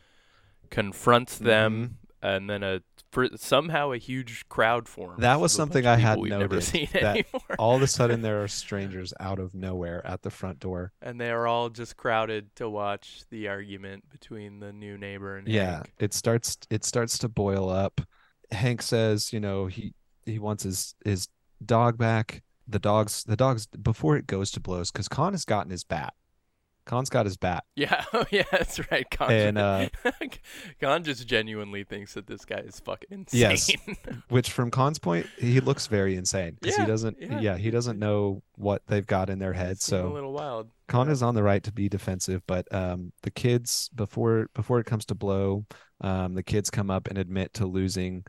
confronts 0.69 1.38
them, 1.38 1.97
and 2.22 2.49
then 2.49 2.63
a 2.63 2.81
for, 3.11 3.27
somehow 3.35 3.91
a 3.91 3.97
huge 3.97 4.47
crowd 4.49 4.88
forms. 4.88 5.19
That 5.21 5.39
was 5.39 5.53
of 5.53 5.57
a 5.57 5.73
bunch 5.73 5.83
something 5.83 5.88
I 5.88 5.97
had 5.97 6.63
seen 6.63 6.89
that 6.93 7.03
anymore. 7.03 7.41
All 7.59 7.75
of 7.75 7.81
a 7.81 7.88
sudden, 7.88 8.21
there 8.23 8.41
are 8.43 8.47
strangers 8.47 9.13
out 9.19 9.39
of 9.39 9.53
nowhere 9.53 10.05
at 10.05 10.21
the 10.21 10.29
front 10.29 10.59
door. 10.59 10.93
and 11.01 11.19
they 11.19 11.29
are 11.29 11.47
all 11.47 11.69
just 11.69 11.97
crowded 11.97 12.55
to 12.55 12.69
watch 12.69 13.23
the 13.29 13.47
argument 13.47 14.09
between 14.09 14.59
the 14.59 14.71
new 14.71 14.97
neighbor 14.97 15.38
and 15.38 15.47
yeah 15.47 15.75
Hank. 15.77 15.93
it 15.99 16.13
starts 16.13 16.57
it 16.69 16.83
starts 16.83 17.17
to 17.19 17.29
boil 17.29 17.69
up 17.69 18.01
hank 18.51 18.81
says 18.81 19.31
you 19.33 19.39
know 19.39 19.67
he 19.67 19.93
he 20.25 20.39
wants 20.39 20.63
his 20.63 20.95
his 21.03 21.27
dog 21.63 21.97
back 21.97 22.43
the 22.67 22.79
dogs 22.79 23.23
the 23.23 23.35
dogs 23.35 23.67
before 23.67 24.15
it 24.17 24.27
goes 24.27 24.51
to 24.51 24.59
blows 24.59 24.91
because 24.91 25.07
khan 25.07 25.33
has 25.33 25.45
gotten 25.45 25.71
his 25.71 25.83
bat 25.83 26.13
khan's 26.85 27.09
got 27.09 27.25
his 27.25 27.37
bat 27.37 27.63
Yeah, 27.75 28.03
oh 28.13 28.25
yeah, 28.31 28.43
that's 28.51 28.79
right. 28.91 29.09
Khan, 29.09 29.31
And, 29.31 29.57
uh, 29.57 29.89
Khan 30.81 31.03
just 31.03 31.27
genuinely 31.27 31.83
thinks 31.83 32.13
that 32.13 32.27
this 32.27 32.45
guy 32.45 32.57
is 32.59 32.79
fucking 32.79 33.09
insane. 33.11 33.39
Yes. 33.39 33.71
which 34.29 34.51
from 34.51 34.71
khan's 34.71 34.99
point 34.99 35.25
he 35.37 35.59
looks 35.59 35.87
very 35.87 36.15
insane 36.15 36.57
because 36.59 36.77
Yeah, 36.77 36.85
he 36.85 36.91
doesn't 36.91 37.17
yeah. 37.19 37.39
yeah. 37.39 37.57
he 37.57 37.71
doesn't 37.71 37.99
know 37.99 38.43
what 38.55 38.81
they've 38.87 39.05
got 39.07 39.29
in 39.29 39.39
their 39.39 39.53
head 39.53 39.81
So 39.81 40.07
a 40.07 40.13
little 40.13 40.33
wild. 40.33 40.69
Khan 40.87 41.09
is 41.09 41.23
on 41.23 41.35
the 41.35 41.43
right 41.43 41.63
to 41.63 41.71
be 41.71 41.87
defensive, 41.87 42.41
but 42.45 42.71
um, 42.73 43.13
the 43.23 43.31
kids 43.31 43.89
before 43.95 44.49
before 44.53 44.79
it 44.79 44.85
comes 44.85 45.05
to 45.05 45.15
blow, 45.15 45.65
um, 46.01 46.33
the 46.33 46.43
kids 46.43 46.69
come 46.69 46.91
up 46.91 47.07
and 47.07 47.17
admit 47.17 47.53
to 47.55 47.65
losing 47.65 48.25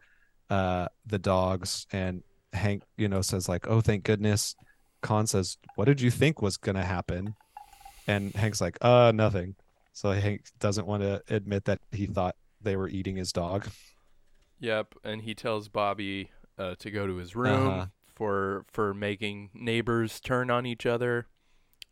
uh, 0.48 0.86
the 1.04 1.18
dogs, 1.18 1.86
and 1.92 2.22
Hank, 2.52 2.84
you 2.96 3.08
know, 3.08 3.20
says 3.20 3.48
like, 3.48 3.66
"Oh, 3.66 3.80
thank 3.80 4.04
goodness." 4.04 4.54
Khan 5.00 5.26
says, 5.26 5.56
"What 5.74 5.86
did 5.86 6.00
you 6.00 6.10
think 6.10 6.40
was 6.40 6.56
gonna 6.56 6.84
happen?" 6.84 7.34
And 8.06 8.34
Hank's 8.34 8.60
like, 8.60 8.78
"Uh, 8.80 9.12
nothing." 9.14 9.54
So 9.92 10.10
Hank 10.12 10.42
doesn't 10.58 10.86
want 10.86 11.02
to 11.02 11.22
admit 11.28 11.64
that 11.66 11.80
he 11.92 12.06
thought 12.06 12.36
they 12.60 12.76
were 12.76 12.88
eating 12.88 13.16
his 13.16 13.32
dog. 13.32 13.68
Yep, 14.60 14.94
and 15.04 15.22
he 15.22 15.34
tells 15.34 15.68
Bobby 15.68 16.30
uh, 16.58 16.74
to 16.78 16.90
go 16.90 17.06
to 17.06 17.16
his 17.16 17.34
room 17.34 17.68
Uh-huh. 17.68 17.86
for 18.14 18.64
for 18.68 18.94
making 18.94 19.50
neighbors 19.54 20.20
turn 20.20 20.50
on 20.50 20.66
each 20.66 20.86
other, 20.86 21.26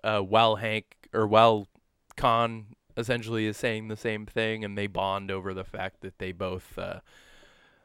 uh, 0.04 0.20
while 0.20 0.56
Hank 0.56 1.08
or 1.12 1.26
while 1.26 1.68
Khan 2.16 2.74
essentially 2.96 3.46
is 3.46 3.56
saying 3.56 3.88
the 3.88 3.96
same 3.96 4.26
thing, 4.26 4.64
and 4.64 4.76
they 4.78 4.86
bond 4.86 5.30
over 5.30 5.52
the 5.54 5.64
fact 5.64 6.00
that 6.02 6.18
they 6.18 6.32
both 6.32 6.78
uh, 6.78 7.00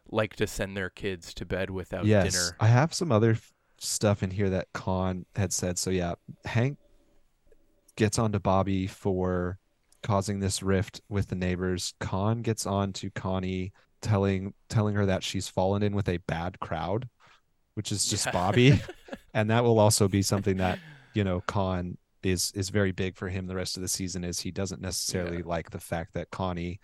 like 0.10 0.36
to 0.36 0.46
send 0.48 0.76
their 0.78 0.90
kids 0.90 1.34
to 1.36 1.46
bed 1.46 1.70
without 1.70 2.06
yes, 2.06 2.32
dinner. 2.32 2.56
I 2.60 2.68
have 2.68 2.94
some 2.94 3.12
other 3.12 3.32
f- 3.32 3.54
stuff 3.80 4.22
in 4.24 4.32
here 4.32 4.50
that 4.50 4.72
Khan 4.74 5.26
had 5.36 5.52
said. 5.52 5.78
So 5.80 5.90
yeah, 5.90 6.14
Hank 6.46 6.78
gets 7.96 8.20
onto 8.20 8.40
Bobby 8.40 8.88
for 8.88 9.58
causing 10.04 10.40
this 10.40 10.62
rift 10.62 11.02
with 11.10 11.28
the 11.28 11.36
neighbors. 11.36 11.94
Khan 12.00 12.42
gets 12.42 12.66
on 12.66 12.94
to 12.94 13.10
Connie 13.12 13.74
telling 14.02 14.54
telling 14.70 14.96
her 14.96 15.06
that 15.08 15.24
she's 15.24 15.48
fallen 15.48 15.82
in 15.82 15.96
with 15.96 16.08
a 16.10 16.18
bad 16.28 16.60
crowd, 16.60 17.10
which 17.74 17.92
is 17.92 18.06
just 18.06 18.26
Yeah. 18.28 18.32
Bobby. 18.32 18.82
and 19.34 19.50
that 19.50 19.64
will 19.64 19.80
also 19.80 20.08
be 20.08 20.22
something 20.22 20.58
that, 20.58 20.80
you 21.14 21.24
know, 21.24 21.42
Khan 21.42 21.98
is 22.24 22.52
is 22.56 22.70
very 22.70 22.92
big 22.92 23.16
for 23.16 23.30
him 23.30 23.46
the 23.48 23.56
rest 23.56 23.78
of 23.78 23.82
the 23.82 23.88
season 23.88 24.24
is 24.24 24.40
he 24.40 24.52
doesn't 24.52 24.82
necessarily 24.82 25.38
Yeah. 25.38 25.44
like 25.46 25.70
the 25.72 25.80
fact 25.80 26.14
that 26.14 26.30
Connie 26.32 26.80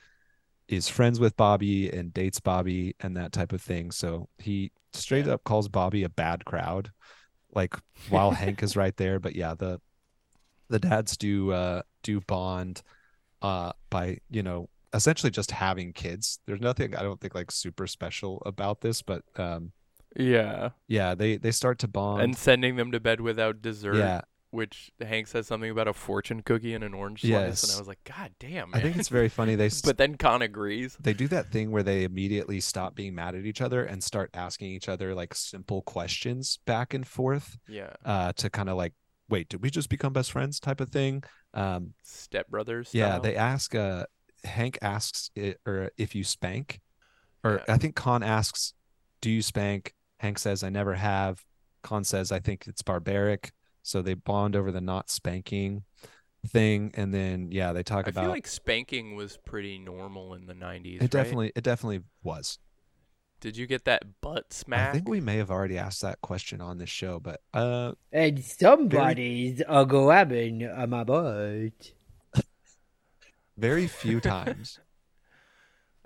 is 0.67 0.87
friends 0.87 1.19
with 1.19 1.35
Bobby 1.35 1.89
and 1.89 2.13
dates 2.13 2.39
Bobby 2.39 2.95
and 3.01 3.17
that 3.17 3.31
type 3.33 3.51
of 3.51 3.61
thing. 3.61 3.91
So 3.91 4.29
he 4.37 4.71
straight 4.93 5.25
Yeah. 5.27 5.33
up 5.33 5.43
calls 5.43 5.67
Bobby 5.67 6.03
a 6.03 6.09
bad 6.09 6.45
crowd, 6.45 6.91
like 7.53 7.75
while 8.09 8.31
Hank 8.31 8.63
is 8.63 8.75
right 8.77 8.95
there. 8.97 9.19
But 9.19 9.35
yeah, 9.35 9.53
the 9.53 9.79
the 10.71 10.79
dads 10.79 11.15
do 11.17 11.51
uh 11.51 11.81
do 12.03 12.19
bond 12.21 12.81
uh 13.41 13.71
by 13.89 14.17
you 14.29 14.41
know 14.43 14.69
essentially 14.93 15.31
just 15.31 15.51
having 15.51 15.93
kids. 15.93 16.39
There's 16.47 16.61
nothing 16.61 16.95
I 16.95 17.01
don't 17.03 17.19
think 17.21 17.35
like 17.35 17.51
super 17.51 17.87
special 17.87 18.41
about 18.45 18.81
this, 18.81 19.01
but 19.01 19.23
um 19.37 19.71
yeah, 20.15 20.69
yeah, 20.87 21.15
they 21.15 21.37
they 21.37 21.51
start 21.51 21.79
to 21.79 21.87
bond. 21.87 22.21
and 22.21 22.37
sending 22.37 22.75
them 22.75 22.91
to 22.91 22.99
bed 22.99 23.21
without 23.21 23.61
dessert. 23.61 23.95
yeah, 23.95 24.21
Which 24.49 24.91
Hank 24.99 25.27
says 25.27 25.47
something 25.47 25.71
about 25.71 25.87
a 25.87 25.93
fortune 25.93 26.41
cookie 26.41 26.73
and 26.73 26.83
an 26.83 26.93
orange 26.93 27.21
slice, 27.21 27.63
and 27.63 27.71
I 27.71 27.79
was 27.79 27.87
like, 27.87 28.03
God 28.03 28.31
damn, 28.37 28.75
I 28.75 28.81
think 28.81 28.97
it's 28.97 29.07
very 29.07 29.29
funny. 29.29 29.55
They 29.55 29.65
s- 29.77 29.81
but 29.81 29.97
then 29.97 30.15
Khan 30.17 30.41
agrees. 30.41 30.97
they 30.99 31.13
do 31.13 31.29
that 31.29 31.49
thing 31.53 31.71
where 31.71 31.83
they 31.83 32.03
immediately 32.03 32.59
stop 32.59 32.93
being 32.93 33.15
mad 33.15 33.35
at 33.35 33.45
each 33.45 33.61
other 33.61 33.85
and 33.85 34.03
start 34.03 34.29
asking 34.33 34.71
each 34.71 34.89
other 34.89 35.15
like 35.15 35.33
simple 35.33 35.81
questions 35.83 36.59
back 36.65 36.93
and 36.93 37.07
forth 37.07 37.57
Yeah, 37.69 37.93
uh 38.03 38.33
to 38.33 38.49
kind 38.49 38.67
of 38.69 38.75
like 38.75 38.93
wait 39.31 39.49
did 39.49 39.61
we 39.63 39.69
just 39.71 39.89
become 39.89 40.13
best 40.13 40.31
friends 40.31 40.59
type 40.59 40.79
of 40.81 40.89
thing 40.89 41.23
um 41.55 41.93
Step 42.03 42.47
Brothers. 42.49 42.91
yeah 42.93 43.17
they 43.17 43.35
ask 43.35 43.73
uh 43.73 44.05
hank 44.43 44.77
asks 44.81 45.29
it, 45.35 45.59
or 45.65 45.89
if 45.97 46.13
you 46.15 46.23
spank 46.23 46.79
or 47.43 47.63
Yeah. 47.67 47.73
i 47.73 47.77
think 47.77 47.95
khan 47.95 48.21
asks 48.23 48.73
do 49.21 49.29
you 49.31 49.41
spank 49.41 49.93
hank 50.19 50.37
says 50.37 50.63
i 50.63 50.69
never 50.69 50.93
have 50.95 51.43
khan 51.83 52.03
says 52.03 52.31
i 52.31 52.39
think 52.39 52.65
it's 52.67 52.81
barbaric 52.83 53.51
so 53.83 54.01
they 54.01 54.13
bond 54.13 54.55
over 54.55 54.71
the 54.71 54.81
not 54.81 55.09
spanking 55.09 55.83
thing 56.47 56.91
and 56.95 57.13
then 57.13 57.51
yeah 57.51 57.71
they 57.73 57.83
talk 57.83 58.07
I 58.07 58.09
about 58.09 58.23
feel 58.23 58.31
like 58.31 58.47
spanking 58.47 59.15
was 59.15 59.37
pretty 59.45 59.77
normal 59.77 60.33
in 60.33 60.47
the 60.47 60.53
'90s. 60.55 60.95
it 60.95 61.01
right? 61.01 61.09
definitely 61.11 61.51
it 61.55 61.63
definitely 61.63 62.01
was 62.23 62.57
Did 63.41 63.57
you 63.57 63.65
get 63.67 63.85
that 63.85 64.21
butt 64.21 64.53
smack? 64.53 64.89
I 64.91 64.93
think 64.93 65.09
we 65.09 65.19
may 65.19 65.37
have 65.37 65.49
already 65.49 65.77
asked 65.77 66.01
that 66.03 66.21
question 66.21 66.61
on 66.61 66.77
this 66.77 66.89
show, 66.89 67.19
but 67.19 67.41
uh, 67.53 67.93
And 68.13 68.43
somebody's 68.43 69.63
a 69.67 69.83
grabbing 69.85 70.67
on 70.67 70.89
my 70.91 71.03
butt. 71.03 71.91
very 73.57 73.87
few 73.87 74.19
times. 74.19 74.79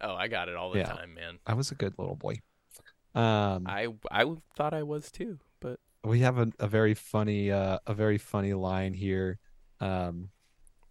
Oh, 0.02 0.14
I 0.14 0.28
got 0.28 0.50
it 0.50 0.56
all 0.58 0.72
the 0.72 0.80
Yeah. 0.80 0.88
time, 0.88 1.14
man. 1.14 1.40
I 1.48 1.54
was 1.54 1.72
a 1.72 1.76
good 1.76 1.94
little 1.98 2.18
boy. 2.18 2.42
Um, 3.16 3.64
I 3.66 3.88
I 4.12 4.26
thought 4.56 4.74
I 4.74 4.84
was 4.84 5.10
too, 5.10 5.40
but 5.62 5.80
we 6.04 6.20
have 6.20 6.38
a, 6.38 6.52
a 6.60 6.68
very 6.68 6.94
funny 6.94 7.50
uh, 7.50 7.80
a 7.88 7.94
very 7.94 8.18
funny 8.18 8.54
line 8.54 8.94
here, 8.94 9.40
um, 9.80 10.30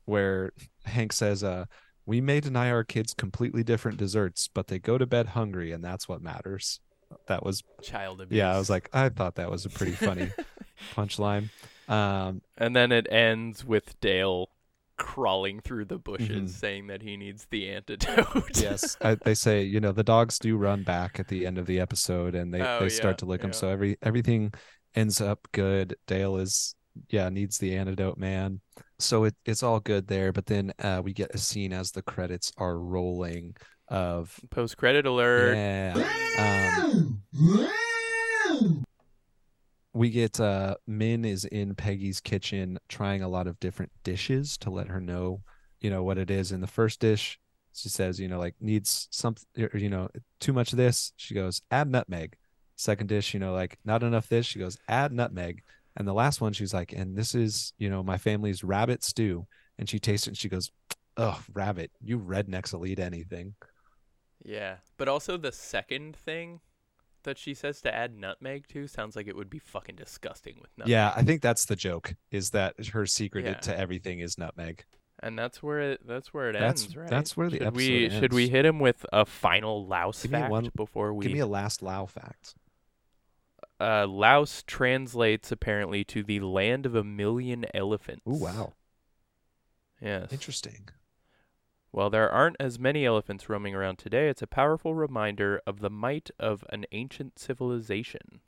where 0.06 0.52
Hank 0.86 1.12
says, 1.12 1.44
"Uh, 1.44 1.66
we 2.06 2.20
may 2.20 2.40
deny 2.40 2.70
our 2.70 2.84
kids 2.84 3.14
completely 3.14 3.62
different 3.64 3.98
desserts, 3.98 4.48
but 4.52 4.66
they 4.68 4.78
go 4.78 4.98
to 4.98 5.06
bed 5.06 5.28
hungry, 5.28 5.72
and 5.72 5.82
that's 5.84 6.08
what 6.08 6.20
matters." 6.22 6.80
That 7.28 7.44
was 7.44 7.62
child 7.82 8.20
abuse. 8.20 8.38
yeah. 8.38 8.54
I 8.54 8.58
was 8.58 8.68
like, 8.70 8.88
I 8.92 9.08
thought 9.08 9.36
that 9.36 9.50
was 9.50 9.64
a 9.64 9.70
pretty 9.70 9.92
funny 9.92 10.30
punchline. 10.94 11.50
Um, 11.88 12.42
and 12.58 12.74
then 12.74 12.90
it 12.92 13.06
ends 13.10 13.64
with 13.64 13.98
Dale 14.00 14.48
crawling 14.96 15.60
through 15.60 15.84
the 15.84 15.98
bushes, 15.98 16.50
Mhm. 16.52 16.54
saying 16.54 16.86
that 16.88 17.02
he 17.02 17.16
needs 17.16 17.46
the 17.50 17.68
antidote. 17.70 18.56
yes 18.60 18.96
I, 19.02 19.16
they 19.16 19.34
say 19.34 19.62
you 19.62 19.80
know 19.80 19.90
the 19.92 20.04
dogs 20.04 20.38
do 20.38 20.56
run 20.56 20.82
back 20.84 21.18
at 21.18 21.28
the 21.28 21.46
end 21.46 21.58
of 21.58 21.66
the 21.66 21.80
episode 21.80 22.34
and 22.36 22.54
they, 22.54 22.60
Oh, 22.62 22.78
they 22.78 22.84
yeah, 22.86 22.88
start 22.90 23.18
to 23.18 23.26
lick 23.26 23.42
him 23.42 23.52
so 23.52 23.68
every 23.68 23.96
everything 24.02 24.52
ends 24.94 25.20
up 25.20 25.48
good 25.50 25.96
dale 26.06 26.36
is 26.36 26.76
yeah 27.10 27.28
needs 27.28 27.58
the 27.58 27.74
antidote 27.76 28.18
man 28.18 28.60
so 29.04 29.24
it, 29.24 29.34
it's 29.44 29.62
all 29.62 29.80
good 29.80 30.06
there 30.08 30.32
but 30.32 30.46
then 30.46 30.72
uh 30.80 31.00
we 31.04 31.12
get 31.12 31.34
a 31.34 31.38
scene 31.38 31.72
as 31.72 31.92
the 31.92 32.02
credits 32.02 32.52
are 32.56 32.78
rolling 32.78 33.54
of 33.88 34.40
Post 34.50 34.76
credit 34.76 35.04
alert. 35.06 35.54
yeah 35.54 35.94
um 36.38 37.22
we 39.92 40.10
get 40.10 40.40
uh 40.40 40.74
Min 40.86 41.24
is 41.24 41.44
in 41.44 41.74
Peggy's 41.74 42.20
kitchen 42.20 42.78
trying 42.88 43.22
a 43.22 43.28
lot 43.28 43.46
of 43.46 43.60
different 43.60 43.92
dishes 44.02 44.58
to 44.58 44.70
let 44.70 44.88
her 44.88 45.00
know, 45.00 45.42
you 45.80 45.88
know, 45.88 46.02
what 46.02 46.18
it 46.18 46.30
is. 46.30 46.50
In 46.50 46.60
the 46.60 46.66
first 46.66 46.98
dish, 47.00 47.38
she 47.72 47.88
says, 47.88 48.18
you 48.18 48.28
know, 48.28 48.38
like 48.38 48.56
needs 48.60 49.08
something, 49.10 49.46
you 49.74 49.88
know, 49.88 50.08
too 50.40 50.52
much 50.52 50.72
of 50.72 50.78
this. 50.78 51.12
She 51.16 51.34
goes, 51.34 51.62
add 51.70 51.88
nutmeg. 51.88 52.34
Second 52.76 53.06
dish, 53.08 53.34
you 53.34 53.40
know, 53.40 53.52
like 53.52 53.78
not 53.84 54.02
enough 54.02 54.28
this. 54.28 54.46
She 54.46 54.58
goes, 54.58 54.76
add 54.88 55.12
nutmeg. 55.12 55.62
And 55.96 56.08
the 56.08 56.12
last 56.14 56.40
one, 56.40 56.52
she's 56.52 56.74
like, 56.74 56.92
and 56.92 57.16
this 57.16 57.34
is, 57.34 57.72
you 57.78 57.88
know, 57.88 58.02
my 58.02 58.18
family's 58.18 58.64
rabbit 58.64 59.04
stew. 59.04 59.46
And 59.78 59.88
she 59.88 59.98
tastes 59.98 60.26
it 60.26 60.30
and 60.30 60.36
she 60.38 60.48
goes, 60.48 60.70
oh, 61.16 61.40
rabbit, 61.52 61.90
you 62.00 62.18
rednecks 62.18 62.72
will 62.72 62.86
eat 62.86 62.98
anything. 63.00 63.54
Yeah, 64.44 64.76
but 64.98 65.08
also 65.08 65.36
the 65.36 65.52
second 65.52 66.16
thing 66.16 66.60
that 67.22 67.38
she 67.38 67.54
says 67.54 67.80
to 67.80 67.94
add 67.94 68.14
nutmeg 68.14 68.66
to 68.68 68.86
sounds 68.86 69.16
like 69.16 69.26
it 69.26 69.34
would 69.36 69.48
be 69.48 69.58
fucking 69.58 69.96
disgusting 69.96 70.56
with 70.60 70.70
nutmeg. 70.76 70.90
Yeah, 70.92 71.12
I 71.16 71.22
think 71.22 71.40
that's 71.40 71.64
the 71.64 71.76
joke 71.76 72.14
is 72.30 72.50
that 72.50 72.74
her 72.88 73.06
secret 73.06 73.44
Yeah. 73.44 73.54
to 73.54 73.76
everything 73.78 74.18
is 74.20 74.36
nutmeg. 74.38 74.84
and 75.22 75.38
that's 75.38 75.62
where 75.62 75.78
it 75.92 76.06
that's 76.06 76.34
where 76.34 76.50
it 76.50 76.54
That's- 76.54 76.82
ends, 76.82 76.96
right? 76.96 77.08
that's 77.08 77.36
where 77.36 77.48
the 77.48 77.58
should 77.58 77.76
we 77.76 78.04
episode 78.06 78.20
should 78.20 78.32
we 78.34 78.48
hit 78.48 78.66
him 78.66 78.80
with 78.80 79.06
a 79.12 79.24
final 79.24 79.86
Laos 79.86 80.26
fact 80.26 80.50
one- 80.50 80.70
before 80.74 81.14
we 81.14 81.22
Give 81.24 81.32
me 81.32 81.38
a 81.38 81.46
last 81.46 81.82
Lao 81.82 82.04
fact. 82.04 82.54
Uh, 83.80 84.06
Laos 84.06 84.62
translates 84.66 85.50
apparently 85.50 86.04
to 86.04 86.22
the 86.22 86.40
land 86.40 86.86
of 86.86 86.94
a 86.94 87.04
million 87.04 87.66
elephants. 87.74 88.22
Oh 88.26 88.36
wow. 88.36 88.72
Yes. 90.00 90.32
Interesting. 90.32 90.88
While 91.90 92.10
there 92.10 92.28
aren't 92.28 92.56
as 92.58 92.78
many 92.78 93.06
elephants 93.06 93.48
roaming 93.48 93.74
around 93.74 93.98
today, 93.98 94.28
it's 94.28 94.42
a 94.42 94.48
powerful 94.48 94.94
reminder 94.94 95.60
of 95.66 95.78
the 95.78 95.90
might 95.90 96.28
of 96.40 96.64
an 96.70 96.86
ancient 96.90 97.38
civilization. 97.38 98.40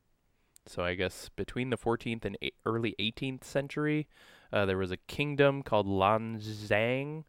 So 0.67 0.83
I 0.83 0.95
guess 0.95 1.29
between 1.29 1.71
the 1.71 1.77
14th 1.79 2.25
and 2.25 2.37
early 2.65 2.97
18th 2.99 3.45
century, 3.45 4.09
uh, 4.53 4.67
there 4.67 4.77
was 4.77 4.91
a 4.91 4.97
kingdom 4.97 5.63
called 5.63 5.87
Lan 5.87 6.41
Lanzang 6.41 7.23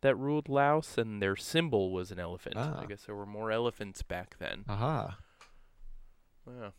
that 0.00 0.14
ruled 0.16 0.48
Laos, 0.48 0.96
and 0.96 1.20
their 1.20 1.34
symbol 1.34 1.90
was 1.90 2.12
an 2.12 2.20
elephant. 2.20 2.54
Ah. 2.56 2.80
I 2.82 2.86
guess 2.86 3.04
there 3.06 3.16
were 3.16 3.26
more 3.26 3.50
elephants 3.50 4.02
back 4.02 4.36
then. 4.38 4.64
Aha. 4.68 5.18
Yeah. 6.46 6.70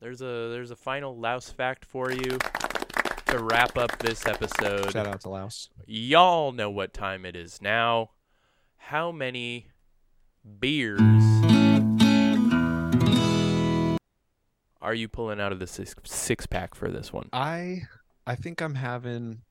There's 0.00 0.20
a 0.20 0.50
there's 0.50 0.70
a 0.70 0.76
final 0.76 1.16
Laos 1.18 1.50
fact 1.50 1.84
for 1.84 2.12
you 2.12 2.38
to 3.26 3.38
wrap 3.38 3.78
up 3.78 3.98
this 3.98 4.26
episode. 4.26 4.92
Shout 4.92 5.06
out 5.06 5.20
to 5.22 5.30
Laos. 5.30 5.70
Y'all 5.86 6.52
know 6.52 6.70
what 6.70 6.92
time 6.92 7.24
it 7.24 7.34
is 7.34 7.62
now. 7.62 8.10
How 8.76 9.10
many 9.10 9.68
beers 10.60 11.00
are 14.82 14.94
you 14.94 15.08
pulling 15.08 15.40
out 15.40 15.50
of 15.50 15.58
the 15.58 15.66
six, 15.66 15.94
six 16.04 16.46
pack 16.46 16.74
for 16.74 16.90
this 16.90 17.12
one? 17.12 17.28
I 17.32 17.82
I 18.26 18.34
think 18.34 18.60
I'm 18.60 18.74
having 18.74 19.42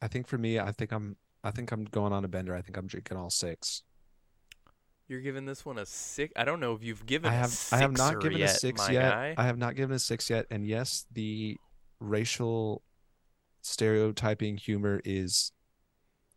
I 0.00 0.08
think 0.08 0.26
for 0.28 0.38
me, 0.38 0.58
I 0.58 0.72
think 0.72 0.92
I'm 0.92 1.16
I 1.44 1.50
think 1.50 1.72
I'm 1.72 1.84
going 1.84 2.12
on 2.12 2.24
a 2.24 2.28
bender. 2.28 2.54
I 2.54 2.62
think 2.62 2.76
I'm 2.76 2.86
drinking 2.86 3.16
all 3.16 3.30
six. 3.30 3.82
You're 5.08 5.20
giving 5.22 5.46
this 5.46 5.64
one 5.64 5.78
a 5.78 5.86
six. 5.86 6.32
I 6.36 6.44
don't 6.44 6.60
know 6.60 6.74
if 6.74 6.84
you've 6.84 7.06
given 7.06 7.30
I 7.30 7.34
a 7.34 7.38
have 7.38 7.68
I 7.72 7.78
have 7.78 7.96
not 7.96 8.20
given 8.20 8.38
yet, 8.38 8.50
a 8.50 8.54
six 8.54 8.90
yet. 8.90 9.10
guy. 9.10 9.34
I 9.38 9.44
have 9.44 9.56
not 9.56 9.74
given 9.74 9.96
a 9.96 9.98
six 9.98 10.28
yet. 10.28 10.46
And 10.50 10.66
yes, 10.66 11.06
the 11.12 11.56
racial 11.98 12.82
stereotyping 13.62 14.58
humor 14.58 15.00
is 15.04 15.52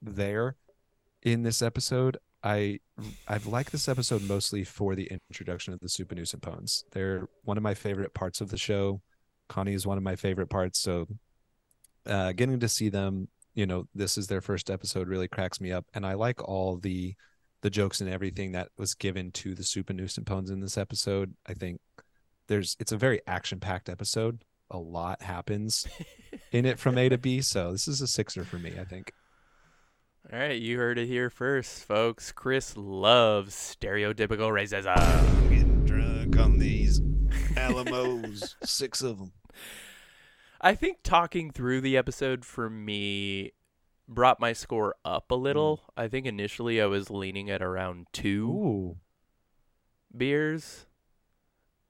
there 0.02 0.56
in 1.22 1.44
this 1.44 1.62
episode. 1.62 2.18
I 2.44 2.80
I've 3.28 3.46
liked 3.46 3.74
this 3.74 3.90
episode 3.90 4.24
mostly 4.24 4.64
for 4.64 4.96
the 4.96 5.12
introduction 5.30 5.74
of 5.74 5.80
the 5.82 5.90
Super 5.90 6.16
Souphanousinphones. 6.16 6.84
They're 6.94 7.28
one 7.44 7.58
of 7.58 7.64
my 7.64 7.74
favorite 7.74 8.14
parts 8.14 8.40
of 8.40 8.50
the 8.50 8.58
show. 8.58 9.02
Connie 9.50 9.74
is 9.74 9.86
one 9.86 9.98
of 9.98 10.04
my 10.04 10.16
favorite 10.16 10.50
parts. 10.50 10.80
So 10.80 11.08
uh, 12.06 12.32
getting 12.32 12.60
to 12.62 12.70
see 12.70 12.88
them, 12.88 13.28
you 13.54 13.66
know, 13.66 13.86
this 13.94 14.18
is 14.18 14.28
their 14.28 14.42
first 14.42 14.70
episode 14.70 15.10
really 15.10 15.28
cracks 15.28 15.60
me 15.60 15.74
up. 15.74 15.86
And 15.94 16.06
I 16.06 16.14
like 16.14 16.42
all 16.48 16.78
the 16.78 17.16
the 17.62 17.70
jokes 17.70 18.02
and 18.02 18.10
everything 18.10 18.52
that 18.52 18.70
was 18.78 18.94
given 18.94 19.32
to 19.32 19.54
the 19.56 19.64
Souphanousinphones 19.64 20.52
in 20.52 20.60
this 20.60 20.78
episode. 20.78 21.36
I 21.48 21.54
think 21.54 21.80
there's 22.48 22.76
it's 22.80 22.92
a 22.92 22.98
very 22.98 23.22
action 23.28 23.60
packed 23.60 23.90
episode. 23.90 24.44
A 24.70 24.78
lot 24.78 25.22
happens 25.22 25.88
in 26.52 26.66
it 26.66 26.80
from 26.80 26.98
A 26.98 27.10
to 27.10 27.18
B. 27.18 27.42
So 27.42 27.72
this 27.72 27.88
is 27.88 28.02
a 28.02 28.08
sixer 28.08 28.44
for 28.44 28.58
me, 28.58 28.74
I 28.80 28.84
think. 28.84 29.14
All 30.32 30.40
right, 30.40 30.60
you 30.60 30.78
heard 30.78 31.00
it 31.00 31.08
here 31.08 31.30
first, 31.30 31.84
folks. 31.84 32.32
Chris 32.32 32.78
loves 32.78 33.56
stereotypical 33.56 34.52
racism. 34.52 35.50
getting 35.50 35.84
drunk 35.86 36.38
on 36.38 36.60
these 36.60 37.02
Alamos, 37.58 38.56
six 38.64 39.02
of 39.02 39.18
them. 39.18 39.32
I 40.62 40.76
think 40.76 41.00
talking 41.04 41.50
through 41.50 41.82
the 41.82 41.98
episode 41.98 42.46
for 42.46 42.70
me 42.70 43.54
brought 44.14 44.40
my 44.40 44.54
score 44.54 44.96
up 45.04 45.32
a 45.32 45.36
mm. 45.36 45.42
little. 45.42 45.82
I 45.96 46.08
think 46.08 46.26
initially 46.26 46.82
I 46.82 46.86
was 46.86 47.10
leaning 47.10 47.50
at 47.50 47.62
around 47.62 48.08
two 48.14 48.50
Ooh, 48.50 48.98
beers. 50.16 50.86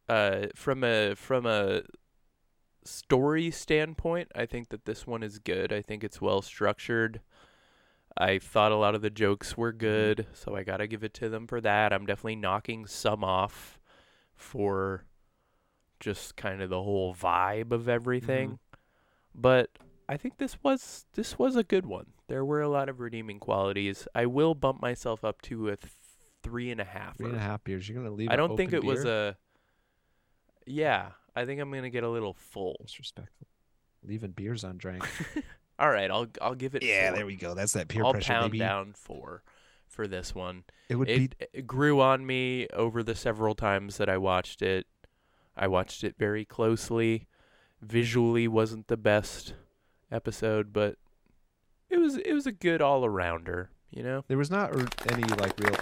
Uh, 0.07 0.47
from 0.55 0.83
a 0.83 1.15
from 1.15 1.45
a 1.45 1.83
story 2.83 3.49
standpoint, 3.51 4.29
I 4.35 4.45
think 4.45 4.69
that 4.69 4.85
this 4.85 5.07
one 5.07 5.23
is 5.23 5.39
good. 5.39 5.71
I 5.71 5.81
think 5.81 6.03
it's 6.03 6.21
well 6.21 6.41
structured. 6.41 7.21
I 8.17 8.39
thought 8.39 8.73
a 8.73 8.77
lot 8.77 8.93
of 8.95 9.01
the 9.01 9.09
jokes 9.09 9.55
were 9.55 9.71
mm-hmm. 9.71 9.79
good, 9.79 10.27
so 10.33 10.55
I 10.55 10.63
gotta 10.63 10.87
give 10.87 11.03
it 11.03 11.13
to 11.15 11.29
them 11.29 11.47
for 11.47 11.61
that. 11.61 11.93
I'm 11.93 12.05
definitely 12.05 12.35
knocking 12.35 12.85
some 12.87 13.23
off 13.23 13.79
for 14.35 15.05
just 15.99 16.35
kind 16.35 16.61
of 16.61 16.69
the 16.69 16.81
whole 16.81 17.15
vibe 17.15 17.71
of 17.71 17.87
everything. 17.87 18.49
Mm-hmm. 18.49 18.55
But 19.33 19.69
I 20.11 20.17
think 20.17 20.39
this 20.39 20.57
was 20.61 21.05
this 21.13 21.39
was 21.39 21.55
a 21.55 21.63
good 21.63 21.85
one. 21.85 22.07
There 22.27 22.43
were 22.43 22.61
a 22.61 22.67
lot 22.67 22.89
of 22.89 22.99
redeeming 22.99 23.39
qualities. 23.39 24.09
I 24.13 24.25
will 24.25 24.53
bump 24.53 24.81
myself 24.81 25.23
up 25.23 25.41
to 25.43 25.69
a 25.69 25.77
th- 25.77 25.93
three 26.43 26.69
and 26.69 26.81
a 26.81 26.83
half. 26.83 27.17
three 27.17 27.27
and 27.29 27.37
a 27.37 27.39
half 27.39 27.63
beers. 27.63 27.87
You're 27.87 28.03
gonna 28.03 28.13
leave. 28.13 28.29
I 28.29 28.35
don't 28.35 28.57
think 28.57 28.73
it 28.73 28.79
open 28.79 28.89
was 28.89 29.05
a. 29.05 29.37
Yeah, 30.67 31.11
I 31.33 31.45
think 31.45 31.61
I'm 31.61 31.71
gonna 31.71 31.89
get 31.89 32.03
a 32.03 32.09
little 32.09 32.33
full. 32.33 32.75
disrespectful. 32.85 33.47
Leaving 34.03 34.31
beers 34.31 34.65
undrank. 34.65 35.07
All 35.79 35.89
right, 35.89 36.11
I'll 36.11 36.27
I'll 36.41 36.55
give 36.55 36.75
it. 36.75 36.83
yeah, 36.83 37.07
four. 37.07 37.15
there 37.17 37.25
we 37.25 37.37
go. 37.37 37.53
That's 37.53 37.71
that 37.73 37.87
peer 37.87 38.03
I'll 38.03 38.11
pressure, 38.11 38.33
pound 38.33 38.51
baby. 38.51 38.59
down 38.59 38.91
four 38.93 39.43
for 39.87 40.09
this 40.09 40.35
one. 40.35 40.65
It 40.89 40.95
would 40.95 41.07
be 41.07 41.29
It, 41.39 41.49
it 41.53 41.67
grew 41.67 42.01
on 42.01 42.25
me 42.25 42.67
over 42.73 43.01
the 43.01 43.15
several 43.15 43.55
times 43.55 43.95
that 43.95 44.09
I 44.09 44.17
watched 44.17 44.61
it. 44.61 44.87
I 45.55 45.67
watched 45.67 46.03
it 46.03 46.15
very 46.17 46.43
closely. 46.43 47.27
Visually 47.81 48.49
wasn't 48.49 48.87
the 48.87 48.97
best 48.97 49.53
episode, 50.11 50.73
but 50.73 50.97
it 51.89 51.97
was 51.97 52.17
it 52.17 52.33
was 52.33 52.47
a 52.47 52.51
good 52.51 52.81
all 52.81 53.03
arounder. 53.03 53.67
You 53.91 54.03
know. 54.03 54.23
there 54.29 54.37
was 54.37 54.49
not 54.49 54.71
any 55.11 55.23
like 55.23 55.59
real 55.59 55.75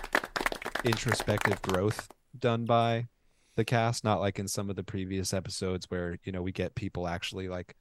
introspective 0.84 1.62
growth 1.62 2.10
done 2.38 2.66
by 2.66 3.08
the 3.56 3.66
cast 3.66 4.04
not 4.04 4.20
like 4.20 4.40
in 4.40 4.48
some 4.48 4.70
of 4.70 4.76
the 4.76 4.84
previous 4.84 5.34
episodes 5.34 5.92
where 5.92 6.18
you 6.24 6.32
know 6.32 6.42
we 6.42 6.52
get 6.52 6.74
people 6.74 7.08
actually 7.08 7.48
like 7.48 7.76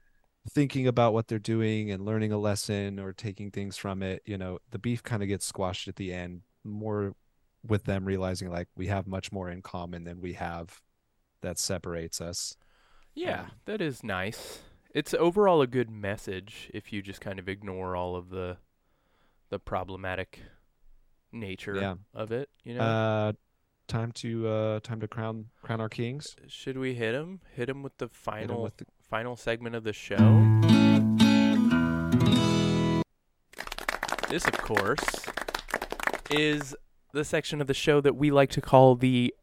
thinking 0.51 0.87
about 0.87 1.12
what 1.12 1.29
they're 1.29 1.39
doing 1.39 1.91
and 1.91 2.05
learning 2.05 2.33
a 2.33 2.39
lesson 2.39 2.99
or 2.99 3.12
taking 3.12 3.51
things 3.51 3.77
from 3.77 4.03
it 4.03 4.20
you 4.27 4.37
know 4.37 4.59
the 4.70 4.79
beef 4.79 5.03
kind 5.03 5.23
of 5.23 5.29
gets 5.29 5.47
squashed 5.47 5.87
at 5.87 5.97
the 5.97 6.12
end 6.12 6.43
more 6.65 7.15
with 7.66 7.85
them 7.85 8.05
realizing 8.05 8.51
like 8.51 8.69
we 8.77 8.89
have 8.89 9.07
much 9.07 9.31
more 9.31 9.49
in 9.49 9.62
common 9.62 10.05
than 10.05 10.20
we 10.20 10.33
have 10.33 10.81
that 11.43 11.59
separates 11.59 12.20
us 12.20 12.57
Yeah, 13.15 13.43
Um, 13.43 13.51
that 13.66 13.81
is 13.81 14.03
nice. 14.05 14.61
It's 14.94 15.12
overall 15.15 15.60
a 15.60 15.66
good 15.66 15.90
message 15.90 16.70
if 16.73 16.93
you 16.93 17.02
just 17.02 17.20
kind 17.20 17.39
of 17.39 17.48
ignore 17.48 17.94
all 17.94 18.16
of 18.16 18.31
the 18.31 18.56
the 19.51 19.59
problematic 19.59 20.40
nature 21.32 21.77
Yeah. 21.77 21.94
of 22.15 22.32
it, 22.32 22.48
you 22.65 22.74
know. 22.74 22.81
uh 22.82 23.32
time 23.86 24.12
to 24.12 24.47
uh 24.48 24.81
time 24.81 25.01
to 25.01 25.09
crown 25.09 25.47
crown 25.62 25.81
our 25.81 25.89
kings 25.89 26.36
Should 26.47 26.77
we 26.78 26.94
hit 26.94 27.15
him? 27.15 27.40
Hit 27.55 27.69
him 27.69 27.82
with 27.82 27.97
the 27.98 28.09
final 28.09 28.62
with 28.62 28.77
the- 28.78 28.86
final 29.01 29.36
segment 29.36 29.74
of 29.74 29.85
the 29.85 29.93
show. 29.94 30.16
This, 34.28 34.44
of 34.47 34.59
course, 34.59 35.01
is 36.31 36.77
the 37.15 37.24
section 37.24 37.62
of 37.62 37.66
the 37.66 37.73
show 37.73 38.02
that 38.02 38.15
we 38.15 38.31
like 38.31 38.51
to 38.51 38.60
call 38.60 38.94
the 38.94 39.35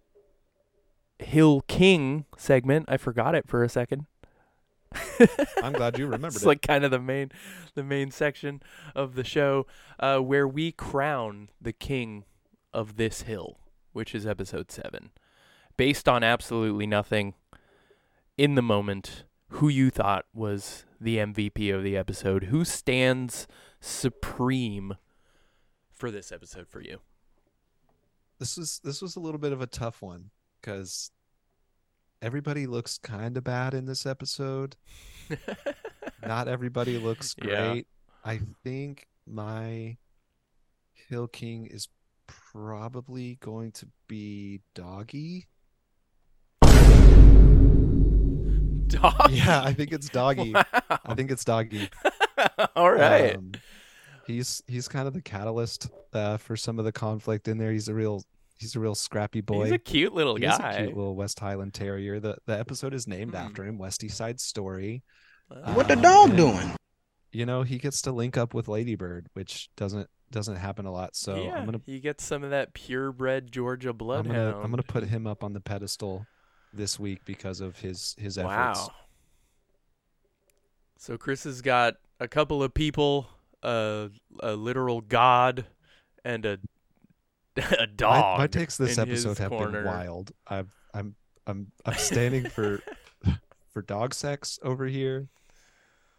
Hill 1.17 1.61
King 1.67 2.26
segment. 2.38 2.85
I 2.88 2.97
forgot 2.97 3.34
it 3.34 3.47
for 3.47 3.63
a 3.63 3.69
second. 3.69 4.05
i'm 5.63 5.73
glad 5.73 5.97
you 5.97 6.05
remembered 6.05 6.35
it's 6.35 6.43
it. 6.43 6.47
like 6.47 6.61
kind 6.61 6.84
of 6.84 6.91
the 6.91 6.99
main 6.99 7.31
the 7.73 7.84
main 7.84 8.11
section 8.11 8.61
of 8.95 9.15
the 9.15 9.23
show 9.23 9.65
uh, 9.99 10.19
where 10.19 10.47
we 10.47 10.72
crown 10.72 11.49
the 11.61 11.73
king 11.73 12.23
of 12.73 12.95
this 12.97 13.23
hill 13.23 13.59
which 13.93 14.13
is 14.13 14.26
episode 14.26 14.72
7 14.72 15.11
based 15.77 16.07
on 16.07 16.23
absolutely 16.23 16.88
nothing 16.88 17.34
in 18.38 18.55
the 18.55 18.61
moment 18.61 19.23
who 19.49 19.69
you 19.69 19.89
thought 19.89 20.26
was 20.34 20.85
the 20.99 21.17
MVP 21.17 21.73
of 21.73 21.84
the 21.84 21.95
episode 21.95 22.45
who 22.45 22.65
stands 22.65 23.47
supreme 23.80 24.95
for 25.93 26.11
this 26.11 26.31
episode 26.31 26.67
for 26.67 26.81
you? 26.81 26.99
This 28.39 28.57
was 28.57 28.81
this 28.84 29.01
was 29.01 29.15
a 29.15 29.19
little 29.19 29.39
bit 29.39 29.53
of 29.53 29.61
a 29.61 29.67
tough 29.67 30.01
one 30.01 30.31
because 30.59 31.11
everybody 32.30 32.65
looks 32.65 32.97
kind 32.97 33.38
of 33.38 33.43
bad 33.43 33.76
in 33.76 33.85
this 33.85 34.03
episode. 34.03 34.76
Not 36.26 36.47
everybody 36.47 36.97
looks 36.97 37.35
Yeah. 37.39 37.69
great. 37.73 37.88
I 38.23 38.39
think 38.64 39.06
my 39.27 39.97
Hill 41.07 41.27
King 41.27 41.68
is 41.68 41.88
probably 42.26 43.38
going 43.41 43.72
to 43.73 43.88
be 44.07 44.61
Doggy. 44.73 45.45
Dog. 48.88 49.30
Yeah, 49.30 49.61
I 49.64 49.73
think 49.73 49.91
it's 49.91 50.10
Doggy. 50.10 50.53
Wow. 50.53 50.64
I 51.06 51.14
think 51.14 51.30
it's 51.30 51.45
Doggy. 51.45 51.89
All 52.76 52.91
right. 52.91 53.35
Um, 53.35 53.52
he's 54.26 54.64
he's 54.68 54.88
kind 54.88 55.07
of 55.07 55.14
the 55.14 55.22
catalyst 55.22 55.89
uh, 56.14 56.38
for 56.38 56.56
some 56.57 56.80
of 56.80 56.85
the 56.85 56.91
conflict 56.91 57.47
in 57.47 57.60
there. 57.60 57.72
He's 57.72 57.88
a 57.88 57.93
real 57.93 58.23
he's 58.57 58.76
a 58.76 58.80
real 58.80 58.95
scrappy 58.95 59.41
boy. 59.41 59.64
He's 59.65 59.73
a 59.73 59.77
cute 59.77 60.14
little 60.14 60.36
He 60.36 60.45
is 60.45 60.57
guy. 60.57 60.72
a 60.73 60.84
cute 60.86 60.98
little 60.98 61.15
West 61.15 61.40
Highland 61.40 61.73
Terrier. 61.73 62.19
The 62.19 62.38
the 62.45 62.57
episode 62.57 62.94
is 62.94 63.07
named 63.07 63.32
Hmm. 63.32 63.38
after 63.38 63.65
him, 63.65 63.77
Westie 63.77 64.11
Side 64.11 64.40
Story. 64.40 65.03
What 65.48 65.88
the 65.88 65.95
dog 65.95 66.30
and, 66.30 66.38
doing? 66.38 66.76
You 67.32 67.45
know, 67.45 67.64
he 67.64 67.77
gets 67.77 68.02
to 68.03 68.11
link 68.11 68.38
up 68.38 68.53
with 68.53 68.68
Ladybird, 68.68 69.27
which 69.34 69.69
doesn't 69.76 70.10
doesn't 70.32 70.56
happen 70.56 70.86
a 70.86 70.91
lot. 70.91 71.15
So 71.15 71.36
yeah, 71.36 71.53
I'm 71.56 71.65
gonna 71.65 71.82
he 71.86 71.99
gets 71.99 72.23
some 72.23 72.44
of 72.44 72.49
that 72.49 72.73
purebred 72.73 73.52
Georgia 73.52 73.94
blood. 73.94 74.26
I'm 74.26 74.32
gonna 74.32 74.57
I'm 74.60 74.69
gonna 74.72 74.84
put 74.84 75.03
him 75.03 75.27
up 75.27 75.44
on 75.44 75.53
the 75.53 75.60
pedestal 75.60 76.26
this 76.73 76.99
week 76.99 77.23
because 77.26 77.61
of 77.61 77.80
his 77.80 78.15
his 78.18 78.38
efforts. 78.38 78.80
Wow. 78.80 78.91
So 80.98 81.18
Chris 81.18 81.44
has 81.44 81.61
got 81.61 81.95
a 82.19 82.27
couple 82.27 82.64
of 82.64 82.73
people, 82.73 83.27
uh, 83.61 84.07
a 84.40 84.53
literal 84.53 85.02
god, 85.02 85.65
and 86.23 86.45
a 86.45 86.57
a 87.72 87.77
My, 87.80 87.86
dog. 87.95 88.40
my 88.40 88.48
takes 88.48 88.77
this 88.77 88.98
in 88.98 89.07
his 89.07 89.26
episode 89.26 89.41
have 89.44 89.49
corner. 89.52 89.84
been 89.84 89.86
wild. 89.86 90.32
I've 90.48 90.73
I'm 90.94 91.15
I'm 91.48 91.72
I'm 91.86 91.95
standing 91.98 92.49
for 92.49 92.82
for 93.73 93.82
dog 93.82 94.14
sex 94.14 94.60
over 94.64 94.86
here. 94.86 95.27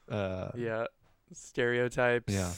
Uh, 0.09 0.51
Yeah, 0.57 0.87
stereotypes. 1.33 2.33
Yeah. 2.33 2.53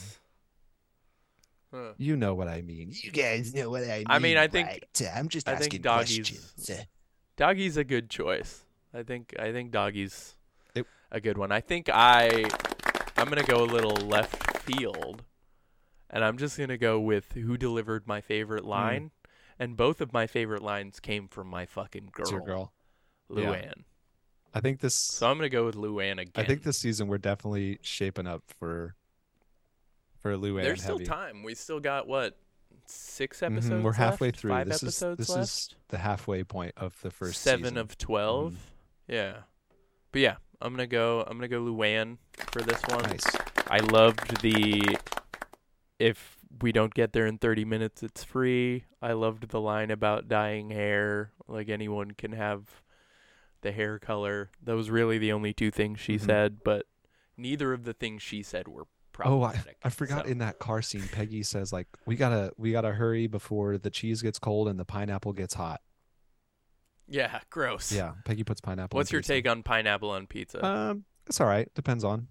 Huh. 1.73 1.93
you 1.97 2.15
know 2.15 2.33
what 2.33 2.47
I 2.47 2.61
mean. 2.61 2.91
You 2.93 3.11
guys 3.11 3.53
know 3.53 3.69
what 3.69 3.83
I 3.83 3.97
mean. 3.99 4.05
I 4.07 4.17
mean, 4.19 4.37
I 4.37 4.47
think- 4.47 4.67
right? 4.67 4.85
I'm 5.15 5.29
just 5.29 5.47
I 5.47 5.51
think 5.51 5.65
asking 5.65 5.81
doggies- 5.83 6.29
questions. 6.29 6.69
Uh, 6.69 6.83
Doggy's 7.37 7.77
a 7.77 7.83
good 7.83 8.09
choice. 8.09 8.65
I 8.93 9.03
think 9.03 9.33
I 9.39 9.51
think 9.51 9.71
Doggy's 9.71 10.35
It- 10.75 10.87
a 11.11 11.21
good 11.21 11.37
one. 11.37 11.51
I 11.51 11.61
think 11.61 11.87
I 11.91 12.45
I'm 13.17 13.29
gonna 13.29 13.43
go 13.43 13.63
a 13.63 13.69
little 13.69 13.95
left 14.07 14.57
field, 14.61 15.23
and 16.09 16.23
I'm 16.23 16.37
just 16.37 16.57
gonna 16.57 16.77
go 16.77 16.99
with 16.99 17.31
who 17.33 17.57
delivered 17.57 18.07
my 18.07 18.21
favorite 18.21 18.63
Hmm. 18.63 18.69
line, 18.69 19.11
and 19.57 19.75
both 19.77 20.01
of 20.01 20.13
my 20.13 20.27
favorite 20.27 20.61
lines 20.61 20.99
came 20.99 21.27
from 21.27 21.47
my 21.47 21.65
fucking 21.65 22.09
girl, 22.11 22.23
It's 22.23 22.31
your 22.31 22.41
girl. 22.41 22.73
Luann. 23.29 23.63
Yeah. 23.65 23.73
I 24.53 24.59
think 24.61 24.79
this. 24.79 24.95
So 24.95 25.29
I'm 25.29 25.37
gonna 25.37 25.49
go 25.49 25.65
with 25.65 25.75
Luann 25.75 26.13
again. 26.13 26.31
I 26.35 26.43
think 26.43 26.63
this 26.63 26.77
season 26.79 27.07
we're 27.07 27.17
definitely 27.19 27.77
shaping 27.81 28.25
up 28.27 28.43
for 28.59 28.95
for 30.17 30.35
Luann. 30.35 30.63
There's 30.63 30.81
still 30.81 30.97
heavy. 30.97 31.05
time. 31.05 31.43
We 31.43 31.53
still 31.55 31.79
got 31.79 32.07
what 32.07 32.37
six 32.85 33.43
episodes. 33.43 33.83
We're 33.83 33.93
halfway 33.93 34.29
left? 34.29 34.39
through. 34.39 34.51
Five 34.51 34.67
this 34.67 34.81
episodes 34.83 35.19
is 35.21 35.27
this 35.27 35.35
left. 35.35 35.43
is 35.43 35.75
the 35.89 35.97
halfway 35.99 36.43
point 36.43 36.73
of 36.77 36.99
the 37.01 37.11
first 37.11 37.41
seven 37.41 37.65
season. 37.65 37.75
Mm-hmm. 37.75 37.81
of 37.81 37.97
12 37.99 38.55
Yeah, 39.07 39.33
but 40.11 40.21
yeah, 40.21 40.37
I'm 40.59 40.73
gonna 40.73 40.87
go. 40.87 41.21
I'm 41.21 41.37
gonna 41.37 41.47
go 41.47 41.61
Luann 41.61 42.17
for 42.51 42.61
this 42.63 42.81
one. 42.87 43.03
Nice. 43.03 43.25
I 43.67 43.77
loved 43.79 44.41
the 44.41 44.97
if 45.99 46.37
we 46.61 46.71
don't 46.71 46.93
get 46.93 47.13
there 47.13 47.27
in 47.27 47.37
30 47.37 47.65
minutes, 47.65 48.01
it's 48.01 48.23
free. 48.23 48.85
I 49.01 49.11
loved 49.13 49.49
the 49.49 49.61
line 49.61 49.91
about 49.91 50.27
dyeing 50.27 50.71
hair. 50.71 51.31
Like 51.47 51.69
anyone 51.69 52.11
can 52.11 52.31
have 52.31 52.81
the 53.61 53.71
hair 53.71 53.99
color. 53.99 54.49
That 54.63 54.75
was 54.75 54.89
really 54.89 55.17
the 55.17 55.31
only 55.33 55.53
two 55.53 55.69
things 55.71 55.99
she 55.99 56.15
Mhm. 56.15 56.25
said, 56.25 56.63
but 56.63 56.85
neither 57.37 57.73
of 57.73 57.83
the 57.83 57.93
things 57.93 58.21
she 58.23 58.41
said 58.41 58.67
were 58.67 58.85
Oh, 59.21 59.43
I. 59.43 59.61
I 59.83 59.89
forgot 59.89 60.25
so- 60.25 60.31
in 60.31 60.37
that 60.37 60.59
car 60.59 60.81
scene, 60.81 61.05
Peggy 61.11 61.43
says 61.43 61.73
like, 61.73 61.87
"We 62.05 62.15
gotta 62.15 62.53
we 62.55 62.71
gotta 62.71 62.93
hurry 62.93 63.27
before 63.27 63.77
the 63.77 63.89
cheese 63.89 64.21
gets 64.21 64.39
cold 64.39 64.69
and 64.69 64.79
the 64.79 64.85
pineapple 64.85 65.33
gets 65.33 65.55
hot." 65.55 65.81
Yeah, 67.05 67.41
gross. 67.49 67.91
Yeah, 67.91 68.13
Peggy 68.23 68.45
puts 68.45 68.61
pineapple. 68.61 68.95
What's 68.95 69.11
your 69.11 69.19
pizza. 69.19 69.33
take 69.33 69.49
on 69.49 69.61
pineapple 69.61 70.09
on 70.11 70.25
pizza? 70.25 70.65
Um, 70.65 71.03
it's 71.27 71.41
all 71.41 71.47
right. 71.47 71.69
Depends 71.73 72.05
on. 72.05 72.29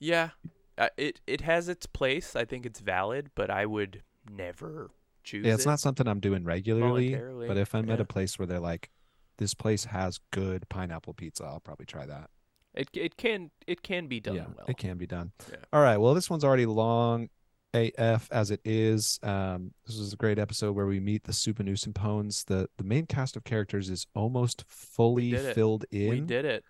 Yeah, 0.00 0.30
uh, 0.78 0.88
it 0.96 1.20
it 1.26 1.40
has 1.42 1.68
its 1.68 1.86
place. 1.86 2.34
I 2.36 2.44
think 2.44 2.66
it's 2.66 2.80
valid, 2.80 3.30
but 3.34 3.50
I 3.50 3.66
would 3.66 4.02
never 4.30 4.90
choose 5.22 5.46
Yeah, 5.46 5.54
it's 5.54 5.64
it. 5.64 5.68
not 5.68 5.80
something 5.80 6.06
I'm 6.06 6.20
doing 6.20 6.44
regularly. 6.44 7.14
But 7.46 7.56
if 7.56 7.74
I'm 7.74 7.90
at 7.90 8.00
a 8.00 8.04
place 8.04 8.38
where 8.38 8.46
they're 8.46 8.60
like, 8.60 8.90
"This 9.38 9.54
place 9.54 9.84
has 9.86 10.20
good 10.30 10.68
pineapple 10.68 11.14
pizza," 11.14 11.44
I'll 11.44 11.60
probably 11.60 11.86
try 11.86 12.06
that. 12.06 12.30
It 12.74 12.88
it 12.92 13.16
can 13.16 13.50
it 13.66 13.82
can 13.82 14.08
be 14.08 14.20
done 14.20 14.34
yeah, 14.34 14.46
well. 14.56 14.66
it 14.68 14.76
can 14.76 14.96
be 14.98 15.06
done. 15.06 15.32
Yeah. 15.48 15.56
All 15.72 15.82
right. 15.82 15.96
Well, 15.96 16.14
this 16.14 16.28
one's 16.28 16.44
already 16.44 16.66
long 16.66 17.28
AF 17.72 18.30
as 18.32 18.50
it 18.50 18.60
is. 18.64 19.18
Um, 19.22 19.72
this 19.86 19.96
is 19.96 20.12
a 20.12 20.16
great 20.16 20.38
episode 20.38 20.72
where 20.72 20.86
we 20.86 21.00
meet 21.00 21.24
the 21.24 21.32
super 21.32 21.62
Souphanousinphones. 21.62 22.46
The 22.46 22.68
the 22.76 22.84
main 22.84 23.06
cast 23.06 23.36
of 23.36 23.44
characters 23.44 23.90
is 23.90 24.06
almost 24.14 24.64
fully 24.68 25.36
filled 25.36 25.84
in. 25.90 26.10
We 26.10 26.20
did 26.20 26.44
it. 26.44 26.64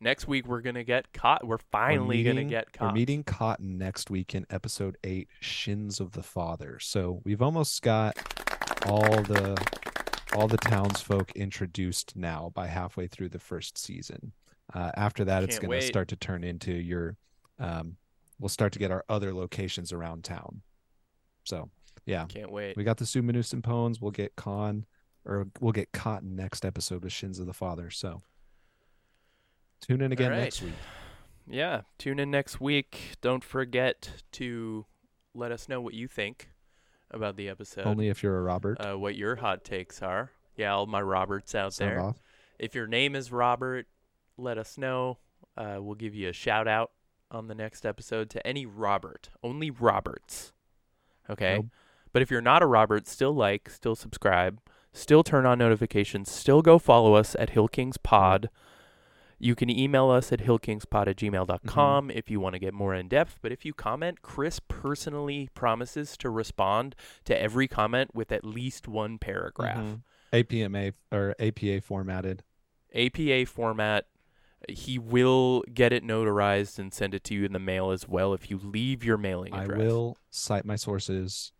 Next 0.00 0.28
week 0.28 0.46
we're 0.46 0.60
gonna 0.60 0.84
get 0.84 1.12
caught. 1.12 1.44
We're 1.44 1.56
We're 1.56 1.58
finally 1.72 2.22
gonna 2.22 2.44
get 2.44 2.72
get 2.72 2.80
We're 2.80 2.92
meeting 2.92 3.24
Cotton 3.24 3.78
next 3.78 4.10
week 4.10 4.34
in 4.34 4.46
episode 4.48 4.96
eight, 5.02 5.28
Shins 5.40 5.98
of 5.98 6.12
the 6.12 6.22
Father. 6.22 6.78
So 6.78 7.20
we've 7.24 7.42
almost 7.42 7.82
got 7.82 8.16
all 8.86 9.22
the 9.22 9.56
all 10.34 10.46
the 10.46 10.58
townsfolk 10.58 11.32
introduced 11.32 12.14
now 12.14 12.52
by 12.54 12.68
halfway 12.68 13.08
through 13.08 13.30
the 13.30 13.38
first 13.38 13.76
season. 13.76 14.32
Uh, 14.72 14.92
after 14.96 15.24
that, 15.24 15.42
it's 15.42 15.58
going 15.58 15.80
to 15.80 15.86
start 15.86 16.08
to 16.08 16.16
turn 16.16 16.44
into 16.44 16.72
your. 16.72 17.16
Um, 17.58 17.96
we'll 18.38 18.50
start 18.50 18.72
to 18.74 18.78
get 18.78 18.90
our 18.90 19.04
other 19.08 19.34
locations 19.34 19.92
around 19.92 20.22
town. 20.24 20.62
So 21.44 21.70
yeah, 22.06 22.26
Can't 22.26 22.52
wait. 22.52 22.76
we 22.76 22.84
got 22.84 22.98
the 22.98 23.04
Souphanousinphones. 23.04 24.00
We'll 24.00 24.10
get 24.12 24.36
Khan, 24.36 24.84
or 25.24 25.48
we'll 25.60 25.72
get 25.72 25.90
Cotton 25.92 26.36
next 26.36 26.64
episode 26.64 27.02
with 27.02 27.12
Shins 27.12 27.38
of 27.40 27.46
the 27.46 27.54
Father. 27.54 27.90
So 27.90 28.22
tune 29.80 30.00
in 30.00 30.12
again 30.12 30.30
right. 30.30 30.40
next 30.40 30.62
week. 30.62 30.74
Yeah, 31.50 31.82
tune 31.98 32.18
in 32.18 32.30
next 32.30 32.60
week. 32.60 33.16
Don't 33.20 33.42
forget 33.42 34.22
to 34.32 34.86
let 35.34 35.52
us 35.52 35.68
know 35.68 35.80
what 35.80 35.94
you 35.94 36.08
think 36.08 36.50
about 37.10 37.36
the 37.36 37.48
episode. 37.48 37.86
Only 37.86 38.08
if 38.08 38.22
you're 38.22 38.36
a 38.36 38.42
Robert. 38.42 38.78
uh, 38.80 38.98
what 38.98 39.14
your 39.16 39.36
hot 39.36 39.64
takes 39.64 40.02
are. 40.02 40.30
Yeah, 40.56 40.74
all 40.74 40.86
my 40.86 41.00
Roberts 41.00 41.54
out 41.54 41.72
Sound 41.72 41.90
there. 41.90 42.00
off. 42.00 42.22
If 42.58 42.74
your 42.74 42.86
name 42.86 43.14
is 43.14 43.30
Robert, 43.30 43.86
let 44.36 44.58
us 44.58 44.76
know. 44.76 45.18
Uh, 45.56 45.78
we'll 45.80 45.94
give 45.94 46.14
you 46.14 46.28
a 46.28 46.32
shout 46.32 46.68
out 46.68 46.90
on 47.30 47.46
the 47.46 47.54
next 47.54 47.86
episode 47.86 48.30
to 48.30 48.46
any 48.46 48.66
Robert. 48.66 49.30
Only 49.42 49.70
Roberts. 49.70 50.52
Okay? 51.30 51.56
Nope. 51.56 51.66
But 52.12 52.22
if 52.22 52.30
you're 52.30 52.40
not 52.40 52.62
a 52.62 52.66
Robert, 52.66 53.06
still 53.06 53.34
like, 53.34 53.68
still 53.70 53.94
subscribe, 53.94 54.60
still 54.92 55.22
turn 55.22 55.46
on 55.46 55.58
notifications, 55.58 56.30
still 56.30 56.62
go 56.62 56.78
follow 56.78 57.14
us 57.14 57.36
at 57.38 57.50
Hill 57.50 57.68
Kings 57.68 57.98
Pod. 57.98 58.48
You 59.40 59.54
can 59.54 59.70
email 59.70 60.10
us 60.10 60.32
at 60.32 60.40
hillkingspod 60.40 61.06
at 61.06 61.16
gmail.com 61.16 62.10
if 62.10 62.28
you 62.28 62.40
want 62.40 62.54
to 62.54 62.58
get 62.58 62.74
more 62.74 62.92
in 62.94 63.06
depth. 63.08 63.38
But 63.40 63.52
if 63.52 63.64
you 63.64 63.72
comment, 63.72 64.20
Chris 64.20 64.60
personally 64.66 65.48
promises 65.54 66.16
to 66.18 66.28
respond 66.28 66.96
to 67.24 67.40
every 67.40 67.68
comment 67.68 68.14
with 68.14 68.32
at 68.32 68.44
least 68.44 68.88
one 68.88 69.16
paragraph. 69.18 69.78
Mhm. 69.78 70.02
APMA 70.32 70.92
or 71.12 71.34
APA 71.38 71.80
formatted. 71.80 72.42
APA 72.92 73.44
format. 73.44 74.06
He 74.68 74.98
will 74.98 75.62
get 75.72 75.92
it 75.92 76.02
notarized 76.02 76.80
and 76.80 76.92
send 76.92 77.14
it 77.14 77.22
to 77.24 77.34
you 77.34 77.44
in 77.44 77.52
the 77.52 77.60
mail 77.60 77.90
as 77.92 78.08
well 78.08 78.34
if 78.34 78.50
you 78.50 78.58
leave 78.58 79.04
your 79.04 79.16
mailing 79.16 79.54
address. 79.54 79.80
I 79.80 79.84
will 79.84 80.18
cite 80.30 80.64
my 80.64 80.74
sources. 80.74 81.52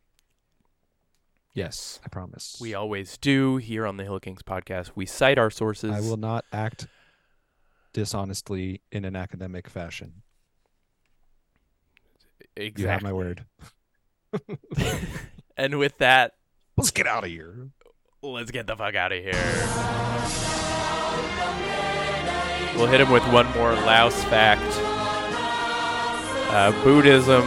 Yes, 1.54 2.00
I 2.04 2.08
promise. 2.08 2.58
We 2.60 2.74
always 2.74 3.16
do 3.16 3.56
here 3.56 3.86
on 3.86 3.96
the 3.96 4.04
Hill 4.04 4.20
Kings 4.20 4.42
podcast. 4.42 4.92
We 4.94 5.06
cite 5.06 5.38
our 5.38 5.50
sources. 5.50 5.92
I 5.92 6.00
will 6.00 6.16
not 6.16 6.44
act 6.52 6.86
dishonestly 7.92 8.82
in 8.92 9.04
an 9.04 9.16
academic 9.16 9.68
fashion. 9.68 10.22
exactly. 12.56 12.82
You 12.82 12.88
have 12.88 13.02
my 13.02 13.12
word. 13.12 13.44
and 15.56 15.78
with 15.78 15.98
that, 15.98 16.34
Let's 16.76 16.90
get 16.92 17.06
out 17.06 17.24
of 17.24 17.30
here. 17.30 17.70
let's 18.22 18.50
get 18.50 18.66
the 18.66 18.76
fuck 18.76 18.94
out 18.94 19.12
of 19.12 19.22
here. 19.22 19.34
We'll 22.76 22.86
hit 22.86 23.00
him 23.00 23.10
with 23.10 23.24
one 23.32 23.46
more 23.56 23.72
Laos 23.72 24.22
fact. 24.24 24.62
Uh, 26.54 26.70
Buddhism 26.84 27.42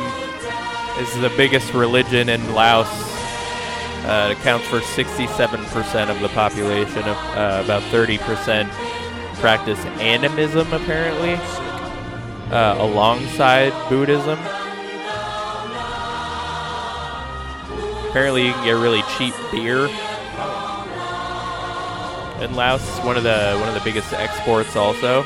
is 1.00 1.14
the 1.22 1.32
biggest 1.38 1.74
religion 1.74 2.28
in 2.28 2.54
Laos. 2.54 2.88
Uh, 4.04 4.30
it 4.32 4.38
accounts 4.38 4.68
for 4.68 4.80
67% 4.80 6.10
of 6.10 6.20
the 6.20 6.28
population. 6.30 7.00
Of, 7.04 7.16
uh, 7.38 7.62
about 7.64 7.82
30% 7.84 8.70
practice 9.42 9.84
animism, 10.00 10.72
apparently, 10.72 11.34
uh, 12.54 12.76
alongside 12.78 13.74
Buddhism. 13.90 14.40
Apparently, 18.10 18.46
you 18.46 18.54
can 18.54 18.64
get 18.66 18.72
really 18.74 19.02
cheap 19.18 19.34
beer 19.52 19.90
And 22.42 22.56
Laos 22.56 22.82
is 22.82 23.06
one 23.06 23.18
of 23.18 23.24
the 23.24 23.56
one 23.60 23.68
of 23.68 23.76
the 23.76 23.82
biggest 23.84 24.14
exports 24.14 24.76
also. 24.76 25.24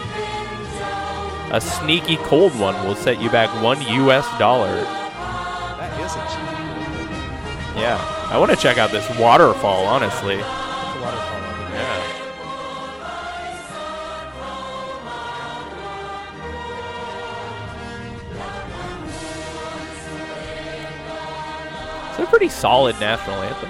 A 1.52 1.62
sneaky 1.62 2.18
cold 2.18 2.58
one 2.60 2.76
will 2.86 2.96
set 2.96 3.22
you 3.22 3.30
back 3.30 3.50
one 3.64 3.82
US 3.82 4.28
dollar. 4.38 4.76
That 4.76 6.00
is 6.00 6.12
a 6.12 6.20
cheap 6.28 7.82
Yeah. 7.82 7.98
I 8.30 8.38
want 8.38 8.52
to 8.52 8.58
check 8.58 8.78
out 8.78 8.92
this 8.92 9.08
waterfall, 9.18 9.86
honestly. 9.86 10.42
A 22.26 22.28
pretty 22.28 22.50
solid 22.50 23.00
national 23.00 23.36
anthem. 23.42 23.70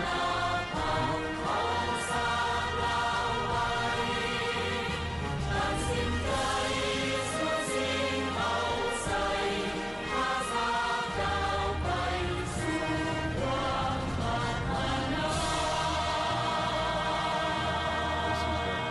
This 17.06 18.40
is 18.40 18.60
very- 18.66 18.86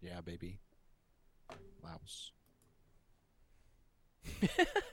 Yeah, 0.00 0.20
baby. 0.22 0.58
Laos. 1.82 2.32